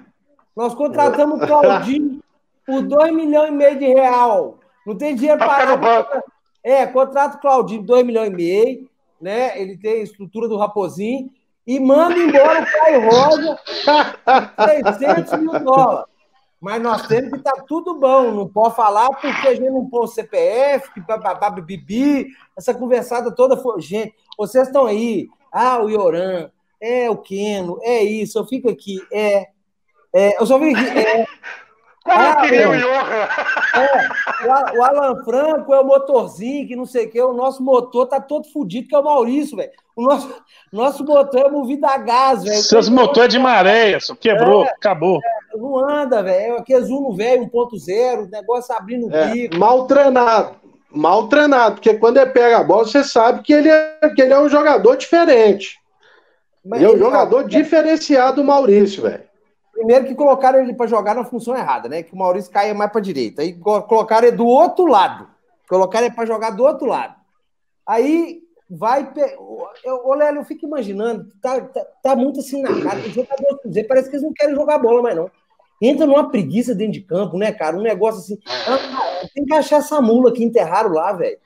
Nós 0.57 0.75
contratamos 0.75 1.43
o 1.43 1.47
Claudinho 1.47 2.21
por 2.67 2.83
2 2.83 3.15
milhões 3.15 3.49
e 3.49 3.53
meio 3.53 3.79
de 3.79 3.87
real. 3.87 4.59
Não 4.87 4.97
tem 4.97 5.15
dinheiro 5.15 5.39
para. 5.39 6.23
É, 6.63 6.87
contrata 6.87 7.37
o 7.37 7.41
Claudinho, 7.41 7.83
2 7.83 8.05
milhões 8.05 8.31
e 8.31 8.35
meio, 8.35 8.91
né? 9.21 9.61
Ele 9.61 9.77
tem 9.77 10.01
a 10.01 10.03
estrutura 10.03 10.49
do 10.49 10.57
Raposinho 10.57 11.31
e 11.67 11.79
manda 11.79 12.19
embora 12.19 12.63
o 12.63 12.67
Caio 12.67 13.11
Rosa 13.11 13.59
600 14.85 15.41
mil 15.41 15.61
dólares. 15.61 16.07
Mas 16.61 16.83
nós 16.83 17.07
temos 17.07 17.31
que 17.31 17.37
estar 17.37 17.53
tá 17.53 17.63
tudo 17.63 17.95
bom, 17.95 18.33
não 18.33 18.49
pode 18.49 18.75
falar 18.75 19.09
porque 19.11 19.47
a 19.47 19.55
gente 19.55 19.71
não 19.71 19.89
pôs 19.89 20.13
CPF, 20.13 20.93
que 20.93 21.01
bababá, 21.01 21.51
bibi, 21.51 22.27
essa 22.57 22.75
conversada 22.75 23.31
toda 23.31 23.57
foi. 23.57 23.81
Gente, 23.81 24.13
vocês 24.37 24.67
estão 24.67 24.87
aí, 24.87 25.29
ah, 25.53 25.81
o 25.81 25.89
Ioran, 25.89 26.51
é 26.81 27.11
o 27.11 27.17
Keno, 27.17 27.79
é 27.83 28.03
isso, 28.03 28.39
eu 28.39 28.47
fico 28.47 28.69
aqui, 28.69 28.99
é. 29.13 29.49
é 30.15 30.41
eu 30.41 30.47
só 30.47 30.57
aqui, 30.57 30.75
é. 30.99 31.27
Como 32.09 32.21
ah, 32.21 32.37
queria 32.37 32.71
o 32.71 32.75
Johan? 32.75 33.29
É, 33.75 34.79
o, 34.79 34.83
Alan 34.83 35.23
Franco 35.25 35.75
é 35.75 35.81
o 35.81 35.85
motorzinho, 35.85 36.67
que 36.67 36.75
não 36.75 36.87
sei 36.87 37.05
o 37.05 37.11
que, 37.11 37.21
o 37.21 37.35
nosso 37.35 37.63
motor 37.63 38.07
tá 38.07 38.19
todo 38.19 38.51
fodido, 38.51 38.89
que 38.89 38.95
é 38.95 38.99
o 38.99 39.05
Maurício, 39.05 39.59
velho. 39.59 39.71
O 39.95 40.03
nosso, 40.03 40.43
nosso 40.73 41.05
motor 41.05 41.47
é 41.47 41.51
movido 41.51 41.85
a 41.85 41.99
gás, 41.99 42.43
velho. 42.45 42.63
Seus 42.63 42.89
motores 42.89 43.31
de 43.31 43.39
maré, 43.39 44.01
só 44.01 44.15
quebrou, 44.15 44.65
é, 44.65 44.69
acabou. 44.71 45.21
É, 45.23 45.57
não 45.57 45.87
anda, 45.87 46.23
velho. 46.23 46.57
Aqui 46.57 46.73
é 46.73 46.81
Zuno 46.81 47.13
velho 47.13 47.45
1.0, 47.51 48.31
negócio 48.31 48.75
abrindo 48.75 49.09
o 49.09 49.15
é, 49.15 49.29
bico. 49.29 49.59
Mal 49.59 49.87
treinado. 49.87 50.57
Mal 50.91 51.29
treinado, 51.29 51.75
porque 51.75 51.93
quando 51.95 52.17
ele 52.17 52.31
pega 52.31 52.59
a 52.59 52.65
bola, 52.65 52.87
você 52.87 53.05
sabe 53.05 53.43
que 53.43 53.53
ele 53.53 53.69
é, 53.69 54.09
que 54.17 54.23
ele 54.23 54.33
é 54.33 54.41
um 54.41 54.49
jogador 54.49 54.97
diferente. 54.97 55.78
Mas 56.65 56.81
ele 56.81 56.91
é 56.91 56.95
um 56.95 56.99
jogador 56.99 57.43
tá... 57.43 57.49
diferenciado 57.49 58.37
do 58.37 58.45
Maurício, 58.45 59.03
velho. 59.03 59.25
Primeiro 59.73 60.07
que 60.07 60.15
colocaram 60.15 60.59
ele 60.59 60.75
para 60.75 60.89
jogar 60.89 61.15
na 61.15 61.25
função 61.25 61.57
errada, 61.57 61.89
né? 61.89 62.03
Que 62.03 62.13
o 62.13 62.19
Maurício 62.19 62.51
caia 62.51 62.75
mais 62.75 62.91
para 62.91 63.01
direita. 63.01 63.43
Aí 63.43 63.53
colocaram 63.53 64.27
ele 64.27 64.37
do 64.37 64.47
outro 64.47 64.87
lado. 64.87 65.29
Colocaram 65.69 66.07
ele 66.07 66.15
para 66.15 66.27
jogar 66.27 66.51
do 66.51 66.65
outro 66.65 66.87
lado. 66.87 67.15
Aí 67.87 68.43
vai. 68.69 69.09
Ô, 70.05 70.15
Léo, 70.15 70.37
eu 70.37 70.45
fico 70.45 70.67
imaginando, 70.67 71.29
tá, 71.41 71.61
tá, 71.61 71.87
tá, 72.03 72.17
muito 72.17 72.41
assim 72.41 72.61
na 72.61 72.69
cara. 72.83 72.99
Os 72.99 73.15
jogadores 73.15 73.59
dizer, 73.65 73.85
parece 73.85 74.11
que 74.11 74.17
eles 74.17 74.25
não 74.25 74.33
querem 74.33 74.55
jogar 74.55 74.79
bola 74.79 75.01
mais, 75.01 75.17
não. 75.17 75.31
Entra 75.81 76.07
numa 76.07 76.29
preguiça 76.29 76.75
dentro 76.75 76.95
de 76.95 77.01
campo, 77.01 77.39
né, 77.39 77.53
cara? 77.53 77.77
Um 77.77 77.83
negócio 77.83 78.21
assim. 78.21 78.39
Ah, 78.67 79.27
tem 79.33 79.45
que 79.45 79.55
achar 79.55 79.77
essa 79.77 80.01
mula 80.01 80.33
que 80.33 80.43
enterraram 80.43 80.91
lá, 80.91 81.13
velho. 81.13 81.39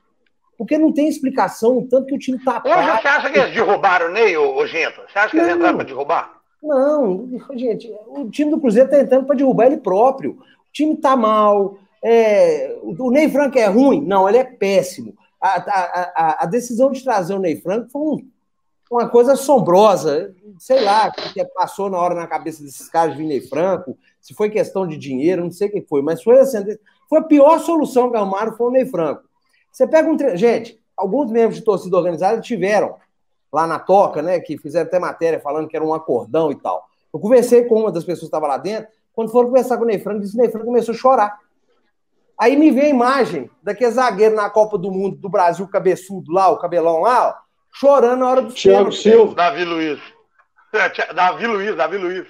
Porque 0.63 0.79
não 0.79 0.93
tem 0.93 1.09
explicação, 1.09 1.85
tanto 1.91 2.07
que 2.07 2.15
o 2.15 2.19
time 2.19 2.39
tá. 2.39 2.63
Hoje 2.65 3.01
você 3.03 3.09
acha 3.09 3.31
que 3.31 3.39
eles 3.41 3.53
derrubaram 3.53 4.07
o 4.07 4.13
Ney, 4.13 4.37
ô, 4.37 4.65
Gento? 4.65 5.01
Você 5.09 5.19
acha 5.19 5.31
que 5.31 5.37
não, 5.37 5.43
eles 5.43 5.57
entraram 5.57 5.77
para 5.77 5.87
derrubar? 5.87 6.41
Não, 6.63 7.29
gente, 7.57 7.93
o 8.07 8.31
time 8.31 8.53
do 8.53 8.61
Cruzeiro 8.61 8.89
tá 8.89 9.01
entrando 9.01 9.27
para 9.27 9.35
derrubar 9.35 9.67
ele 9.67 9.79
próprio. 9.79 10.35
O 10.35 10.73
time 10.73 10.97
tá 10.97 11.17
mal. 11.17 11.79
É, 12.01 12.79
o 12.81 13.11
Ney 13.11 13.29
Franco 13.29 13.59
é 13.59 13.67
ruim? 13.67 14.03
Não, 14.03 14.29
ele 14.29 14.39
é 14.39 14.45
péssimo. 14.45 15.17
A, 15.41 15.49
a, 15.49 16.13
a, 16.15 16.45
a 16.45 16.47
decisão 16.47 16.93
de 16.93 17.03
trazer 17.03 17.35
o 17.35 17.41
Ney 17.41 17.57
Franco 17.57 17.91
foi 17.91 18.01
um, 18.01 18.29
uma 18.89 19.09
coisa 19.09 19.33
assombrosa. 19.33 20.33
Sei 20.61 20.81
lá 20.81 21.09
o 21.09 21.33
que 21.33 21.45
passou 21.47 21.91
na 21.91 21.99
hora 21.99 22.15
na 22.15 22.29
cabeça 22.29 22.63
desses 22.63 22.89
caras 22.89 23.17
de 23.17 23.25
Ney 23.25 23.41
Franco, 23.41 23.99
se 24.21 24.33
foi 24.33 24.49
questão 24.49 24.87
de 24.87 24.97
dinheiro, 24.97 25.43
não 25.43 25.51
sei 25.51 25.67
o 25.67 25.73
que 25.73 25.81
foi, 25.81 26.03
mas 26.03 26.23
foi 26.23 26.39
assim, 26.39 26.59
foi 27.09 27.19
a 27.19 27.25
pior 27.25 27.59
solução 27.59 28.13
que 28.13 28.17
arrumaram 28.17 28.57
foi 28.57 28.69
o 28.69 28.71
Ney 28.71 28.87
Franco. 28.87 29.25
Você 29.73 29.87
pega 29.87 30.09
um 30.09 30.16
treino. 30.16 30.37
Gente, 30.37 30.79
alguns 30.97 31.31
membros 31.31 31.57
de 31.57 31.64
torcida 31.64 31.97
organizada 31.97 32.41
tiveram 32.41 32.97
lá 33.51 33.66
na 33.66 33.79
toca, 33.79 34.20
né? 34.20 34.39
Que 34.39 34.59
fizeram 34.59 34.87
até 34.87 34.99
matéria 34.99 35.41
falando 35.41 35.66
que 35.66 35.75
era 35.75 35.85
um 35.85 35.95
acordão 35.95 36.53
e 36.53 36.55
tal. 36.55 36.87
Eu 37.12 37.18
conversei 37.18 37.64
com 37.64 37.81
uma 37.81 37.91
das 37.91 38.05
pessoas 38.05 38.20
que 38.20 38.27
estava 38.27 38.47
lá 38.47 38.59
dentro. 38.59 38.91
Quando 39.14 39.31
foram 39.31 39.49
conversar 39.49 39.77
com 39.79 39.85
o 39.85 39.87
Ney 39.87 39.99
Franco, 39.99 40.20
disse 40.20 40.33
que 40.33 40.39
o 40.39 40.43
Ney 40.43 40.51
Franco 40.51 40.66
começou 40.66 40.95
a 40.95 40.97
chorar. 40.97 41.39
Aí 42.39 42.57
me 42.57 42.70
veio 42.70 42.87
a 42.87 42.91
imagem 42.91 43.51
daquele 43.62 43.91
zagueiro 43.93 44.35
na 44.35 44.49
Copa 44.51 44.79
do 44.79 44.91
Mundo 44.91 45.16
do 45.16 45.29
Brasil, 45.29 45.66
cabeçudo 45.68 46.33
lá, 46.33 46.49
o 46.49 46.59
cabelão 46.59 47.01
lá, 47.01 47.29
ó, 47.29 47.35
chorando 47.70 48.20
na 48.20 48.31
hora 48.31 48.43
do 48.43 48.53
Thiago 48.53 48.91
Silva. 48.91 49.35
Davi 49.35 49.64
Luiz. 49.64 50.01
É, 50.73 51.12
Davi 51.12 51.47
Luiz, 51.47 51.77
Davi 51.77 51.99
Luiz. 51.99 52.27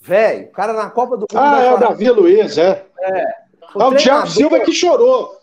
Velho, 0.00 0.48
o 0.48 0.52
cara 0.52 0.72
na 0.72 0.90
Copa 0.90 1.16
do 1.16 1.26
Mundo. 1.32 1.42
Ah, 1.42 1.62
é 1.62 1.72
o 1.72 1.78
Davi 1.78 2.10
Luiz, 2.10 2.58
é. 2.58 2.84
É. 3.00 3.24
O, 3.74 3.82
ah, 3.82 3.88
o 3.88 3.96
Thiago 3.96 4.26
Silva 4.26 4.60
que 4.60 4.72
chorou. 4.72 5.39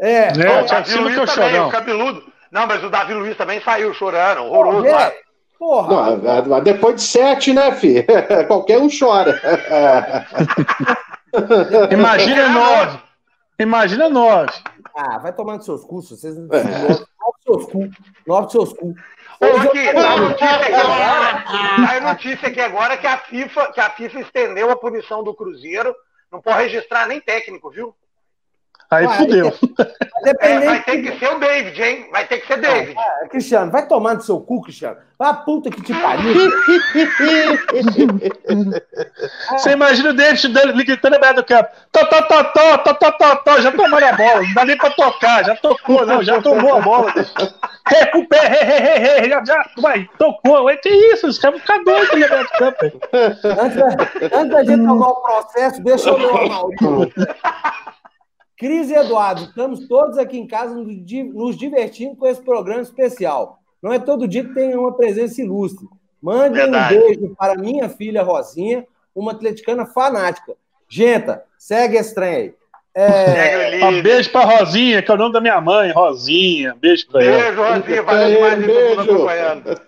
É, 0.00 0.28
é 0.28 0.62
o 0.62 0.66
Davi 0.66 0.94
Luiz 0.96 1.34
também, 1.34 1.60
o 1.60 1.68
cabeludo. 1.68 2.32
Não, 2.50 2.66
mas 2.66 2.82
o 2.82 2.90
Davi 2.90 3.14
Luiz 3.14 3.36
também 3.36 3.60
saiu 3.60 3.92
chorando, 3.94 4.44
horroroso. 4.44 4.86
É. 4.86 5.14
Porra. 5.58 6.16
Não, 6.16 6.60
depois 6.62 6.96
de 6.96 7.02
sete, 7.02 7.52
né, 7.52 7.70
filho? 7.72 8.04
Qualquer 8.48 8.78
um 8.78 8.88
chora. 8.88 9.38
Imagina 11.92 12.48
nove. 12.48 12.98
Imagina 13.58 14.08
nove. 14.08 14.52
Ah, 14.96 15.18
vai 15.18 15.34
tomando 15.34 15.62
seus 15.62 15.84
cursos. 15.84 16.18
Vocês 16.18 16.34
não 16.34 16.46
é. 16.56 16.64
nove 16.64 17.06
seus 17.44 17.66
cu. 17.66 17.90
Nove 18.26 18.50
seus 18.50 18.72
cu. 18.72 18.94
Aqui, 19.40 19.88
a 19.88 20.16
notícia 20.18 20.56
aqui 20.56 20.74
agora, 20.74 21.44
a 21.96 22.00
notícia 22.00 22.48
aqui 22.48 22.60
agora 22.60 22.94
é 22.94 22.96
que 22.96 23.06
a 23.06 23.18
FIFA, 23.18 23.72
que 23.72 23.80
a 23.80 23.90
FIFA 23.90 24.20
estendeu 24.20 24.70
a 24.70 24.76
punição 24.76 25.22
do 25.22 25.34
Cruzeiro. 25.34 25.94
Não 26.32 26.40
pode 26.40 26.62
registrar 26.62 27.06
nem 27.06 27.20
técnico, 27.20 27.70
viu? 27.70 27.94
Aí 28.90 29.06
Ué, 29.06 29.16
fudeu. 29.18 29.52
É, 30.40 30.58
vai 30.66 30.82
ter 30.82 31.02
que 31.02 31.16
ser 31.16 31.28
o 31.32 31.38
David, 31.38 31.80
hein? 31.80 32.08
Vai 32.10 32.26
ter 32.26 32.38
que 32.38 32.46
ser 32.48 32.60
David. 32.60 32.96
Ah, 32.98 33.28
Cristiano, 33.28 33.70
vai 33.70 33.86
tomar 33.86 34.14
no 34.14 34.20
seu 34.20 34.40
cu, 34.40 34.62
Cristiano. 34.62 34.96
Vai 35.16 35.30
a 35.30 35.34
puta 35.34 35.70
que 35.70 35.80
te 35.80 35.94
pariu. 35.94 36.34
Você 39.52 39.70
imagina 39.70 40.10
o 40.10 40.12
David 40.12 40.52
gritando 40.84 41.20
na 41.20 41.32
do 41.32 41.44
campo. 41.44 41.68
Tó, 41.92 42.04
tó, 42.04 42.22
tó, 42.22 42.42
tó, 42.42 42.78
tó, 42.78 42.94
tó, 42.94 43.12
tó, 43.12 43.36
tó, 43.36 43.60
já 43.60 43.70
tomaram 43.70 44.08
a 44.08 44.12
bola. 44.12 44.42
Não 44.42 44.54
dá 44.54 44.64
nem 44.64 44.76
pra 44.76 44.90
tocar. 44.90 45.44
Já 45.44 45.54
tocou, 45.54 46.04
não. 46.04 46.24
Já 46.24 46.42
tomou 46.42 46.74
a 46.74 46.80
bola. 46.80 47.14
Recupera, 47.86 49.28
já, 49.28 49.44
já, 49.44 49.70
vai, 49.78 50.08
tocou. 50.18 50.66
Que 50.78 50.88
isso? 50.88 51.28
Os 51.28 51.38
caras 51.38 51.60
vão 51.60 51.66
ficar 51.66 51.84
doidos 51.84 52.10
ali 52.10 52.28
dentro 52.28 52.42
do 52.42 52.50
campo. 52.58 52.86
Antes, 53.44 54.32
antes 54.32 54.50
da 54.50 54.64
gente 54.64 54.84
tomar 54.84 55.08
o 55.10 55.22
processo, 55.22 55.80
deixa 55.80 56.08
eu 56.08 56.16
ler 56.16 56.26
o 56.26 56.48
Maurício. 56.48 57.12
Cris 58.60 58.90
e 58.90 58.94
Eduardo, 58.94 59.44
estamos 59.44 59.88
todos 59.88 60.18
aqui 60.18 60.36
em 60.36 60.46
casa 60.46 60.74
nos 60.74 61.56
divertindo 61.56 62.14
com 62.14 62.26
esse 62.26 62.42
programa 62.42 62.82
especial. 62.82 63.58
Não 63.82 63.90
é 63.90 63.98
todo 63.98 64.28
dia 64.28 64.44
que 64.44 64.52
tem 64.52 64.76
uma 64.76 64.92
presença 64.92 65.40
ilustre. 65.40 65.88
Mande 66.20 66.56
Verdade. 66.56 66.94
um 66.94 67.00
beijo 67.00 67.34
para 67.38 67.54
minha 67.54 67.88
filha 67.88 68.22
Rosinha, 68.22 68.86
uma 69.14 69.32
atleticana 69.32 69.86
fanática. 69.86 70.52
Genta, 70.86 71.42
segue 71.56 71.96
esse 71.96 72.14
trem 72.14 72.34
aí. 72.34 72.54
É... 72.94 73.82
Um 73.82 74.02
beijo 74.02 74.30
pra 74.30 74.44
Rosinha, 74.44 75.00
que 75.00 75.10
é 75.10 75.14
o 75.14 75.16
nome 75.16 75.32
da 75.32 75.40
minha 75.40 75.58
mãe, 75.58 75.90
Rosinha. 75.92 76.76
Beijo 76.78 77.06
pra 77.08 77.20
beijo, 77.20 77.32
ela. 77.32 77.76
Rosinha, 77.76 78.02
valeu 78.02 78.34
demais 78.34 78.66
beijo. 78.66 79.00
acompanhando. 79.00 79.80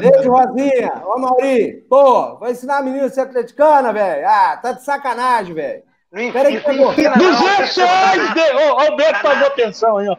Beijo, 0.00 0.30
Rosinha. 0.30 1.02
Ô, 1.06 1.18
Mauri, 1.18 1.86
pô, 1.88 2.36
vai 2.36 2.52
ensinar 2.52 2.76
a 2.76 2.82
menina 2.82 3.06
a 3.06 3.08
ser 3.08 3.22
atleticana, 3.22 3.90
velho. 3.90 4.28
Ah, 4.28 4.58
tá 4.60 4.72
de 4.72 4.84
sacanagem, 4.84 5.54
velho. 5.54 5.91
Peraí 6.12 6.60
que 6.60 6.64
pegou. 6.64 6.94
200 6.94 7.76
reais! 7.76 8.30
Ô, 8.54 8.76
oh, 8.76 8.92
o 8.92 8.96
Beto 8.96 9.22
pagou 9.22 9.46
a 9.46 9.50
pensão 9.50 9.96
aí, 9.96 10.08
ó. 10.08 10.16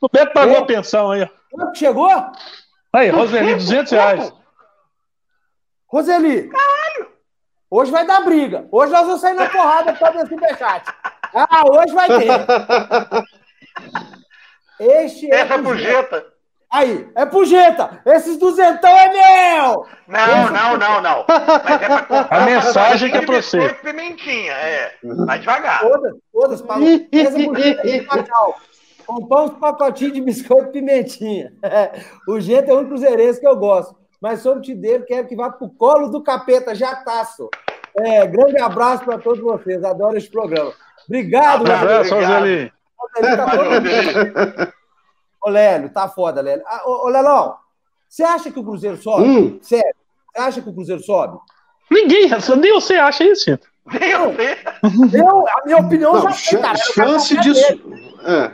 O 0.00 0.08
Beto 0.12 0.32
pagou 0.34 0.58
a 0.58 0.66
pensão 0.66 1.10
aí, 1.10 1.22
ó. 1.22 1.28
Quanto 1.50 1.78
chegou? 1.78 2.10
Aí, 2.92 3.08
Roseli, 3.08 3.54
200 3.54 3.92
reais. 3.92 4.32
Roseli. 5.86 6.48
Caralho. 6.48 7.12
Hoje 7.70 7.90
vai 7.90 8.06
dar 8.06 8.20
briga. 8.20 8.68
Hoje 8.70 8.92
nós 8.92 9.06
vamos 9.06 9.20
sair 9.20 9.34
na 9.34 9.48
porrada 9.48 9.92
por 9.92 10.00
causa 10.00 10.18
desse 10.18 10.34
superchat. 10.34 10.86
Ah, 11.34 11.62
hoje 11.66 11.94
vai 11.94 12.08
ter. 12.08 13.26
Este 14.78 15.32
é 15.32 15.40
Essa 15.40 15.58
pujeta. 15.58 16.26
Aí, 16.72 17.08
é 17.14 17.24
pujeta. 17.24 18.02
Esses 18.04 18.36
duzentão 18.38 18.90
é 18.90 19.08
meu. 19.08 19.86
Não, 20.08 20.44
Esse... 20.44 20.52
não, 20.52 20.76
não, 20.76 21.00
não. 21.00 21.24
Mas 21.28 21.82
é 21.82 22.00
pra 22.02 22.28
A 22.30 22.40
mensagem 22.40 23.10
que 23.10 23.16
é 23.16 23.20
pra 23.22 23.40
você. 23.40 23.68
pimentinha, 23.74 24.52
é. 24.52 24.92
Vai 25.02 25.38
devagar. 25.38 25.80
Todas, 25.80 26.14
todas, 26.32 26.62
Paulo. 26.62 26.84
Essa 27.12 27.32
pujeta 27.32 27.88
é 27.88 28.04
Comprar 29.06 29.42
uns 29.44 29.58
pacotinhos 29.58 30.14
de 30.14 30.20
biscoito 30.20 30.72
pimentinha. 30.72 31.52
O 32.28 32.40
Gento 32.40 32.70
é 32.70 32.74
um 32.74 32.86
cruzeirense 32.86 33.40
que 33.40 33.46
eu 33.46 33.56
gosto. 33.56 33.94
Mas 34.20 34.40
sou 34.40 34.58
dele, 34.58 35.04
quero 35.04 35.28
que 35.28 35.36
vá 35.36 35.50
pro 35.50 35.68
colo 35.68 36.08
do 36.08 36.22
capeta, 36.22 36.74
já 36.74 36.96
tá, 36.96 37.24
É, 37.98 38.26
grande 38.26 38.60
abraço 38.60 39.04
para 39.04 39.18
todos 39.18 39.40
vocês. 39.40 39.84
Adoro 39.84 40.16
esse 40.16 40.30
programa. 40.30 40.72
Obrigado, 41.06 41.68
Um 41.68 41.72
abraço, 41.72 42.14
Roseli. 42.14 42.72
Tá 43.22 44.72
ô, 45.46 45.48
Lélio, 45.48 45.88
tá 45.90 46.08
foda, 46.08 46.40
Lélio. 46.40 46.64
Ah, 46.66 46.82
ô, 46.86 47.06
ô 47.06 47.08
Lelão, 47.08 47.54
você 48.08 48.24
acha 48.24 48.50
que 48.50 48.58
o 48.58 48.64
Cruzeiro 48.64 48.96
sobe? 48.96 49.24
Hum. 49.24 49.58
Sério? 49.62 49.94
Você 50.32 50.40
acha 50.40 50.60
que 50.60 50.68
o 50.68 50.74
Cruzeiro 50.74 51.02
sobe? 51.02 51.38
Ninguém, 51.90 52.28
nem 52.60 52.72
você 52.72 52.94
acha 52.94 53.24
isso. 53.24 53.58
Nem 53.86 54.10
eu, 54.10 54.34
eu, 55.12 55.48
a 55.48 55.62
minha 55.64 55.78
opinião 55.78 56.14
Não, 56.14 56.28
já 56.32 56.58
cara. 56.58 56.76
Chance 56.76 57.36
disso. 57.38 57.80
É. 58.24 58.50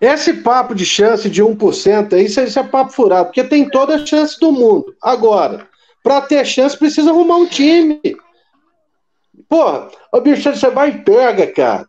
Esse 0.00 0.32
papo 0.32 0.74
de 0.74 0.86
chance 0.86 1.28
de 1.28 1.44
1%, 1.44 2.12
isso, 2.14 2.40
isso 2.40 2.58
é 2.58 2.62
papo 2.62 2.90
furado, 2.90 3.26
porque 3.26 3.44
tem 3.44 3.68
toda 3.68 3.96
a 3.96 4.06
chance 4.06 4.40
do 4.40 4.50
mundo. 4.50 4.96
Agora, 5.02 5.68
para 6.02 6.22
ter 6.22 6.46
chance, 6.46 6.78
precisa 6.78 7.10
arrumar 7.10 7.36
um 7.36 7.46
time. 7.46 8.00
Porra, 9.46 9.90
o 10.10 10.20
bicho, 10.22 10.42
você 10.42 10.70
vai 10.70 10.88
e 10.88 10.98
pega, 11.04 11.46
cara, 11.52 11.86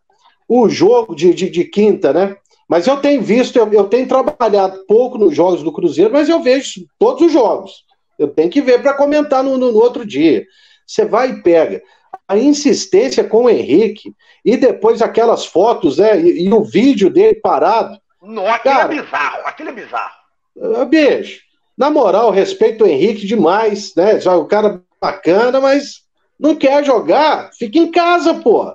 o 0.47 0.67
jogo 0.67 1.15
de, 1.15 1.33
de, 1.33 1.49
de 1.49 1.63
quinta, 1.63 2.11
né? 2.11 2.35
Mas 2.71 2.87
eu 2.87 2.95
tenho 2.95 3.21
visto, 3.21 3.57
eu, 3.57 3.69
eu, 3.73 3.83
tenho 3.89 4.07
trabalhado 4.07 4.85
pouco 4.87 5.17
nos 5.17 5.35
jogos 5.35 5.61
do 5.61 5.73
Cruzeiro, 5.73 6.13
mas 6.13 6.29
eu 6.29 6.41
vejo 6.41 6.85
todos 6.97 7.21
os 7.21 7.33
jogos. 7.33 7.83
Eu 8.17 8.29
tenho 8.29 8.49
que 8.49 8.61
ver 8.61 8.81
para 8.81 8.93
comentar 8.93 9.43
no, 9.43 9.57
no, 9.57 9.73
no, 9.73 9.77
outro 9.77 10.05
dia. 10.05 10.45
Você 10.87 11.03
vai 11.03 11.31
e 11.31 11.43
pega. 11.43 11.83
A 12.25 12.37
insistência 12.37 13.25
com 13.25 13.43
o 13.43 13.49
Henrique 13.49 14.15
e 14.45 14.55
depois 14.55 15.01
aquelas 15.01 15.45
fotos, 15.45 15.97
né? 15.97 16.17
E, 16.21 16.45
e 16.45 16.53
o 16.53 16.63
vídeo 16.63 17.09
dele 17.09 17.41
parado. 17.41 17.99
Não, 18.21 18.47
aquilo 18.47 18.73
é 18.73 18.77
cara, 18.77 18.93
é 18.93 19.01
bizarro, 19.01 19.41
aquilo 19.47 19.69
é 19.69 19.73
bizarro. 19.73 20.15
Ah, 20.77 20.85
beijo. 20.85 21.41
Na 21.77 21.89
moral, 21.89 22.31
respeito 22.31 22.85
o 22.85 22.87
Henrique 22.87 23.27
demais, 23.27 23.93
né? 23.97 24.17
Já 24.17 24.33
o 24.37 24.45
cara 24.45 24.81
bacana, 25.01 25.59
mas 25.59 26.03
não 26.39 26.55
quer 26.55 26.85
jogar, 26.85 27.51
fica 27.51 27.77
em 27.77 27.91
casa, 27.91 28.33
pô. 28.35 28.73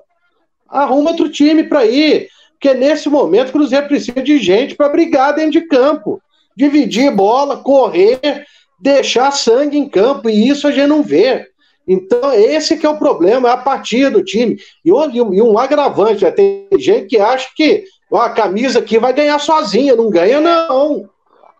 Arruma 0.68 1.12
outro 1.12 1.30
time 1.30 1.64
para 1.64 1.86
ir. 1.86 2.28
Porque 2.66 2.74
nesse 2.74 3.08
momento 3.08 3.50
o 3.50 3.52
Cruzeiro 3.52 3.86
precisa 3.86 4.20
de 4.20 4.38
gente 4.38 4.74
para 4.74 4.88
brigar 4.88 5.32
dentro 5.32 5.52
de 5.52 5.60
campo. 5.60 6.20
Dividir 6.56 7.14
bola, 7.14 7.58
correr, 7.58 8.44
deixar 8.80 9.30
sangue 9.30 9.78
em 9.78 9.88
campo. 9.88 10.28
E 10.28 10.48
isso 10.48 10.66
a 10.66 10.72
gente 10.72 10.88
não 10.88 11.00
vê. 11.00 11.46
Então, 11.86 12.32
esse 12.32 12.76
que 12.76 12.84
é 12.84 12.88
o 12.88 12.98
problema, 12.98 13.48
é 13.48 13.52
a 13.52 13.56
partida 13.56 14.10
do 14.10 14.24
time. 14.24 14.58
E 14.84 14.92
um, 14.92 15.32
e 15.32 15.40
um 15.40 15.56
agravante, 15.56 16.24
né? 16.24 16.32
tem 16.32 16.66
gente 16.76 17.06
que 17.06 17.18
acha 17.18 17.48
que 17.54 17.84
ó, 18.10 18.22
a 18.22 18.30
camisa 18.30 18.80
aqui 18.80 18.98
vai 18.98 19.12
ganhar 19.12 19.38
sozinha. 19.38 19.94
Não 19.94 20.10
ganha, 20.10 20.40
não. 20.40 21.08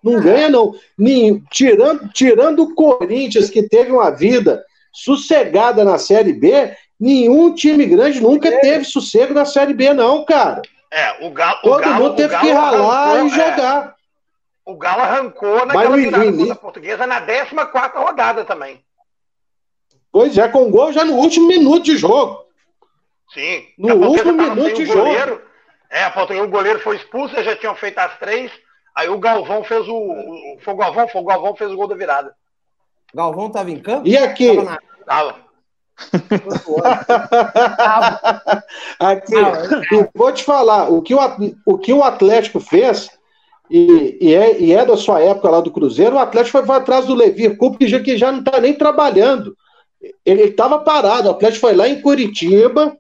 Não 0.03 0.21
ganha, 0.21 0.49
não. 0.49 0.75
Nem, 0.99 1.41
tirando, 1.53 2.09
tirando 2.13 2.65
o 2.65 2.75
Corinthians, 2.75 3.49
que 3.49 3.63
teve 3.63 3.93
uma 3.93 4.11
vida 4.11 4.65
sossegada 4.93 5.85
na 5.85 5.99
Série 5.99 6.33
B, 6.33 6.73
nenhum 6.99 7.55
time 7.55 7.87
grande 7.87 8.21
nunca 8.21 8.49
é. 8.49 8.59
teve 8.59 8.85
sossego 8.85 9.33
na 9.33 9.45
Série 9.45 9.73
B, 9.73 9.95
não, 9.95 10.25
cara. 10.25 10.63
É, 10.91 11.27
o 11.27 11.31
Galo. 11.31 11.61
Todo 11.63 11.79
o 11.79 11.81
Galo, 11.81 12.05
mundo 12.05 12.17
teve 12.17 12.39
que 12.39 12.51
ralar 12.53 13.11
arrancou, 13.11 13.27
e 13.27 13.27
é. 13.27 13.51
jogar. 13.51 13.89
É, 13.89 13.95
o 14.65 14.77
Galo 14.77 15.03
arrancou 15.03 15.67
naquela 15.67 15.97
virada 15.97 16.55
portuguesa 16.57 17.07
na 17.07 17.21
14 17.21 17.55
rodada 17.95 18.45
também. 18.45 18.85
Pois 20.11 20.37
é, 20.39 20.49
com 20.49 20.71
gol 20.71 20.93
já 20.93 21.05
no 21.05 21.15
último 21.15 21.47
minuto 21.47 21.85
de 21.85 21.97
jogo. 21.97 22.47
Sim. 23.33 23.67
No 23.79 23.95
último 23.97 24.33
minuto 24.33 24.75
de 24.75 24.87
jogo. 24.87 25.01
Goleiro, 25.01 25.43
é, 25.91 26.05
a 26.05 26.43
o 26.43 26.49
goleiro 26.49 26.81
foi 26.81 26.97
expulso, 26.97 27.43
já 27.43 27.57
tinham 27.57 27.75
feito 27.75 27.99
as 27.99 28.19
três. 28.19 28.51
Aí 28.95 29.09
o 29.09 29.19
Galvão 29.19 29.63
fez 29.63 29.87
o. 29.87 29.95
o 29.95 30.59
foi 30.61 30.75
o 30.75 30.77
Galvão, 30.77 31.09
foi 31.09 31.21
o 31.21 31.25
Galvão 31.25 31.55
fez 31.55 31.71
o 31.71 31.77
gol 31.77 31.87
da 31.87 31.95
virada. 31.95 32.35
Galvão 33.15 33.49
estava 33.49 33.71
em 33.71 33.79
campo? 33.79 34.09
E 34.09 34.17
aqui? 34.17 34.57
Tava. 35.05 35.46
Aqui, 39.01 39.35
vou 40.15 40.33
te 40.33 40.45
falar, 40.45 40.91
o 40.91 41.01
que 41.03 41.15
o, 41.15 41.21
o 41.65 41.79
que 41.79 41.93
o 41.93 42.03
Atlético 42.03 42.61
fez, 42.61 43.11
e, 43.71 44.19
e, 44.21 44.35
é, 44.35 44.61
e 44.61 44.73
é 44.73 44.85
da 44.85 44.97
sua 44.97 45.21
época 45.21 45.51
lá 45.51 45.61
do 45.61 45.71
Cruzeiro, 45.71 46.17
o 46.17 46.19
Atlético 46.19 46.59
foi, 46.59 46.67
foi 46.67 46.77
atrás 46.77 47.07
do 47.07 47.15
Levir 47.15 47.57
Coupe, 47.57 47.79
que 47.79 47.89
já, 47.89 48.01
que 48.01 48.17
já 48.17 48.31
não 48.31 48.41
está 48.41 48.61
nem 48.61 48.75
trabalhando. 48.75 49.57
Ele 50.25 50.43
estava 50.43 50.79
parado, 50.79 51.29
o 51.29 51.33
Atlético 51.33 51.67
foi 51.67 51.75
lá 51.75 51.89
em 51.89 52.01
Curitiba, 52.01 52.97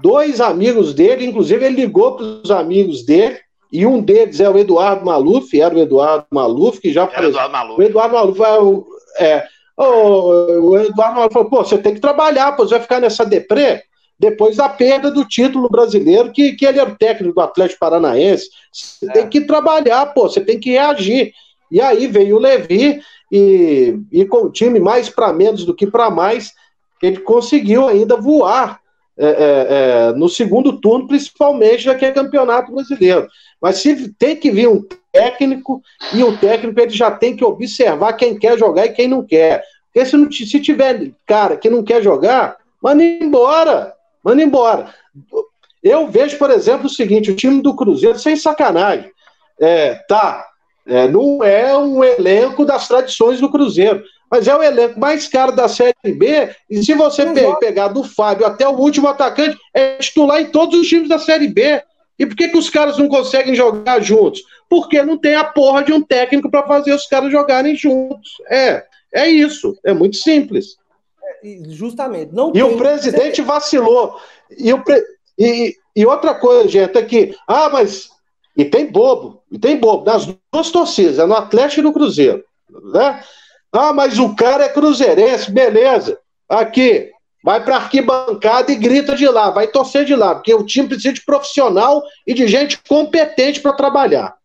dois 0.00 0.40
amigos 0.40 0.94
dele, 0.94 1.26
inclusive 1.26 1.64
ele 1.64 1.76
ligou 1.82 2.16
para 2.16 2.24
os 2.24 2.50
amigos 2.50 3.04
dele, 3.04 3.38
e 3.72 3.86
um 3.86 4.00
deles 4.00 4.38
é 4.38 4.48
o 4.48 4.58
Eduardo 4.58 5.04
Maluf, 5.04 5.58
era 5.58 5.74
o 5.74 5.78
Eduardo 5.78 6.26
Maluf, 6.30 6.78
que 6.78 6.92
já 6.92 7.06
foi. 7.06 7.26
Eduardo 7.26 7.52
Maluf. 7.52 7.80
O 7.80 7.82
Eduardo 7.82 8.14
Maluf 8.14 8.40
é, 9.18 9.24
é 9.24 9.46
o 9.84 10.78
Eduardo 10.78 11.32
falou: 11.32 11.48
pô, 11.48 11.64
você 11.64 11.78
tem 11.78 11.94
que 11.94 12.00
trabalhar, 12.00 12.52
pô, 12.52 12.64
você 12.64 12.74
vai 12.74 12.82
ficar 12.82 13.00
nessa 13.00 13.24
deprê 13.24 13.82
depois 14.18 14.56
da 14.56 14.68
perda 14.68 15.10
do 15.10 15.24
título 15.24 15.68
brasileiro, 15.68 16.30
que, 16.30 16.52
que 16.52 16.64
ele 16.64 16.78
era 16.78 16.88
o 16.88 16.96
técnico 16.96 17.34
do 17.34 17.40
Atlético 17.40 17.80
Paranaense. 17.80 18.50
Você 18.72 19.06
é. 19.06 19.12
tem 19.12 19.28
que 19.28 19.40
trabalhar, 19.40 20.06
pô, 20.14 20.28
você 20.28 20.40
tem 20.40 20.60
que 20.60 20.70
reagir. 20.70 21.32
E 21.70 21.80
aí 21.80 22.06
veio 22.06 22.36
o 22.36 22.38
Levi, 22.38 23.02
e, 23.32 23.98
e 24.12 24.24
com 24.26 24.44
o 24.44 24.50
time 24.50 24.78
mais 24.78 25.08
para 25.08 25.32
menos 25.32 25.64
do 25.64 25.74
que 25.74 25.86
para 25.86 26.10
mais, 26.10 26.52
ele 27.02 27.18
conseguiu 27.20 27.88
ainda 27.88 28.16
voar 28.16 28.80
é, 29.18 29.26
é, 29.26 29.66
é, 30.08 30.12
no 30.12 30.28
segundo 30.28 30.80
turno, 30.80 31.08
principalmente 31.08 31.84
já 31.84 31.94
que 31.94 32.04
é 32.04 32.12
campeonato 32.12 32.72
brasileiro. 32.72 33.26
Mas 33.62 33.76
se 33.78 34.12
tem 34.14 34.34
que 34.34 34.50
vir 34.50 34.68
um 34.68 34.84
técnico, 35.12 35.80
e 36.12 36.24
o 36.24 36.36
técnico 36.36 36.80
ele 36.80 36.90
já 36.90 37.12
tem 37.12 37.36
que 37.36 37.44
observar 37.44 38.14
quem 38.14 38.36
quer 38.36 38.58
jogar 38.58 38.86
e 38.86 38.92
quem 38.92 39.06
não 39.06 39.24
quer. 39.24 39.62
Porque 39.92 40.04
se, 40.04 40.16
não, 40.16 40.30
se 40.32 40.60
tiver 40.60 41.12
cara 41.24 41.56
que 41.56 41.70
não 41.70 41.84
quer 41.84 42.02
jogar, 42.02 42.56
manda 42.82 43.04
embora. 43.04 43.94
Manda 44.24 44.42
embora. 44.42 44.92
Eu 45.82 46.08
vejo, 46.08 46.38
por 46.38 46.50
exemplo, 46.50 46.86
o 46.86 46.90
seguinte: 46.90 47.30
o 47.30 47.36
time 47.36 47.62
do 47.62 47.76
Cruzeiro, 47.76 48.18
sem 48.18 48.34
sacanagem, 48.34 49.10
é, 49.60 49.94
tá, 50.08 50.44
é, 50.86 51.06
não 51.06 51.44
é 51.44 51.76
um 51.76 52.02
elenco 52.02 52.64
das 52.64 52.88
tradições 52.88 53.40
do 53.40 53.50
Cruzeiro, 53.50 54.02
mas 54.30 54.48
é 54.48 54.56
o 54.56 54.62
elenco 54.62 54.98
mais 54.98 55.28
caro 55.28 55.52
da 55.52 55.68
Série 55.68 55.94
B. 56.04 56.50
E 56.68 56.82
se 56.82 56.94
você 56.94 57.26
pe 57.26 57.58
pegar 57.60 57.88
do 57.88 58.02
Fábio 58.02 58.46
até 58.46 58.66
o 58.66 58.76
último 58.76 59.06
atacante, 59.06 59.56
é 59.72 59.96
titular 59.96 60.40
em 60.40 60.46
todos 60.46 60.80
os 60.80 60.88
times 60.88 61.08
da 61.08 61.18
Série 61.18 61.48
B. 61.48 61.82
E 62.22 62.26
por 62.26 62.36
que, 62.36 62.46
que 62.46 62.56
os 62.56 62.70
caras 62.70 62.98
não 62.98 63.08
conseguem 63.08 63.52
jogar 63.52 64.00
juntos? 64.00 64.44
Porque 64.68 65.02
não 65.02 65.18
tem 65.18 65.34
a 65.34 65.42
porra 65.42 65.82
de 65.82 65.92
um 65.92 66.00
técnico 66.00 66.48
para 66.48 66.64
fazer 66.64 66.94
os 66.94 67.04
caras 67.08 67.32
jogarem 67.32 67.74
juntos. 67.74 68.40
É, 68.48 68.84
é 69.12 69.28
isso. 69.28 69.76
É 69.84 69.92
muito 69.92 70.16
simples. 70.16 70.76
É, 71.42 71.56
justamente. 71.70 72.32
Não 72.32 72.52
e 72.54 72.62
o 72.62 72.76
presidente 72.76 73.42
vacilou. 73.42 74.20
E, 74.56 74.72
o 74.72 74.84
pre... 74.84 75.02
e, 75.36 75.74
e 75.96 76.06
outra 76.06 76.32
coisa, 76.32 76.68
gente, 76.68 76.96
é 76.96 77.02
que. 77.02 77.34
Ah, 77.48 77.68
mas 77.68 78.08
e 78.56 78.64
tem 78.64 78.86
bobo, 78.86 79.42
e 79.50 79.58
tem 79.58 79.76
bobo, 79.76 80.04
nas 80.04 80.26
duas 80.52 80.70
torcidas, 80.70 81.18
é 81.18 81.26
no 81.26 81.34
Atlético 81.34 81.80
e 81.80 81.84
no 81.84 81.92
Cruzeiro. 81.92 82.44
Né? 82.92 83.20
Ah, 83.72 83.92
mas 83.92 84.20
o 84.20 84.32
cara 84.36 84.66
é 84.66 84.68
cruzeirense, 84.68 85.50
beleza. 85.50 86.16
Aqui, 86.48 87.10
vai 87.42 87.64
para 87.64 87.76
arquibancada 87.76 88.70
e 88.70 88.76
grita 88.76 89.14
de 89.16 89.26
lá, 89.28 89.50
vai 89.50 89.66
torcer 89.66 90.04
de 90.04 90.14
lá, 90.14 90.34
porque 90.34 90.54
o 90.54 90.64
time 90.64 90.88
precisa 90.88 91.12
de 91.12 91.24
profissional 91.24 92.02
e 92.26 92.34
de 92.34 92.46
gente 92.46 92.80
competente 92.88 93.60
para 93.60 93.72
trabalhar. 93.72 94.36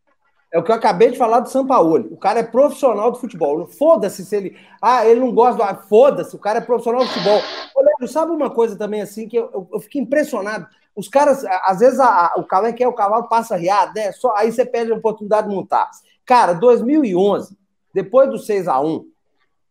É 0.51 0.57
o 0.57 0.63
que 0.63 0.71
eu 0.71 0.75
acabei 0.75 1.11
de 1.11 1.17
falar 1.17 1.41
do 1.41 1.49
São 1.49 1.67
Paulo. 1.67 2.07
O 2.09 2.17
cara 2.17 2.39
é 2.39 2.43
profissional 2.43 3.11
do 3.11 3.19
futebol. 3.19 3.67
Foda-se 3.67 4.25
se 4.25 4.35
ele. 4.35 4.57
Ah, 4.81 5.05
ele 5.05 5.19
não 5.19 5.33
gosta 5.33 5.57
do. 5.57 5.63
Ah, 5.63 5.75
Foda-se, 5.75 6.35
o 6.35 6.39
cara 6.39 6.59
é 6.59 6.61
profissional 6.61 7.01
do 7.01 7.09
futebol. 7.09 7.41
Olha, 7.75 8.07
sabe 8.07 8.31
uma 8.31 8.49
coisa 8.49 8.77
também 8.77 9.01
assim 9.01 9.27
que 9.27 9.35
eu, 9.35 9.67
eu, 9.71 9.79
fico 9.81 9.97
impressionado. 9.97 10.65
Os 10.95 11.09
caras, 11.09 11.43
às 11.45 11.79
vezes, 11.79 11.99
a, 11.99 12.07
a, 12.07 12.33
o 12.37 12.45
cavalo 12.45 12.73
quer 12.73 12.87
o 12.87 12.93
cavalo 12.93 13.27
passa 13.27 13.57
riado, 13.57 13.91
né? 13.93 14.13
Só, 14.13 14.33
aí 14.37 14.51
você 14.51 14.65
perde 14.65 14.91
a 14.93 14.95
oportunidade 14.95 15.49
de 15.49 15.53
montar. 15.53 15.89
Cara, 16.25 16.53
2011, 16.53 17.57
depois 17.93 18.29
do 18.29 18.39
6 18.39 18.67
a 18.69 18.79
1 18.79 19.05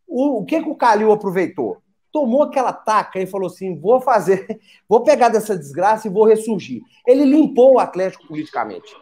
o, 0.07 0.41
o 0.41 0.45
que, 0.45 0.63
que 0.63 0.69
o 0.69 0.77
Calil 0.77 1.11
aproveitou? 1.11 1.79
Tomou 2.17 2.45
aquela 2.45 2.73
taca 2.73 3.21
e 3.21 3.27
falou 3.27 3.49
assim: 3.49 3.79
vou 3.79 4.01
fazer, 4.01 4.59
vou 4.89 5.03
pegar 5.03 5.29
dessa 5.29 5.55
desgraça 5.55 6.09
e 6.09 6.11
vou 6.11 6.25
ressurgir. 6.25 6.81
Ele 7.07 7.27
limpou 7.27 7.75
o 7.75 7.79
Atlético 7.79 8.27
politicamente. 8.27 8.97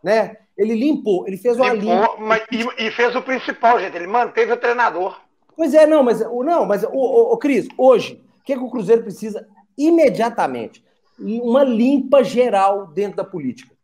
Né? 0.00 0.36
Ele 0.56 0.76
limpou, 0.76 1.26
ele 1.26 1.36
fez 1.36 1.56
uma 1.56 1.72
limpou, 1.72 1.92
limpa. 1.92 2.16
Mas, 2.20 2.44
e, 2.52 2.86
e, 2.86 2.90
fez 2.92 3.16
o 3.16 3.22
principal, 3.22 3.80
gente, 3.80 3.96
ele 3.96 4.06
manteve 4.06 4.52
o 4.52 4.56
treinador. 4.56 5.20
Pois 5.56 5.74
é, 5.74 5.88
não, 5.88 6.04
mas, 6.04 6.20
não, 6.20 6.64
mas 6.64 6.84
o, 6.84 6.88
o, 6.92 7.32
o 7.32 7.36
Cris, 7.36 7.66
hoje, 7.76 8.22
o 8.38 8.44
que, 8.44 8.56
que 8.56 8.62
o 8.62 8.70
Cruzeiro 8.70 9.02
precisa 9.02 9.44
imediatamente? 9.76 10.84
Uma 11.18 11.64
limpa 11.64 12.22
geral 12.22 12.86
dentro 12.86 13.16
da 13.16 13.24
política. 13.24 13.74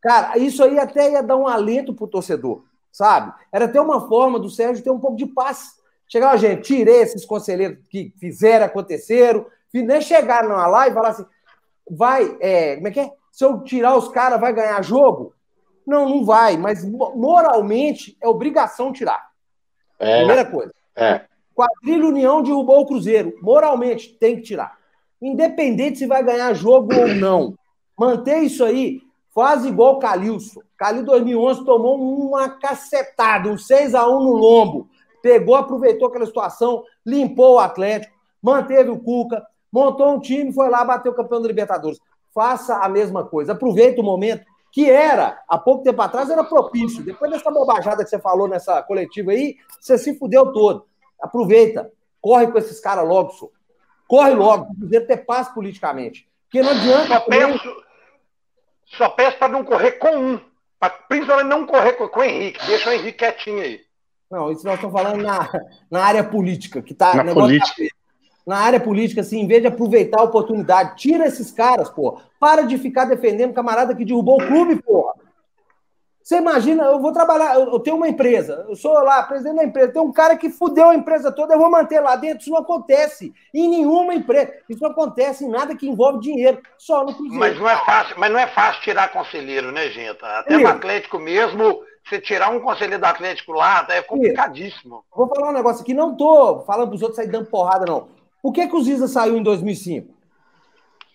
Cara, 0.00 0.38
isso 0.38 0.62
aí 0.62 0.78
até 0.78 1.10
ia 1.10 1.22
dar 1.22 1.36
um 1.36 1.48
alento 1.48 1.92
pro 1.92 2.06
torcedor, 2.06 2.62
sabe? 2.92 3.34
Era 3.50 3.64
até 3.64 3.80
uma 3.80 4.06
forma 4.06 4.38
do 4.38 4.48
Sérgio 4.48 4.84
ter 4.84 4.90
um 4.90 5.00
pouco 5.00 5.16
de 5.16 5.26
paz. 5.26 5.79
Chegar, 6.10 6.36
gente, 6.36 6.62
tirei 6.62 7.02
esses 7.02 7.24
conselheiros 7.24 7.78
que 7.88 8.12
fizeram, 8.18 8.66
aconteceram, 8.66 9.46
nem 9.72 10.00
chegaram 10.00 10.48
numa 10.48 10.66
live 10.66 10.90
e 10.90 10.94
falar 10.94 11.08
assim, 11.10 11.24
vai, 11.88 12.36
é, 12.40 12.74
como 12.74 12.88
é 12.88 12.90
que 12.90 13.00
é? 13.00 13.12
Se 13.30 13.44
eu 13.44 13.60
tirar 13.60 13.96
os 13.96 14.08
caras, 14.08 14.40
vai 14.40 14.52
ganhar 14.52 14.82
jogo? 14.82 15.32
Não, 15.86 16.08
não 16.08 16.24
vai, 16.24 16.56
mas 16.56 16.84
moralmente 16.84 18.16
é 18.20 18.26
obrigação 18.26 18.92
tirar. 18.92 19.30
É. 20.00 20.18
Primeira 20.18 20.44
coisa. 20.44 20.74
É. 20.96 21.26
Quadrilha 21.54 22.08
União 22.08 22.42
derrubou 22.42 22.80
o 22.80 22.86
Cruzeiro. 22.86 23.34
Moralmente, 23.40 24.16
tem 24.18 24.34
que 24.34 24.42
tirar. 24.42 24.76
Independente 25.22 25.98
se 25.98 26.06
vai 26.06 26.24
ganhar 26.24 26.52
jogo 26.54 26.92
ou 26.92 27.06
não. 27.06 27.54
Manter 27.96 28.40
isso 28.40 28.64
aí, 28.64 29.00
faz 29.32 29.64
igual 29.64 29.94
o 29.94 29.98
Calilson. 30.00 30.60
Calil 30.76 31.04
2011 31.04 31.64
tomou 31.64 32.00
uma 32.00 32.48
cacetada, 32.48 33.48
um 33.48 33.56
6 33.56 33.94
a 33.94 34.08
1 34.08 34.20
no 34.24 34.32
lombo. 34.32 34.89
Pegou, 35.22 35.54
aproveitou 35.54 36.08
aquela 36.08 36.26
situação, 36.26 36.84
limpou 37.04 37.54
o 37.54 37.58
Atlético, 37.58 38.16
manteve 38.42 38.90
o 38.90 38.98
Cuca, 38.98 39.44
montou 39.72 40.10
um 40.10 40.20
time, 40.20 40.52
foi 40.52 40.68
lá, 40.68 40.84
bateu 40.84 41.12
o 41.12 41.14
campeão 41.14 41.40
da 41.40 41.48
Libertadores. 41.48 41.98
Faça 42.34 42.76
a 42.76 42.88
mesma 42.88 43.24
coisa. 43.24 43.52
Aproveita 43.52 44.00
o 44.00 44.04
momento 44.04 44.44
que 44.72 44.88
era, 44.88 45.42
há 45.48 45.58
pouco 45.58 45.82
tempo 45.82 46.00
atrás, 46.00 46.30
era 46.30 46.44
propício. 46.44 47.02
Depois 47.02 47.30
dessa 47.30 47.50
bobajada 47.50 48.04
que 48.04 48.10
você 48.10 48.18
falou 48.18 48.48
nessa 48.48 48.82
coletiva 48.82 49.32
aí, 49.32 49.56
você 49.80 49.98
se 49.98 50.16
fudeu 50.16 50.52
todo. 50.52 50.86
Aproveita, 51.20 51.90
corre 52.20 52.46
com 52.46 52.58
esses 52.58 52.78
caras 52.80 53.06
logo, 53.06 53.32
senhor. 53.32 53.52
Corre 54.06 54.34
logo, 54.34 54.68
para 54.88 55.00
ter 55.06 55.18
paz 55.18 55.48
politicamente. 55.48 56.28
Porque 56.44 56.62
não 56.62 56.70
adianta. 56.70 57.14
Só 57.14 57.20
peço, 57.20 57.84
só 58.86 59.08
peço 59.10 59.38
para 59.38 59.52
não 59.52 59.64
correr 59.64 59.92
com 59.92 60.16
um. 60.16 60.40
Pra, 60.78 60.90
principalmente 60.90 61.46
não 61.46 61.66
correr 61.66 61.92
com, 61.92 62.08
com 62.08 62.20
o 62.20 62.24
Henrique. 62.24 62.66
Deixa 62.66 62.90
o 62.90 62.92
Henrique 62.92 63.18
quietinho 63.18 63.62
aí. 63.62 63.80
Não, 64.30 64.52
isso 64.52 64.64
nós 64.64 64.76
estamos 64.76 64.98
falando 64.98 65.22
na, 65.22 65.50
na 65.90 66.04
área 66.04 66.22
política, 66.22 66.80
que 66.80 66.94
tá. 66.94 67.22
Na 67.22 67.34
política. 67.34 67.82
Tá 67.82 68.00
na 68.46 68.58
área 68.58 68.80
política, 68.80 69.20
assim, 69.20 69.40
em 69.40 69.46
vez 69.46 69.60
de 69.60 69.68
aproveitar 69.68 70.20
a 70.20 70.24
oportunidade, 70.24 70.96
tira 70.96 71.26
esses 71.26 71.52
caras, 71.52 71.88
pô. 71.88 72.18
Para 72.38 72.62
de 72.62 72.78
ficar 72.78 73.04
defendendo 73.04 73.52
camarada 73.52 73.94
que 73.94 74.04
derrubou 74.04 74.42
o 74.42 74.46
clube, 74.46 74.82
porra. 74.82 75.14
Você 76.22 76.36
imagina, 76.36 76.84
eu 76.84 77.00
vou 77.00 77.12
trabalhar, 77.12 77.56
eu 77.56 77.80
tenho 77.80 77.96
uma 77.96 78.08
empresa, 78.08 78.64
eu 78.68 78.76
sou 78.76 78.92
lá, 78.92 79.22
presidente 79.22 79.56
da 79.56 79.64
empresa, 79.64 79.92
tem 79.92 80.02
um 80.02 80.12
cara 80.12 80.36
que 80.36 80.48
fudeu 80.48 80.90
a 80.90 80.94
empresa 80.94 81.32
toda, 81.32 81.54
eu 81.54 81.58
vou 81.58 81.70
manter 81.70 81.98
lá 82.00 82.14
dentro. 82.14 82.40
Isso 82.40 82.50
não 82.50 82.58
acontece 82.58 83.32
em 83.52 83.68
nenhuma 83.68 84.14
empresa. 84.14 84.52
Isso 84.68 84.82
não 84.82 84.90
acontece 84.90 85.44
em 85.44 85.48
nada 85.48 85.74
que 85.74 85.88
envolve 85.88 86.20
dinheiro, 86.20 86.60
só 86.78 87.04
no 87.04 87.14
Cruzeiro. 87.14 87.38
Mas 87.38 87.58
não 87.58 87.68
é 87.68 87.76
fácil, 87.84 88.14
mas 88.18 88.32
não 88.32 88.38
é 88.38 88.46
fácil 88.46 88.82
tirar 88.82 89.12
conselheiro, 89.12 89.72
né, 89.72 89.88
gente? 89.88 90.18
Até 90.22 90.56
no 90.58 90.68
Atlético 90.68 91.18
mesmo, 91.18 91.82
você 92.04 92.20
tirar 92.20 92.50
um 92.50 92.60
conselheiro 92.60 93.00
do 93.00 93.06
Atlético 93.06 93.52
lá, 93.52 93.86
é 93.88 94.02
complicadíssimo. 94.02 95.04
Vou 95.14 95.28
falar 95.28 95.50
um 95.50 95.54
negócio 95.54 95.82
aqui, 95.82 95.94
não 95.94 96.16
tô 96.16 96.60
falando 96.60 96.88
pros 96.88 97.02
outros 97.02 97.16
sair 97.16 97.28
dando 97.28 97.46
porrada, 97.46 97.84
não. 97.86 98.08
Por 98.42 98.52
que, 98.52 98.66
que 98.66 98.76
o 98.76 98.82
Ziza 98.82 99.06
saiu 99.06 99.36
em 99.36 99.42
2005? 99.42 100.20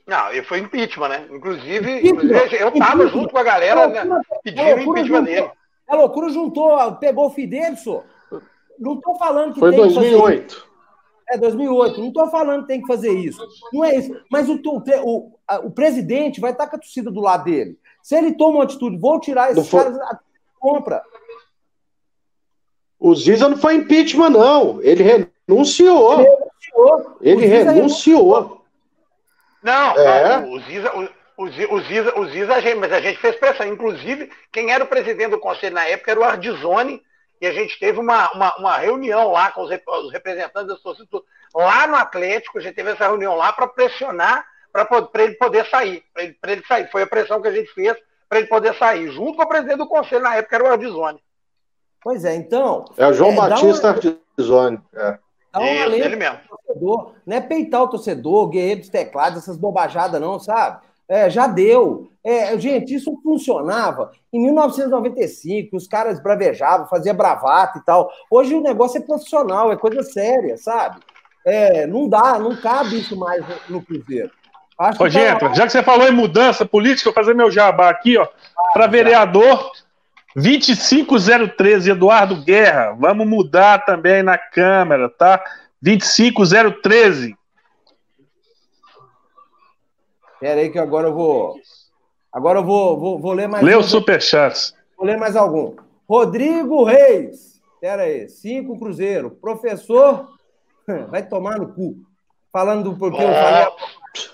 Não, 0.05 0.31
ele 0.31 0.43
foi 0.43 0.59
impeachment, 0.59 1.09
né? 1.09 1.27
Inclusive, 1.31 2.07
inclusive 2.07 2.55
eu 2.57 2.69
estava 2.69 3.07
junto 3.07 3.29
com 3.29 3.39
a 3.39 3.43
galera 3.43 3.87
né, 3.87 4.21
pedindo 4.43 4.61
o 4.61 4.79
impeachment 4.79 5.03
juntou, 5.05 5.23
dele. 5.23 5.51
A 5.87 5.95
loucura 5.95 6.29
juntou, 6.29 6.95
pegou 6.97 7.25
o 7.25 7.31
Fidelso. 7.31 8.03
Não 8.79 8.95
estou 8.95 9.17
falando 9.17 9.53
que 9.53 9.59
foi 9.59 9.71
tem 9.71 9.79
2008. 9.79 10.67
Que 11.27 11.33
é, 11.33 11.37
2008. 11.37 11.99
Não 11.99 12.07
estou 12.09 12.29
falando 12.29 12.61
que 12.61 12.67
tem 12.67 12.81
que 12.81 12.87
fazer 12.87 13.11
isso. 13.11 13.41
Não 13.73 13.83
é 13.83 13.95
isso. 13.95 14.15
Mas 14.29 14.47
o, 14.47 14.61
o, 15.03 15.31
o 15.63 15.71
presidente 15.71 16.39
vai 16.39 16.51
estar 16.51 16.67
com 16.67 16.75
a 16.75 16.79
torcida 16.79 17.09
do 17.09 17.21
lado 17.21 17.45
dele. 17.45 17.79
Se 18.03 18.15
ele 18.15 18.33
toma 18.33 18.59
uma 18.59 18.63
atitude, 18.65 18.97
vou 18.97 19.19
tirar 19.19 19.51
esses 19.51 19.67
caras, 19.71 19.97
compra. 20.65 21.03
O 22.99 23.13
Ziza 23.13 23.47
não 23.47 23.57
foi 23.57 23.75
impeachment, 23.75 24.31
não. 24.31 24.81
Ele 24.81 25.03
renunciou. 25.03 26.21
Ele 26.21 26.27
renunciou. 26.27 27.17
Ele 27.21 27.45
renunciou. 27.45 28.65
Não, 29.61 29.95
é. 29.95 30.39
o 30.39 30.59
Ziza, 30.61 30.91
o, 31.37 31.43
o, 31.43 31.81
Ziza, 31.81 32.19
o 32.19 32.25
Ziza, 32.27 32.53
a 32.55 32.61
gente, 32.61 32.79
mas 32.79 32.91
a 32.91 32.99
gente 32.99 33.19
fez 33.19 33.35
pressão. 33.35 33.67
Inclusive, 33.67 34.31
quem 34.51 34.71
era 34.71 34.83
o 34.83 34.87
presidente 34.87 35.29
do 35.31 35.39
conselho 35.39 35.75
na 35.75 35.85
época 35.85 36.11
era 36.11 36.19
o 36.19 36.23
Ardizone, 36.23 37.03
e 37.39 37.45
a 37.45 37.51
gente 37.51 37.77
teve 37.79 37.99
uma, 37.99 38.31
uma, 38.31 38.55
uma 38.57 38.77
reunião 38.77 39.31
lá 39.31 39.51
com 39.51 39.61
os, 39.61 39.69
os 39.69 40.11
representantes 40.11 40.69
da 40.69 40.77
sociedade, 40.77 41.23
lá 41.53 41.85
no 41.85 41.95
Atlético, 41.95 42.57
a 42.57 42.61
gente 42.61 42.75
teve 42.75 42.91
essa 42.91 43.07
reunião 43.07 43.35
lá 43.35 43.53
para 43.53 43.67
pressionar 43.67 44.45
para 44.71 45.23
ele 45.23 45.35
poder 45.35 45.65
sair, 45.67 46.03
para 46.13 46.23
ele, 46.23 46.37
ele 46.47 46.63
sair. 46.67 46.89
Foi 46.91 47.03
a 47.03 47.07
pressão 47.07 47.41
que 47.41 47.47
a 47.47 47.51
gente 47.51 47.71
fez 47.73 47.95
para 48.27 48.39
ele 48.39 48.47
poder 48.47 48.73
sair, 48.75 49.11
junto 49.11 49.35
com 49.35 49.43
o 49.43 49.47
presidente 49.47 49.77
do 49.77 49.87
conselho 49.87 50.23
na 50.23 50.35
época, 50.35 50.55
era 50.55 50.65
o 50.65 50.67
Ardizone. 50.67 51.19
Pois 52.03 52.23
é, 52.25 52.35
então. 52.35 52.85
É 52.97 53.07
o 53.07 53.13
João 53.13 53.31
é, 53.31 53.35
Batista. 53.35 53.89
Ardizone. 53.89 54.79
É. 54.93 55.17
Dá 55.51 55.59
uma 55.59 55.71
Isso, 55.71 55.93
ele 55.93 56.15
mesmo. 56.15 56.39
Torcedor. 56.49 57.13
Não 57.25 57.37
é 57.37 57.41
peitar 57.41 57.81
o 57.81 57.87
torcedor, 57.87 58.49
guerreiro 58.49 58.81
dos 58.81 58.89
teclados, 58.89 59.39
essas 59.39 59.57
bobajadas, 59.57 60.19
não, 60.19 60.39
sabe? 60.39 60.81
É, 61.07 61.29
já 61.29 61.47
deu. 61.47 62.09
É, 62.23 62.57
gente, 62.59 62.95
isso 62.95 63.15
funcionava 63.23 64.11
em 64.33 64.41
1995, 64.41 65.77
os 65.77 65.87
caras 65.87 66.19
bravejavam, 66.19 66.87
faziam 66.87 67.15
bravata 67.15 67.77
e 67.77 67.81
tal. 67.85 68.11
Hoje 68.29 68.55
o 68.55 68.61
negócio 68.61 68.97
é 68.97 69.01
profissional, 69.01 69.71
é 69.71 69.77
coisa 69.77 70.01
séria, 70.03 70.57
sabe? 70.57 70.99
É, 71.45 71.85
não 71.85 72.09
dá, 72.09 72.39
não 72.39 72.55
cabe 72.55 72.99
isso 72.99 73.15
mais 73.15 73.45
no, 73.69 73.81
Cruzeiro. 73.85 74.31
Acho 74.77 75.03
Ô, 75.03 75.09
gente, 75.09 75.39
tá... 75.39 75.53
já 75.53 75.65
que 75.65 75.71
você 75.71 75.81
falou 75.81 76.07
em 76.07 76.11
mudança 76.11 76.65
política, 76.65 77.09
eu 77.09 77.13
vou 77.13 77.23
fazer 77.23 77.33
meu 77.33 77.49
jabá 77.49 77.89
aqui, 77.89 78.17
ó, 78.17 78.23
ah, 78.23 78.73
para 78.73 78.87
vereador 78.87 79.71
25013, 80.35 81.91
Eduardo 81.91 82.43
Guerra. 82.43 82.95
Vamos 82.99 83.25
mudar 83.25 83.85
também 83.85 84.21
na 84.21 84.37
Câmara, 84.37 85.09
tá? 85.09 85.41
25013. 85.81 87.37
Espera 90.33 90.59
aí 90.59 90.69
que 90.69 90.77
agora 90.77 91.07
eu 91.07 91.13
vou. 91.13 91.55
Agora 92.31 92.59
eu 92.59 92.63
vou, 92.63 92.99
vou, 92.99 93.19
vou 93.19 93.31
ler 93.31 93.47
mais. 93.47 93.63
Lê 93.63 93.75
o 93.75 93.81
superchats. 93.81 94.75
Vou 94.97 95.07
ler 95.07 95.17
mais 95.17 95.37
algum. 95.37 95.75
Rodrigo 96.07 96.83
Reis. 96.83 97.61
Espera 97.75 98.03
aí. 98.03 98.27
Cinco 98.27 98.77
Cruzeiro. 98.77 99.31
Professor. 99.31 100.27
Vai 101.09 101.23
tomar 101.23 101.57
no 101.57 101.73
cu. 101.73 101.95
Falando 102.51 102.91
do 102.91 102.97
porque 102.97 103.21
eu 103.21 103.33
falei. 103.33 103.67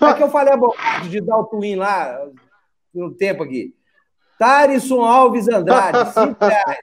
É 0.00 0.14
que 0.14 0.22
eu 0.22 0.30
falei 0.30 0.52
a 0.52 0.56
bobagem 0.56 1.10
de 1.10 1.20
dar 1.20 1.38
o 1.38 1.44
twin 1.44 1.76
lá 1.76 2.18
no 2.94 3.12
tempo 3.12 3.42
aqui. 3.42 3.74
Tarisson 4.38 5.02
Alves 5.02 5.48
Andrade, 5.48 6.10
5 6.12 6.44
reais. 6.44 6.78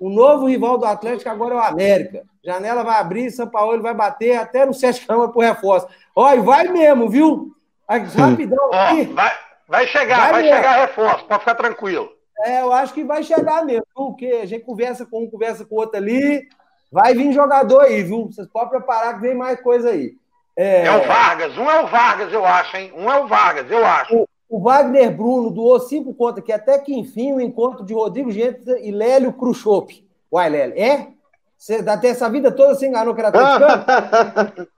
O 0.00 0.10
novo 0.10 0.46
rival 0.48 0.78
do 0.78 0.84
Atlético 0.84 1.30
agora 1.30 1.54
é 1.54 1.58
o 1.58 1.60
América. 1.60 2.24
Janela 2.44 2.82
vai 2.82 2.98
abrir, 2.98 3.30
São 3.30 3.48
Paulo 3.48 3.80
vai 3.80 3.94
bater 3.94 4.36
até 4.36 4.66
no 4.66 4.74
Sete 4.74 5.06
Câmara 5.06 5.30
por 5.30 5.44
reforço. 5.44 5.86
Olha, 6.14 6.42
vai 6.42 6.66
mesmo, 6.66 7.08
viu? 7.08 7.52
Rapidão 7.88 8.72
aqui. 8.72 9.04
vai, 9.04 9.32
vai 9.68 9.86
chegar, 9.86 10.32
vai, 10.32 10.32
vai 10.32 10.44
chegar 10.44 10.80
reforço, 10.86 11.24
pode 11.26 11.40
ficar 11.40 11.54
tranquilo. 11.54 12.10
É, 12.44 12.62
eu 12.62 12.72
acho 12.72 12.92
que 12.92 13.04
vai 13.04 13.22
chegar 13.22 13.64
mesmo, 13.64 13.86
porque 13.94 14.26
a 14.26 14.46
gente 14.46 14.64
conversa 14.64 15.06
com 15.06 15.22
um, 15.22 15.30
conversa 15.30 15.64
com 15.64 15.76
o 15.76 15.78
outro 15.78 15.96
ali. 15.98 16.48
Vai 16.90 17.14
vir 17.14 17.32
jogador 17.32 17.82
aí, 17.82 18.02
viu? 18.02 18.26
Vocês 18.26 18.48
podem 18.48 18.70
preparar 18.70 19.14
que 19.14 19.20
vem 19.20 19.34
mais 19.34 19.60
coisa 19.60 19.90
aí. 19.90 20.16
É... 20.56 20.86
é 20.86 20.96
o 20.96 21.06
Vargas, 21.06 21.56
um 21.56 21.70
é 21.70 21.82
o 21.82 21.86
Vargas, 21.86 22.32
eu 22.32 22.44
acho, 22.44 22.76
hein? 22.76 22.92
Um 22.96 23.10
é 23.10 23.20
o 23.20 23.26
Vargas, 23.26 23.70
eu 23.70 23.84
acho. 23.84 24.14
O, 24.16 24.28
o 24.48 24.60
Wagner 24.60 25.10
Bruno 25.10 25.50
doou 25.50 25.80
cinco 25.80 26.12
contas, 26.12 26.44
que 26.44 26.52
até 26.52 26.78
que 26.78 26.94
enfim 26.94 27.32
o 27.32 27.40
encontro 27.40 27.84
de 27.84 27.94
Rodrigo 27.94 28.30
Gentes 28.30 28.66
e 28.66 28.90
Lélio 28.90 29.32
Khrushchev. 29.32 30.04
Uai, 30.30 30.50
Lélio, 30.50 30.78
é? 30.78 31.08
Você 31.56 31.76
até 31.86 32.08
essa 32.08 32.28
vida 32.28 32.50
toda 32.50 32.74
se 32.74 32.86
enganou 32.86 33.14
que 33.14 33.20
era 33.20 33.28
atleticano? 33.28 34.68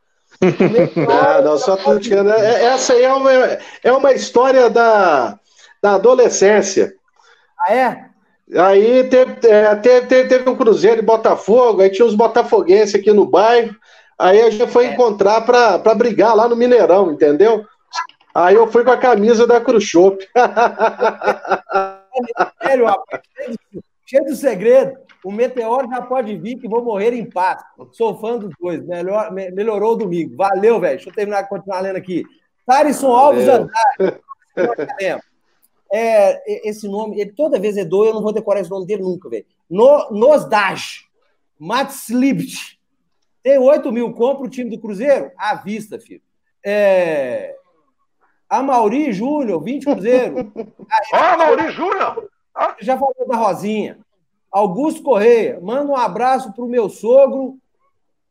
não, 0.94 1.42
não, 1.42 1.58
sou 1.58 1.74
atleticano. 1.74 2.30
É, 2.30 2.66
essa 2.66 2.92
aí 2.92 3.02
é 3.02 3.12
uma, 3.12 3.32
é 3.32 3.92
uma 3.92 4.12
história 4.12 4.68
da, 4.68 5.38
da 5.82 5.94
adolescência. 5.94 6.94
Ah, 7.58 7.74
é? 7.74 8.04
Aí 8.54 9.04
teve, 9.04 9.48
é, 9.48 9.74
teve, 9.76 10.06
teve, 10.06 10.28
teve 10.28 10.50
um 10.50 10.56
Cruzeiro 10.56 10.98
e 10.98 11.04
Botafogo, 11.04 11.80
aí 11.80 11.90
tinha 11.90 12.06
os 12.06 12.14
botafoguenses 12.14 12.94
aqui 12.94 13.12
no 13.12 13.24
bairro, 13.24 13.74
aí 14.18 14.40
a 14.40 14.50
gente 14.50 14.70
foi 14.70 14.86
é. 14.86 14.92
encontrar 14.92 15.42
para 15.42 15.94
brigar 15.94 16.34
lá 16.34 16.48
no 16.48 16.56
Mineirão, 16.56 17.12
entendeu? 17.12 17.64
Aí 18.34 18.56
eu 18.56 18.66
fui 18.66 18.82
com 18.82 18.90
a 18.90 18.98
camisa 18.98 19.46
da 19.46 19.60
Khrushchev. 19.60 20.18
Sério, 22.62 22.86
rapaz, 22.86 23.22
cheio 24.06 24.24
de 24.24 24.36
segredo. 24.36 24.96
O 25.24 25.32
meteoro 25.32 25.88
já 25.88 26.02
pode 26.02 26.36
vir 26.36 26.58
que 26.58 26.68
vou 26.68 26.84
morrer 26.84 27.14
em 27.14 27.24
paz. 27.24 27.62
Sou 27.92 28.18
fã 28.18 28.36
dos 28.36 28.52
dois. 28.60 28.84
Melhor, 28.84 29.32
me, 29.32 29.50
melhorou 29.50 29.92
o 29.92 29.96
domingo. 29.96 30.36
Valeu, 30.36 30.78
velho. 30.78 30.96
Deixa 30.96 31.08
eu 31.08 31.14
terminar 31.14 31.48
continuar 31.48 31.80
lendo 31.80 31.96
aqui. 31.96 32.24
Tarisson 32.66 33.12
Alves 33.12 33.48
Andrade. 33.48 34.20
É, 35.92 36.68
esse 36.68 36.88
nome, 36.88 37.20
ele 37.20 37.32
toda 37.32 37.58
vez 37.58 37.76
é 37.76 37.84
doido, 37.84 38.10
eu 38.10 38.14
não 38.14 38.22
vou 38.22 38.32
decorar 38.32 38.60
esse 38.60 38.70
nome 38.70 38.84
dele 38.84 39.02
nunca, 39.02 39.28
velho. 39.28 39.46
No, 39.70 40.10
Nosdaj. 40.10 41.04
Matslibt. 41.58 42.78
Tem 43.44 43.58
8 43.58 43.92
mil, 43.92 44.10
compra 44.14 44.46
o 44.46 44.48
time 44.48 44.70
do 44.70 44.80
Cruzeiro? 44.80 45.30
À 45.36 45.54
vista, 45.56 46.00
filho. 46.00 46.22
É... 46.64 47.54
A 48.48 48.62
Mauri 48.62 49.12
Júnior, 49.12 49.62
20 49.62 49.84
Cruzeiro. 49.84 50.50
Ó, 51.12 51.34
oh, 51.34 51.36
Mauri 51.36 51.70
Júnior! 51.70 52.30
Já 52.80 52.96
falou 52.96 53.28
da 53.28 53.36
Rosinha. 53.36 53.98
Augusto 54.50 55.02
Correia, 55.02 55.60
manda 55.60 55.92
um 55.92 55.96
abraço 55.96 56.54
pro 56.54 56.66
meu 56.66 56.88
sogro, 56.88 57.58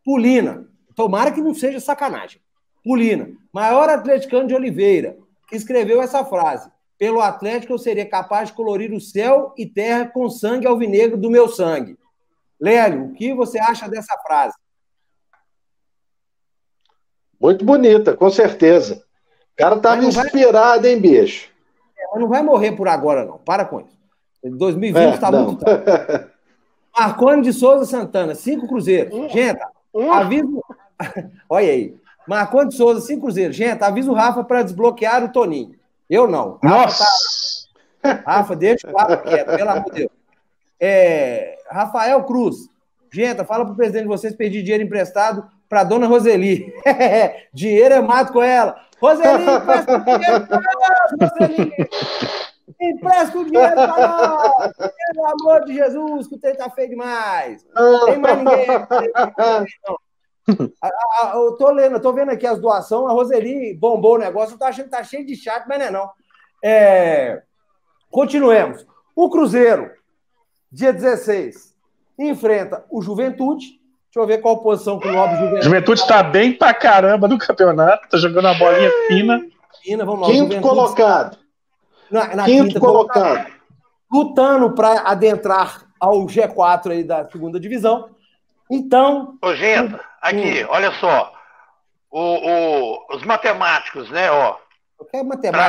Pulina. 0.04 0.68
Tomara 0.96 1.32
que 1.32 1.42
não 1.42 1.54
seja 1.54 1.80
sacanagem. 1.80 2.42
Pulina, 2.84 3.30
maior 3.54 3.90
atleticano 3.90 4.48
de 4.48 4.56
Oliveira, 4.56 5.18
que 5.48 5.56
escreveu 5.56 6.02
essa 6.02 6.26
frase. 6.26 6.72
Pelo 6.98 7.22
Atlético 7.22 7.74
eu 7.74 7.78
seria 7.78 8.06
capaz 8.06 8.50
de 8.50 8.56
colorir 8.56 8.92
o 8.94 9.02
céu 9.02 9.54
e 9.58 9.66
terra 9.68 10.08
com 10.08 10.28
sangue 10.28 10.66
alvinegro 10.66 11.18
do 11.18 11.30
meu 11.30 11.48
sangue. 11.48 11.98
Lélio, 12.60 13.06
o 13.06 13.14
que 13.14 13.34
você 13.34 13.60
acha 13.60 13.88
dessa 13.88 14.18
frase? 14.26 14.56
Muito 17.44 17.66
bonita, 17.66 18.16
com 18.16 18.30
certeza. 18.30 19.04
O 19.54 19.58
cara 19.58 19.76
estava 19.76 20.06
inspirado, 20.06 20.84
vai... 20.84 20.92
hein, 20.92 21.02
bicho? 21.02 21.50
É, 22.00 22.08
mas 22.10 22.22
não 22.22 22.30
vai 22.30 22.42
morrer 22.42 22.72
por 22.72 22.88
agora, 22.88 23.26
não. 23.26 23.38
Para 23.38 23.66
com 23.66 23.82
isso. 23.82 24.00
2020 24.46 25.14
está 25.14 25.28
é, 25.28 25.32
muito 25.32 25.66
tarde. 25.66 26.32
Marconi 26.98 27.42
de 27.42 27.52
Souza 27.52 27.84
Santana, 27.84 28.34
cinco 28.34 28.66
cruzeiros. 28.66 29.30
Gente, 29.30 29.60
aviso. 30.14 30.64
Olha 31.50 31.68
aí. 31.68 31.98
Marconi 32.26 32.70
de 32.70 32.76
Souza, 32.76 33.02
cinco 33.02 33.24
cruzeiros. 33.24 33.58
Gente, 33.58 33.84
avisa 33.84 34.10
o 34.10 34.14
Rafa 34.14 34.42
para 34.46 34.64
desbloquear 34.64 35.26
o 35.26 35.30
Toninho. 35.30 35.76
Eu 36.10 36.28
não. 36.28 36.60
Nossa! 36.64 37.04
Rafa, 38.02 38.24
tá... 38.24 38.32
Rafa 38.32 38.56
deixa 38.56 38.90
o 38.90 38.96
Rafa 38.96 39.18
quieto, 39.18 39.54
pelo 39.58 39.70
amor 39.70 39.92
de 39.92 40.00
Deus. 40.00 40.12
É... 40.80 41.58
Rafael 41.70 42.24
Cruz. 42.24 42.70
Gente, 43.12 43.44
fala 43.44 43.66
pro 43.66 43.76
presidente 43.76 44.04
de 44.04 44.08
vocês 44.08 44.34
pedir 44.34 44.64
dinheiro 44.64 44.84
emprestado 44.84 45.46
para 45.74 45.84
dona 45.84 46.06
Roseli. 46.06 46.72
dinheiro 47.52 47.96
é 47.96 48.02
mato 48.02 48.32
com 48.32 48.44
ela. 48.44 48.80
Roseli, 49.02 49.44
empresta 49.44 50.00
dinheiro 50.00 50.48
para 50.48 50.62
nós, 50.62 51.32
Roseli. 51.32 51.74
Empresta 52.80 53.40
o 53.40 53.46
dinheiro 53.46 53.74
para 53.74 54.08
nós. 54.08 54.72
Pelo 54.78 55.26
amor 55.26 55.66
de 55.66 55.74
Jesus, 55.74 56.28
que 56.28 56.36
o 56.36 56.40
trem 56.40 56.56
tá 56.56 56.70
feio 56.70 56.90
demais. 56.90 57.66
Não 57.74 58.06
tem 58.06 58.20
mais 58.20 58.38
ninguém. 58.38 58.68
Eu 61.34 61.54
tô 61.58 61.72
lendo, 61.72 62.00
tô 62.00 62.14
vendo 62.14 62.30
aqui 62.30 62.46
as 62.46 62.60
doações. 62.60 63.10
A 63.10 63.14
Roseli 63.14 63.74
bombou 63.74 64.14
o 64.14 64.20
negócio. 64.20 64.54
Eu 64.54 64.60
tô 64.60 64.66
achando 64.66 64.86
que 64.86 64.92
tá 64.92 65.04
cheio 65.04 65.26
de 65.26 65.36
chat, 65.36 65.66
mas 65.68 65.80
não 65.80 65.86
é 65.88 65.92
não. 65.92 66.12
É... 66.64 67.42
Continuemos. 68.12 68.86
O 69.16 69.28
Cruzeiro, 69.28 69.90
dia 70.72 70.94
16, 70.94 71.76
enfrenta 72.20 72.86
o 72.92 73.02
Juventude 73.02 73.82
Deixa 74.14 74.24
eu 74.24 74.28
ver 74.28 74.42
qual 74.42 74.60
posição 74.60 75.00
que 75.00 75.08
o 75.08 75.12
Lobby 75.12 75.36
Juventude. 75.38 75.66
Juventude 75.66 76.02
está 76.02 76.22
bem 76.22 76.54
pra 76.54 76.72
caramba 76.72 77.28
no 77.28 77.36
campeonato, 77.36 78.08
tá 78.08 78.16
jogando 78.16 78.48
a 78.48 78.54
bolinha 78.54 78.92
fina. 79.08 79.42
fina 79.82 80.06
vamos 80.06 80.28
lá, 80.28 80.28
Quinto 80.28 80.62
colocado. 80.62 81.38
Na, 82.12 82.36
na 82.36 82.46
Quinto 82.46 82.80
colocado. 82.80 83.52
Lutando 84.12 84.76
para 84.76 85.00
adentrar 85.00 85.88
ao 86.00 86.28
G4 86.28 86.92
aí 86.92 87.04
da 87.04 87.28
segunda 87.32 87.60
divisão. 87.60 88.12
Então. 88.70 89.36
Ô, 89.42 89.56
gente, 89.56 90.00
aqui, 90.22 90.64
hum. 90.64 90.68
olha 90.70 90.92
só. 91.00 91.34
O, 92.12 92.20
o, 92.20 93.16
os 93.16 93.24
matemáticos, 93.24 94.12
né, 94.12 94.30
ó. 94.30 94.58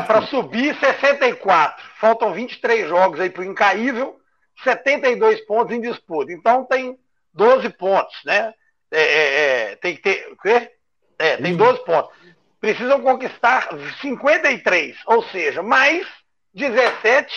Para 0.07 0.27
subir 0.27 0.79
64. 0.79 1.83
Faltam 1.99 2.35
23 2.35 2.91
jogos 2.91 3.21
aí 3.21 3.31
para 3.31 3.41
o 3.41 3.47
incaível, 3.47 4.19
72 4.63 5.41
pontos 5.47 5.75
em 5.75 5.81
disputa. 5.81 6.31
Então 6.31 6.63
tem 6.67 6.99
12 7.35 7.69
pontos, 7.71 8.15
né? 8.25 8.55
É, 8.91 9.03
é, 9.03 9.73
é, 9.73 9.77
tem 9.77 9.97
que 9.97 10.03
ter. 10.03 10.33
O 10.33 10.37
quê? 10.37 10.71
É, 11.19 11.37
tem 11.37 11.57
12 11.57 11.81
hum. 11.81 11.85
pontos. 11.85 12.17
Precisam 12.61 13.03
conquistar 13.03 13.69
53, 14.01 14.97
ou 15.07 15.23
seja, 15.25 15.63
mais 15.63 16.07
17, 16.55 17.35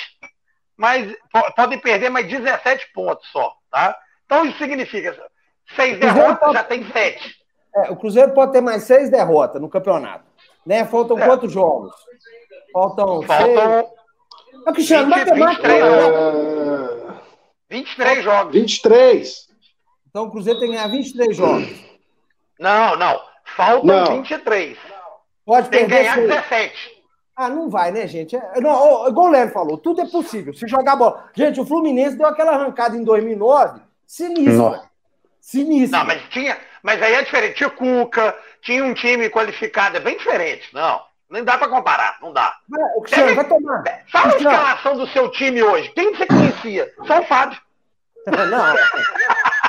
mais, 0.78 1.14
podem 1.56 1.80
perder 1.80 2.10
mais 2.10 2.28
17 2.28 2.93
pontos 2.93 3.28
só, 3.32 3.54
tá? 3.70 3.98
Então 4.26 4.45
isso 4.45 4.58
significa 4.58 5.18
seis 5.76 6.00
derrotas 6.00 6.39
pode... 6.39 6.54
já 6.54 6.64
tem 6.64 6.89
sete. 6.91 7.36
É, 7.76 7.91
o 7.91 7.95
Cruzeiro 7.95 8.34
pode 8.34 8.52
ter 8.54 8.62
mais 8.62 8.84
seis 8.84 9.10
derrotas 9.10 9.62
no 9.62 9.70
campeonato. 9.70 10.26
Né? 10.66 10.86
Faltam 10.86 11.18
é. 11.20 11.26
quantos 11.26 11.52
jogos? 11.52 11.93
Faltam. 12.72 13.22
Faltam. 13.24 13.56
Seis... 13.56 13.98
É, 14.68 14.72
Cristiano, 14.72 15.16
20, 15.16 15.18
matemática. 15.18 15.68
23, 15.68 15.84
né? 17.04 17.20
23 17.70 18.24
jogos. 18.24 18.54
23. 18.54 19.47
Então 20.18 20.26
o 20.26 20.32
Cruzeiro 20.32 20.59
tem 20.59 20.70
que 20.70 20.76
ganhar 20.76 20.88
23 20.88 21.38
jogos. 21.38 21.70
Não, 22.59 22.95
não. 22.95 23.22
Faltam 23.55 23.86
não. 23.86 24.24
23. 24.24 24.76
Pode 25.45 25.70
tem 25.70 25.82
que 25.82 25.91
ganhar 25.91 26.18
17. 26.18 27.03
Ah, 27.36 27.49
não 27.49 27.70
vai, 27.70 27.91
né, 27.91 28.07
gente? 28.07 28.36
É, 28.36 28.59
não, 28.59 29.07
igual 29.07 29.28
o 29.28 29.30
Léo 29.30 29.51
falou, 29.51 29.78
tudo 29.78 30.01
é 30.01 30.07
possível. 30.07 30.55
Se 30.55 30.68
jogar 30.68 30.95
bola. 30.95 31.30
Gente, 31.36 31.61
o 31.61 31.65
Fluminense 31.68 32.18
deu 32.18 32.26
aquela 32.26 32.53
arrancada 32.53 32.97
em 32.97 33.03
2009, 33.03 33.80
sinistra. 34.07 34.89
Sinistra. 35.39 35.99
Não, 35.99 36.07
mas 36.07 36.20
tinha. 36.30 36.57
Mas 36.82 36.99
aí 36.99 37.13
é 37.13 37.22
diferente. 37.22 37.57
Tinha 37.57 37.70
Cuca, 37.70 38.36
tinha 38.63 38.84
um 38.84 38.95
time 38.95 39.30
qualificado, 39.30 39.97
é 39.97 39.99
bem 39.99 40.18
diferente. 40.18 40.74
Não. 40.74 40.99
Nem 41.30 41.43
dá 41.43 41.59
pra 41.59 41.70
comparar, 41.70 42.18
não 42.24 42.34
dá. 42.34 42.55
Vai, 42.68 42.82
Cristiano, 43.01 43.36
vai 43.36 43.47
tomar. 43.47 43.84
Fala 44.11 44.34
a 44.34 44.38
escalação 44.38 44.97
do 44.97 45.07
seu 45.09 45.30
time 45.30 45.61
hoje. 45.61 45.89
Quem 45.89 46.15
você 46.15 46.26
conhecia? 46.26 46.91
Só 47.05 47.20
o 47.20 47.26
Fábio. 47.26 47.61
Não. 48.28 49.66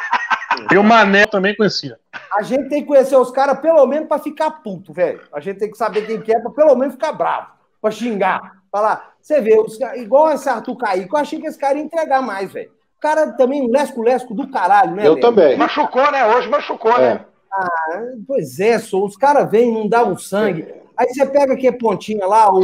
E 0.70 0.78
o 0.78 0.84
Mané 0.84 1.26
também 1.26 1.54
conhecia. 1.54 1.98
A 2.32 2.42
gente 2.42 2.68
tem 2.68 2.82
que 2.82 2.88
conhecer 2.88 3.16
os 3.16 3.30
caras 3.30 3.60
pelo 3.60 3.86
menos 3.86 4.08
para 4.08 4.20
ficar 4.20 4.50
puto, 4.50 4.92
velho. 4.92 5.20
A 5.32 5.40
gente 5.40 5.58
tem 5.58 5.70
que 5.70 5.76
saber 5.76 6.06
quem 6.06 6.20
que 6.20 6.34
é 6.34 6.40
para 6.40 6.50
pelo 6.50 6.74
menos 6.76 6.94
ficar 6.94 7.12
bravo, 7.12 7.48
para 7.80 7.90
xingar. 7.90 8.58
Falar, 8.70 9.14
você 9.20 9.40
vê, 9.40 9.58
os, 9.58 9.78
igual 9.96 10.30
esse 10.32 10.48
Arthur 10.48 10.76
Caíco, 10.76 11.16
eu 11.16 11.20
achei 11.20 11.40
que 11.40 11.46
esse 11.46 11.58
cara 11.58 11.78
ia 11.78 11.84
entregar 11.84 12.20
mais, 12.20 12.52
velho. 12.52 12.70
O 12.96 13.00
cara 13.00 13.32
também, 13.32 13.62
um 13.62 13.70
lesco-lesco 13.70 14.34
do 14.34 14.50
caralho, 14.50 14.94
né? 14.94 15.06
Eu 15.06 15.14
velho? 15.14 15.20
também. 15.20 15.56
Machucou, 15.56 16.10
né? 16.10 16.26
Hoje 16.26 16.48
machucou, 16.48 16.98
né? 16.98 17.06
é. 17.06 17.14
né? 17.14 17.24
Ah, 17.50 18.02
pois 18.26 18.60
é, 18.60 18.78
só, 18.78 19.02
os 19.02 19.16
caras 19.16 19.50
vêm, 19.50 19.72
não 19.72 19.88
dão 19.88 20.12
um 20.12 20.18
sangue. 20.18 20.66
Aí 20.96 21.08
você 21.08 21.24
pega 21.24 21.54
aqui 21.54 21.68
a 21.68 21.72
pontinha 21.72 22.26
lá, 22.26 22.52
o. 22.52 22.60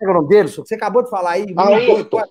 É 0.00 0.08
o 0.08 0.12
nome 0.12 0.28
dele, 0.28 0.48
você 0.48 0.74
acabou 0.74 1.02
de 1.02 1.10
falar 1.10 1.32
aí. 1.32 1.54
Ayrton. 1.56 2.22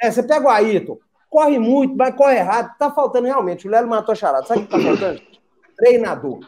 É, 0.00 0.10
você 0.10 0.22
pega 0.22 0.46
o 0.46 0.48
Ayrton 0.48 0.98
corre 1.32 1.58
muito, 1.58 1.96
mas 1.96 2.14
corre 2.14 2.36
errado. 2.36 2.76
Tá 2.78 2.90
faltando 2.90 3.26
realmente. 3.26 3.66
O 3.66 3.70
Lelo 3.70 3.88
matou 3.88 4.12
a 4.12 4.14
charada. 4.14 4.46
Sabe 4.46 4.60
o 4.60 4.64
que 4.64 4.70
tá 4.70 4.78
faltando? 4.78 5.22
Treinador. 5.74 6.40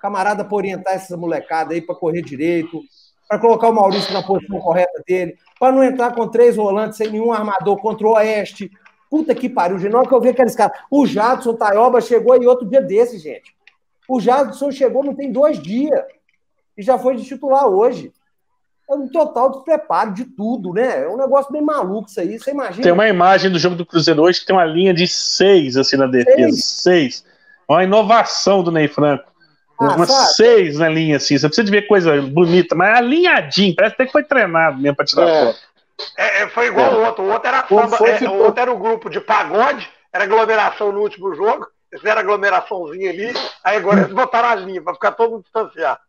Camarada 0.00 0.42
para 0.42 0.56
orientar 0.56 0.94
essa 0.94 1.14
molecada 1.18 1.74
aí 1.74 1.82
para 1.82 1.94
correr 1.94 2.22
direito, 2.22 2.80
para 3.28 3.38
colocar 3.38 3.68
o 3.68 3.74
Maurício 3.74 4.12
na 4.12 4.22
posição 4.22 4.58
correta 4.58 5.02
dele, 5.06 5.36
para 5.60 5.70
não 5.70 5.84
entrar 5.84 6.14
com 6.14 6.26
três 6.26 6.56
volantes 6.56 6.96
sem 6.96 7.10
nenhum 7.10 7.30
armador 7.30 7.76
contra 7.76 8.06
o 8.06 8.12
Oeste. 8.14 8.70
Puta 9.10 9.34
que 9.34 9.50
pariu, 9.50 9.78
gente. 9.78 9.92
Na 9.92 10.06
que 10.06 10.14
eu 10.14 10.20
vi 10.20 10.30
aqueles 10.30 10.56
caras. 10.56 10.80
O 10.90 11.06
Jadson 11.06 11.54
Taioba 11.54 12.00
chegou 12.00 12.32
aí 12.32 12.46
outro 12.46 12.66
dia 12.66 12.80
desse, 12.80 13.18
gente. 13.18 13.54
O 14.08 14.18
Jadson 14.18 14.72
chegou 14.72 15.04
não 15.04 15.14
tem 15.14 15.30
dois 15.30 15.60
dias. 15.60 16.02
E 16.76 16.82
já 16.82 16.98
foi 16.98 17.16
de 17.16 17.24
titular 17.24 17.66
hoje 17.66 18.10
é 18.92 18.96
um 18.96 19.08
total 19.08 19.50
despreparo 19.50 20.12
de 20.12 20.24
tudo, 20.24 20.72
né? 20.72 21.04
É 21.04 21.08
um 21.08 21.16
negócio 21.16 21.50
bem 21.52 21.62
maluco 21.62 22.08
isso 22.08 22.20
aí, 22.20 22.38
você 22.38 22.50
imagina. 22.50 22.82
Tem 22.82 22.92
uma 22.92 23.08
imagem 23.08 23.50
do 23.50 23.58
jogo 23.58 23.74
do 23.74 23.86
Cruzeiro 23.86 24.22
hoje 24.22 24.40
que 24.40 24.46
tem 24.46 24.54
uma 24.54 24.64
linha 24.64 24.92
de 24.92 25.08
seis, 25.08 25.76
assim, 25.76 25.96
na 25.96 26.06
defesa. 26.06 26.52
Seis. 26.52 26.64
seis. 26.64 27.24
Uma 27.68 27.84
inovação 27.84 28.62
do 28.62 28.70
Ney 28.70 28.88
Franco. 28.88 29.32
Ah, 29.80 29.96
Umas 29.96 30.10
sabe? 30.10 30.34
seis 30.34 30.78
na 30.78 30.88
linha, 30.88 31.16
assim. 31.16 31.38
Você 31.38 31.46
precisa 31.46 31.64
de 31.64 31.70
ver 31.70 31.86
coisa 31.86 32.20
bonita, 32.20 32.74
mas 32.74 32.98
alinhadinho. 32.98 33.74
Parece 33.74 33.94
até 33.94 34.06
que 34.06 34.12
foi 34.12 34.22
treinado 34.22 34.80
mesmo 34.80 34.96
pra 34.96 35.06
tirar 35.06 35.28
é. 35.28 35.44
foto. 35.46 35.58
É, 36.16 36.42
é, 36.42 36.48
foi 36.48 36.66
igual 36.66 36.92
é. 36.92 36.94
o 36.94 37.06
outro. 37.06 37.24
O 37.24 37.32
outro 37.32 37.48
era 37.48 37.66
samba, 37.66 37.96
é, 38.08 38.28
o 38.28 38.44
outro 38.44 38.60
era 38.60 38.72
o 38.72 38.78
grupo 38.78 39.08
de 39.08 39.20
pagode, 39.20 39.88
era 40.12 40.24
aglomeração 40.24 40.92
no 40.92 41.00
último 41.00 41.34
jogo. 41.34 41.66
Eles 41.90 42.00
fizeram 42.00 42.20
aglomeraçãozinha 42.20 43.10
ali, 43.10 43.34
aí 43.62 43.76
agora 43.76 44.00
eles 44.00 44.12
botaram 44.12 44.48
a 44.48 44.54
linha 44.54 44.82
pra 44.82 44.94
ficar 44.94 45.12
todo 45.12 45.32
mundo 45.32 45.42
distanciado. 45.42 46.00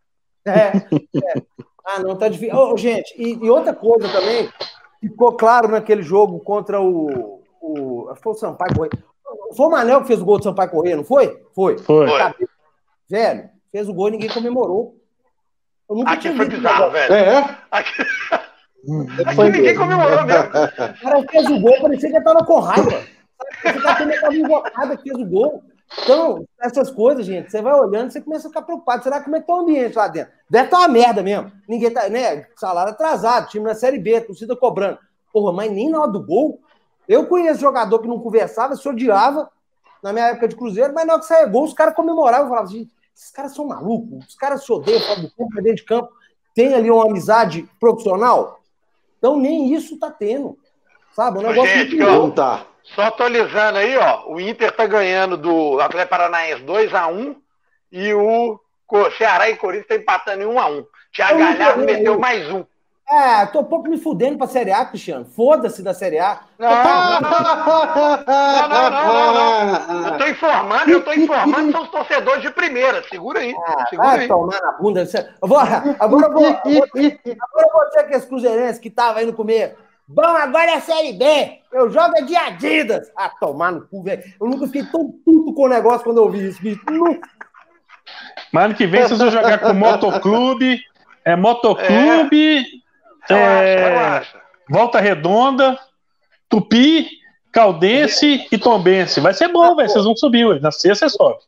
É, 0.45 0.51
é. 0.57 1.41
Ah, 1.86 1.99
não, 1.99 2.15
tá 2.15 2.29
difícil. 2.29 2.55
Oh, 2.55 2.77
gente, 2.77 3.13
e, 3.17 3.34
e, 3.34 3.49
outra 3.49 3.73
coisa 3.73 4.07
também, 4.09 4.49
ficou 4.99 5.34
claro 5.34 5.67
naquele 5.67 6.01
jogo 6.01 6.39
contra 6.39 6.79
o. 6.79 7.41
o 7.61 8.15
foi 8.21 8.34
o 8.34 8.36
Sampaio 8.36 8.73
Correia. 8.75 9.03
Foi 9.55 9.65
o 9.65 9.69
Manel 9.69 10.01
que 10.01 10.07
fez 10.07 10.21
o 10.21 10.25
gol 10.25 10.38
do 10.38 10.43
Sampaio 10.43 10.69
Correia, 10.69 10.95
não 10.95 11.03
foi? 11.03 11.41
Foi. 11.53 11.77
Foi. 11.77 12.07
Velho, 13.09 13.49
fez 13.71 13.89
o 13.89 13.93
gol 13.93 14.07
e 14.07 14.11
ninguém 14.11 14.29
comemorou. 14.29 14.95
Aqui 16.05 16.34
foi 16.34 16.47
bizarro, 16.47 16.91
velho. 16.91 17.13
É? 17.13 17.57
Aqui... 17.69 17.91
Aqui 19.25 19.43
ninguém 19.51 19.75
comemorou 19.75 20.23
mesmo. 20.25 20.47
O 20.47 21.01
cara 21.01 21.23
fez 21.29 21.49
o 21.49 21.59
gol, 21.59 21.81
parecia 21.81 22.09
que 22.09 22.15
ele 22.15 22.23
tava 22.23 22.45
com 22.45 22.59
raiva. 22.59 23.03
Esse 23.63 23.81
cara 23.81 24.21
tava 24.21 24.36
invocado, 24.36 24.99
fez 25.01 25.17
o 25.17 25.25
gol. 25.25 25.63
Então, 26.01 26.45
essas 26.59 26.89
coisas, 26.89 27.25
gente, 27.25 27.51
você 27.51 27.61
vai 27.61 27.73
olhando, 27.73 28.11
você 28.11 28.19
começa 28.19 28.47
a 28.47 28.49
ficar 28.49 28.63
preocupado. 28.63 29.03
Será 29.03 29.21
como 29.21 29.36
é 29.36 29.41
que 29.41 29.47
tá 29.47 29.53
o 29.53 29.59
ambiente 29.59 29.95
lá 29.95 30.07
dentro? 30.07 30.34
Deve 30.49 30.65
estar 30.65 30.77
tá 30.77 30.84
uma 30.84 30.89
merda 30.89 31.21
mesmo. 31.21 31.51
Ninguém 31.67 31.91
tá, 31.91 32.09
né? 32.09 32.47
Salário 32.55 32.91
atrasado, 32.91 33.49
time 33.49 33.65
na 33.65 33.75
Série 33.75 33.99
B, 33.99 34.19
torcida 34.21 34.55
cobrando. 34.55 34.97
Porra, 35.31 35.53
mas 35.53 35.71
nem 35.71 35.89
na 35.89 36.01
hora 36.01 36.11
do 36.11 36.23
gol. 36.23 36.59
Eu 37.07 37.27
conheço 37.27 37.61
jogador 37.61 37.99
que 37.99 38.07
não 38.07 38.19
conversava, 38.19 38.75
se 38.75 38.88
odiava 38.88 39.49
na 40.01 40.11
minha 40.11 40.27
época 40.27 40.47
de 40.47 40.55
Cruzeiro, 40.55 40.93
mas 40.93 41.05
na 41.05 41.13
hora 41.13 41.21
que 41.21 41.27
saia 41.27 41.45
gol, 41.45 41.63
os 41.63 41.73
caras 41.73 41.95
comemoravam 41.95 42.47
e 42.47 42.49
falavam 42.49 42.69
assim: 42.69 42.89
esses 43.15 43.31
caras 43.31 43.53
são 43.53 43.65
malucos, 43.65 44.25
os 44.27 44.36
caras 44.36 44.65
se 44.65 44.71
odeiam 44.71 45.01
fora 45.01 45.21
do 45.21 45.31
campo, 45.31 45.55
dentro 45.55 45.75
de 45.75 45.86
campo. 45.86 46.09
Tem 46.55 46.73
ali 46.73 46.89
uma 46.89 47.05
amizade 47.05 47.69
profissional. 47.79 48.59
Então 49.17 49.38
nem 49.38 49.73
isso 49.73 49.97
tá 49.97 50.11
tendo. 50.11 50.57
Sabe? 51.13 51.39
O 51.39 51.41
negócio 51.41 51.73
Gente, 51.73 51.95
não 51.95 52.29
tá. 52.31 52.65
Só 52.95 53.03
atualizando 53.03 53.79
aí, 53.79 53.97
ó. 53.97 54.27
O 54.27 54.39
Inter 54.39 54.71
tá 54.71 54.85
ganhando 54.85 55.37
do 55.37 55.79
Atlético 55.79 56.11
Paranaense 56.11 56.63
2x1 56.63 57.35
e 57.91 58.13
o 58.13 58.59
Ceará 59.17 59.49
e 59.49 59.55
Corinthians 59.55 59.87
tá 59.87 59.95
empatando 59.95 60.43
em 60.43 60.47
1x1. 60.47 60.85
Thiago 61.13 61.39
Galhardo 61.39 61.85
meteu 61.85 62.19
mais 62.19 62.49
um. 62.51 62.63
É, 63.09 63.45
tô 63.47 63.59
um 63.59 63.65
pouco 63.65 63.89
me 63.89 63.97
fudendo 63.97 64.37
pra 64.37 64.47
Série 64.47 64.71
A, 64.71 64.85
Cristiano. 64.85 65.25
Foda-se 65.25 65.83
da 65.83 65.93
Série 65.93 66.19
A. 66.19 66.39
Não, 66.57 66.69
não, 66.69 67.21
não, 68.91 70.01
não, 70.01 70.07
Eu 70.07 70.17
tô 70.17 70.25
informando, 70.25 70.91
eu 70.91 71.03
tô 71.03 71.13
informando 71.13 71.71
são 71.71 71.83
os 71.83 71.89
torcedores 71.89 72.41
de 72.41 72.49
primeira. 72.49 73.03
Segura 73.03 73.39
aí. 73.41 73.53
Ah, 73.65 73.85
segura 73.89 74.07
vai 74.07 74.19
aí. 74.21 74.27
tomar 74.27 74.61
na 74.61 74.71
bunda. 74.73 75.01
Eu 75.41 75.47
vou, 75.47 75.59
agora, 75.59 75.83
eu 75.99 76.09
vou, 76.09 76.19
agora 76.19 76.33
eu 77.57 77.71
vou 77.71 77.91
ser 77.91 77.99
aqueles 77.99 78.25
cruzeirenses 78.25 78.79
que 78.79 78.89
tava 78.89 79.21
indo 79.21 79.33
comer. 79.33 79.75
Bom, 80.08 80.22
agora 80.22 80.72
é 80.72 80.76
a 80.76 80.82
Série 80.82 81.14
B. 81.14 81.60
Eu 81.72 81.89
jogo 81.89 82.18
é 82.18 82.22
de 82.22 82.36
Adidas. 82.36 83.12
Ah, 83.16 83.30
tomar 83.30 83.72
no 83.72 83.88
cu, 83.88 84.04
velho. 84.04 84.24
Eu 84.39 84.47
nunca 84.47 84.68
fiquei 84.68 84.84
tão 84.84 85.12
puto 85.26 85.54
com 85.54 85.64
o 85.64 85.70
negócio 85.70 86.04
quando 86.04 86.18
eu 86.18 86.24
ouvi 86.24 86.47
isso, 86.47 86.62
bicho. 86.62 86.82
Mas 88.51 88.66
ano 88.66 88.76
que 88.76 88.86
vem 88.86 89.01
vocês 89.01 89.20
vão 89.20 89.32
jogar 89.32 89.60
com 89.60 89.74
Motoclube. 89.74 90.82
É 91.26 91.36
Motoclube. 91.36 92.66
É, 93.30 93.36
é, 93.36 94.22
Volta 94.70 94.99
Redonda, 94.99 95.80
Tupi, 96.49 97.08
Caldense 97.51 98.45
e 98.51 98.58
Tombense. 98.58 99.22
Vai 99.22 99.34
ser 99.34 99.47
bom, 99.47 99.76
velho. 99.76 99.89
Vocês 99.89 100.04
vão 100.04 100.16
subir, 100.16 100.45
ué. 100.45 100.60
Na 100.60 100.72
sexta 100.72 101.08
você 101.08 101.16
sobe. 101.16 101.39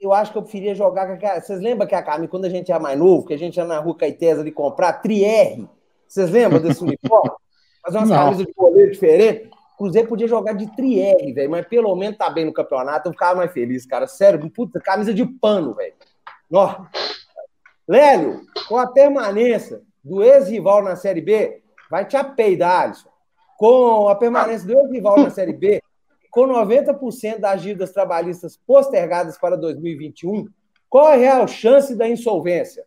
Eu 0.00 0.12
acho 0.12 0.30
que 0.30 0.38
eu 0.38 0.42
preferia 0.42 0.74
jogar 0.74 1.06
com 1.06 1.14
aquela. 1.14 1.40
Vocês 1.40 1.60
lembram 1.60 1.88
que 1.88 1.94
a 1.94 2.02
Carmen, 2.02 2.28
quando 2.28 2.44
a 2.44 2.50
gente 2.50 2.70
era 2.70 2.80
mais 2.80 2.98
novo, 2.98 3.26
que 3.26 3.34
a 3.34 3.38
gente 3.38 3.56
ia 3.56 3.64
na 3.64 3.78
rua 3.78 3.96
Caetesa 3.96 4.42
ali 4.42 4.52
comprar 4.52 4.92
Trier? 4.94 5.64
Vocês 6.06 6.30
lembram 6.30 6.60
desse 6.60 6.82
uniforme? 6.82 7.32
Fazer 7.84 7.98
umas 7.98 8.10
camisas 8.10 8.46
de 8.46 8.52
goleiro 8.54 8.90
diferente. 8.90 9.50
Cruzeiro 9.76 10.08
podia 10.08 10.28
jogar 10.28 10.52
de 10.52 10.74
Trier, 10.74 11.34
velho, 11.34 11.50
mas 11.50 11.66
pelo 11.66 11.94
menos 11.96 12.16
tá 12.16 12.30
bem 12.30 12.44
no 12.44 12.52
campeonato, 12.52 13.08
eu 13.08 13.12
ficava 13.12 13.34
mais 13.34 13.52
feliz, 13.52 13.84
cara. 13.84 14.06
Sério, 14.06 14.48
puta, 14.50 14.80
camisa 14.80 15.12
de 15.12 15.26
pano, 15.26 15.74
velho. 15.74 15.94
Lélio, 17.86 18.42
com 18.68 18.78
a 18.78 18.86
permanência 18.86 19.82
do 20.02 20.22
ex-rival 20.22 20.82
na 20.82 20.96
Série 20.96 21.20
B, 21.20 21.62
vai 21.90 22.06
te 22.06 22.16
apeidar, 22.16 22.82
Alisson. 22.82 23.08
Com 23.58 24.08
a 24.08 24.14
permanência 24.14 24.66
do 24.66 24.78
ex-rival 24.78 25.18
na 25.18 25.30
Série 25.30 25.52
B, 25.52 25.82
com 26.30 26.46
90% 26.46 27.38
das 27.38 27.60
dívidas 27.60 27.92
trabalhistas 27.92 28.56
postergadas 28.56 29.36
para 29.36 29.56
2021, 29.56 30.46
qual 30.88 31.08
é 31.08 31.14
a 31.14 31.16
real 31.16 31.48
chance 31.48 31.94
da 31.94 32.08
insolvência? 32.08 32.84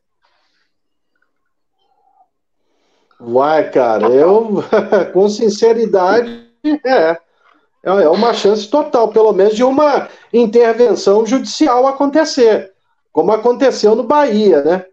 Vai, 3.20 3.70
cara, 3.72 4.08
eu, 4.10 4.64
com 5.14 5.28
sinceridade, 5.28 6.48
é. 6.86 7.18
É 7.84 8.10
uma 8.10 8.34
chance 8.34 8.68
total, 8.68 9.08
pelo 9.10 9.32
menos, 9.32 9.56
de 9.56 9.64
uma 9.64 10.10
intervenção 10.34 11.26
judicial 11.26 11.88
acontecer, 11.88 12.74
como 13.14 13.32
aconteceu 13.32 13.96
no 13.96 14.04
Bahia, 14.04 14.62
né? 14.62 14.86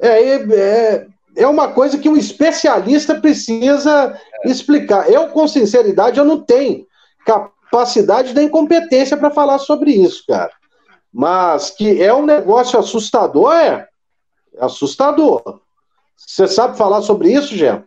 É, 0.00 0.34
é, 0.34 1.06
é 1.36 1.46
uma 1.46 1.68
coisa 1.68 1.98
que 1.98 2.08
um 2.08 2.16
especialista 2.16 3.14
precisa 3.14 4.18
explicar. 4.44 5.08
Eu, 5.08 5.28
com 5.28 5.46
sinceridade, 5.46 6.18
eu 6.18 6.24
não 6.24 6.40
tenho 6.40 6.84
capacidade 7.24 8.34
nem 8.34 8.48
competência 8.48 9.16
para 9.16 9.30
falar 9.30 9.58
sobre 9.58 9.92
isso, 9.92 10.24
cara. 10.26 10.50
Mas 11.12 11.70
que 11.70 12.02
é 12.02 12.12
um 12.12 12.26
negócio 12.26 12.76
assustador, 12.76 13.52
é, 13.52 13.86
é 14.56 14.64
assustador. 14.64 15.61
Você 16.26 16.46
sabe 16.46 16.76
falar 16.76 17.02
sobre 17.02 17.32
isso, 17.32 17.54
gente? 17.56 17.84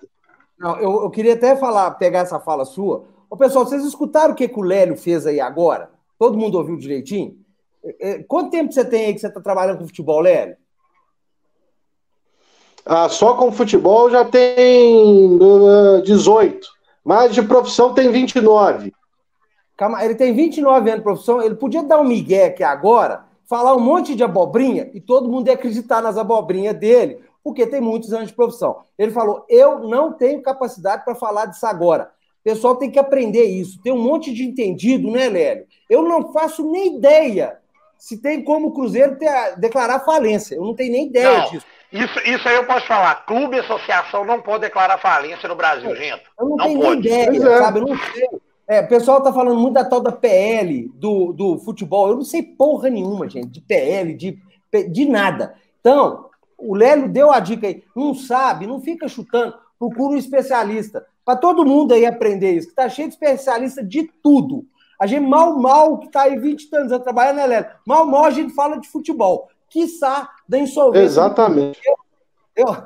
Não, 0.57 0.77
eu, 0.77 1.03
eu, 1.03 1.09
queria 1.09 1.33
até 1.33 1.55
falar, 1.55 1.91
pegar 1.91 2.19
essa 2.19 2.39
fala 2.39 2.65
sua. 2.65 3.05
Ô, 3.29 3.35
pessoal, 3.35 3.65
vocês 3.65 3.83
escutaram 3.83 4.33
o 4.33 4.35
que, 4.35 4.47
que 4.47 4.59
o 4.59 4.63
Lélio 4.63 4.95
fez 4.95 5.25
aí 5.25 5.39
agora? 5.39 5.89
Todo 6.17 6.37
mundo 6.37 6.57
ouviu 6.57 6.77
direitinho? 6.77 7.37
É, 7.83 8.11
é, 8.11 8.23
quanto 8.23 8.51
tempo 8.51 8.71
você 8.71 8.85
tem 8.85 9.07
aí 9.07 9.13
que 9.13 9.19
você 9.19 9.27
está 9.27 9.41
trabalhando 9.41 9.79
com 9.79 9.87
futebol, 9.87 10.21
Lélio? 10.21 10.55
Ah, 12.85 13.09
só 13.09 13.35
com 13.35 13.51
futebol 13.51 14.09
já 14.11 14.23
tem 14.23 15.39
uh, 15.41 16.01
18. 16.03 16.67
Mas 17.03 17.33
de 17.33 17.41
profissão 17.41 17.93
tem 17.93 18.11
29. 18.11 18.93
Calma, 19.75 20.03
ele 20.05 20.15
tem 20.15 20.33
29 20.33 20.89
anos 20.89 20.99
de 20.99 21.03
profissão. 21.03 21.41
Ele 21.41 21.55
podia 21.55 21.83
dar 21.83 21.99
um 21.99 22.03
migué 22.03 22.45
aqui 22.45 22.63
agora, 22.63 23.25
falar 23.45 23.75
um 23.75 23.79
monte 23.79 24.15
de 24.15 24.23
abobrinha 24.23 24.89
e 24.93 25.01
todo 25.01 25.29
mundo 25.29 25.47
ia 25.47 25.53
acreditar 25.53 26.01
nas 26.01 26.17
abobrinhas 26.17 26.75
dele 26.75 27.19
porque 27.45 27.67
tem 27.67 27.79
muitos 27.79 28.11
anos 28.11 28.29
de 28.29 28.33
profissão. 28.33 28.79
Ele 28.97 29.11
falou: 29.11 29.45
eu 29.47 29.87
não 29.87 30.11
tenho 30.11 30.41
capacidade 30.41 31.05
para 31.05 31.13
falar 31.13 31.45
disso 31.45 31.63
agora. 31.67 32.09
O 32.41 32.43
pessoal 32.43 32.75
tem 32.75 32.89
que 32.89 32.97
aprender 32.97 33.43
isso. 33.43 33.79
Tem 33.83 33.93
um 33.93 34.01
monte 34.01 34.33
de 34.33 34.43
entendido, 34.43 35.11
né, 35.11 35.29
Lélio? 35.29 35.67
Eu 35.87 36.01
não 36.01 36.33
faço 36.33 36.69
nem 36.71 36.97
ideia 36.97 37.59
se 37.99 38.19
tem 38.19 38.43
como 38.43 38.67
o 38.67 38.73
Cruzeiro 38.73 39.17
ter, 39.17 39.29
declarar 39.57 39.99
falência. 39.99 40.55
Eu 40.55 40.63
não 40.63 40.73
tenho 40.73 40.91
nem 40.91 41.05
ideia 41.05 41.37
não, 41.37 41.49
disso. 41.51 41.65
Isso, 41.91 42.19
isso 42.27 42.49
aí 42.49 42.55
eu 42.55 42.65
posso 42.65 42.87
falar. 42.87 43.25
Clube 43.27 43.57
e 43.57 43.59
associação 43.59 44.25
não 44.25 44.41
pode 44.41 44.61
declarar 44.61 44.97
falência 44.97 45.47
no 45.47 45.55
Brasil, 45.55 45.91
é, 45.91 45.95
gente. 45.95 46.23
Eu 46.39 46.49
não, 46.49 46.57
não 46.57 46.65
tenho 46.65 46.79
pode. 46.81 47.09
nem 47.09 47.23
ideia, 47.23 47.47
é. 47.47 47.57
sabe? 47.59 47.79
Eu 47.79 47.85
não 47.85 47.97
sei. 47.97 48.27
É, 48.67 48.81
o 48.81 48.87
pessoal 48.87 49.21
tá 49.21 49.31
falando 49.31 49.59
muito 49.59 49.75
da 49.75 49.85
tal 49.85 50.01
da 50.01 50.11
PL, 50.11 50.91
do, 50.95 51.31
do 51.31 51.59
futebol. 51.59 52.09
Eu 52.09 52.15
não 52.15 52.23
sei 52.23 52.41
porra 52.41 52.89
nenhuma, 52.89 53.29
gente, 53.29 53.49
de 53.49 53.61
PL, 53.61 54.15
de, 54.15 54.39
de 54.91 55.05
nada. 55.05 55.55
Então, 55.79 56.25
o 56.57 56.75
Lélio 56.75 57.09
deu 57.09 57.31
a 57.31 57.39
dica 57.39 57.67
aí. 57.67 57.83
Não 57.95 58.13
sabe, 58.13 58.67
não 58.67 58.81
fica 58.81 59.07
chutando. 59.07 59.55
Procura 59.77 60.15
um 60.15 60.17
especialista. 60.17 61.05
Para 61.23 61.37
todo 61.37 61.65
mundo 61.65 61.93
aí 61.93 62.05
aprender 62.05 62.53
isso, 62.53 62.69
que 62.69 62.75
tá 62.75 62.87
cheio 62.87 63.07
de 63.07 63.15
especialista 63.15 63.83
de 63.83 64.03
tudo. 64.21 64.65
A 64.99 65.07
gente 65.07 65.25
mal, 65.25 65.57
mal, 65.57 65.97
que 65.99 66.09
tá 66.09 66.23
aí 66.23 66.37
20 66.37 66.73
anos 66.75 66.91
a 66.91 66.99
trabalhar, 66.99 67.33
né, 67.33 67.45
Lélio? 67.45 67.69
Mal, 67.85 68.05
mal 68.05 68.25
a 68.25 68.31
gente 68.31 68.53
fala 68.53 68.79
de 68.79 68.87
futebol. 68.87 69.49
Quiçá 69.69 70.29
da 70.47 70.57
insolvência. 70.57 71.05
Exatamente. 71.05 71.81
Eu, 71.85 72.67
eu, 72.67 72.83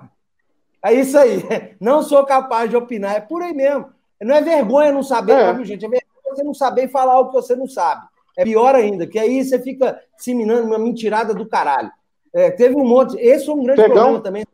é 0.84 0.94
isso 0.94 1.18
aí. 1.18 1.44
Não 1.80 2.02
sou 2.02 2.26
capaz 2.26 2.70
de 2.70 2.76
opinar. 2.78 3.16
É 3.16 3.22
por 3.22 3.42
aí 3.42 3.54
mesmo. 3.54 3.88
Não 4.22 4.36
é 4.36 4.42
vergonha 4.42 4.92
não 4.92 5.04
saber, 5.04 5.34
é. 5.34 5.64
gente. 5.64 5.86
É 5.86 5.90
vergonha 5.90 6.10
você 6.26 6.44
não 6.44 6.54
saber 6.54 6.90
falar 6.90 7.20
o 7.20 7.28
que 7.28 7.34
você 7.34 7.56
não 7.56 7.68
sabe. 7.68 8.06
É 8.38 8.44
pior 8.44 8.76
ainda, 8.76 9.08
que 9.08 9.18
aí 9.18 9.44
você 9.44 9.60
fica 9.60 10.00
disseminando 10.16 10.68
uma 10.68 10.78
mentirada 10.78 11.34
do 11.34 11.48
caralho. 11.48 11.92
É, 12.34 12.52
teve 12.52 12.76
um 12.76 12.86
monte. 12.86 13.18
Esse 13.18 13.50
é 13.50 13.54
um 13.54 13.64
grande 13.64 13.82
pegar 13.82 13.94
problema 13.94 14.18
um... 14.18 14.22
também. 14.22 14.46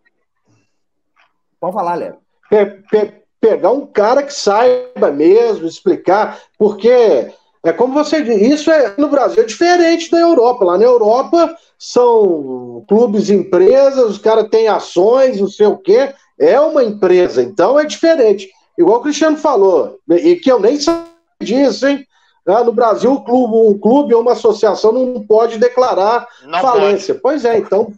Pode 1.59 1.73
falar, 1.73 1.95
Léo. 1.95 2.17
Pe 2.49 2.65
pe 2.89 3.26
pegar 3.39 3.71
um 3.71 3.86
cara 3.86 4.23
que 4.23 4.34
saiba 4.34 5.11
mesmo, 5.11 5.67
explicar, 5.67 6.39
porque 6.57 7.32
é 7.63 7.73
como 7.73 7.93
você 7.93 8.21
diz, 8.21 8.41
isso 8.41 8.71
é 8.71 8.95
no 8.97 9.07
Brasil 9.07 9.43
é 9.43 9.45
diferente 9.45 10.09
da 10.09 10.19
Europa. 10.19 10.65
Lá 10.65 10.78
na 10.78 10.84
Europa 10.84 11.55
são 11.78 12.84
clubes, 12.88 13.30
empresas, 13.30 14.11
os 14.11 14.17
caras 14.17 14.49
têm 14.49 14.67
ações, 14.67 15.39
não 15.39 15.47
sei 15.47 15.67
o 15.67 15.78
quê. 15.78 16.13
É 16.39 16.59
uma 16.59 16.84
empresa, 16.84 17.41
então 17.41 17.80
é 17.80 17.86
diferente. 17.86 18.49
Igual 18.78 18.99
o 18.99 19.01
Cristiano 19.03 19.38
falou, 19.38 19.99
e 20.09 20.36
que 20.36 20.51
eu 20.51 20.59
nem 20.59 20.80
sabia 20.80 21.05
disso, 21.41 21.88
hein? 21.88 22.05
Ah, 22.47 22.63
no 22.63 22.71
Brasil, 22.71 23.11
um 23.11 23.23
clube, 23.23 23.55
um 23.55 23.77
clube 23.77 24.13
ou 24.13 24.21
uma 24.21 24.33
associação 24.33 24.91
não 24.91 25.25
pode 25.25 25.57
declarar 25.57 26.27
não 26.43 26.61
falência. 26.61 27.15
Pode. 27.15 27.21
Pois 27.21 27.45
é, 27.45 27.57
então, 27.57 27.91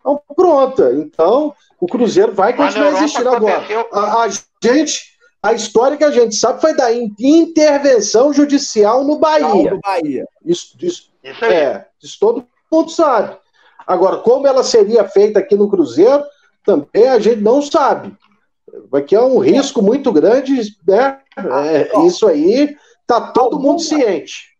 então 0.00 0.20
pronto. 0.34 0.82
Então, 0.94 1.54
o 1.78 1.86
Cruzeiro 1.86 2.32
vai 2.32 2.56
continuar 2.56 2.92
existindo 2.92 3.28
agora. 3.28 3.62
A, 3.92 4.22
a, 4.22 4.28
gente, 4.62 5.18
a 5.42 5.52
história 5.52 5.98
que 5.98 6.04
a 6.04 6.10
gente 6.10 6.34
sabe 6.34 6.62
foi 6.62 6.74
da 6.74 6.90
intervenção 6.92 8.32
judicial 8.32 9.04
no 9.04 9.18
Bahia. 9.18 9.72
No 9.72 9.80
Bahia. 9.80 10.26
Isso, 10.46 10.74
isso, 10.80 11.10
isso 11.22 11.44
é, 11.44 11.86
isso 12.02 12.16
todo 12.18 12.46
mundo 12.72 12.90
sabe. 12.90 13.36
Agora, 13.86 14.18
como 14.18 14.46
ela 14.46 14.62
seria 14.62 15.04
feita 15.08 15.40
aqui 15.40 15.56
no 15.56 15.68
Cruzeiro, 15.68 16.24
também 16.64 17.06
a 17.08 17.18
gente 17.18 17.42
não 17.42 17.60
sabe. 17.60 18.16
Aqui 18.92 19.14
é 19.14 19.20
um 19.20 19.38
risco 19.38 19.82
muito 19.82 20.12
grande, 20.12 20.74
né? 20.86 21.18
É, 21.36 22.06
isso 22.06 22.26
aí 22.26 22.76
Está 23.12 23.32
todo 23.32 23.54
alguma, 23.54 23.72
mundo 23.72 23.82
ciente. 23.82 24.56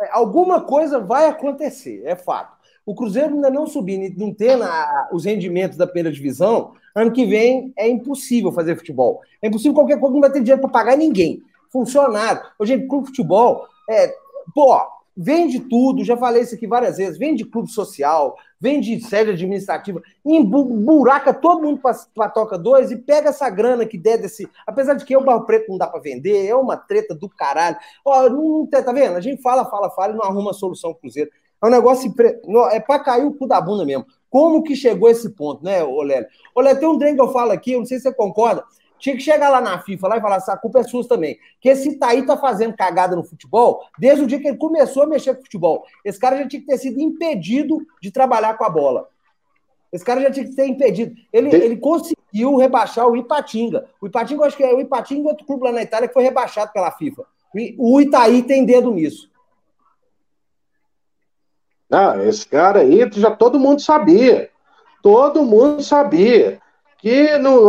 É, 0.00 0.08
alguma 0.12 0.62
coisa 0.62 0.98
vai 0.98 1.28
acontecer, 1.28 2.02
é 2.06 2.16
fato. 2.16 2.58
O 2.86 2.94
Cruzeiro 2.94 3.34
ainda 3.34 3.50
não 3.50 3.66
subindo, 3.66 4.18
não 4.18 4.32
tendo 4.32 4.64
os 5.12 5.24
rendimentos 5.24 5.76
da 5.76 5.86
primeira 5.86 6.10
divisão, 6.10 6.72
Ano 6.94 7.12
que 7.12 7.24
vem 7.24 7.72
é 7.76 7.88
impossível 7.88 8.50
fazer 8.50 8.76
futebol. 8.76 9.20
É 9.40 9.48
impossível 9.48 9.74
qualquer 9.74 9.98
coisa, 9.98 10.12
não 10.12 10.20
vai 10.20 10.30
ter 10.30 10.40
dinheiro 10.40 10.60
para 10.60 10.70
pagar 10.70 10.96
ninguém. 10.96 11.42
Funcionário. 11.70 12.42
Hoje, 12.58 12.86
clube 12.86 13.04
de 13.04 13.10
futebol, 13.10 13.66
é, 13.88 14.12
pô, 14.54 14.76
vende 15.16 15.60
tudo, 15.60 16.04
já 16.04 16.16
falei 16.16 16.42
isso 16.42 16.54
aqui 16.54 16.66
várias 16.66 16.96
vezes, 16.96 17.18
vende 17.18 17.44
clube 17.44 17.70
social, 17.70 18.36
vende 18.60 19.00
sede 19.00 19.30
administrativa, 19.30 20.02
buraca 20.22 21.32
todo 21.32 21.62
mundo 21.62 21.80
para 22.14 22.28
toca 22.28 22.58
dois 22.58 22.90
e 22.90 22.96
pega 22.96 23.30
essa 23.30 23.48
grana 23.48 23.86
que 23.86 23.96
der 23.96 24.18
desse. 24.18 24.48
Apesar 24.66 24.94
de 24.94 25.04
que 25.04 25.16
o 25.16 25.24
Barro 25.24 25.46
Preto 25.46 25.70
não 25.70 25.78
dá 25.78 25.86
para 25.86 26.00
vender, 26.00 26.46
é 26.46 26.54
uma 26.54 26.76
treta 26.76 27.14
do 27.14 27.28
caralho. 27.28 27.76
Ó, 28.04 28.28
não, 28.28 28.48
não, 28.58 28.66
tá 28.66 28.92
vendo? 28.92 29.16
A 29.16 29.20
gente 29.20 29.40
fala, 29.40 29.64
fala, 29.64 29.88
fala 29.90 30.12
e 30.12 30.16
não 30.16 30.24
arruma 30.24 30.52
solução 30.52 30.92
Cruzeiro. 30.92 31.30
É 31.62 31.66
um 31.66 31.70
negócio. 31.70 32.12
É 32.72 32.80
para 32.80 33.00
cair 33.00 33.24
o 33.24 33.34
cu 33.34 33.46
da 33.46 33.60
bunda 33.60 33.84
mesmo. 33.84 34.06
Como 34.28 34.62
que 34.62 34.76
chegou 34.76 35.08
a 35.08 35.12
esse 35.12 35.30
ponto, 35.30 35.64
né, 35.64 35.82
Olélio? 35.82 36.28
Olélio, 36.54 36.78
tem 36.78 36.88
um 36.88 36.98
trem 36.98 37.14
que 37.14 37.20
eu 37.20 37.32
falo 37.32 37.50
aqui, 37.50 37.72
eu 37.72 37.80
não 37.80 37.86
sei 37.86 37.98
se 37.98 38.04
você 38.04 38.14
concorda. 38.14 38.64
Tinha 39.00 39.16
que 39.16 39.22
chegar 39.22 39.48
lá 39.48 39.60
na 39.60 39.80
FIFA 39.80 40.08
lá 40.08 40.18
e 40.18 40.20
falar 40.20 40.36
assim, 40.36 40.52
a 40.52 40.56
culpa 40.56 40.80
é 40.80 40.82
sua 40.82 41.06
também. 41.08 41.38
Que 41.58 41.70
esse 41.70 41.88
Itaí 41.88 42.24
tá 42.24 42.36
fazendo 42.36 42.76
cagada 42.76 43.16
no 43.16 43.24
futebol 43.24 43.82
desde 43.98 44.22
o 44.22 44.26
dia 44.26 44.38
que 44.38 44.46
ele 44.46 44.58
começou 44.58 45.02
a 45.02 45.06
mexer 45.06 45.34
com 45.34 45.42
futebol. 45.42 45.86
Esse 46.04 46.20
cara 46.20 46.36
já 46.36 46.46
tinha 46.46 46.60
que 46.60 46.66
ter 46.66 46.76
sido 46.76 47.00
impedido 47.00 47.78
de 48.00 48.10
trabalhar 48.10 48.58
com 48.58 48.64
a 48.64 48.68
bola. 48.68 49.08
Esse 49.90 50.04
cara 50.04 50.20
já 50.20 50.30
tinha 50.30 50.46
que 50.46 50.52
ser 50.52 50.66
impedido. 50.66 51.16
Ele, 51.32 51.48
ele 51.56 51.76
conseguiu 51.78 52.56
rebaixar 52.56 53.08
o 53.08 53.16
Ipatinga. 53.16 53.88
O 54.00 54.06
Ipatinga, 54.06 54.44
acho 54.44 54.56
que 54.56 54.62
é 54.62 54.72
o 54.72 54.80
Ipatinga, 54.80 55.30
outro 55.30 55.46
clube 55.46 55.64
lá 55.64 55.72
na 55.72 55.82
Itália, 55.82 56.06
que 56.06 56.14
foi 56.14 56.22
rebaixado 56.22 56.70
pela 56.70 56.92
FIFA. 56.92 57.24
O 57.78 58.00
Itaí 58.00 58.42
tem 58.42 58.66
dedo 58.66 58.92
nisso. 58.92 59.30
Ah, 61.90 62.16
esse 62.22 62.46
cara 62.46 62.80
aí, 62.80 63.10
já 63.14 63.30
todo 63.30 63.58
mundo 63.58 63.80
sabia. 63.80 64.50
Todo 65.02 65.42
mundo 65.42 65.82
sabia 65.82 66.60
que 67.00 67.38
no 67.38 67.68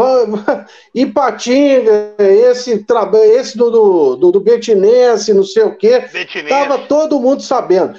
Ipatinga, 0.94 2.16
esse 2.20 2.86
esse 3.24 3.58
do, 3.58 4.16
do, 4.16 4.32
do 4.32 4.40
Betinense, 4.40 5.34
não 5.34 5.44
sei 5.44 5.64
o 5.64 5.76
quê, 5.76 6.04
estava 6.14 6.80
todo 6.80 7.20
mundo 7.20 7.42
sabendo. 7.42 7.98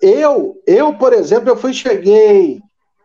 Eu, 0.00 0.56
eu, 0.66 0.94
por 0.94 1.12
exemplo, 1.12 1.50
eu 1.50 1.56
fui, 1.56 1.72
cheguei. 1.74 2.60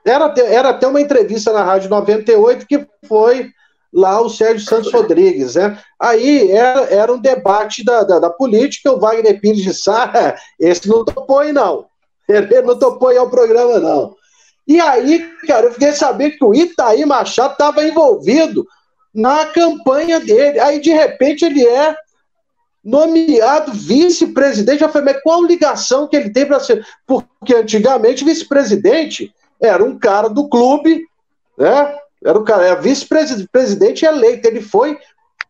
Era, 0.05 0.33
era 0.37 0.69
até 0.69 0.87
uma 0.87 1.01
entrevista 1.01 1.51
na 1.51 1.63
Rádio 1.63 1.89
98 1.89 2.65
que 2.67 2.85
foi 3.07 3.49
lá 3.91 4.21
o 4.21 4.29
Sérgio 4.29 4.67
Santos 4.67 4.91
Rodrigues, 4.91 5.55
né? 5.55 5.79
Aí 5.99 6.51
era, 6.51 6.81
era 6.93 7.13
um 7.13 7.19
debate 7.19 7.83
da, 7.83 8.03
da, 8.03 8.19
da 8.19 8.29
política, 8.29 8.91
o 8.91 8.99
Wagner 8.99 9.39
Pires 9.39 9.63
de 9.63 9.73
Sá, 9.73 10.35
esse 10.59 10.87
não 10.87 11.03
topou 11.03 11.39
aí, 11.39 11.51
não. 11.51 11.85
Ele 12.27 12.61
não 12.61 12.77
topou 12.77 13.09
aí 13.09 13.17
ao 13.17 13.29
programa, 13.29 13.79
não. 13.79 14.14
E 14.67 14.79
aí, 14.79 15.29
cara, 15.47 15.67
eu 15.67 15.73
fiquei 15.73 15.91
sabendo 15.91 16.37
que 16.37 16.45
o 16.45 16.55
Itaí 16.55 17.05
Machado 17.05 17.53
estava 17.53 17.83
envolvido 17.83 18.67
na 19.13 19.45
campanha 19.45 20.19
dele. 20.19 20.59
Aí, 20.59 20.79
de 20.79 20.91
repente, 20.91 21.45
ele 21.45 21.65
é 21.65 21.95
nomeado 22.83 23.71
vice-presidente. 23.71 24.79
Já 24.79 24.89
falei, 24.89 25.13
mas 25.13 25.23
qual 25.23 25.43
ligação 25.43 26.07
que 26.07 26.15
ele 26.15 26.31
tem 26.31 26.45
para 26.45 26.59
ser? 26.59 26.85
Porque 27.05 27.55
antigamente 27.55 28.23
vice-presidente 28.23 29.33
era 29.61 29.83
um 29.83 29.97
cara 29.97 30.29
do 30.29 30.49
clube, 30.49 31.05
né? 31.57 31.95
Era 32.23 32.39
o 32.39 32.43
cara, 32.43 32.65
era 32.65 32.81
vice-presidente 32.81 34.03
eleito. 34.03 34.47
Ele 34.47 34.61
foi 34.61 34.97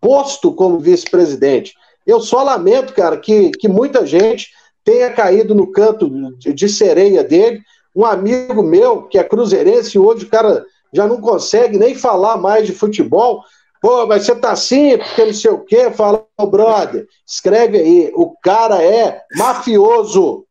posto 0.01 0.53
como 0.53 0.80
vice-presidente. 0.80 1.74
Eu 2.05 2.20
só 2.20 2.43
lamento, 2.43 2.93
cara, 2.93 3.18
que, 3.18 3.49
que 3.51 3.68
muita 3.68 4.05
gente 4.05 4.49
tenha 4.84 5.09
caído 5.11 5.55
no 5.55 5.72
canto 5.72 6.09
de, 6.38 6.53
de 6.53 6.70
sereia 6.70 7.24
dele 7.24 7.61
um 7.95 8.05
amigo 8.05 8.61
meu, 8.61 9.03
que 9.03 9.17
é 9.17 9.23
cruzeirense, 9.23 9.97
hoje 9.97 10.25
o 10.25 10.29
cara 10.29 10.65
já 10.91 11.07
não 11.07 11.21
consegue 11.21 11.77
nem 11.77 11.95
falar 11.95 12.37
mais 12.37 12.65
de 12.67 12.73
futebol. 12.73 13.43
Pô, 13.81 14.05
mas 14.07 14.25
você 14.25 14.35
tá 14.35 14.51
assim, 14.51 14.97
porque 14.97 15.25
não 15.25 15.33
sei 15.33 15.51
o 15.51 15.59
quê. 15.59 15.91
Fala, 15.91 16.25
oh, 16.37 16.47
brother, 16.47 17.07
escreve 17.25 17.77
aí. 17.77 18.11
O 18.15 18.35
cara 18.41 18.83
é 18.83 19.21
mafioso. 19.37 20.45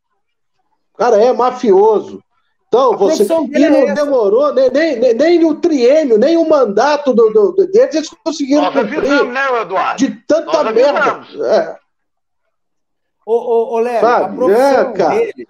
O 0.94 0.98
cara 0.98 1.22
é 1.22 1.32
mafioso. 1.32 2.22
Então, 2.68 2.96
você. 2.96 3.22
E 3.22 3.68
não 3.68 3.88
é 3.88 3.94
demorou, 3.94 4.52
nem, 4.52 4.70
nem, 4.70 5.14
nem 5.14 5.44
o 5.44 5.54
triênio, 5.54 6.18
nem 6.18 6.36
o 6.36 6.48
mandato 6.48 7.12
do, 7.12 7.30
do, 7.30 7.52
do 7.52 7.66
deles, 7.68 7.94
eles 7.94 8.10
conseguiram 8.24 8.62
Nós 8.62 8.74
cumprir. 8.74 8.98
Avisamos, 8.98 9.34
né, 9.34 9.60
Eduardo? 9.62 9.98
De 9.98 10.10
tanta 10.26 10.62
Nós 10.62 10.74
merda. 10.74 11.26
É. 11.44 11.76
Ô, 13.26 13.34
ô, 13.34 13.74
ô 13.74 13.78
Léo, 13.78 14.06
a 14.06 14.28
profissão 14.28 14.92
é, 14.92 15.08
dele 15.08 15.48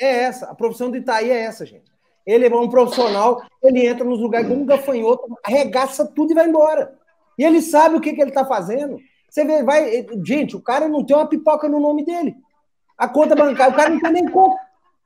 é 0.00 0.22
essa. 0.24 0.46
A 0.46 0.54
profissão 0.54 0.90
do 0.90 0.96
Itaí 0.96 1.30
é 1.30 1.42
essa, 1.42 1.64
gente. 1.66 1.90
Ele 2.26 2.46
é 2.46 2.54
um 2.54 2.68
profissional, 2.68 3.42
ele 3.62 3.86
entra 3.86 4.04
nos 4.04 4.20
lugares 4.20 4.48
como 4.48 4.62
um 4.62 4.66
gafanhoto, 4.66 5.38
arregaça 5.44 6.06
tudo 6.06 6.32
e 6.32 6.34
vai 6.34 6.46
embora. 6.46 6.94
E 7.38 7.44
ele 7.44 7.62
sabe 7.62 7.96
o 7.96 8.00
que, 8.00 8.12
que 8.12 8.20
ele 8.20 8.30
está 8.30 8.44
fazendo. 8.44 8.98
Você 9.28 9.44
vê, 9.44 9.62
vai. 9.62 10.06
Gente, 10.24 10.56
o 10.56 10.60
cara 10.60 10.88
não 10.88 11.04
tem 11.04 11.16
uma 11.16 11.28
pipoca 11.28 11.68
no 11.68 11.80
nome 11.80 12.04
dele. 12.04 12.36
A 12.98 13.08
conta 13.08 13.34
bancária, 13.34 13.72
o 13.72 13.76
cara 13.76 13.88
não 13.90 14.00
tem 14.00 14.12
nem 14.12 14.28
conta. 14.28 14.60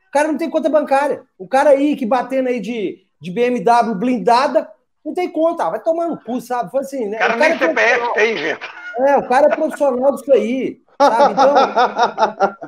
O 0.08 0.12
cara 0.12 0.28
não 0.28 0.36
tem 0.36 0.50
conta 0.50 0.68
bancária. 0.68 1.22
O 1.38 1.46
cara 1.46 1.70
aí 1.70 1.94
que 1.94 2.04
batendo 2.04 2.48
aí 2.48 2.60
de, 2.60 3.06
de 3.20 3.30
BMW 3.30 3.94
blindada, 3.94 4.68
não 5.04 5.14
tem 5.14 5.30
conta. 5.30 5.70
Vai 5.70 5.80
tomar 5.80 6.08
no 6.08 6.20
cu, 6.20 6.40
sabe? 6.40 6.70
Foi 6.70 6.80
assim, 6.80 7.06
né? 7.06 7.16
O 7.16 7.20
cara, 7.20 7.36
o 7.36 7.38
cara 7.38 7.48
nem 7.48 7.56
é 7.56 7.58
CPF 7.58 8.14
tem, 8.14 8.36
gente. 8.36 8.60
É, 8.98 9.16
o 9.16 9.28
cara 9.28 9.46
é 9.46 9.56
profissional 9.56 10.12
disso 10.14 10.32
aí. 10.32 10.80
Sabe? 11.00 11.32
Então. 11.32 11.54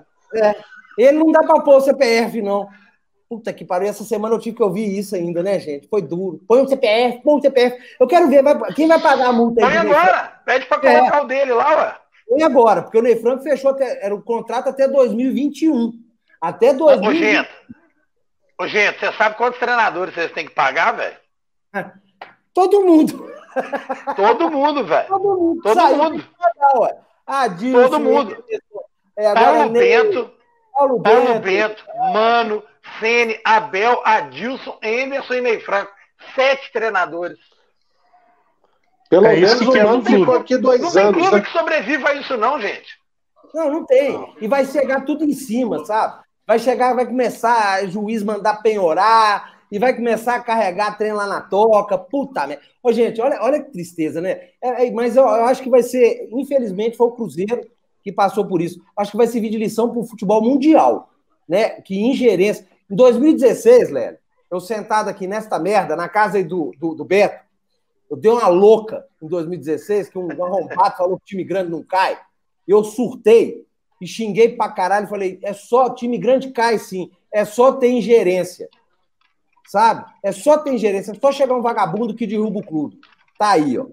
É. 0.35 0.57
Ele 0.97 1.19
não 1.19 1.31
dá 1.31 1.41
para 1.41 1.61
pôr 1.61 1.77
o 1.77 1.81
CPF, 1.81 2.41
não. 2.43 2.69
Puta 3.29 3.53
que 3.53 3.65
pariu, 3.65 3.89
essa 3.89 4.05
semana 4.05 4.35
eu 4.37 4.39
tive 4.39 4.57
que 4.57 4.63
ouvir 4.63 4.87
isso 4.97 5.17
ainda, 5.17 5.43
né, 5.43 5.59
gente? 5.59 5.89
Foi 5.89 6.01
duro. 6.01 6.41
Põe 6.47 6.61
o 6.61 6.69
CPF, 6.69 7.23
põe 7.25 7.39
o 7.39 7.43
CPF. 7.43 7.77
Eu 7.99 8.07
quero 8.07 8.29
ver, 8.29 8.43
vai, 8.43 8.57
quem 8.73 8.87
vai 8.87 9.01
pagar 9.01 9.29
a 9.29 9.33
multa 9.33 9.67
aí? 9.67 9.73
Põe 9.73 9.79
agora, 9.79 10.41
pede 10.45 10.67
para 10.67 10.79
colocar 10.79 11.19
é. 11.19 11.21
o 11.23 11.25
dele 11.27 11.53
lá, 11.53 11.77
ué. 11.77 11.97
Põe 12.29 12.43
agora, 12.43 12.83
porque 12.83 12.99
o 12.99 13.03
Ney 13.03 13.17
Franco 13.17 13.43
fechou, 13.43 13.73
até, 13.73 14.05
era 14.05 14.15
o 14.15 14.23
contrato 14.23 14.69
até 14.69 14.87
2021. 14.87 15.93
Até 16.41 16.73
2021. 16.73 17.11
Ô, 17.11 17.15
gente, 17.15 17.49
ô, 18.61 18.67
gente, 18.69 19.01
você 19.01 19.13
sabe 19.13 19.37
quantos 19.37 19.59
treinadores 19.59 20.15
vocês 20.15 20.31
têm 20.31 20.47
que 20.47 20.55
pagar, 20.55 20.93
velho? 20.93 21.17
Todo 22.55 22.85
mundo. 22.85 23.29
Todo 24.15 24.51
mundo, 24.51 24.85
velho. 24.85 25.09
Todo 25.09 25.37
mundo. 25.37 25.63
Todo 25.63 25.75
Saiu 25.75 25.97
mundo. 25.97 26.25
Pagar, 26.39 26.81
ué. 26.81 26.97
Adilson, 27.27 27.83
Todo 27.83 28.01
mundo. 28.01 28.45
É, 29.17 29.27
agora 29.27 29.45
Paulo 29.45 29.73
Ney... 29.73 29.83
Bento. 29.83 30.36
Paulo, 30.77 31.01
Paulo 31.01 31.41
Bento, 31.41 31.43
Bento 31.43 31.85
Mano, 32.13 32.63
Sene, 33.01 33.41
Abel, 33.45 34.01
Adilson, 34.05 34.79
Emerson 34.83 35.35
e 35.35 35.41
Ney 35.41 35.61
Franco. 35.61 35.91
Sete 36.35 36.73
treinadores. 36.73 37.39
Pelo 39.09 39.27
é 39.27 39.37
menos 39.37 39.61
o 39.61 39.77
Mano 39.77 40.05
ficou 40.05 40.35
aqui 40.35 40.57
dois 40.57 40.81
não 40.81 40.89
anos. 40.89 41.03
Não 41.03 41.13
tem 41.13 41.21
clube 41.21 41.37
né? 41.37 41.41
que 41.43 41.53
sobreviva 41.53 42.09
a 42.09 42.15
isso 42.15 42.37
não, 42.37 42.61
gente. 42.61 42.99
Não, 43.55 43.71
não 43.71 43.87
tem. 43.87 44.35
E 44.41 44.49
vai 44.49 44.65
chegar 44.65 45.05
tudo 45.05 45.25
em 45.25 45.33
cima, 45.33 45.85
sabe? 45.85 46.23
Vai 46.47 46.59
chegar, 46.59 46.95
vai 46.95 47.07
começar 47.07 47.85
o 47.85 47.91
juiz 47.91 48.23
mandar 48.23 48.63
penhorar, 48.63 49.57
e 49.71 49.79
vai 49.79 49.95
começar 49.95 50.37
a 50.37 50.43
carregar 50.43 50.97
trem 50.97 51.13
lá 51.13 51.27
na 51.27 51.41
toca. 51.41 51.99
Puta 51.99 52.47
merda. 52.47 52.63
Ô, 52.83 52.93
gente, 52.93 53.21
olha, 53.21 53.41
olha 53.43 53.63
que 53.63 53.73
tristeza, 53.73 54.21
né? 54.21 54.51
É, 54.63 54.87
é, 54.87 54.91
mas 54.91 55.17
eu, 55.17 55.25
eu, 55.25 55.45
acho 55.45 55.63
que 55.63 55.71
vai 55.71 55.83
ser, 55.83 56.29
infelizmente, 56.33 56.97
foi 56.97 57.09
o 57.09 57.13
Cruzeiro 57.13 57.61
que 58.07 58.13
passou 58.13 58.47
por 58.47 58.63
isso. 58.63 58.81
Acho 58.97 59.11
que 59.11 59.17
vai 59.17 59.27
servir 59.27 59.51
de 59.51 59.59
lição 59.59 59.91
para 59.91 59.99
o 59.99 60.05
futebol 60.05 60.41
mundial, 60.41 61.11
né? 61.49 61.71
Que 61.81 61.99
ingerência. 61.99 62.65
Em 62.89 62.95
2016, 62.95 63.91
Léo, 63.91 64.17
eu 64.49 64.61
sentado 64.61 65.09
aqui 65.09 65.27
nesta 65.27 65.59
merda, 65.59 65.97
na 65.97 66.09
casa 66.09 66.41
do, 66.45 66.71
do, 66.79 66.95
do 66.95 67.05
Beto, 67.05 67.45
eu 68.09 68.17
dei 68.17 68.31
uma 68.31 68.47
louca 68.47 69.05
em 69.21 69.27
2016, 69.27 70.09
que 70.09 70.17
um, 70.17 70.31
arrombado 70.31 70.97
falou 70.97 71.19
que 71.19 71.25
time 71.25 71.43
grande 71.43 71.69
não 71.69 71.83
cai. 71.83 72.17
Eu 72.69 72.85
surtei 72.85 73.67
e 74.01 74.07
xinguei 74.07 74.51
pra 74.51 74.69
caralho. 74.69 75.09
Falei, 75.09 75.41
é 75.43 75.53
só, 75.53 75.93
time 75.93 76.17
grande 76.17 76.53
cai 76.53 76.79
sim, 76.79 77.11
é 77.33 77.45
só 77.45 77.73
ter 77.73 77.91
ingerência. 77.91 78.69
Sabe? 79.67 80.05
É 80.23 80.31
só 80.31 80.59
ter 80.59 80.73
ingerência, 80.73 81.11
é 81.11 81.15
só 81.17 81.33
chegar 81.33 81.57
um 81.57 81.63
vagabundo 81.63 82.15
que 82.15 82.25
derruba 82.25 82.61
o 82.61 82.65
clube. 82.65 83.01
Tá 83.37 83.51
aí, 83.51 83.77
ó 83.77 83.87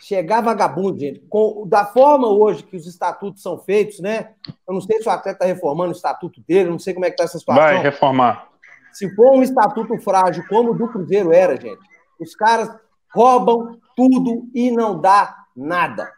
chegar 0.00 0.40
vagabundo, 0.40 0.98
gente, 0.98 1.20
com, 1.28 1.66
da 1.66 1.84
forma 1.84 2.28
hoje 2.28 2.62
que 2.62 2.76
os 2.76 2.86
estatutos 2.86 3.42
são 3.42 3.58
feitos, 3.58 4.00
né? 4.00 4.34
Eu 4.66 4.74
não 4.74 4.80
sei 4.80 5.00
se 5.00 5.08
o 5.08 5.10
atleta 5.10 5.36
está 5.36 5.46
reformando 5.46 5.92
o 5.92 5.96
estatuto 5.96 6.40
dele, 6.46 6.70
não 6.70 6.78
sei 6.78 6.94
como 6.94 7.06
é 7.06 7.08
que 7.08 7.14
está 7.14 7.24
essa 7.24 7.38
situação. 7.38 7.62
Vai 7.62 7.78
reformar. 7.78 8.48
Se 8.92 9.14
for 9.14 9.32
um 9.32 9.42
estatuto 9.42 9.98
frágil 9.98 10.44
como 10.48 10.70
o 10.70 10.74
do 10.74 10.88
Cruzeiro 10.88 11.32
era, 11.32 11.60
gente, 11.60 11.80
os 12.20 12.34
caras 12.34 12.74
roubam 13.14 13.78
tudo 13.94 14.48
e 14.54 14.70
não 14.70 15.00
dá 15.00 15.36
nada. 15.54 16.12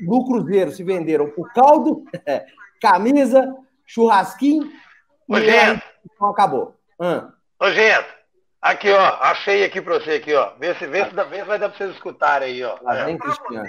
No 0.00 0.24
Cruzeiro 0.26 0.70
se 0.70 0.82
venderam 0.82 1.28
por 1.30 1.52
caldo, 1.52 2.04
camisa, 2.80 3.54
churrasquinho 3.84 4.70
Ô, 5.28 5.36
e 5.36 5.44
gente. 5.44 5.82
Então 6.04 6.28
acabou. 6.28 6.74
Hum. 7.00 7.28
Ô, 7.60 7.70
gente, 7.70 8.06
Aqui, 8.60 8.90
ó, 8.90 9.18
achei 9.22 9.64
aqui 9.64 9.80
pra 9.80 9.94
você 9.94 10.12
aqui, 10.12 10.34
ó. 10.34 10.54
Vê 10.58 10.74
se, 10.74 10.86
vê 10.86 11.04
se, 11.04 11.14
vê 11.14 11.36
se 11.38 11.44
vai 11.44 11.58
dar 11.58 11.68
pra 11.68 11.78
vocês 11.78 11.90
escutarem 11.92 12.48
aí, 12.48 12.64
ó. 12.64 12.76
Ah, 12.84 13.08
é. 13.08 13.16
Cristiano. 13.16 13.68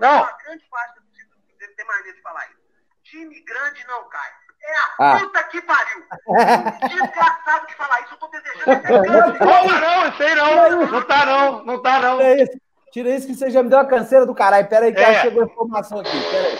Não. 0.00 0.22
Uma 0.22 0.38
grande 0.44 0.64
parte 0.70 1.00
do 1.00 1.06
time 1.12 1.74
tem 1.76 1.86
mania 1.86 2.12
de 2.12 2.22
falar 2.22 2.44
isso. 2.46 2.58
Time 3.04 3.40
grande 3.42 3.86
não 3.86 4.08
cai. 4.08 4.30
É 4.60 5.02
a 5.02 5.14
ah. 5.14 5.20
puta 5.20 5.42
que 5.44 5.62
pariu. 5.62 6.04
Desgraçado 6.88 7.66
de 7.68 7.74
falar 7.74 8.00
isso, 8.02 8.14
eu 8.14 8.18
tô 8.18 8.28
desejando. 8.28 9.38
Não, 9.38 9.80
não, 9.80 10.08
isso 10.08 10.22
aí 10.22 10.34
não. 10.34 10.86
Não 10.86 11.02
tá 11.06 11.26
não, 11.26 11.64
não 11.64 11.82
tá 11.82 12.00
não. 12.00 12.20
É 12.20 12.42
isso. 12.42 12.60
Tira 12.92 13.10
isso 13.10 13.26
que 13.26 13.34
você 13.34 13.50
já 13.50 13.62
me 13.62 13.70
deu 13.70 13.78
uma 13.78 13.86
canseira 13.86 14.26
do 14.26 14.34
caralho. 14.34 14.68
Pera 14.68 14.86
aí 14.86 14.92
que 14.92 15.00
é. 15.00 15.20
chegou 15.22 15.42
a 15.42 15.46
informação 15.46 16.00
aqui. 16.00 16.10
Pera 16.10 16.48
aí. 16.48 16.58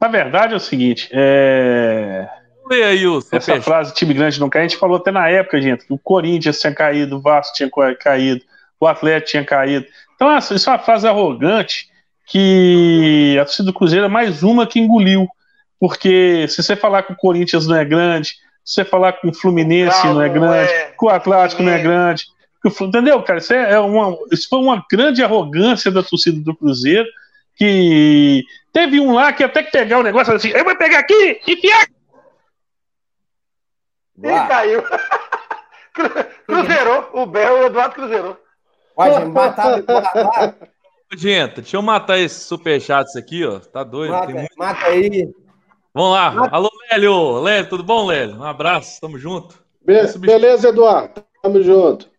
Na 0.00 0.08
verdade 0.08 0.52
é 0.52 0.56
o 0.56 0.60
seguinte, 0.60 1.08
é... 1.12 2.28
Lê 2.68 2.84
aí, 2.84 3.06
o 3.06 3.22
Essa 3.32 3.60
frase, 3.60 3.94
time 3.94 4.14
grande 4.14 4.40
não 4.40 4.48
cai, 4.48 4.62
a 4.62 4.68
gente 4.68 4.78
falou 4.78 4.96
até 4.96 5.10
na 5.10 5.28
época, 5.28 5.60
gente, 5.60 5.86
que 5.86 5.92
o 5.92 5.98
Corinthians 5.98 6.60
tinha 6.60 6.74
caído, 6.74 7.16
o 7.16 7.20
Vasco 7.20 7.54
tinha 7.54 7.70
caído, 7.94 8.42
o 8.78 8.86
Atlético 8.86 9.30
tinha 9.30 9.44
caído. 9.44 9.86
Então, 10.14 10.36
isso 10.38 10.68
é 10.68 10.72
uma 10.72 10.78
frase 10.78 11.06
arrogante 11.06 11.88
que 12.26 13.36
a 13.40 13.44
torcida 13.44 13.66
do 13.66 13.74
Cruzeiro 13.74 14.06
é 14.06 14.08
mais 14.08 14.42
uma 14.42 14.66
que 14.66 14.80
engoliu. 14.80 15.28
Porque 15.78 16.46
se 16.48 16.62
você 16.62 16.76
falar 16.76 17.02
que 17.02 17.12
o 17.12 17.16
Corinthians 17.16 17.66
não 17.66 17.76
é 17.76 17.84
grande, 17.84 18.34
se 18.64 18.74
você 18.74 18.84
falar 18.84 19.14
que 19.14 19.26
o 19.26 19.34
Fluminense 19.34 20.06
não, 20.06 20.14
não 20.14 20.22
é 20.22 20.28
grande, 20.28 20.72
é. 20.72 20.94
que 20.96 21.04
o 21.04 21.08
Atlético 21.08 21.62
não 21.62 21.72
é 21.72 21.82
grande, 21.82 22.24
entendeu, 22.64 23.20
cara? 23.22 23.38
Isso, 23.38 23.52
é 23.52 23.78
uma, 23.80 24.16
isso 24.30 24.48
foi 24.48 24.60
uma 24.60 24.84
grande 24.90 25.22
arrogância 25.24 25.90
da 25.90 26.02
torcida 26.02 26.40
do 26.40 26.54
Cruzeiro, 26.54 27.08
que 27.56 28.44
teve 28.72 29.00
um 29.00 29.12
lá 29.12 29.32
que 29.32 29.42
até 29.42 29.62
que 29.62 29.72
pegar 29.72 29.98
o 29.98 30.04
negócio 30.04 30.32
assim, 30.32 30.50
eu 30.50 30.64
vou 30.64 30.76
pegar 30.76 31.00
aqui 31.00 31.40
e 31.46 31.56
enfiar. 34.28 34.44
E 34.44 34.48
caiu. 34.48 34.82
Cruzeirou, 36.46 37.10
o 37.12 37.26
Bel 37.26 37.58
e 37.58 37.60
o 37.60 37.66
Eduardo 37.66 37.94
Cruzeirou. 37.94 38.36
Gente, 38.98 39.26
matar. 39.26 39.82
Gente, 41.14 41.56
deixa 41.56 41.76
eu 41.76 41.82
matar 41.82 42.18
esses 42.18 42.42
superchats 42.44 43.16
aqui, 43.16 43.44
ó. 43.44 43.58
Tá 43.58 43.84
doido. 43.84 44.12
Mata, 44.12 44.32
muito... 44.32 44.58
mata 44.58 44.86
aí. 44.86 45.28
Vamos 45.94 46.12
lá. 46.12 46.30
Mata. 46.30 46.56
Alô, 46.56 46.70
Lélio. 46.90 47.40
Lélio, 47.40 47.68
tudo 47.68 47.82
bom, 47.82 48.06
Lélio? 48.06 48.36
Um 48.36 48.44
abraço, 48.44 49.00
tamo 49.00 49.18
junto. 49.18 49.62
Be 49.84 50.06
beleza, 50.18 50.68
Eduardo. 50.68 51.22
Tamo 51.42 51.62
junto. 51.62 52.10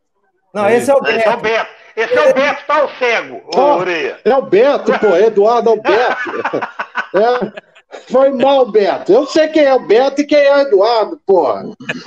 Não, 0.53 0.69
esse 0.69 0.91
é 0.91 0.95
o 0.95 1.01
Beto. 1.01 1.17
Esse 1.17 1.27
é 1.27 1.33
o 1.33 1.37
Beto. 1.37 1.69
Esse 1.95 2.13
é 2.17 2.29
o 2.29 2.33
Beto, 2.33 2.65
tá 2.67 2.85
o 2.85 2.89
cego. 2.97 3.41
Oh, 3.55 4.29
é 4.29 4.35
o 4.35 4.41
Beto, 4.41 4.99
pô. 4.99 5.15
Eduardo 5.15 5.69
é 5.69 5.73
o 5.73 5.81
Beto. 5.81 6.73
É. 7.15 7.72
Foi 8.09 8.31
mal, 8.31 8.69
Beto. 8.71 9.11
Eu 9.11 9.25
sei 9.25 9.47
quem 9.47 9.63
é 9.63 9.73
o 9.73 9.85
Beto 9.85 10.21
e 10.21 10.25
quem 10.25 10.37
é 10.37 10.55
o 10.55 10.59
Eduardo, 10.61 11.19
porra. 11.25 11.63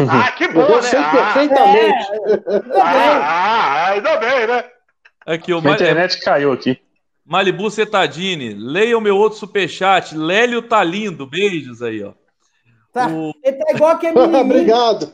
Ah, 0.08 0.30
que 0.32 0.48
bom, 0.48 0.62
Eu 0.62 0.82
sei 0.82 0.98
né? 1.00 1.10
perfeitamente. 1.10 2.06
Ah, 2.74 2.82
ah, 2.82 3.22
ah, 3.22 3.90
ainda 3.90 4.16
bem, 4.16 4.46
né? 4.46 4.64
Aqui, 5.26 5.52
o 5.52 5.58
A 5.58 5.72
internet 5.72 6.20
caiu 6.20 6.52
aqui. 6.52 6.78
Malibu 7.24 7.70
Cetadini, 7.70 8.54
leia 8.54 8.96
o 8.96 9.00
meu 9.00 9.16
outro 9.16 9.38
superchat. 9.38 10.16
Lélio 10.16 10.62
tá 10.62 10.84
lindo. 10.84 11.26
Beijos 11.26 11.82
aí, 11.82 12.04
ó. 12.04 12.12
Tá. 12.92 13.08
O... 13.08 13.32
Ele 13.42 13.56
tá 13.56 13.72
igual 13.74 13.90
aquele. 13.90 14.16
Obrigado. 14.36 15.10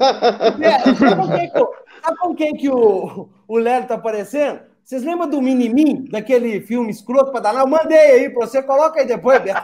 Sabe 2.02 2.18
com 2.18 2.34
quem 2.34 2.54
que 2.54 2.68
o, 2.68 3.28
o 3.48 3.58
Lélio 3.58 3.88
tá 3.88 3.94
aparecendo? 3.94 4.60
Vocês 4.84 5.04
lembram 5.04 5.28
do 5.28 5.40
Minimin, 5.40 6.06
daquele 6.10 6.60
filme 6.60 6.90
escroto 6.90 7.30
para 7.30 7.40
dar? 7.40 7.54
Eu 7.54 7.66
mandei 7.66 7.98
aí 7.98 8.30
para 8.30 8.46
você, 8.46 8.62
coloca 8.62 9.00
aí 9.00 9.06
depois, 9.06 9.40
Beto. 9.40 9.62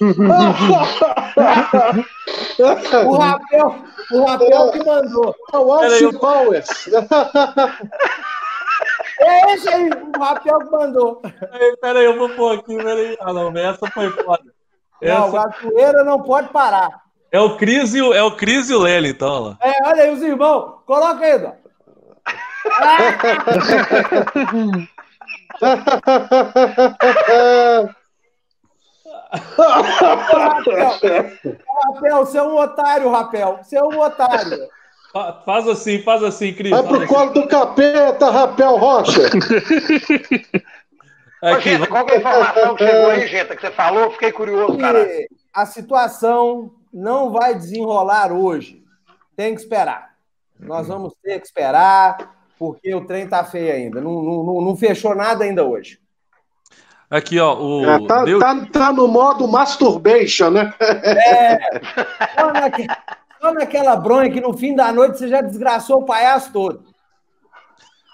o 3.06 3.16
Rapel, 3.16 3.74
o 4.12 4.24
Rapel 4.24 4.72
que 4.72 4.84
mandou. 4.84 5.34
É 5.52 5.56
o 5.56 5.72
Alce 5.72 6.18
Powers. 6.18 6.68
É 9.22 9.52
esse 9.52 9.68
aí, 9.68 9.90
o 9.90 10.18
Rapel 10.18 10.60
que 10.60 10.70
mandou. 10.70 11.20
Peraí, 11.82 12.06
eu 12.06 12.16
vou 12.16 12.30
pôr 12.30 12.58
aqui, 12.58 12.74
peraí. 12.74 13.18
Ah, 13.20 13.34
não, 13.34 13.54
essa 13.54 13.86
foi 13.88 14.08
foda. 14.10 14.44
Essa... 14.98 15.18
Não, 15.18 15.36
a 15.36 15.50
zoeira 15.60 16.02
não 16.04 16.22
pode 16.22 16.48
parar. 16.48 17.02
É 17.30 17.38
o 17.38 17.58
Cris 17.58 17.94
e 17.94 18.00
o, 18.00 18.14
é 18.14 18.22
o, 18.22 18.34
Cris 18.34 18.70
e 18.70 18.74
o 18.74 18.80
Lely, 18.80 19.10
então, 19.10 19.40
lá. 19.40 19.58
É, 19.60 19.86
olha 19.86 20.04
aí, 20.04 20.10
os 20.10 20.22
irmãos. 20.22 20.76
Coloca 20.86 21.22
aí, 21.22 21.32
Eduardo. 21.32 21.59
Rapel, 31.94 32.18
você 32.18 32.38
é 32.38 32.42
um 32.42 32.56
otário, 32.56 33.10
Rapel. 33.10 33.58
Você 33.62 33.76
é 33.76 33.82
um 33.82 34.00
otário. 34.00 34.68
Faz 35.44 35.68
assim, 35.68 36.02
faz 36.02 36.22
assim, 36.22 36.52
Cris. 36.52 36.70
Vai 36.70 36.82
pro 36.82 36.96
assim. 36.98 37.06
colo 37.06 37.30
do 37.30 37.46
capeta, 37.48 38.30
Rapel 38.30 38.76
Rocha. 38.76 39.22
Aqui, 41.42 41.74
Ô, 41.74 41.86
qual 41.86 42.06
é 42.06 42.12
a 42.12 42.16
informação 42.16 42.74
que 42.76 42.86
chegou 42.86 43.10
aí, 43.10 43.26
gente, 43.26 43.56
que 43.56 43.60
você 43.62 43.70
falou? 43.70 44.10
Fiquei 44.10 44.30
curioso, 44.30 44.76
cara. 44.76 45.08
A 45.54 45.64
situação 45.64 46.70
não 46.92 47.30
vai 47.30 47.54
desenrolar 47.54 48.30
hoje. 48.30 48.84
Tem 49.36 49.54
que 49.54 49.60
esperar. 49.60 50.10
Nós 50.58 50.88
vamos 50.88 51.14
ter 51.22 51.40
que 51.40 51.46
esperar 51.46 52.39
porque 52.60 52.94
o 52.94 53.04
trem 53.06 53.26
tá 53.26 53.42
feio 53.42 53.72
ainda. 53.72 54.02
Não, 54.02 54.22
não, 54.22 54.60
não 54.60 54.76
fechou 54.76 55.14
nada 55.14 55.44
ainda 55.44 55.64
hoje. 55.64 55.98
Aqui, 57.08 57.40
ó. 57.40 57.58
O... 57.58 57.86
É, 57.86 58.06
tá, 58.06 58.24
Deus... 58.24 58.38
tá, 58.38 58.66
tá, 58.70 58.92
no 58.92 59.08
modo 59.08 59.48
masturbation, 59.48 60.50
né? 60.50 60.74
É. 60.78 61.58
Só, 62.38 62.52
naque, 62.52 62.86
só 63.40 63.54
naquela 63.54 63.96
bronha 63.96 64.30
que 64.30 64.42
no 64.42 64.54
fim 64.54 64.76
da 64.76 64.92
noite 64.92 65.18
você 65.18 65.28
já 65.28 65.40
desgraçou 65.40 66.02
o 66.02 66.04
palhaço 66.04 66.52
todo. 66.52 66.84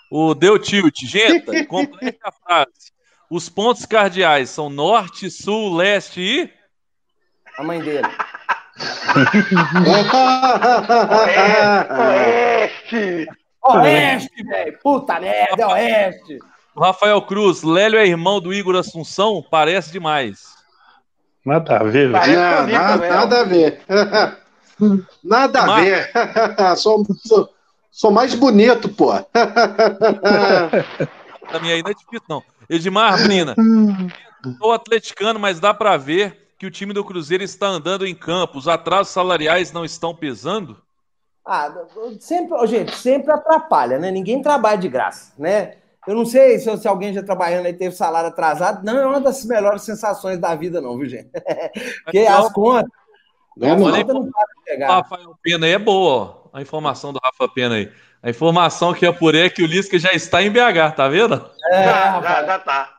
O 0.08 0.32
Deu 0.32 0.60
Tilt. 0.60 1.00
Gente, 1.02 1.62
complete 1.66 2.20
a 2.22 2.30
frase. 2.30 2.92
Os 3.28 3.48
pontos 3.48 3.84
cardeais 3.84 4.48
são 4.48 4.70
norte, 4.70 5.28
sul, 5.28 5.74
leste 5.74 6.20
e. 6.20 6.48
A 7.58 7.64
mãe 7.64 7.80
dele. 7.80 8.06
Oeste! 11.98 13.26
Oeste, 13.68 14.42
velho. 14.44 14.78
Puta 14.82 15.20
merda, 15.20 15.62
é 15.62 15.66
Oeste. 15.66 16.38
O 16.74 16.80
Rafael 16.80 17.20
Cruz, 17.22 17.62
Lélio 17.62 17.98
é 17.98 18.06
irmão 18.06 18.40
do 18.40 18.52
Igor 18.52 18.76
Assunção? 18.76 19.42
Parece 19.50 19.90
demais. 19.92 20.54
Nada 21.44 21.78
a 21.78 21.82
ver, 21.84 22.10
velho. 22.10 22.32
Não, 22.32 22.66
nada, 22.66 23.08
nada 23.08 23.40
a 23.40 23.44
ver. 23.44 23.80
nada 25.24 25.62
a 25.62 25.80
ver. 25.80 26.10
sou, 26.76 27.06
sou, 27.24 27.48
sou, 27.90 28.10
mais 28.10 28.34
bonito, 28.34 28.88
pô. 28.90 29.12
Também 31.50 31.72
aí 31.72 31.82
não 31.82 31.90
é 31.90 31.94
difícil, 31.94 32.26
não. 32.28 32.42
Edmar 32.68 33.22
Brina. 33.22 33.54
Sou 34.58 34.72
atleticano, 34.72 35.38
mas 35.38 35.60
dá 35.60 35.72
para 35.72 35.96
ver 35.96 36.50
que 36.58 36.66
o 36.66 36.70
time 36.70 36.92
do 36.92 37.04
Cruzeiro 37.04 37.44
está 37.44 37.68
andando 37.68 38.06
em 38.06 38.14
campo. 38.14 38.58
Os 38.58 38.68
atrasos 38.68 39.12
salariais 39.12 39.72
não 39.72 39.84
estão 39.84 40.14
pesando? 40.14 40.76
Ah, 41.46 41.72
sempre, 42.18 42.66
gente, 42.66 42.96
sempre 42.96 43.32
atrapalha, 43.32 43.98
né? 43.98 44.10
Ninguém 44.10 44.42
trabalha 44.42 44.76
de 44.76 44.88
graça, 44.88 45.32
né? 45.38 45.76
Eu 46.06 46.14
não 46.14 46.24
sei 46.24 46.58
se, 46.58 46.76
se 46.76 46.88
alguém 46.88 47.12
já 47.12 47.22
trabalhando 47.22 47.66
aí 47.66 47.72
teve 47.72 47.94
salário 47.94 48.28
atrasado. 48.28 48.84
Não 48.84 48.98
é 48.98 49.06
uma 49.06 49.20
das 49.20 49.44
melhores 49.44 49.82
sensações 49.82 50.38
da 50.38 50.54
vida, 50.54 50.80
não, 50.80 50.98
viu, 50.98 51.08
gente? 51.08 51.30
Porque 52.04 52.18
as 52.18 52.52
contas. 52.52 52.90
Não, 53.56 53.72
as 53.72 53.80
contas 53.80 54.14
não 54.14 54.30
param 54.30 54.54
de 54.56 54.64
pegar. 54.64 54.88
Rafael 54.88 55.38
Pena 55.42 55.66
aí 55.66 55.72
é 55.72 55.78
boa, 55.78 56.48
ó, 56.52 56.58
a 56.58 56.60
informação 56.60 57.12
do 57.12 57.20
Rafa 57.22 57.48
Pena 57.48 57.76
aí. 57.76 57.92
A 58.22 58.30
informação 58.30 58.92
que 58.92 59.06
é 59.06 59.12
por 59.12 59.34
aí 59.34 59.42
é 59.42 59.50
que 59.50 59.62
o 59.62 59.66
Lisca 59.66 59.98
já 59.98 60.12
está 60.12 60.42
em 60.42 60.50
BH, 60.50 60.96
tá 60.96 61.08
vendo? 61.08 61.48
É, 61.70 61.84
já, 61.84 62.20
já, 62.20 62.44
já 62.44 62.58
tá. 62.58 62.95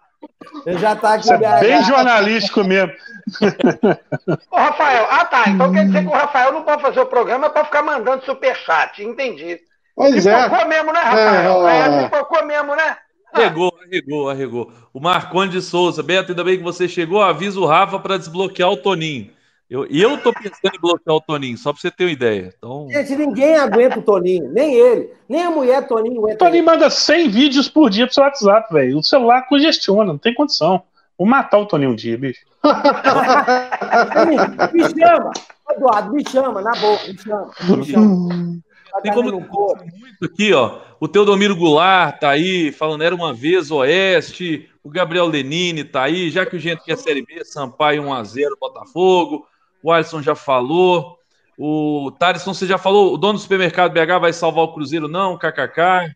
Ele 0.65 0.77
já 0.77 0.95
tá 0.95 1.15
aqui 1.15 1.31
é 1.31 1.59
bem 1.59 1.83
jornalístico 1.83 2.63
mesmo. 2.63 2.93
Ô, 4.51 4.55
Rafael, 4.55 5.07
ah 5.09 5.25
tá, 5.25 5.49
então 5.49 5.71
quer 5.71 5.85
dizer 5.85 6.01
que 6.01 6.07
o 6.07 6.11
Rafael 6.11 6.53
não 6.53 6.63
pode 6.63 6.81
fazer 6.81 6.99
o 6.99 7.05
programa 7.05 7.49
para 7.49 7.65
ficar 7.65 7.83
mandando 7.83 8.23
superchat, 8.23 9.03
entendi. 9.03 9.59
Pois 9.95 10.23
Se 10.23 10.29
é. 10.29 10.43
Pipocou 10.43 10.67
mesmo, 10.67 10.93
né, 10.93 10.99
Rafael? 10.99 11.67
É, 11.67 11.79
é, 11.79 12.03
pipocou 12.03 12.45
mesmo, 12.45 12.75
né? 12.75 12.97
Arregou, 13.33 13.73
arregou, 13.83 14.29
arregou. 14.29 14.71
O 14.93 14.99
Marconde 14.99 15.61
Souza, 15.61 16.01
Beto, 16.01 16.31
ainda 16.31 16.43
bem 16.43 16.57
que 16.57 16.63
você 16.63 16.87
chegou. 16.87 17.21
Avisa 17.21 17.59
o 17.59 17.65
Rafa 17.65 17.99
para 17.99 18.17
desbloquear 18.17 18.69
o 18.71 18.77
Toninho. 18.77 19.29
Eu, 19.69 19.85
eu 19.88 20.18
tô 20.19 20.31
pensando 20.31 20.76
em 20.76 20.80
bloquear 20.80 21.18
o 21.18 21.22
Toninho, 21.22 21.57
só 21.57 21.73
para 21.73 21.81
você 21.81 21.91
ter 21.91 22.06
uma 22.06 22.11
ideia. 22.11 22.53
Então... 22.57 22.88
Gente, 22.89 23.18
ninguém 23.18 23.57
aguenta 23.57 23.99
o 23.99 24.02
Toninho, 24.02 24.49
nem 24.49 24.73
ele, 24.73 25.11
nem 25.27 25.44
a 25.44 25.52
mulher 25.52 25.85
Toninho 25.85 26.19
aguenta. 26.19 26.35
O 26.35 26.48
Toninho 26.48 26.65
manda 26.65 26.89
100 26.89 27.30
vídeos 27.30 27.68
por 27.68 27.89
dia 27.89 28.06
pro 28.06 28.15
seu 28.15 28.23
WhatsApp, 28.23 28.73
velho. 28.73 28.98
O 28.98 29.03
celular 29.03 29.45
congestiona, 29.48 30.06
não 30.06 30.18
tem 30.18 30.34
condição. 30.34 30.84
Vou 31.18 31.27
matar 31.27 31.57
o 31.57 31.65
Toninho 31.65 31.91
um 31.91 31.95
dia, 31.95 32.18
bicho. 32.18 32.45
me 34.73 34.89
chama, 34.89 35.34
Eduardo, 35.72 36.14
me 36.14 36.23
chama, 36.30 36.61
na 36.61 36.72
boca, 36.72 37.07
me 37.07 37.18
chama. 37.18 37.52
Me 37.77 37.85
chama. 37.85 38.61
Tem 39.03 39.14
como 39.14 39.31
muito 39.31 39.77
aqui, 40.23 40.53
ó. 40.53 40.80
O 40.99 41.10
Teodomiro 41.10 41.56
Goulart 41.56 42.19
tá 42.19 42.30
aí, 42.30 42.72
falando 42.72 43.03
era 43.03 43.14
uma 43.14 43.34
vez 43.34 43.69
Oeste. 43.69 44.69
O 44.81 44.89
Gabriel 44.89 45.27
Lenine 45.27 45.84
tá 45.84 46.03
aí, 46.03 46.30
já 46.30 46.45
que 46.45 46.56
o 46.56 46.60
gente 46.60 46.84
quer 46.84 46.98
Série 46.98 47.23
B, 47.23 47.44
Sampaio 47.44 48.03
1x0, 48.03 48.52
Botafogo. 48.60 49.45
O 49.81 49.91
Alisson 49.91 50.21
já 50.21 50.35
falou. 50.35 51.17
O 51.57 52.11
Tarisson, 52.19 52.53
você 52.53 52.67
já 52.67 52.77
falou, 52.77 53.13
o 53.13 53.17
dono 53.17 53.33
do 53.33 53.39
supermercado 53.39 53.91
BH 53.91 54.19
vai 54.19 54.31
salvar 54.31 54.65
o 54.65 54.73
Cruzeiro, 54.73 55.07
não? 55.07 55.37
KKK. 55.37 56.15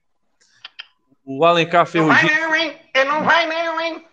O 1.26 1.44
Alencar 1.46 1.86
Ferrugino. 1.86 2.30
Não 2.30 2.30
vai 2.30 2.42
não, 2.42 2.56
hein? 2.56 2.78
Ele 2.94 3.06
não 3.06 3.24
vai 3.24 3.46
não, 3.48 3.82
hein? 3.82 4.06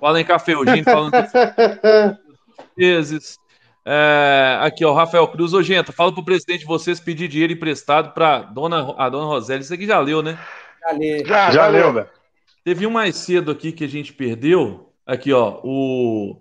O 0.00 0.06
Alencar 0.06 0.40
Ferrugino 0.40 0.84
falando. 0.84 1.12
vezes. 2.76 3.38
É, 3.86 4.58
aqui, 4.62 4.84
ó, 4.84 4.92
Rafael 4.94 5.28
Cruz. 5.28 5.52
Ô, 5.52 5.62
gente, 5.62 5.92
fala 5.92 6.12
pro 6.12 6.24
presidente 6.24 6.60
de 6.60 6.66
vocês 6.66 6.98
pedir 6.98 7.28
dinheiro 7.28 7.52
emprestado 7.52 8.12
para 8.12 8.40
dona, 8.42 8.94
a 8.96 9.08
dona 9.08 9.26
Roseli. 9.26 9.62
Isso 9.62 9.74
aqui 9.74 9.86
já 9.86 10.00
leu, 10.00 10.22
né? 10.22 10.38
Já 10.80 10.92
leu. 10.92 11.26
Já, 11.26 11.50
já 11.50 11.66
leu, 11.66 11.92
velho. 11.92 12.08
Teve 12.64 12.86
um 12.86 12.90
mais 12.90 13.16
cedo 13.16 13.50
aqui 13.50 13.72
que 13.72 13.84
a 13.84 13.88
gente 13.88 14.12
perdeu. 14.12 14.90
Aqui, 15.06 15.32
ó, 15.32 15.60
o, 15.62 16.40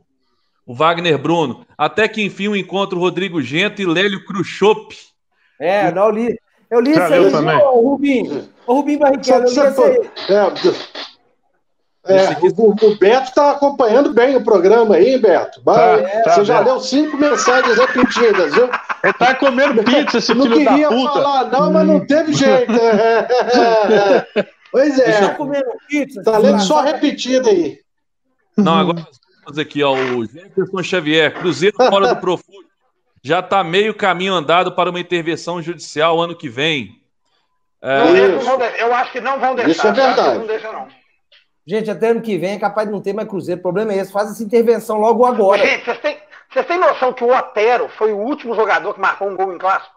o 0.66 0.74
Wagner 0.74 1.18
Bruno. 1.18 1.66
Até 1.78 2.08
que 2.08 2.24
enfim 2.24 2.48
o 2.48 2.56
encontro 2.56 3.00
Rodrigo 3.00 3.42
Gento 3.42 3.82
e 3.82 3.86
Lélio 3.86 4.26
Khrushchev. 4.26 4.88
É, 5.60 5.92
não 5.92 6.10
li. 6.10 6.38
Eu 6.70 6.80
li 6.80 6.94
Já 6.94 7.06
isso 7.20 7.38
aí, 7.38 7.56
ô, 7.58 7.82
Rubinho. 7.82 8.50
Ô, 8.66 8.74
Rubinho 8.76 9.00
Barrichello, 9.00 9.46
eu 9.46 9.64
li 9.64 9.72
isso 9.72 9.84
aí. 9.84 10.10
É, 12.06 12.16
é, 12.16 12.38
o, 12.42 12.72
o, 12.72 12.98
Beto 12.98 13.30
está 13.30 13.52
acompanhando 13.52 14.14
bem 14.14 14.36
o 14.36 14.44
programa 14.44 14.96
aí, 14.96 15.18
Beto. 15.18 15.62
Tá, 15.64 16.00
é, 16.00 16.24
você 16.24 16.36
tá 16.36 16.44
já 16.44 16.60
leu 16.60 16.80
cinco 16.80 17.16
mensagens 17.16 17.78
repetidas, 17.78 18.54
viu? 18.54 18.70
Ele 19.04 19.14
tá 19.14 19.36
comendo 19.36 19.84
pizza, 19.84 20.18
esse 20.18 20.34
não 20.34 20.48
filho 20.48 20.66
da 20.66 20.72
puta. 20.72 20.82
Não 20.82 20.90
queria 20.90 21.12
falar, 21.14 21.46
não, 21.46 21.72
mas 21.72 21.88
não 21.88 22.06
teve 22.06 22.34
jeito. 22.34 22.74
pois 24.72 25.00
é. 25.00 25.28
Tá 25.28 25.36
comendo 25.36 25.72
pizza. 25.88 26.24
Tá 26.24 26.38
lendo 26.38 26.62
só 26.62 26.82
repetido 26.82 27.48
aí. 27.48 27.80
Não, 28.58 28.80
agora 28.80 29.08
vamos 29.44 29.60
aqui, 29.60 29.84
ó, 29.84 29.94
o 29.94 30.26
Jefferson 30.26 30.84
Xavier, 30.84 31.34
Cruzeiro 31.34 31.76
fora 31.78 32.14
do 32.14 32.20
Profundo 32.20 32.64
já 33.24 33.40
está 33.40 33.64
meio 33.64 33.96
caminho 33.96 34.34
andado 34.34 34.76
para 34.76 34.90
uma 34.90 35.00
intervenção 35.00 35.62
judicial 35.62 36.20
ano 36.20 36.36
que 36.36 36.50
vem. 36.50 37.02
É... 37.82 38.82
eu 38.82 38.94
acho 38.94 39.12
que 39.14 39.22
não 39.22 39.40
vão 39.40 39.56
deixar. 39.56 39.72
Isso 39.72 39.88
é 39.88 39.92
verdade. 39.92 40.40
Não 40.40 40.46
deixa, 40.48 40.72
não. 40.72 40.88
Gente, 41.66 41.90
até 41.90 42.10
ano 42.10 42.22
que 42.22 42.38
vem 42.38 42.56
é 42.56 42.60
capaz 42.60 42.88
de 42.88 42.94
não 42.94 43.02
ter 43.02 43.14
mais 43.14 43.28
Cruzeiro. 43.30 43.60
O 43.60 43.64
problema 43.64 43.94
é 43.94 43.98
esse. 43.98 44.12
Faz 44.12 44.30
essa 44.30 44.44
intervenção 44.44 44.98
logo 44.98 45.26
agora. 45.26 45.66
Gente, 45.66 45.86
vocês 45.86 46.00
têm, 46.00 46.18
vocês 46.52 46.66
têm 46.66 46.78
noção 46.78 47.14
que 47.14 47.24
o 47.24 47.34
Otero 47.34 47.88
foi 47.88 48.12
o 48.12 48.18
último 48.18 48.54
jogador 48.54 48.94
que 48.94 49.00
marcou 49.00 49.30
um 49.30 49.36
gol 49.38 49.54
em 49.54 49.58
clássico? 49.58 49.96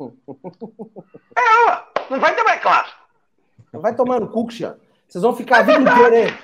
é, 0.00 1.70
ó, 1.70 1.82
não 2.10 2.18
vai 2.18 2.34
ter 2.34 2.42
mais 2.42 2.60
clássico. 2.60 2.98
Vai 3.72 3.94
tomar 3.94 4.20
no 4.20 4.28
cu, 4.28 4.48
Vocês 5.08 5.22
vão 5.22 5.34
ficar 5.34 5.62
vindo 5.62 5.84
querer. 5.94 6.36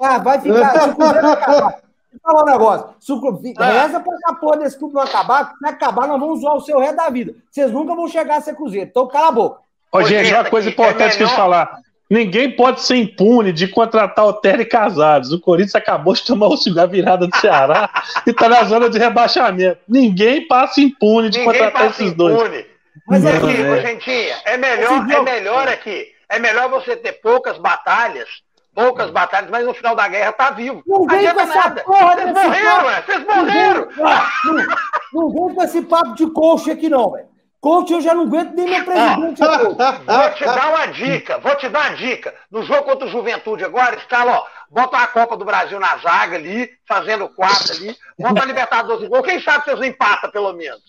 Ah, 0.00 0.18
vai 0.18 0.40
ficar. 0.40 0.80
Se 0.80 0.88
o 0.88 0.94
Cruzeiro 0.94 1.28
acabar, 1.28 1.74
falar 2.22 2.42
um 2.42 2.46
negócio. 2.46 2.86
Se 3.00 3.12
o 3.12 3.20
clube, 3.20 3.54
ah. 3.58 3.64
Reza 3.64 4.00
pra 4.00 4.14
essa 4.14 4.34
porra 4.34 4.56
desse 4.58 4.78
clube 4.78 4.94
não 4.94 5.02
acabar. 5.02 5.52
Se 5.58 5.66
acabar, 5.68 6.06
nós 6.06 6.20
vamos 6.20 6.40
zoar 6.40 6.56
o 6.56 6.60
seu 6.60 6.78
resto 6.78 6.96
da 6.96 7.10
vida. 7.10 7.34
Vocês 7.50 7.70
nunca 7.70 7.94
vão 7.94 8.08
chegar 8.08 8.36
a 8.36 8.40
ser 8.40 8.54
Cruzeiro. 8.54 8.88
Então, 8.90 9.06
cala 9.08 9.28
a 9.28 9.32
boca. 9.32 9.60
Ô, 9.92 10.02
gente, 10.02 10.32
uma 10.32 10.44
coisa 10.44 10.68
importante 10.68 11.14
é 11.14 11.16
que 11.16 11.22
eu 11.22 11.28
falar. 11.28 11.78
Ninguém 12.10 12.54
pode 12.54 12.82
ser 12.82 12.96
impune 12.96 13.52
de 13.52 13.66
contratar 13.66 14.26
o 14.26 14.40
e 14.44 14.64
Casados. 14.64 15.32
O 15.32 15.40
Corinthians 15.40 15.74
acabou 15.74 16.12
de 16.12 16.22
tomar 16.24 16.48
a 16.48 16.86
virada 16.86 17.26
do 17.26 17.36
Ceará 17.36 17.88
e 18.26 18.32
tá 18.32 18.48
na 18.48 18.62
zona 18.64 18.90
de 18.90 18.98
rebaixamento. 18.98 19.80
Ninguém 19.88 20.46
passa 20.46 20.80
impune 20.80 21.30
de 21.30 21.38
Ninguém 21.38 21.52
contratar 21.52 21.90
esses 21.90 22.12
impune. 22.12 22.34
dois. 22.36 22.66
Mas 23.06 23.24
é 23.24 23.36
aqui, 23.36 23.62
é. 23.62 23.80
Gentinha, 23.82 24.40
é 24.44 24.56
melhor, 24.56 25.10
é 25.10 25.22
melhor 25.22 25.68
aqui. 25.68 26.12
É 26.28 26.38
melhor 26.38 26.68
você 26.70 26.96
ter 26.96 27.12
poucas 27.14 27.58
batalhas 27.58 28.28
poucas 28.74 29.10
batalhas, 29.10 29.50
mas 29.50 29.64
no 29.64 29.72
final 29.72 29.94
da 29.94 30.08
guerra 30.08 30.32
tá 30.32 30.50
vivo. 30.50 30.82
Não 30.86 31.06
vem 31.06 31.32
com 31.32 31.40
essa 31.40 31.54
nada. 31.54 31.82
porra 31.82 32.16
Vocês 32.16 32.32
morreram, 32.32 32.86
ué. 32.86 33.02
Vocês 33.02 33.24
morreram. 33.24 33.88
Não, 33.96 34.52
não, 34.52 34.66
não 35.12 35.30
vem 35.30 35.54
com 35.54 35.62
esse 35.62 35.82
papo 35.82 36.14
de 36.14 36.26
coach 36.30 36.70
aqui, 36.70 36.88
não, 36.88 37.12
velho. 37.12 37.28
Coach, 37.60 37.94
eu 37.94 38.00
já 38.02 38.12
não 38.12 38.24
aguento 38.24 38.52
nem 38.52 38.68
meu 38.68 38.84
presidente. 38.84 39.40
vou 39.40 40.30
te 40.34 40.44
dar 40.44 40.68
uma 40.68 40.86
dica, 40.86 41.38
vou 41.38 41.56
te 41.56 41.68
dar 41.70 41.88
uma 41.88 41.96
dica. 41.96 42.34
No 42.50 42.62
jogo 42.62 42.82
contra 42.82 43.06
o 43.06 43.10
Juventude 43.10 43.64
agora, 43.64 43.96
está 43.96 44.22
ó, 44.26 44.44
bota 44.68 44.98
a 44.98 45.06
Copa 45.06 45.34
do 45.34 45.46
Brasil 45.46 45.80
na 45.80 45.96
zaga 45.96 46.36
ali, 46.36 46.68
fazendo 46.86 47.26
quatro 47.26 47.72
ali, 47.72 47.96
bota 48.18 48.42
a 48.42 48.44
Libertadores 48.44 49.08
gol. 49.08 49.22
Quem 49.22 49.40
sabe 49.40 49.64
vocês 49.64 49.80
empatam, 49.80 50.30
pelo 50.30 50.52
menos. 50.52 50.82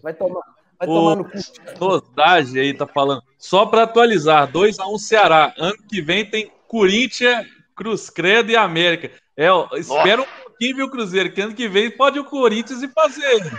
Vai 0.00 0.14
tomar. 0.14 0.42
Vai 0.86 0.94
tomar 0.94 1.16
no 1.16 1.24
cu. 1.24 1.38
Rodagem 1.78 2.62
aí 2.62 2.74
tá 2.74 2.86
falando. 2.86 3.22
Só 3.38 3.66
para 3.66 3.82
atualizar, 3.82 4.50
2x1 4.50 4.92
um 4.92 4.98
Ceará. 4.98 5.52
Ano 5.58 5.76
que 5.88 6.00
vem 6.00 6.24
tem 6.24 6.50
Corinthians, 6.66 7.46
Cruz 7.76 8.10
Credo 8.10 8.50
e 8.50 8.56
América. 8.56 9.10
É, 9.36 9.50
ó, 9.50 9.68
espera 9.74 10.22
um 10.22 10.26
pouquinho, 10.42 10.76
viu, 10.76 10.90
Cruzeiro, 10.90 11.32
que 11.32 11.40
ano 11.40 11.54
que 11.54 11.68
vem 11.68 11.90
pode 11.90 12.18
o 12.18 12.24
Corinthians 12.24 12.82
ir 12.82 12.90
fazer. 12.92 13.52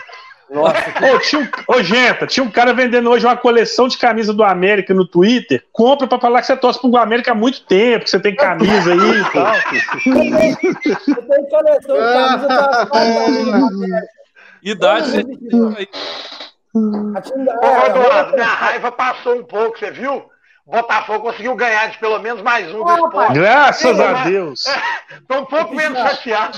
Nossa, 0.49 0.77
ô, 1.11 1.19
tinha 1.19 1.41
um, 1.41 1.73
ô, 1.73 1.83
Genta, 1.83 2.27
tinha 2.27 2.43
um 2.43 2.51
cara 2.51 2.71
vendendo 2.71 3.09
hoje 3.09 3.25
uma 3.25 3.35
coleção 3.35 3.87
de 3.87 3.97
camisa 3.97 4.31
do 4.31 4.43
América 4.43 4.93
no 4.93 5.05
Twitter. 5.05 5.63
Compra 5.71 6.07
pra 6.07 6.19
falar 6.19 6.41
que 6.41 6.47
você 6.47 6.55
torce 6.55 6.79
pro 6.79 6.95
América 6.97 7.31
há 7.31 7.35
muito 7.35 7.61
tempo, 7.65 8.05
que 8.05 8.11
você 8.11 8.19
tem 8.19 8.35
camisa 8.35 8.93
aí 8.93 9.21
e 9.21 9.31
tal. 9.31 9.55
Eu 10.05 11.27
tenho 11.27 11.47
coleção 11.49 11.95
de 11.95 12.13
camisa 12.13 12.47
do 12.85 13.65
América. 13.65 14.07
Idade, 14.61 15.11
você... 15.11 15.89
Ô, 16.75 18.33
minha 18.33 18.45
raiva 18.45 18.91
passou 18.91 19.37
um 19.37 19.43
pouco, 19.43 19.79
você 19.79 19.91
viu? 19.91 20.23
Botafogo 20.67 21.25
conseguiu 21.25 21.55
ganhar 21.55 21.91
de 21.91 21.97
pelo 21.99 22.19
menos 22.19 22.41
mais 22.41 22.67
um 22.73 22.83
do. 22.83 23.09
Graças 23.33 23.99
a 23.99 24.23
Deus. 24.23 24.63
Estou 25.15 25.41
um 25.41 25.45
pouco 25.45 25.75
menos 25.75 25.97
chateado. 25.99 26.57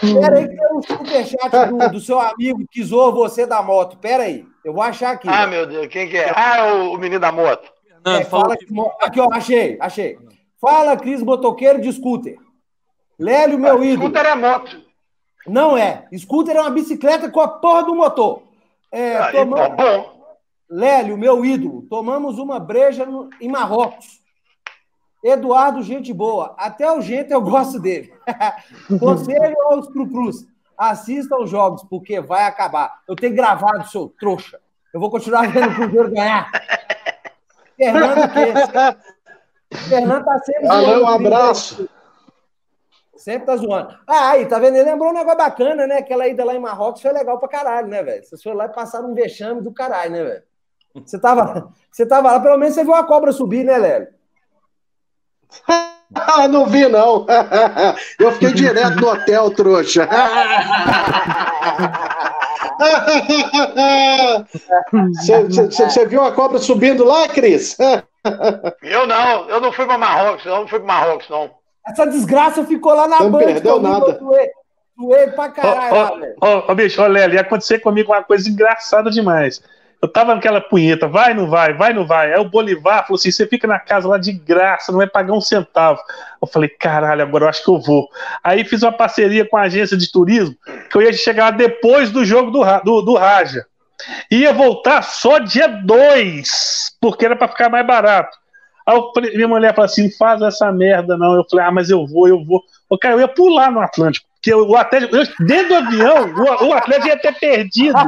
Pera 0.00 0.36
aí 0.36 0.48
que 0.48 0.56
tem 0.56 0.72
um 0.74 0.82
superchat 0.82 1.50
do, 1.70 1.90
do 1.92 2.00
seu 2.00 2.18
amigo 2.18 2.66
que 2.70 2.82
zoou 2.82 3.14
você 3.14 3.46
da 3.46 3.62
moto. 3.62 3.96
Pera 3.98 4.24
aí, 4.24 4.44
eu 4.64 4.74
vou 4.74 4.82
achar 4.82 5.12
aqui. 5.12 5.28
Ah, 5.30 5.46
meu 5.46 5.64
Deus, 5.64 5.86
quem 5.86 6.08
que 6.08 6.18
é? 6.18 6.32
Ah, 6.34 6.74
o, 6.74 6.94
o 6.94 6.98
menino 6.98 7.20
da 7.20 7.30
moto. 7.30 7.70
É, 8.04 8.24
fala 8.24 8.56
que... 8.56 8.66
Aqui, 9.00 9.20
ó, 9.20 9.28
achei, 9.32 9.78
achei. 9.80 10.18
Fala, 10.60 10.96
Cris 10.96 11.22
Motoqueiro 11.22 11.80
de 11.80 11.92
scooter. 11.92 12.36
Lélio, 13.18 13.58
meu 13.58 13.80
ah, 13.80 13.84
ídolo. 13.84 14.08
Scooter 14.08 14.26
é 14.26 14.34
moto. 14.34 14.82
Não 15.46 15.78
é. 15.78 16.06
Scooter 16.18 16.56
é 16.56 16.60
uma 16.60 16.70
bicicleta 16.70 17.30
com 17.30 17.40
a 17.40 17.48
porra 17.48 17.84
do 17.84 17.94
motor. 17.94 18.45
É, 18.92 19.16
ah, 19.16 19.32
tomando... 19.32 19.56
Tá 19.56 19.68
bom. 19.68 20.16
Lélio, 20.68 21.16
meu 21.16 21.44
ídolo, 21.44 21.82
tomamos 21.82 22.38
uma 22.38 22.58
breja 22.58 23.06
no, 23.06 23.30
em 23.40 23.48
Marrocos. 23.48 24.20
Eduardo, 25.22 25.82
gente 25.82 26.12
boa. 26.12 26.54
Até 26.58 26.90
o 26.90 27.00
gente 27.00 27.32
eu 27.32 27.40
gosto 27.42 27.78
dele. 27.78 28.12
Conselho 28.98 29.60
aos 29.62 29.88
Crucruz. 29.88 30.46
Assistam 30.76 31.38
os 31.38 31.50
jogos, 31.50 31.82
porque 31.84 32.20
vai 32.20 32.44
acabar. 32.44 33.00
Eu 33.08 33.16
tenho 33.16 33.34
gravado, 33.34 33.88
seu 33.88 34.12
trouxa. 34.18 34.60
Eu 34.92 35.00
vou 35.00 35.10
continuar 35.10 35.48
vendo 35.50 35.70
o 35.70 35.74
Cruzeiro 35.74 36.10
ganhar. 36.10 36.50
Fernando 37.76 38.96
Fernando 39.88 40.24
tá 40.24 40.38
sempre. 40.40 40.66
Valeu, 40.66 41.02
um 41.02 41.08
abraço. 41.08 41.88
Sempre 43.16 43.46
tá 43.46 43.56
zoando. 43.56 43.96
Ah, 44.06 44.30
aí, 44.30 44.46
tá 44.46 44.58
vendo? 44.58 44.76
Ele 44.76 44.90
lembrou 44.90 45.10
um 45.10 45.14
negócio 45.14 45.38
bacana, 45.38 45.86
né? 45.86 45.98
Aquela 45.98 46.28
ida 46.28 46.44
lá 46.44 46.54
em 46.54 46.60
Marrocos 46.60 47.02
foi 47.02 47.12
legal 47.12 47.38
pra 47.38 47.48
caralho, 47.48 47.88
né, 47.88 48.02
velho? 48.02 48.24
Vocês 48.24 48.42
foram 48.42 48.56
lá 48.56 48.66
e 48.66 48.72
passaram 48.72 49.10
um 49.10 49.14
vexame 49.14 49.62
do 49.62 49.72
caralho, 49.72 50.12
né, 50.12 50.24
velho? 50.24 50.42
Você 51.04 51.18
tava, 51.18 51.72
você 51.90 52.06
tava 52.06 52.32
lá, 52.32 52.40
pelo 52.40 52.58
menos 52.58 52.74
você 52.74 52.84
viu 52.84 52.94
a 52.94 53.04
cobra 53.04 53.32
subir, 53.32 53.64
né, 53.64 53.76
Lélio? 53.76 54.08
Ah, 56.14 56.46
não 56.46 56.66
vi, 56.66 56.86
não. 56.86 57.26
Eu 58.16 58.30
fiquei 58.30 58.52
direto 58.52 59.00
no 59.00 59.08
hotel, 59.08 59.50
trouxa. 59.50 60.08
Você 65.68 66.06
viu 66.06 66.22
a 66.22 66.30
cobra 66.30 66.58
subindo 66.58 67.04
lá, 67.04 67.28
Cris? 67.28 67.76
Eu 68.82 69.06
não, 69.06 69.48
eu 69.48 69.60
não 69.60 69.72
fui 69.72 69.84
para 69.84 69.98
Marrocos, 69.98 70.44
eu 70.46 70.56
não 70.56 70.68
fui 70.68 70.78
para 70.78 70.86
Marrocos, 70.86 71.28
não. 71.28 71.50
Essa 71.86 72.06
desgraça 72.06 72.64
ficou 72.64 72.94
lá 72.94 73.06
na 73.06 73.20
não 73.20 73.30
Não 73.30 73.38
perdeu 73.38 73.80
nada. 73.80 74.18
Doei 74.96 75.26
pra 75.26 75.50
caralho, 75.50 76.34
Ô, 76.40 76.46
ô, 76.46 76.72
ô, 76.72 76.74
bicho, 76.74 77.02
ô, 77.02 77.06
Lélio, 77.06 77.34
ia 77.34 77.42
acontecer 77.42 77.80
comigo 77.80 78.12
uma 78.12 78.22
coisa 78.22 78.48
engraçada 78.48 79.10
demais. 79.10 79.62
Eu 80.00 80.08
tava 80.08 80.34
naquela 80.34 80.60
punheta, 80.60 81.06
vai, 81.06 81.34
não 81.34 81.48
vai, 81.48 81.74
vai, 81.74 81.92
não 81.92 82.06
vai. 82.06 82.32
Aí 82.32 82.40
o 82.40 82.48
Bolivar 82.48 83.02
falou 83.02 83.16
assim: 83.16 83.30
você 83.30 83.46
fica 83.46 83.66
na 83.66 83.78
casa 83.78 84.08
lá 84.08 84.16
de 84.16 84.32
graça, 84.32 84.90
não 84.90 84.98
vai 84.98 85.06
pagar 85.06 85.34
um 85.34 85.40
centavo. 85.40 86.00
Eu 86.40 86.48
falei, 86.48 86.68
caralho, 86.68 87.22
agora 87.22 87.44
eu 87.44 87.48
acho 87.48 87.62
que 87.62 87.70
eu 87.70 87.78
vou. 87.78 88.08
Aí 88.42 88.64
fiz 88.64 88.82
uma 88.82 88.92
parceria 88.92 89.46
com 89.46 89.56
a 89.56 89.62
agência 89.62 89.96
de 89.96 90.10
turismo, 90.10 90.56
que 90.90 90.96
eu 90.96 91.02
ia 91.02 91.12
chegar 91.12 91.50
depois 91.50 92.10
do 92.10 92.24
jogo 92.24 92.50
do, 92.50 92.62
do, 92.84 93.02
do 93.02 93.14
Raja. 93.16 93.66
Ia 94.30 94.52
voltar 94.52 95.02
só 95.02 95.38
dia 95.38 95.66
2, 95.66 96.96
porque 97.00 97.24
era 97.24 97.36
para 97.36 97.48
ficar 97.48 97.68
mais 97.68 97.86
barato. 97.86 98.36
Aí 98.86 98.96
eu, 98.96 99.12
minha 99.34 99.48
mulher 99.48 99.74
falou 99.74 99.86
assim: 99.86 100.10
faz 100.10 100.40
essa 100.42 100.70
merda, 100.70 101.16
não. 101.16 101.34
Eu 101.34 101.44
falei, 101.50 101.66
ah, 101.66 101.72
mas 101.72 101.90
eu 101.90 102.06
vou, 102.06 102.28
eu 102.28 102.44
vou. 102.44 102.62
O 102.88 102.96
cara, 102.96 103.14
eu 103.14 103.20
ia 103.20 103.28
pular 103.28 103.70
no 103.70 103.80
Atlântico. 103.80 104.26
Porque 104.46 104.54
o 104.54 104.76
Atlético, 104.76 105.44
dentro 105.44 105.68
do 105.68 105.74
avião, 105.74 106.32
o, 106.32 106.66
o, 106.66 106.72
Atlético 106.72 107.08
ia 107.08 107.18
ter 107.18 107.34
perdido. 107.34 107.98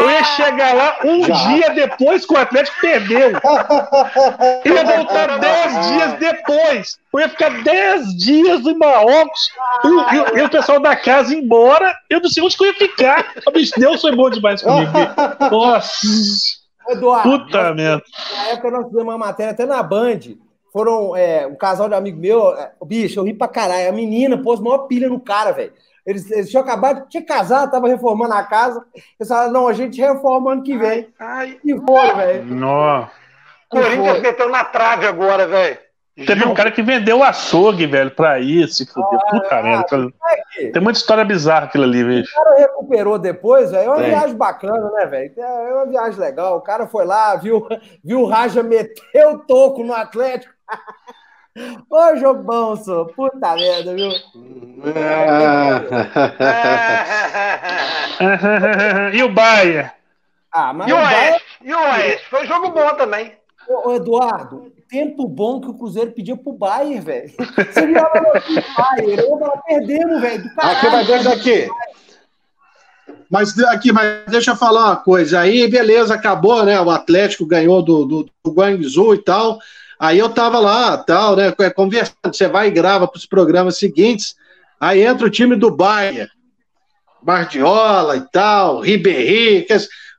Eu 0.00 0.10
ia 0.10 0.22
chegar 0.22 0.74
lá 0.74 0.96
um 1.04 1.24
Já. 1.24 1.34
dia 1.34 1.70
depois 1.70 2.24
que 2.24 2.32
o 2.32 2.38
Atlético 2.38 2.80
perdeu. 2.80 3.32
ia 4.72 4.84
voltar 4.84 5.40
dez 5.40 5.88
dias 5.88 6.12
depois. 6.20 6.98
Eu 7.12 7.20
ia 7.20 7.28
ficar 7.28 7.62
dez 7.64 8.16
dias 8.16 8.64
em 8.64 8.78
Marrocos. 8.78 9.50
E, 10.36 10.42
o 10.42 10.48
pessoal 10.48 10.78
da 10.78 10.94
casa 10.94 11.34
embora. 11.34 11.92
Eu 12.08 12.20
não 12.20 12.28
sei 12.28 12.44
onde 12.44 12.56
que 12.56 12.62
eu 12.62 12.68
ia 12.68 12.74
ficar. 12.74 13.32
Deus 13.76 14.00
foi 14.00 14.14
bom 14.14 14.30
demais 14.30 14.62
comigo. 14.62 14.92
Nossa. 15.50 16.06
Eduardo, 16.88 17.30
Puta 17.30 17.74
merda. 17.74 18.02
Na 18.34 18.48
época 18.48 18.70
nós 18.70 18.86
fizemos 18.86 19.04
uma 19.04 19.18
matéria 19.18 19.52
até 19.52 19.66
na 19.66 19.82
Band 19.82 20.20
foram 20.76 21.16
é, 21.16 21.46
um 21.46 21.54
casal 21.54 21.88
de 21.88 21.94
amigo 21.94 22.20
meu, 22.20 22.54
é, 22.54 22.70
bicho, 22.84 23.18
eu 23.18 23.24
ri 23.24 23.32
pra 23.32 23.48
caralho. 23.48 23.88
A 23.88 23.92
menina 23.92 24.36
pôs 24.36 24.60
maior 24.60 24.80
pilha 24.80 25.08
no 25.08 25.18
cara, 25.18 25.50
velho. 25.50 25.72
Eles, 26.04 26.30
eles 26.30 26.50
tinham 26.50 26.62
acabado, 26.62 27.08
tinha 27.08 27.24
casado, 27.24 27.70
tava 27.70 27.88
reformando 27.88 28.34
a 28.34 28.42
casa. 28.42 28.84
Eles 29.18 29.26
falaram, 29.26 29.52
não, 29.52 29.68
a 29.68 29.72
gente 29.72 29.98
reforma 29.98 30.52
ano 30.52 30.62
que 30.62 30.76
vem. 30.76 31.08
Ai, 31.18 31.58
e 31.64 31.74
foi, 31.74 32.14
velho. 32.14 32.44
Nossa. 32.44 33.10
Corinthians 33.70 34.20
meteu 34.20 34.50
na 34.50 34.64
trave 34.64 35.06
agora, 35.06 35.48
velho. 35.48 35.78
Teve 36.24 36.46
um 36.46 36.54
cara 36.54 36.72
que 36.72 36.82
vendeu 36.82 37.18
o 37.18 37.22
açougue, 37.22 37.86
velho, 37.86 38.10
pra 38.10 38.40
isso. 38.40 38.76
Se 38.76 38.86
fudeu. 38.86 39.20
Ah, 39.22 39.30
Puta 39.30 39.62
merda. 39.62 39.84
Tem 40.72 40.80
muita 40.80 40.98
história 40.98 41.22
bizarra 41.24 41.66
aquilo 41.66 41.84
ali, 41.84 42.02
velho. 42.02 42.24
O 42.24 42.34
cara 42.34 42.56
recuperou 42.56 43.18
depois, 43.18 43.70
velho. 43.70 43.84
É 43.84 43.88
uma 43.88 44.02
é. 44.02 44.08
viagem 44.08 44.34
bacana, 44.34 44.90
né, 44.92 45.04
velho? 45.04 45.34
É 45.36 45.74
uma 45.74 45.84
viagem 45.86 46.18
legal. 46.18 46.56
O 46.56 46.62
cara 46.62 46.86
foi 46.86 47.04
lá, 47.04 47.36
viu, 47.36 47.68
viu 48.02 48.22
o 48.22 48.26
Raja 48.26 48.62
meter 48.62 49.26
o 49.26 49.40
toco 49.40 49.84
no 49.84 49.92
Atlético. 49.92 50.54
Ô, 51.90 52.16
jogo 52.16 52.42
bom, 52.42 52.76
só. 52.76 53.04
Puta 53.06 53.54
merda, 53.54 53.94
viu? 53.94 54.10
e 59.12 59.22
o 59.22 59.32
Baia? 59.32 59.94
Ah, 60.50 60.72
mas 60.72 60.88
e 60.88 60.92
o 60.92 60.96
Oeste? 60.96 61.44
E 61.62 61.74
o 61.74 61.78
Oeste? 61.78 62.30
Foi 62.30 62.42
um 62.42 62.46
jogo 62.46 62.70
bom 62.70 62.94
também. 62.94 63.36
Ô, 63.68 63.94
Eduardo, 63.94 64.72
tempo 64.88 65.28
bom 65.28 65.60
que 65.60 65.68
o 65.68 65.74
Cruzeiro 65.74 66.12
pediu 66.12 66.36
pro 66.36 66.52
Bayern, 66.52 67.00
velho. 67.00 67.32
Você 67.36 67.86
viu 67.86 67.98
a 67.98 68.08
do 68.08 68.64
Bayern? 68.76 69.22
Eu 69.22 69.52
perdemos, 69.66 70.20
velho. 70.20 70.50
Aqui, 70.56 70.86
mas 70.88 71.06
deixa 71.06 71.32
aqui. 71.32 71.68
Mas 73.30 73.58
aqui, 73.58 73.92
mas 73.92 74.24
deixa 74.28 74.50
eu 74.52 74.56
falar 74.56 74.86
uma 74.86 74.96
coisa. 74.96 75.40
Aí, 75.40 75.68
beleza, 75.68 76.14
acabou, 76.14 76.64
né? 76.64 76.80
O 76.80 76.90
Atlético 76.90 77.44
ganhou 77.44 77.82
do, 77.82 78.04
do, 78.04 78.30
do 78.44 78.50
Guangzhou 78.52 79.14
e 79.14 79.18
tal. 79.18 79.58
Aí 79.98 80.18
eu 80.18 80.28
tava 80.28 80.58
lá, 80.58 80.96
tal, 80.98 81.36
né? 81.36 81.52
Conversando. 81.74 82.16
Você 82.32 82.48
vai 82.48 82.68
e 82.68 82.70
grava 82.72 83.08
para 83.08 83.18
os 83.18 83.26
programas 83.26 83.78
seguintes. 83.78 84.36
Aí 84.80 85.02
entra 85.02 85.26
o 85.26 85.30
time 85.30 85.56
do 85.56 85.70
Bayern. 85.70 86.30
Guardiola 87.26 88.16
e 88.16 88.20
tal, 88.30 88.80
Ribéry, 88.80 89.66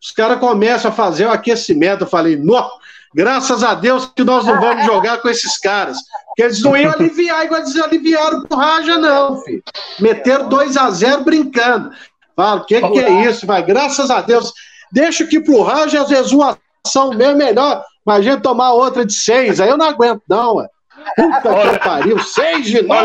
os 0.02 0.12
caras 0.12 0.40
começam 0.40 0.92
a 0.92 0.94
fazer 0.94 1.26
o 1.26 1.32
aquecimento. 1.32 2.04
Eu 2.04 2.08
falei, 2.08 2.36
nossa, 2.36 2.76
Graças 3.16 3.64
a 3.64 3.74
Deus 3.74 4.06
que 4.06 4.24
nós 4.24 4.46
não 4.46 4.60
vamos 4.60 4.86
jogar 4.86 5.18
com 5.18 5.30
esses 5.30 5.58
caras. 5.58 5.98
Porque 6.28 6.44
eles 6.44 6.62
não 6.62 6.76
iam 6.76 6.92
aliviar 6.92 7.46
igual 7.46 7.62
eles 7.62 7.76
aliviaram 7.76 8.44
pro 8.44 8.58
Raja, 8.58 8.98
não, 8.98 9.42
filho. 9.42 9.64
Meteram 10.00 10.50
2 10.50 10.78
a 10.78 10.90
0 10.92 11.24
brincando. 11.24 11.92
Fala, 12.36 12.62
o 12.62 12.66
que, 12.66 12.80
que 12.80 13.00
é 13.00 13.26
isso? 13.26 13.48
Mas 13.48 13.66
graças 13.66 14.12
a 14.12 14.22
Deus. 14.22 14.54
Deixa 14.92 15.26
que 15.26 15.40
pro 15.40 15.64
Raja, 15.64 16.02
às 16.02 16.10
vezes, 16.10 16.32
uma 16.32 16.58
ação 16.86 17.10
mesmo 17.12 17.38
melhor. 17.38 17.84
Imagina 18.06 18.40
tomar 18.40 18.72
outra 18.72 19.06
de 19.06 19.14
seis. 19.14 19.60
Aí 19.60 19.70
eu 19.70 19.78
não 19.78 19.88
aguento, 19.88 20.22
não, 20.30 20.56
ué. 20.56 20.70
Puta 21.16 21.50
Olha, 21.50 21.72
que 21.72 21.80
pariu, 21.80 22.20
seis 22.20 22.66
de 22.66 22.82
novo. 22.82 23.02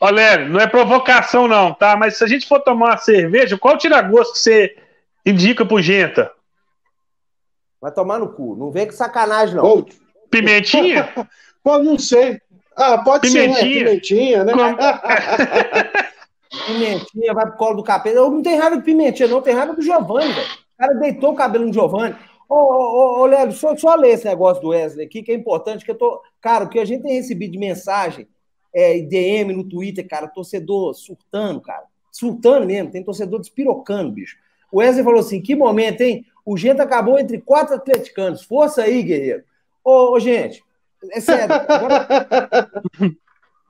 Olha, 0.00 0.48
não 0.48 0.58
é 0.58 0.66
provocação, 0.66 1.46
não, 1.46 1.74
tá? 1.74 1.96
Mas 1.96 2.16
se 2.16 2.24
a 2.24 2.26
gente 2.26 2.48
for 2.48 2.60
tomar 2.60 2.86
uma 2.86 2.96
cerveja, 2.96 3.58
qual 3.58 3.76
tira-gosto 3.76 4.32
que 4.32 4.38
você 4.38 4.76
indica 5.26 5.64
pro 5.64 5.82
Genta? 5.82 6.32
Vai 7.80 7.92
tomar 7.92 8.18
no 8.18 8.32
cu. 8.32 8.56
Não 8.56 8.70
vem 8.70 8.86
com 8.86 8.92
sacanagem, 8.92 9.56
não. 9.56 9.84
Pimentinha? 10.30 11.08
Pô, 11.62 11.78
não 11.78 11.98
sei. 11.98 12.40
Ah, 12.76 12.98
pode 12.98 13.28
pimentinha. 13.28 13.56
ser, 13.56 13.64
né? 13.64 13.78
Pimentinha, 13.78 14.44
né? 14.44 14.52
pimentinha, 16.66 17.34
vai 17.34 17.46
pro 17.46 17.56
colo 17.56 17.76
do 17.76 17.82
capeta. 17.82 18.16
Eu 18.16 18.30
não 18.30 18.42
tenho 18.42 18.60
raiva 18.60 18.76
de 18.76 18.82
pimentinha, 18.82 19.28
não. 19.28 19.42
Tenho 19.42 19.56
raiva 19.56 19.74
do 19.74 19.82
Giovanni, 19.82 20.32
velho. 20.32 20.48
O 20.48 20.78
cara 20.78 20.94
deitou 20.94 21.32
o 21.32 21.36
cabelo 21.36 21.66
no 21.66 21.72
Giovanni. 21.72 22.16
Ô, 22.48 22.54
ô, 22.54 23.20
ô, 23.20 23.26
Léo, 23.26 23.52
só, 23.52 23.76
só 23.76 23.94
ler 23.94 24.14
esse 24.14 24.24
negócio 24.24 24.62
do 24.62 24.70
Wesley 24.70 25.06
aqui, 25.06 25.22
que 25.22 25.30
é 25.30 25.34
importante, 25.34 25.84
que 25.84 25.90
eu 25.90 25.94
tô. 25.94 26.20
Cara, 26.40 26.64
o 26.64 26.68
que 26.68 26.78
a 26.78 26.84
gente 26.84 27.02
tem 27.02 27.14
recebido 27.14 27.52
de 27.52 27.58
mensagem, 27.58 28.26
é, 28.74 28.98
DM 29.00 29.52
no 29.52 29.62
Twitter, 29.62 30.06
cara, 30.08 30.26
torcedor 30.26 30.94
surtando, 30.94 31.60
cara. 31.60 31.84
Surtando 32.10 32.66
mesmo, 32.66 32.90
tem 32.90 33.04
torcedor 33.04 33.40
despirocando, 33.40 34.10
bicho. 34.10 34.36
O 34.72 34.78
Wesley 34.78 35.04
falou 35.04 35.20
assim: 35.20 35.40
que 35.40 35.54
momento, 35.54 36.00
hein? 36.00 36.24
O 36.50 36.56
Gento 36.56 36.82
acabou 36.82 37.16
entre 37.16 37.40
quatro 37.40 37.76
atleticanos. 37.76 38.42
Força 38.42 38.82
aí, 38.82 39.04
guerreiro. 39.04 39.44
Ô, 39.84 40.14
ô 40.14 40.18
gente, 40.18 40.64
é 41.12 41.20
sério. 41.20 41.54
Agora... 41.54 42.68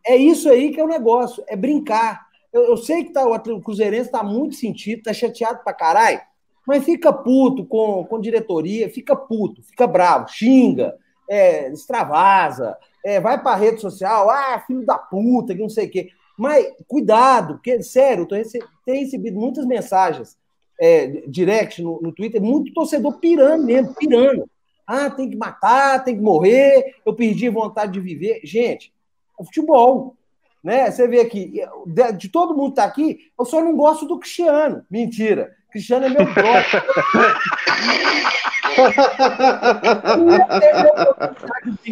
é 0.07 0.17
isso 0.17 0.49
aí 0.49 0.73
que 0.73 0.81
é 0.81 0.85
o 0.85 0.89
negócio, 0.89 1.45
é 1.47 1.55
brincar. 1.55 2.27
Eu, 2.51 2.63
eu 2.63 2.79
sei 2.79 3.05
que 3.05 3.13
tá, 3.13 3.23
o, 3.23 3.61
Cruzeirense 3.61 4.07
está 4.07 4.23
muito 4.23 4.55
sentido, 4.55 5.01
está 5.01 5.13
chateado 5.13 5.63
pra 5.63 5.75
caralho, 5.75 6.23
mas 6.67 6.83
fica 6.83 7.13
puto 7.13 7.67
com, 7.67 8.03
com 8.07 8.19
diretoria, 8.19 8.89
fica 8.89 9.15
puto, 9.15 9.63
fica 9.63 9.87
bravo, 9.87 10.29
xinga, 10.29 10.97
é, 11.29 11.69
extravasa, 11.69 12.79
é, 13.05 13.21
vai 13.21 13.43
pra 13.43 13.57
rede 13.57 13.83
social, 13.83 14.31
ah, 14.31 14.65
filho 14.67 14.87
da 14.87 14.97
puta, 14.97 15.55
que 15.55 15.61
não 15.61 15.69
sei 15.69 15.87
o 15.87 15.91
quê. 15.91 16.09
Mas 16.35 16.67
cuidado, 16.89 17.57
porque, 17.57 17.83
sério, 17.83 18.23
eu 18.23 18.27
tô 18.27 18.35
rece 18.35 18.59
tenho 18.87 19.05
recebido 19.05 19.39
muitas 19.39 19.67
mensagens 19.67 20.40
é, 20.81 21.07
direct 21.29 21.83
no, 21.83 22.01
no 22.01 22.11
Twitter, 22.11 22.41
muito 22.41 22.73
torcedor 22.73 23.19
pirando 23.19 23.65
mesmo, 23.65 23.95
pirando. 23.95 24.49
Ah, 24.87 25.11
tem 25.11 25.29
que 25.29 25.37
matar, 25.37 26.03
tem 26.03 26.17
que 26.17 26.23
morrer, 26.23 26.97
eu 27.05 27.15
perdi 27.15 27.51
vontade 27.51 27.93
de 27.93 28.01
viver. 28.01 28.41
Gente, 28.43 28.93
é 29.39 29.45
futebol. 29.45 30.17
Né? 30.65 30.91
Você 30.91 31.07
vê 31.07 31.21
aqui, 31.21 31.63
de, 31.87 32.13
de 32.13 32.29
todo 32.29 32.57
mundo 32.57 32.71
que 32.71 32.77
tá 32.77 32.85
aqui, 32.85 33.31
eu 33.39 33.45
só 33.45 33.63
não 33.63 33.77
gosto 33.77 34.07
do 34.07 34.19
Cristiano. 34.19 34.85
Mentira. 34.91 35.55
Cristiano 35.71 36.07
é 36.07 36.09
meu 36.09 36.25
brother. 36.35 36.83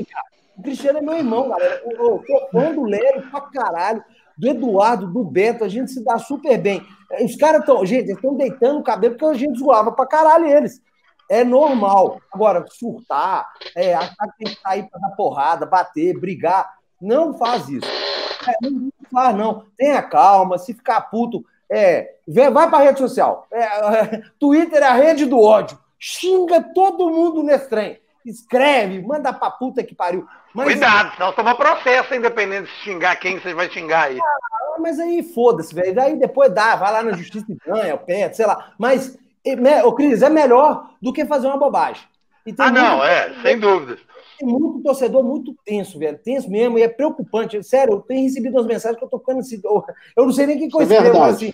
o 0.56 0.62
Cristiano 0.62 0.98
é 0.98 1.02
meu 1.02 1.16
irmão, 1.18 1.48
galera. 1.50 1.82
Eu, 1.84 1.92
eu 1.92 2.24
tô 2.26 2.48
fã 2.50 2.74
do 2.74 2.84
Léo 2.84 3.22
pra 3.30 3.40
caralho 3.42 4.02
do 4.38 4.48
Eduardo, 4.48 5.08
do 5.08 5.24
Beto, 5.24 5.64
a 5.64 5.68
gente 5.68 5.90
se 5.90 6.02
dá 6.04 6.16
super 6.16 6.56
bem. 6.56 6.86
Os 7.20 7.34
caras 7.34 7.60
estão, 7.60 7.84
gente, 7.84 8.12
estão 8.12 8.36
deitando 8.36 8.78
o 8.78 8.84
cabelo 8.84 9.16
porque 9.16 9.34
a 9.34 9.38
gente 9.38 9.58
zoava 9.58 9.90
pra 9.90 10.06
caralho 10.06 10.46
eles. 10.46 10.80
É 11.28 11.42
normal. 11.42 12.20
Agora, 12.32 12.64
surtar, 12.70 13.48
é, 13.74 13.94
achar 13.94 14.14
que 14.28 14.44
tem 14.44 14.54
que 14.54 14.60
sair 14.60 14.88
pra 14.88 15.00
dar 15.00 15.16
porrada, 15.16 15.66
bater, 15.66 16.18
brigar, 16.18 16.70
não 17.02 17.34
faz 17.34 17.68
isso. 17.68 17.88
É, 18.46 18.70
não 18.70 18.90
faz, 19.10 19.36
não. 19.36 19.64
Tenha 19.76 20.00
calma, 20.02 20.56
se 20.56 20.72
ficar 20.72 21.00
puto, 21.02 21.44
é, 21.70 22.14
vai 22.26 22.70
pra 22.70 22.78
rede 22.78 23.00
social. 23.00 23.46
É, 23.52 24.22
Twitter 24.38 24.82
é 24.82 24.86
a 24.86 24.94
rede 24.94 25.26
do 25.26 25.40
ódio. 25.40 25.76
Xinga 25.98 26.62
todo 26.72 27.10
mundo 27.10 27.42
nesse 27.42 27.68
trem 27.68 27.98
escreve, 28.28 29.02
manda 29.02 29.32
pra 29.32 29.50
puta 29.50 29.82
que 29.82 29.94
pariu. 29.94 30.26
Mas... 30.54 30.66
Cuidado, 30.66 31.14
senão 31.14 31.32
toma 31.32 31.54
processo, 31.54 32.14
independente 32.14 32.66
de 32.66 32.76
xingar 32.82 33.16
quem 33.16 33.38
você 33.38 33.54
vai 33.54 33.70
xingar 33.70 34.08
aí. 34.08 34.18
Ah, 34.20 34.78
mas 34.80 34.98
aí 34.98 35.22
foda-se, 35.22 35.74
velho. 35.74 36.00
Aí 36.00 36.16
depois 36.16 36.52
dá, 36.52 36.76
vai 36.76 36.92
lá 36.92 37.02
na 37.02 37.12
justiça 37.12 37.46
e 37.48 37.56
ganha, 37.56 37.94
o 37.94 37.98
pé, 37.98 38.32
sei 38.32 38.46
lá. 38.46 38.72
Mas, 38.78 39.18
o 39.84 39.92
Cris, 39.92 40.22
é 40.22 40.30
melhor 40.30 40.90
do 41.00 41.12
que 41.12 41.24
fazer 41.24 41.46
uma 41.46 41.58
bobagem. 41.58 42.02
ah, 42.58 42.70
não, 42.70 43.04
é, 43.04 43.34
sem 43.42 43.58
dúvida. 43.58 43.98
Tem 44.38 44.48
muito 44.48 44.82
torcedor 44.82 45.24
muito 45.24 45.54
tenso, 45.64 45.98
velho. 45.98 46.18
Tenso 46.18 46.48
mesmo, 46.48 46.78
e 46.78 46.82
é 46.82 46.88
preocupante. 46.88 47.62
Sério, 47.62 47.94
eu 47.94 48.00
tenho 48.00 48.22
recebido 48.22 48.54
umas 48.54 48.66
mensagens 48.66 48.98
que 48.98 49.04
eu 49.04 49.08
tô 49.08 49.18
ficando 49.18 49.40
assim. 49.40 49.60
Eu 50.16 50.24
não 50.24 50.32
sei 50.32 50.46
nem 50.46 50.56
o 50.56 50.60
que 50.60 50.70
coisa 50.70 50.94
é 50.94 51.12
mas 51.12 51.34
assim. 51.34 51.52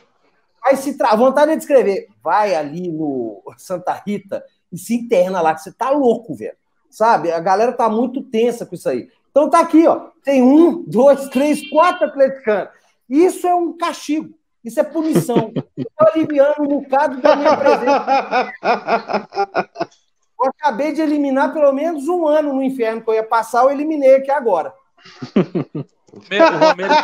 Vai 0.62 0.76
se 0.76 0.96
tra... 0.96 1.14
vontade 1.14 1.52
de 1.52 1.58
escrever. 1.58 2.08
Vai 2.22 2.54
ali 2.54 2.90
no 2.90 3.42
Santa 3.56 3.92
Rita 4.06 4.44
e 4.70 4.78
se 4.78 4.94
interna 4.94 5.40
lá, 5.40 5.54
que 5.54 5.62
você 5.62 5.72
tá 5.72 5.90
louco, 5.90 6.34
velho 6.34 6.56
sabe? 6.94 7.32
A 7.32 7.40
galera 7.40 7.72
tá 7.72 7.88
muito 7.88 8.22
tensa 8.22 8.64
com 8.64 8.74
isso 8.74 8.88
aí. 8.88 9.08
Então 9.30 9.50
tá 9.50 9.58
aqui, 9.58 9.86
ó. 9.86 10.10
Tem 10.22 10.42
um, 10.42 10.84
dois, 10.86 11.28
três, 11.28 11.68
quatro 11.68 12.06
atleticanos. 12.06 12.68
Isso 13.10 13.46
é 13.46 13.54
um 13.54 13.76
castigo. 13.76 14.32
Isso 14.64 14.78
é 14.78 14.84
punição. 14.84 15.52
Estou 15.76 16.08
aliviando 16.08 16.62
um 16.62 16.68
bocado 16.68 17.20
da 17.20 17.34
minha 17.34 17.56
presença. 17.56 18.52
Eu 20.40 20.50
acabei 20.50 20.92
de 20.92 21.00
eliminar 21.00 21.52
pelo 21.52 21.72
menos 21.72 22.06
um 22.06 22.28
ano 22.28 22.52
no 22.52 22.62
inferno 22.62 23.02
que 23.02 23.10
eu 23.10 23.14
ia 23.14 23.24
passar, 23.24 23.64
eu 23.64 23.72
eliminei 23.72 24.16
aqui 24.16 24.30
agora. 24.30 24.72
O 26.12 26.20
Romero, 26.20 26.94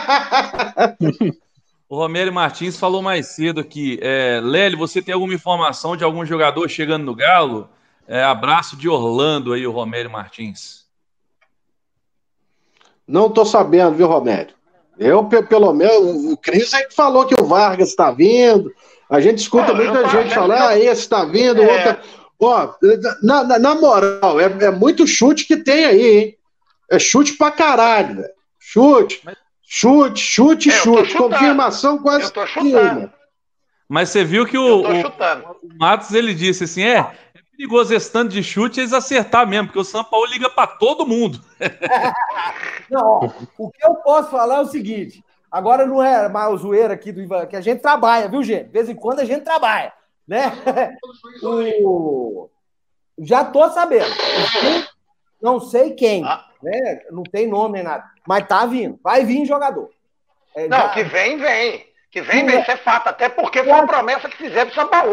o 1.89 1.97
Romero 1.97 2.33
Martins 2.33 2.79
falou 2.79 3.03
mais 3.03 3.27
cedo 3.27 3.61
aqui. 3.61 3.99
É, 4.01 4.41
Lélio, 4.43 4.79
você 4.79 5.03
tem 5.03 5.13
alguma 5.13 5.35
informação 5.35 5.97
de 5.97 6.05
algum 6.05 6.25
jogador 6.25 6.69
chegando 6.69 7.05
no 7.05 7.15
Galo? 7.15 7.69
É, 8.11 8.25
abraço 8.25 8.77
de 8.77 8.89
Orlando 8.89 9.53
aí, 9.53 9.65
o 9.65 9.71
Romério 9.71 10.11
Martins. 10.11 10.85
Não 13.07 13.29
estou 13.29 13.47
sabendo, 13.47 13.95
viu, 13.95 14.09
Romério? 14.09 14.53
Eu, 14.99 15.23
pelo 15.25 15.73
menos, 15.73 16.25
o 16.25 16.37
Cris 16.37 16.73
é 16.75 16.83
que 16.83 16.93
falou 16.93 17.25
que 17.25 17.41
o 17.41 17.45
Vargas 17.45 17.91
está 17.91 18.11
vindo. 18.11 18.75
A 19.09 19.21
gente 19.21 19.39
escuta 19.39 19.73
muita 19.73 20.09
gente 20.09 20.35
falar, 20.35 20.71
ah, 20.71 20.79
esse 20.79 21.03
está 21.03 21.25
vindo, 21.25 21.63
é. 21.63 21.73
outra. 21.73 22.03
Ó, 22.41 22.75
na, 23.23 23.45
na, 23.45 23.59
na 23.61 23.75
moral, 23.77 24.41
é, 24.41 24.47
é, 24.65 24.71
muito 24.73 25.07
chute 25.07 25.47
que 25.47 25.57
tem 25.57 25.85
aí, 25.85 26.19
hein? 26.19 26.39
É 26.91 26.99
chute 26.99 27.35
pra 27.35 27.53
caralho, 27.53 28.17
velho. 28.17 28.35
Chute, 28.59 29.21
Mas... 29.25 29.37
chute, 29.63 30.21
chute, 30.21 30.69
é, 30.69 30.73
chute. 30.73 31.15
Confirmação 31.15 31.99
quase 31.99 32.33
que 32.33 32.41
Mas 33.89 34.09
você 34.09 34.25
viu 34.25 34.45
que 34.45 34.59
o, 34.59 34.83
o, 34.83 35.07
o, 35.07 35.79
Matos 35.79 36.13
ele 36.13 36.35
disse 36.35 36.65
assim: 36.65 36.83
é, 36.83 37.13
perigoso 37.61 37.95
esse 37.95 38.11
tanto 38.11 38.33
de 38.33 38.43
chute 38.43 38.81
eles 38.81 38.95
acertar 38.95 39.47
mesmo, 39.47 39.67
porque 39.67 39.79
o 39.79 39.85
São 39.85 40.03
Paulo 40.03 40.27
liga 40.27 40.49
para 40.49 40.67
todo 40.67 41.07
mundo. 41.07 41.41
não, 42.91 43.07
ó, 43.07 43.31
o 43.59 43.71
que 43.71 43.85
eu 43.85 43.97
posso 43.97 44.31
falar 44.31 44.57
é 44.57 44.61
o 44.61 44.67
seguinte: 44.67 45.23
agora 45.51 45.85
não 45.87 46.03
é 46.03 46.27
mais 46.29 46.53
o 46.55 46.57
zoeiro 46.57 46.93
aqui 46.93 47.13
do 47.13 47.21
Ivan, 47.21 47.47
que 47.47 47.57
a 47.57 47.61
gente 47.61 47.83
trabalha, 47.83 48.29
viu, 48.29 48.43
gente? 48.43 48.65
De 48.65 48.73
vez 48.73 48.89
em 48.89 48.95
quando 48.95 49.21
a 49.21 49.25
gente 49.25 49.45
trabalha, 49.45 49.93
né? 50.27 50.53
O... 51.83 52.49
Já 53.19 53.45
tô 53.45 53.69
sabendo. 53.71 54.15
Não 55.43 55.61
sei 55.61 55.93
quem, 55.93 56.25
ah. 56.25 56.47
né? 56.63 57.03
Não 57.11 57.23
tem 57.23 57.47
nome 57.47 57.75
nem 57.75 57.83
nada, 57.83 58.05
mas 58.27 58.47
tá 58.47 58.65
vindo. 58.65 58.99
Vai 59.03 59.25
vir 59.25 59.45
jogador. 59.45 59.91
É, 60.55 60.67
não, 60.67 60.79
já... 60.79 60.89
que 60.91 61.05
vem, 61.05 61.37
vem. 61.37 61.87
Que 62.11 62.23
vem, 62.23 62.47
vem, 62.47 62.61
isso 62.61 62.71
é 62.71 62.77
fato. 62.79 63.09
Até 63.09 63.29
porque 63.29 63.63
foi 63.63 63.73
uma 63.73 63.87
promessa 63.87 64.29
que 64.29 64.37
fizeram 64.37 64.67
pro 64.67 64.75
São 64.75 64.89
Paulo. 64.89 65.13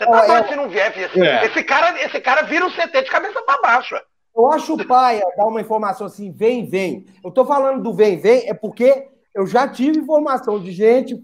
Você 0.00 0.06
tá 0.06 0.22
falando 0.22 0.48
se 0.48 0.56
não 0.56 0.68
vier, 0.68 0.92
é. 0.96 1.46
esse, 1.46 1.62
cara, 1.62 2.02
esse 2.02 2.20
cara 2.20 2.42
vira 2.42 2.64
um 2.64 2.70
CT 2.70 3.02
de 3.02 3.10
cabeça 3.10 3.42
para 3.42 3.60
baixo. 3.60 3.94
Eu 4.34 4.50
acho 4.50 4.74
o 4.74 4.86
paia 4.86 5.22
dar 5.36 5.46
uma 5.46 5.60
informação 5.60 6.06
assim, 6.06 6.32
vem, 6.32 6.66
vem. 6.66 7.06
Eu 7.22 7.30
tô 7.30 7.44
falando 7.44 7.82
do 7.82 7.92
vem, 7.92 8.18
vem, 8.18 8.48
é 8.48 8.54
porque 8.54 9.08
eu 9.34 9.46
já 9.46 9.68
tive 9.68 9.98
informação 9.98 10.58
de 10.58 10.72
gente 10.72 11.22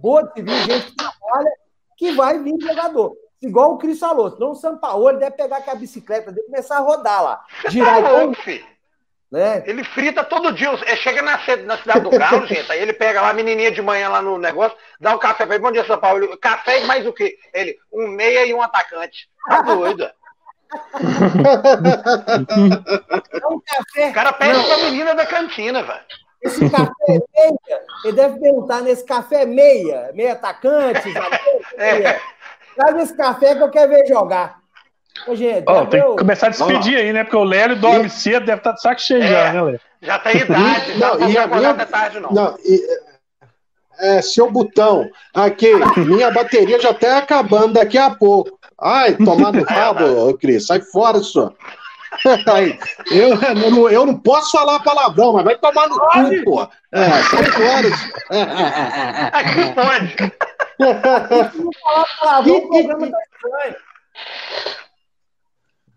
boa 0.00 0.24
de 0.24 0.34
civil, 0.34 0.54
gente 0.54 0.86
que 0.90 0.96
trabalha, 0.96 1.50
que 1.96 2.12
vai 2.12 2.38
vir 2.38 2.60
jogador. 2.60 3.16
Igual 3.40 3.72
o 3.72 3.78
Cris 3.78 3.98
falou, 3.98 4.30
senão 4.30 4.50
o 4.50 4.54
São 4.54 4.76
Paulo 4.76 5.12
deve 5.18 5.36
pegar 5.36 5.58
aquela 5.58 5.78
bicicleta 5.78 6.32
deve 6.32 6.46
começar 6.46 6.78
a 6.78 6.80
rodar 6.80 7.22
lá. 7.22 7.44
Girar 7.68 8.02
tá 8.02 8.10
louco, 8.10 8.34
filho. 8.42 8.64
Né? 9.34 9.64
Ele 9.66 9.82
frita 9.82 10.22
todo 10.22 10.52
dia. 10.52 10.70
Chega 10.96 11.20
na, 11.20 11.32
na 11.64 11.76
cidade 11.76 12.02
do 12.02 12.10
Galo, 12.10 12.46
gente. 12.46 12.70
Aí 12.70 12.80
ele 12.80 12.92
pega 12.92 13.20
lá 13.20 13.30
a 13.30 13.34
menininha 13.34 13.72
de 13.72 13.82
manhã 13.82 14.08
lá 14.08 14.22
no 14.22 14.38
negócio, 14.38 14.78
dá 15.00 15.12
um 15.12 15.18
café 15.18 15.44
pra 15.44 15.56
ele. 15.56 15.64
Bom 15.64 15.72
dia, 15.72 15.84
São 15.84 15.98
Paulo. 15.98 16.22
Ele, 16.22 16.36
café 16.36 16.80
e 16.80 16.86
mais 16.86 17.04
o 17.04 17.12
quê? 17.12 17.36
Ele, 17.52 17.76
um 17.92 18.06
meia 18.06 18.46
e 18.46 18.54
um 18.54 18.62
atacante. 18.62 19.28
Tá 19.48 19.62
doido. 19.62 20.04
é 20.04 20.12
um 23.48 23.60
café. 23.60 24.10
O 24.10 24.12
cara 24.12 24.32
pede 24.34 24.64
pra 24.66 24.78
menina 24.78 25.16
da 25.16 25.26
cantina, 25.26 25.82
velho. 25.82 26.04
Esse 26.40 26.70
café 26.70 26.92
é 27.08 27.18
meia, 27.18 27.82
ele 28.04 28.12
deve 28.12 28.38
perguntar 28.38 28.82
nesse 28.82 29.04
café 29.04 29.44
meia, 29.46 30.12
meia 30.14 30.34
atacante, 30.34 31.08
é. 31.76 32.20
Traz 32.76 32.96
esse 33.02 33.16
café 33.16 33.56
que 33.56 33.62
eu 33.62 33.70
quero 33.70 33.90
ver 33.90 34.06
jogar. 34.06 34.63
Ô, 35.26 35.32
oh, 35.32 35.86
tem 35.86 36.02
que 36.02 36.16
começar 36.16 36.48
a 36.48 36.50
despedir 36.50 36.98
aí, 36.98 37.12
né? 37.12 37.24
Porque 37.24 37.36
o 37.36 37.44
Lélio 37.44 37.76
dorme 37.76 38.06
e... 38.06 38.10
cedo, 38.10 38.44
deve 38.44 38.58
estar 38.58 38.70
tá 38.70 38.76
de 38.76 38.82
saco 38.82 39.00
cheio 39.00 39.22
é, 39.22 39.28
já, 39.28 39.52
né, 39.52 39.62
Lélio? 39.62 39.80
Já 40.02 40.18
tem 40.18 40.36
idade, 40.36 40.98
não, 40.98 41.18
não 41.18 41.30
e 41.30 41.38
a 41.38 41.46
minha... 41.46 41.86
tarde, 41.86 42.20
não. 42.20 42.30
não 42.30 42.56
e, 42.64 42.80
é, 44.00 44.20
seu 44.20 44.50
botão, 44.50 45.08
aqui, 45.32 45.72
minha 45.98 46.30
bateria 46.30 46.80
já 46.80 46.90
está 46.90 47.18
acabando 47.18 47.74
daqui 47.74 47.96
a 47.96 48.10
pouco. 48.10 48.58
Ai, 48.80 49.14
tomar 49.14 49.52
no 49.52 49.62
rabo, 49.64 50.36
Cris, 50.38 50.66
sai 50.66 50.80
fora 50.80 51.20
disso. 51.20 51.52
eu, 53.10 53.28
eu, 53.40 53.70
não, 53.70 53.90
eu 53.90 54.06
não 54.06 54.18
posso 54.18 54.52
falar 54.52 54.80
palavrão, 54.80 55.32
mas 55.32 55.44
vai 55.44 55.56
tomar 55.56 55.88
no 55.88 55.98
cu, 55.98 56.44
pô. 56.44 56.68
É, 56.92 57.08
sai 57.22 57.44
fora. 57.44 57.88
Aqui 59.32 59.74
pode. 59.74 60.16
Não 61.58 61.70
falar 61.82 62.06
palavrão, 62.20 62.56
o 62.56 62.68
programa 62.68 63.10
tá 63.10 63.18
estranho. 63.32 63.76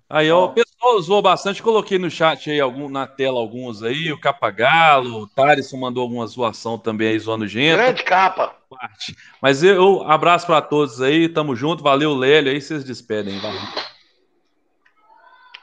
Aí, 0.10 0.32
ó, 0.32 0.46
o 0.46 0.54
pessoal 0.54 0.96
usou 0.96 1.22
bastante, 1.22 1.62
coloquei 1.62 2.00
no 2.00 2.10
chat 2.10 2.50
aí, 2.50 2.62
algum, 2.62 2.88
na 2.88 3.06
tela 3.06 3.40
alguns 3.40 3.84
aí, 3.84 4.10
o 4.12 4.20
Capagalo, 4.20 5.24
o 5.24 5.28
Tarisson 5.28 5.76
mandou 5.76 6.04
alguma 6.04 6.26
zoação 6.26 6.78
também 6.78 7.10
aí, 7.10 7.20
zoando 7.20 7.46
gente. 7.46 7.76
Grande 7.76 8.04
capa. 8.04 8.56
Mas 9.42 9.64
eu, 9.64 9.76
eu 9.76 10.10
abraço 10.10 10.46
para 10.48 10.62
todos 10.62 11.02
aí, 11.02 11.28
tamo 11.28 11.58
junto, 11.58 11.84
valeu, 11.84 12.16
Lélio, 12.16 12.52
aí 12.52 12.62
vocês 12.62 12.86
despedem, 12.86 13.38
valeu. 13.40 13.60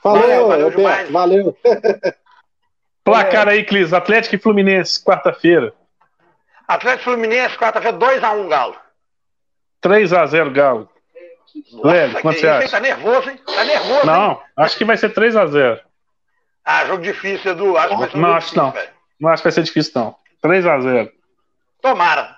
Valeu, 0.03 0.49
valeu, 0.49 0.71
valeu. 0.71 1.11
valeu. 1.11 1.59
Placar 3.03 3.49
aí, 3.49 3.65
Clis, 3.65 3.95
Atlético 3.95 4.35
e 4.35 4.39
Fluminense, 4.39 5.03
quarta-feira. 5.03 5.73
Atlético 6.69 7.03
e 7.03 7.15
Fluminense, 7.15 7.57
quarta-feira, 7.57 7.97
2x1 7.97 8.49
Galo. 8.49 8.77
3x0 9.83 10.53
Galo. 10.53 10.94
Lélio, 11.72 12.20
quanto 12.20 12.40
você 12.40 12.48
acha? 12.48 12.70
Tá 12.70 12.81
nervoso, 12.81 13.31
hein? 13.31 13.40
Tá 13.47 13.64
nervoso. 13.64 14.06
Não, 14.06 14.31
hein? 14.32 14.39
acho 14.56 14.76
que 14.76 14.85
vai 14.85 14.97
ser 14.97 15.14
3x0. 15.14 15.81
Ah, 16.64 16.85
jogo 16.86 17.02
difícil, 17.02 17.52
Edu. 17.52 17.76
Acho 17.76 17.89
que 17.89 17.97
vai 17.97 18.10
ser 18.10 18.16
um 18.16 18.20
não, 18.20 18.28
acho 18.31 18.47
difícil, 18.47 18.62
não. 18.62 18.70
Véio. 18.72 18.89
Não 19.20 19.31
acho 19.31 19.43
que 19.43 19.44
vai 19.44 19.52
ser 19.52 19.62
difícil, 19.62 19.93
não. 19.94 20.16
3x0. 20.43 21.10
Tomara. 21.81 22.36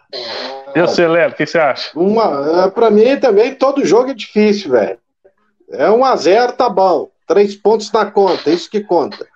Eu 0.75 0.89
sei, 0.89 1.07
Lélio, 1.07 1.33
o 1.33 1.37
que 1.37 1.47
você 1.47 1.59
acha? 1.59 1.99
Uma, 1.99 2.65
é, 2.65 2.71
pra 2.71 2.91
mim 2.91 3.19
também, 3.19 3.55
todo 3.55 3.85
jogo 3.85 4.11
é 4.11 4.15
difícil, 4.15 4.73
velho. 4.73 4.99
É 5.71 5.87
1x0, 5.89 6.53
tá 6.53 6.69
bom. 6.69 7.11
Três 7.27 7.57
pontos 7.57 7.91
na 7.91 8.11
conta, 8.11 8.51
é 8.51 8.53
isso 8.53 8.71
que 8.71 8.81
conta. 8.81 9.27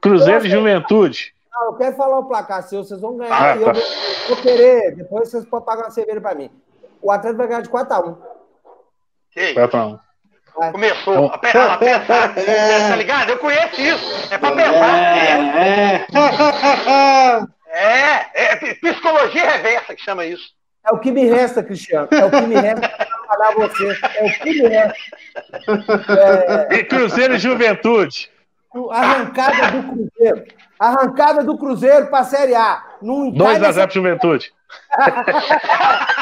Cruzeiro 0.00 0.46
e 0.46 0.50
Juventude. 0.50 1.34
Não, 1.52 1.66
eu 1.66 1.74
quero 1.74 1.96
falar 1.96 2.18
o 2.18 2.24
placar 2.24 2.62
seu, 2.62 2.82
vocês 2.82 3.00
vão 3.00 3.16
ganhar. 3.16 3.34
Ah, 3.34 3.54
tá. 3.54 3.56
eu 3.56 3.74
vou, 3.74 3.82
vou, 4.28 4.36
querer, 4.38 4.94
depois 4.96 5.28
vocês 5.28 5.44
podem 5.44 5.66
pagar 5.66 5.84
uma 5.84 5.90
cerveja 5.90 6.20
pra 6.20 6.34
mim. 6.34 6.50
O 7.02 7.10
Atlético 7.10 7.38
vai 7.38 7.48
ganhar 7.48 7.62
de 7.62 7.68
4x1. 7.68 8.16
Que 9.32 9.50
isso? 9.50 10.00
Começou 10.72 11.26
a 11.26 11.38
pensar, 11.38 11.74
a 11.74 11.78
pensar. 11.78 12.34
Tá 12.34 12.96
ligado? 12.96 13.30
Eu 13.30 13.38
conheço 13.38 13.80
isso. 13.80 14.28
É 14.30 14.38
pra 14.38 14.52
pensar. 14.52 14.98
É, 15.72 16.06
é, 17.72 18.30
é, 18.34 18.52
é 18.52 18.74
psicologia 18.74 19.48
reversa 19.48 19.94
que 19.94 20.02
chama 20.02 20.26
isso. 20.26 20.52
É 20.84 20.92
o 20.92 20.98
que 20.98 21.10
me 21.10 21.24
resta, 21.26 21.62
Cristiano. 21.62 22.08
É 22.10 22.24
o 22.24 22.30
que 22.30 22.40
me 22.42 22.54
resta 22.56 22.88
para 22.88 23.06
trabalhar 23.06 23.54
você. 23.54 23.98
É 24.16 24.24
o 24.24 24.32
que 24.38 24.62
me 24.62 24.68
resta. 24.68 24.94
É... 26.70 26.74
E 26.76 26.84
Cruzeiro 26.84 27.34
e 27.34 27.38
Juventude. 27.38 28.30
Arrancada 28.90 29.70
do 29.72 29.82
Cruzeiro. 29.88 30.44
Arrancada 30.78 31.44
do 31.44 31.58
Cruzeiro 31.58 32.06
para 32.08 32.20
a 32.20 32.24
Série 32.24 32.54
A. 32.54 32.82
2 33.02 33.62
a 33.62 33.72
0 33.72 33.86
para 33.86 33.94
Juventude. 33.94 34.52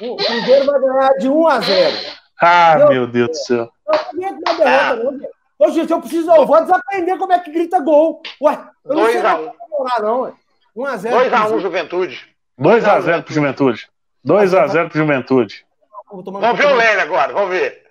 O 0.00 0.16
Cruzeiro 0.16 0.66
vai 0.66 0.80
ganhar 0.80 1.12
de 1.14 1.28
1 1.28 1.48
a 1.48 1.60
0. 1.60 1.96
Ah, 2.40 2.76
meu, 2.78 2.88
meu 2.88 3.06
Deus 3.06 3.28
do 3.30 3.36
céu. 3.36 3.72
Não 3.86 4.20
derrota, 4.20 4.64
ah. 4.64 4.96
não. 4.96 5.20
Ô, 5.58 5.70
gente, 5.70 5.90
eu 5.90 6.00
preciso, 6.00 6.30
eu 6.30 6.46
vou 6.46 6.60
desaprender 6.60 7.18
como 7.18 7.32
é 7.32 7.38
que 7.40 7.50
grita 7.50 7.80
gol. 7.80 8.22
Ué, 8.40 8.58
eu 8.84 8.94
não 8.94 9.02
2 9.02 9.12
sei 9.12 9.26
a 9.26 9.36
1. 9.36 9.52
não, 10.00 10.20
ué. 10.20 10.32
1 10.76 10.84
a 10.86 10.96
0. 10.96 11.16
2 11.16 11.32
a 11.32 11.48
1 11.48 11.60
Juventude. 11.60 12.26
2 12.56 12.84
a 12.84 13.00
0 13.00 13.22
pro 13.24 13.34
Juventude. 13.34 13.88
2 14.24 14.54
a 14.54 14.66
0 14.66 14.88
pro 14.88 14.98
Juventude. 14.98 15.66
Vamos 16.10 16.58
ver 16.58 16.66
o 16.66 16.76
Lélio 16.76 17.02
agora, 17.02 17.32
vamos 17.32 17.50
ver. 17.50 17.82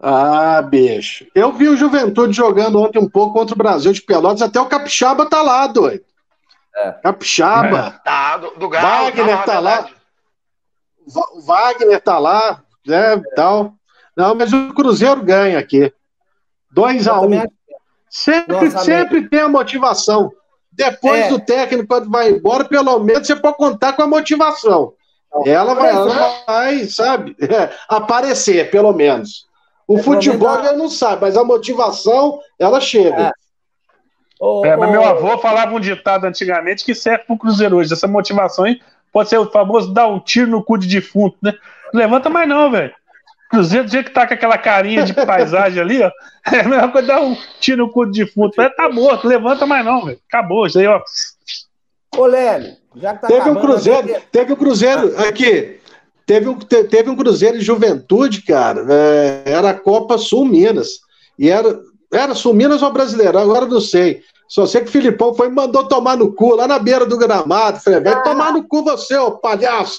Ah, 0.00 0.60
bicho. 0.62 1.26
Eu 1.34 1.52
vi 1.52 1.68
o 1.68 1.76
Juventude 1.76 2.32
jogando 2.32 2.80
ontem 2.80 2.98
um 2.98 3.08
pouco 3.08 3.34
contra 3.34 3.54
o 3.54 3.58
Brasil 3.58 3.92
de 3.92 4.02
Pelotas, 4.02 4.42
até 4.42 4.60
o 4.60 4.66
Capixaba 4.66 5.28
tá 5.28 5.42
lá, 5.42 5.66
doido. 5.66 6.04
É. 6.76 6.92
Capixaba. 7.02 7.78
É. 7.78 7.90
Tá, 8.04 8.36
do, 8.36 8.50
do 8.50 8.68
Galo, 8.68 9.06
Wagner 9.06 9.44
tá, 9.44 9.58
lá. 9.58 9.88
O 11.32 11.40
Wagner 11.40 12.00
tá 12.00 12.18
lá, 12.18 12.62
né, 12.86 13.14
é. 13.14 13.34
tal. 13.34 13.72
Não, 14.16 14.34
mas 14.34 14.52
o 14.52 14.74
Cruzeiro 14.74 15.22
ganha 15.22 15.58
aqui. 15.58 15.92
2 16.72 17.08
a 17.08 17.20
1 17.20 17.24
um. 17.24 17.46
Sempre, 18.08 18.68
Nossa, 18.68 18.78
sempre 18.84 19.28
tem 19.28 19.40
a 19.40 19.48
motivação. 19.48 20.32
Depois 20.72 21.24
é. 21.24 21.28
do 21.28 21.40
técnico, 21.40 21.88
quando 21.88 22.10
vai 22.10 22.30
embora, 22.30 22.64
pelo 22.64 22.98
menos 22.98 23.26
você 23.26 23.34
pode 23.34 23.56
contar 23.56 23.94
com 23.94 24.02
a 24.02 24.06
motivação. 24.06 24.92
Ela 25.44 25.74
vai, 25.74 25.90
ela 25.90 26.44
vai 26.46 26.84
sabe, 26.84 27.36
é, 27.40 27.70
aparecer, 27.88 28.70
pelo 28.70 28.92
menos. 28.92 29.46
O 29.86 29.98
é, 29.98 30.02
futebol 30.02 30.58
ele 30.58 30.76
não 30.76 30.88
sabe, 30.88 31.22
mas 31.22 31.36
a 31.36 31.44
motivação, 31.44 32.40
ela 32.58 32.80
chega. 32.80 33.32
É. 34.64 34.68
É, 34.68 34.76
mas 34.76 34.90
meu 34.90 35.04
avô 35.04 35.38
falava 35.38 35.74
um 35.74 35.80
ditado 35.80 36.24
antigamente 36.24 36.84
que 36.84 36.94
serve 36.94 37.24
para 37.24 37.34
o 37.34 37.38
Cruzeiro 37.38 37.76
hoje. 37.76 37.92
Essa 37.92 38.06
motivação 38.06 38.64
aí 38.64 38.80
pode 39.12 39.28
ser 39.28 39.38
o 39.38 39.50
famoso 39.50 39.92
dar 39.92 40.08
um 40.08 40.20
tiro 40.20 40.50
no 40.50 40.62
cu 40.62 40.76
de 40.76 40.86
defunto, 40.86 41.36
né? 41.42 41.54
Levanta 41.92 42.28
mais 42.28 42.48
não, 42.48 42.70
velho. 42.70 42.92
Cruzeiro, 43.48 43.84
do 43.86 43.90
jeito 43.90 44.06
que 44.06 44.14
tá 44.14 44.26
com 44.26 44.34
aquela 44.34 44.58
carinha 44.58 45.04
de 45.04 45.14
paisagem 45.14 45.80
ali, 45.80 46.02
ó. 46.02 46.10
É 46.52 46.60
a 46.60 46.68
mesma 46.68 46.88
coisa 46.92 47.08
dar 47.08 47.22
um 47.22 47.36
tiro 47.60 47.86
no 47.86 47.92
cu 47.92 48.06
de 48.06 48.24
defunto. 48.24 48.60
É, 48.60 48.68
tá 48.68 48.88
morto, 48.88 49.26
levanta 49.26 49.66
mais 49.66 49.84
não, 49.84 50.04
velho. 50.04 50.18
Acabou, 50.28 50.66
isso 50.66 50.78
aí, 50.78 50.86
ó. 50.86 51.00
Ô, 52.16 52.26
Lélio, 52.26 52.76
já 52.94 53.14
que 53.14 53.22
tá 53.22 53.26
Teve 53.28 53.50
um 53.50 53.56
Cruzeiro, 53.56 54.16
aqui... 54.16 54.26
teve 54.30 54.52
um 54.52 54.56
Cruzeiro, 54.56 55.20
aqui, 55.20 55.80
teve 56.24 56.48
um, 56.48 56.58
teve 56.58 57.10
um 57.10 57.16
Cruzeiro 57.16 57.58
de 57.58 57.64
Juventude, 57.64 58.42
cara, 58.42 58.84
é, 58.88 59.42
era 59.44 59.70
a 59.70 59.74
Copa 59.74 60.16
Sul 60.18 60.46
Minas, 60.46 61.00
e 61.38 61.50
era, 61.50 61.78
era 62.12 62.34
Sul 62.34 62.54
Minas 62.54 62.82
ou 62.82 62.92
Brasileiro, 62.92 63.38
agora 63.38 63.66
não 63.66 63.80
sei. 63.80 64.22
Só 64.48 64.64
sei 64.64 64.82
que 64.82 64.88
o 64.88 64.92
Filipão 64.92 65.34
foi 65.34 65.48
e 65.48 65.50
mandou 65.50 65.88
tomar 65.88 66.16
no 66.16 66.32
cu 66.32 66.54
lá 66.54 66.68
na 66.68 66.78
beira 66.78 67.04
do 67.04 67.18
gramado. 67.18 67.80
Falei, 67.80 68.00
vai 68.00 68.22
tomar 68.22 68.52
no 68.52 68.66
cu 68.66 68.84
você, 68.84 69.16
ô 69.16 69.32
palhaço. 69.32 69.98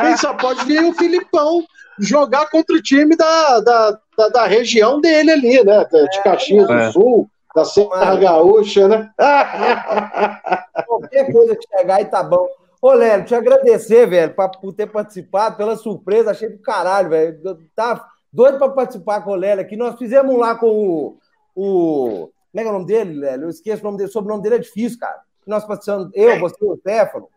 Quem 0.00 0.16
só 0.16 0.32
pode 0.34 0.64
ver 0.64 0.82
o 0.84 0.94
Filipão 0.94 1.62
jogar 1.98 2.48
contra 2.50 2.74
o 2.74 2.82
time 2.82 3.16
da, 3.16 3.60
da, 3.60 3.98
da, 4.16 4.28
da 4.28 4.46
região 4.46 5.00
dele 5.00 5.30
ali, 5.30 5.62
né? 5.62 5.84
De 5.84 6.22
Caxias 6.22 6.68
é. 6.68 6.86
do 6.86 6.92
Sul, 6.92 7.30
da 7.54 7.64
Serra 7.64 8.16
Gaúcha, 8.16 8.88
né? 8.88 9.10
Qualquer 10.86 11.30
coisa 11.30 11.54
que 11.56 11.78
chegar 11.78 11.96
aí 11.96 12.06
tá 12.06 12.22
bom. 12.22 12.48
Ô, 12.80 12.92
Léo, 12.92 13.24
te 13.24 13.34
agradecer, 13.34 14.06
velho, 14.06 14.34
por 14.60 14.72
ter 14.72 14.86
participado, 14.86 15.56
pela 15.56 15.76
surpresa, 15.76 16.30
achei 16.30 16.48
do 16.48 16.58
caralho, 16.58 17.10
velho. 17.10 17.58
Tá 17.74 18.06
doido 18.34 18.58
para 18.58 18.68
participar 18.70 19.22
com 19.22 19.30
o 19.30 19.36
Léo 19.36 19.60
aqui. 19.60 19.76
Nós 19.76 19.96
fizemos 19.96 20.36
lá 20.36 20.56
com 20.56 20.66
o, 20.66 21.18
o. 21.54 22.30
Como 22.50 22.60
é 22.60 22.62
que 22.62 22.66
é 22.66 22.70
o 22.70 22.72
nome 22.72 22.86
dele, 22.86 23.20
Léo? 23.20 23.42
Eu 23.42 23.50
esqueço 23.50 23.82
o 23.82 23.84
nome 23.84 23.96
dele, 23.96 24.10
o 24.10 24.12
sobrenome 24.12 24.42
dele 24.42 24.56
é 24.56 24.58
difícil, 24.58 24.98
cara. 24.98 25.20
Nós 25.46 25.64
participamos, 25.64 26.10
eu, 26.14 26.38
você, 26.40 26.56
o 26.64 26.76
Stefano. 26.76 27.28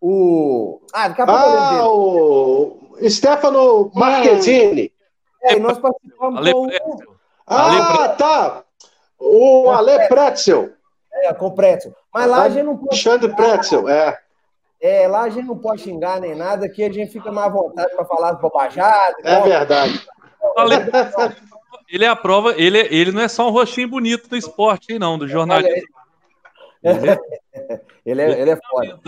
O. 0.00 0.80
Ah, 0.92 1.08
daqui 1.08 1.22
a 1.22 1.26
pouco 1.26 1.40
ah, 1.40 1.88
o 1.88 3.10
Stefano 3.10 3.90
Marquezine. 3.94 4.92
É, 5.42 5.54
e 5.54 5.60
nós 5.60 5.78
participamos 5.78 6.38
Ale 6.38 6.52
com 6.52 6.66
o. 6.66 6.70
Ah, 7.46 8.08
tá! 8.18 8.64
O 9.18 9.70
Ale 9.70 10.08
Pretzel. 10.08 10.72
É, 11.12 11.32
com 11.32 11.50
Pretzel. 11.52 11.94
Mas 12.12 12.26
lá 12.28 12.42
a 12.42 12.48
gente 12.50 12.64
não 12.64 12.76
pode. 12.76 12.88
Alexandre 12.90 13.34
Pretzel, 13.34 13.88
é. 13.88 14.18
É, 14.80 15.08
lá 15.08 15.22
a 15.22 15.28
gente 15.30 15.46
não 15.46 15.56
pode 15.56 15.80
xingar 15.80 16.20
nem 16.20 16.34
nada, 16.34 16.66
aqui 16.66 16.84
a 16.84 16.92
gente 16.92 17.10
fica 17.10 17.32
mais 17.32 17.46
à 17.46 17.50
vontade 17.50 17.94
para 17.94 18.04
falar 18.04 18.34
bobajada. 18.34 19.16
É 19.22 19.40
verdade. 19.40 20.06
Ele 21.88 22.04
é 22.04 22.08
a 22.08 22.16
prova, 22.16 22.54
ele, 22.56 22.78
é, 22.78 22.94
ele 22.94 23.12
não 23.12 23.20
é 23.22 23.28
só 23.28 23.48
um 23.48 23.52
rostinho 23.52 23.88
bonito 23.88 24.28
do 24.28 24.36
esporte, 24.36 24.98
não, 24.98 25.18
do 25.18 25.28
jornalismo. 25.28 25.88
ele 26.82 28.20
é, 28.22 28.40
ele 28.40 28.50
é 28.50 28.58
foda. 28.68 29.00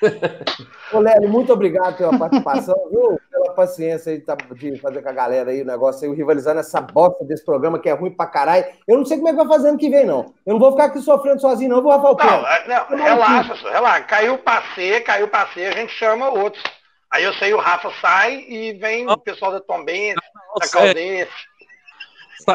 Ô, 0.92 1.00
Lélio, 1.00 1.28
muito 1.28 1.52
obrigado 1.52 1.96
pela 1.96 2.16
participação, 2.16 2.76
viu? 2.90 3.20
Pela 3.30 3.52
paciência 3.52 4.12
aí 4.12 4.22
de 4.54 4.80
fazer 4.80 5.02
com 5.02 5.08
a 5.08 5.12
galera 5.12 5.50
aí 5.50 5.62
o 5.62 5.66
negócio 5.66 6.08
aí, 6.08 6.16
rivalizando 6.16 6.60
essa 6.60 6.80
bosta 6.80 7.24
desse 7.24 7.44
programa 7.44 7.78
que 7.78 7.88
é 7.88 7.92
ruim 7.92 8.10
pra 8.10 8.26
caralho. 8.26 8.66
Eu 8.86 8.98
não 8.98 9.04
sei 9.04 9.16
como 9.16 9.28
é 9.28 9.32
que 9.32 9.38
vai 9.38 9.48
fazer 9.48 9.68
ano 9.68 9.78
que 9.78 9.90
vem, 9.90 10.06
não. 10.06 10.32
Eu 10.46 10.54
não 10.54 10.60
vou 10.60 10.72
ficar 10.72 10.84
aqui 10.84 11.00
sofrendo 11.00 11.40
sozinho, 11.40 11.70
não, 11.70 11.82
vou 11.82 11.92
Rafael 11.92 12.16
Não, 12.16 12.74
não, 12.74 12.90
não 12.90 13.04
relaxa, 13.04 13.54
relaxa. 13.70 14.04
Caiu 14.04 14.38
pra 14.38 14.62
C, 14.74 15.00
caiu 15.00 15.28
pra 15.28 15.46
C, 15.48 15.66
a 15.66 15.72
gente 15.72 15.92
chama 15.92 16.30
outros. 16.30 16.62
Aí 17.10 17.24
eu 17.24 17.32
sei, 17.34 17.54
o 17.54 17.58
Rafa 17.58 17.90
sai 18.00 18.44
e 18.48 18.74
vem 18.74 19.08
o 19.08 19.16
pessoal 19.16 19.52
da 19.52 19.60
Tombense, 19.60 20.20
da 20.60 20.68
Caldense. 20.68 21.32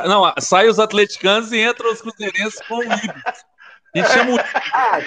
Não, 0.07 0.33
sai 0.39 0.67
os 0.67 0.79
atleticanos 0.79 1.51
e 1.51 1.61
entram 1.61 1.91
os 1.91 2.01
cruzeirenses 2.01 2.61
com 2.67 2.77
o 2.77 2.83
Ibis. 2.83 3.45
A 3.95 3.97
gente 3.97 4.09
chama 4.09 4.35
o... 4.35 4.37
Ah, 4.73 4.99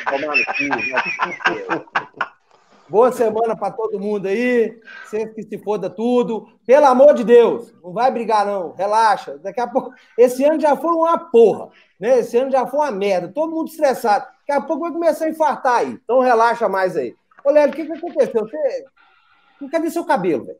Boa 2.88 3.10
semana 3.10 3.56
para 3.56 3.72
todo 3.72 3.98
mundo 3.98 4.26
aí. 4.26 4.80
Sempre 5.06 5.34
que 5.34 5.42
se 5.42 5.58
foda 5.58 5.90
tudo. 5.90 6.48
Pelo 6.64 6.86
amor 6.86 7.14
de 7.14 7.24
Deus, 7.24 7.74
não 7.82 7.92
vai 7.92 8.12
brigar, 8.12 8.46
não. 8.46 8.74
Relaxa. 8.74 9.38
Daqui 9.38 9.60
a 9.60 9.66
pouco. 9.66 9.92
Esse 10.16 10.44
ano 10.44 10.60
já 10.60 10.76
foi 10.76 10.92
uma 10.92 11.18
porra. 11.18 11.68
Né? 11.98 12.20
Esse 12.20 12.36
ano 12.36 12.50
já 12.50 12.64
foi 12.64 12.78
uma 12.78 12.92
merda. 12.92 13.32
Todo 13.34 13.50
mundo 13.50 13.68
estressado. 13.68 14.26
Daqui 14.46 14.52
a 14.52 14.60
pouco 14.60 14.82
vai 14.84 14.92
começar 14.92 15.24
a 15.24 15.30
infartar 15.30 15.78
aí. 15.78 15.98
Então 16.04 16.20
relaxa 16.20 16.68
mais 16.68 16.96
aí. 16.96 17.16
Ô, 17.44 17.50
Léo, 17.50 17.70
o 17.70 17.72
que, 17.72 17.86
que 17.86 17.92
aconteceu? 17.92 18.44
Você. 18.44 18.84
Cadê 19.70 19.90
seu 19.90 20.04
cabelo, 20.04 20.44
velho? 20.44 20.58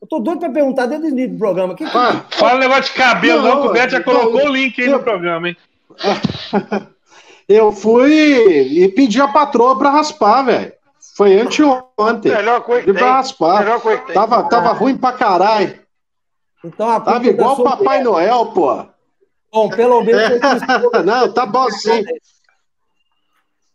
Eu 0.00 0.06
tô 0.06 0.18
doido 0.18 0.40
pra 0.40 0.50
perguntar 0.50 0.86
desde 0.86 1.06
o 1.06 1.10
início 1.10 1.32
do 1.32 1.38
programa. 1.38 1.74
Que 1.74 1.84
que... 1.84 1.96
Ah, 1.96 2.24
fala 2.30 2.58
negócio 2.58 2.84
de 2.84 2.92
cabelo, 2.92 3.42
não, 3.42 3.54
não 3.54 3.62
que 3.62 3.68
o 3.68 3.72
Beto 3.72 3.92
já 3.92 4.02
colocou 4.02 4.44
o 4.46 4.48
link 4.48 4.80
aí 4.80 4.88
no 4.88 5.02
programa, 5.02 5.48
hein? 5.48 5.56
Eu 7.48 7.72
fui 7.72 8.12
e 8.84 8.88
pedi 8.88 9.20
a 9.20 9.28
patroa 9.28 9.78
pra 9.78 9.90
raspar, 9.90 10.42
velho. 10.42 10.72
Foi 11.16 11.38
anteontem. 11.38 12.32
Melhor 12.32 12.60
coisa 12.62 12.84
que 12.84 12.92
pra 12.92 13.14
raspar. 13.14 13.60
Melhor 13.60 13.80
coisa 13.80 14.02
que 14.02 14.12
tava, 14.12 14.42
tava 14.48 14.72
ruim 14.72 14.96
pra 14.96 15.12
caralho. 15.12 15.80
Então, 16.64 16.90
a 16.90 17.00
tava 17.00 17.26
igual 17.26 17.58
o 17.58 17.64
Papai 17.64 18.02
Noel, 18.02 18.46
pô. 18.46 18.84
Bom, 19.52 19.70
pelo 19.70 20.02
menos. 20.02 20.40
não, 21.06 21.32
tá 21.32 21.46
bom 21.46 21.70
sim. 21.70 22.04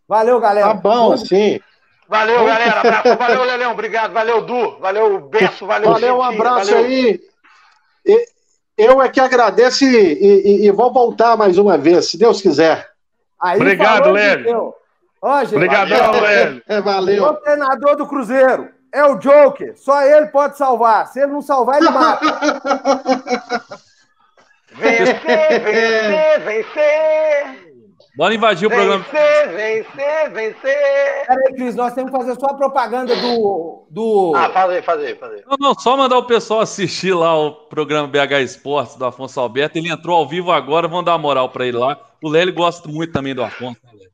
Valeu, 0.08 0.40
galera. 0.40 0.68
Tá 0.68 0.74
bom, 0.74 1.18
sim. 1.18 1.60
Valeu, 2.12 2.46
galera. 2.46 2.80
Abraço. 2.82 3.18
Valeu, 3.18 3.44
Leleão. 3.46 3.72
Obrigado. 3.72 4.12
Valeu, 4.12 4.42
Du. 4.42 4.78
Valeu, 4.80 5.22
Beço. 5.30 5.66
Valeu, 5.66 5.94
Valeu, 5.94 6.18
um 6.18 6.22
abraço 6.22 6.72
valeu. 6.72 6.86
aí. 6.86 7.22
Eu 8.78 9.02
é 9.02 9.08
que 9.08 9.22
agradeço 9.22 9.86
e, 9.86 9.96
e, 9.96 10.66
e, 10.66 10.72
vou 10.72 10.92
voltar 10.92 11.38
mais 11.38 11.58
uma 11.58 11.78
vez, 11.78 12.12
se 12.12 12.18
Deus 12.18 12.42
quiser. 12.42 12.90
Aí, 13.42 13.56
Obrigado, 13.56 14.12
Lélio. 14.12 14.74
Obrigadão, 15.22 16.20
Lélio. 16.20 16.62
É, 16.68 16.82
valeu. 16.82 17.24
O 17.24 17.34
treinador 17.36 17.96
do 17.96 18.06
Cruzeiro 18.06 18.70
é 18.92 19.06
o 19.06 19.16
Joker. 19.16 19.78
Só 19.78 20.02
ele 20.02 20.26
pode 20.28 20.58
salvar. 20.58 21.08
Se 21.08 21.22
ele 21.22 21.32
não 21.32 21.42
salvar, 21.42 21.78
ele 21.78 21.92
mata. 21.92 22.26
vencer, 24.74 25.62
vencer, 25.64 26.40
vencer. 26.42 27.71
Bora 28.16 28.36
invadir 28.36 28.68
vencer, 28.68 28.86
o 28.86 28.88
programa. 28.88 29.06
Vencer, 29.12 29.56
vencer, 29.56 30.32
vencer. 30.32 31.28
Peraí, 31.28 31.54
Cris, 31.54 31.76
nós 31.76 31.94
temos 31.94 32.12
que 32.12 32.18
fazer 32.18 32.40
só 32.40 32.48
a 32.48 32.54
propaganda 32.54 33.16
do. 33.16 33.88
do... 33.90 34.34
Ah, 34.36 34.50
fazer, 34.50 34.84
fazer, 34.84 35.18
fazer. 35.18 35.44
Não, 35.48 35.58
não, 35.58 35.74
só 35.74 35.96
mandar 35.96 36.18
o 36.18 36.26
pessoal 36.26 36.60
assistir 36.60 37.14
lá 37.14 37.38
o 37.38 37.52
programa 37.52 38.08
BH 38.08 38.42
Esportes 38.44 38.96
do 38.96 39.06
Afonso 39.06 39.40
Alberto. 39.40 39.78
Ele 39.78 39.90
entrou 39.90 40.18
ao 40.18 40.28
vivo 40.28 40.52
agora, 40.52 40.88
vamos 40.88 41.06
dar 41.06 41.14
uma 41.14 41.20
moral 41.20 41.50
para 41.50 41.66
ele 41.66 41.78
lá. 41.78 41.98
O 42.22 42.30
Lélio 42.30 42.54
gosta 42.54 42.88
muito 42.90 43.14
também 43.14 43.34
do 43.34 43.44
Afonso, 43.44 43.80
né, 43.84 43.92
Lélio? 43.94 44.12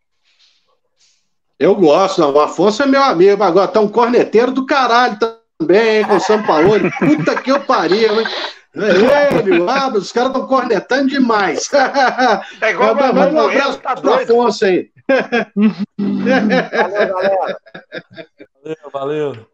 Eu 1.60 1.76
gosto, 1.76 2.22
não. 2.22 2.34
O 2.34 2.40
Afonso 2.40 2.84
é 2.84 2.86
meu 2.86 3.02
amigo. 3.02 3.44
Agora 3.44 3.68
tá 3.68 3.80
um 3.80 3.88
corneteiro 3.88 4.52
do 4.52 4.66
caralho 4.66 5.18
também, 5.58 5.98
hein, 5.98 6.06
com 6.06 6.16
o 6.16 6.20
São 6.20 6.44
Paulo. 6.44 6.70
Puta 7.00 7.36
que 7.42 7.52
eu 7.52 7.60
pariu, 7.62 8.20
hein? 8.20 8.28
Ele, 8.76 9.60
o 9.60 9.70
Abel, 9.70 10.00
os 10.00 10.12
caras 10.12 10.30
estão 10.30 10.48
cornetando 10.48 11.10
demais. 11.10 11.70
É 12.62 12.72
igual 12.72 12.96
Manda 12.96 13.32
um 13.32 13.48
abraço 13.48 13.80
tá 13.80 13.96
pro 13.96 14.14
Afonso 14.14 14.66
aí. 14.66 14.92
Valeu, 15.98 17.08
galera. 17.08 17.58
Valeu, 18.64 18.92
valeu. 18.92 19.48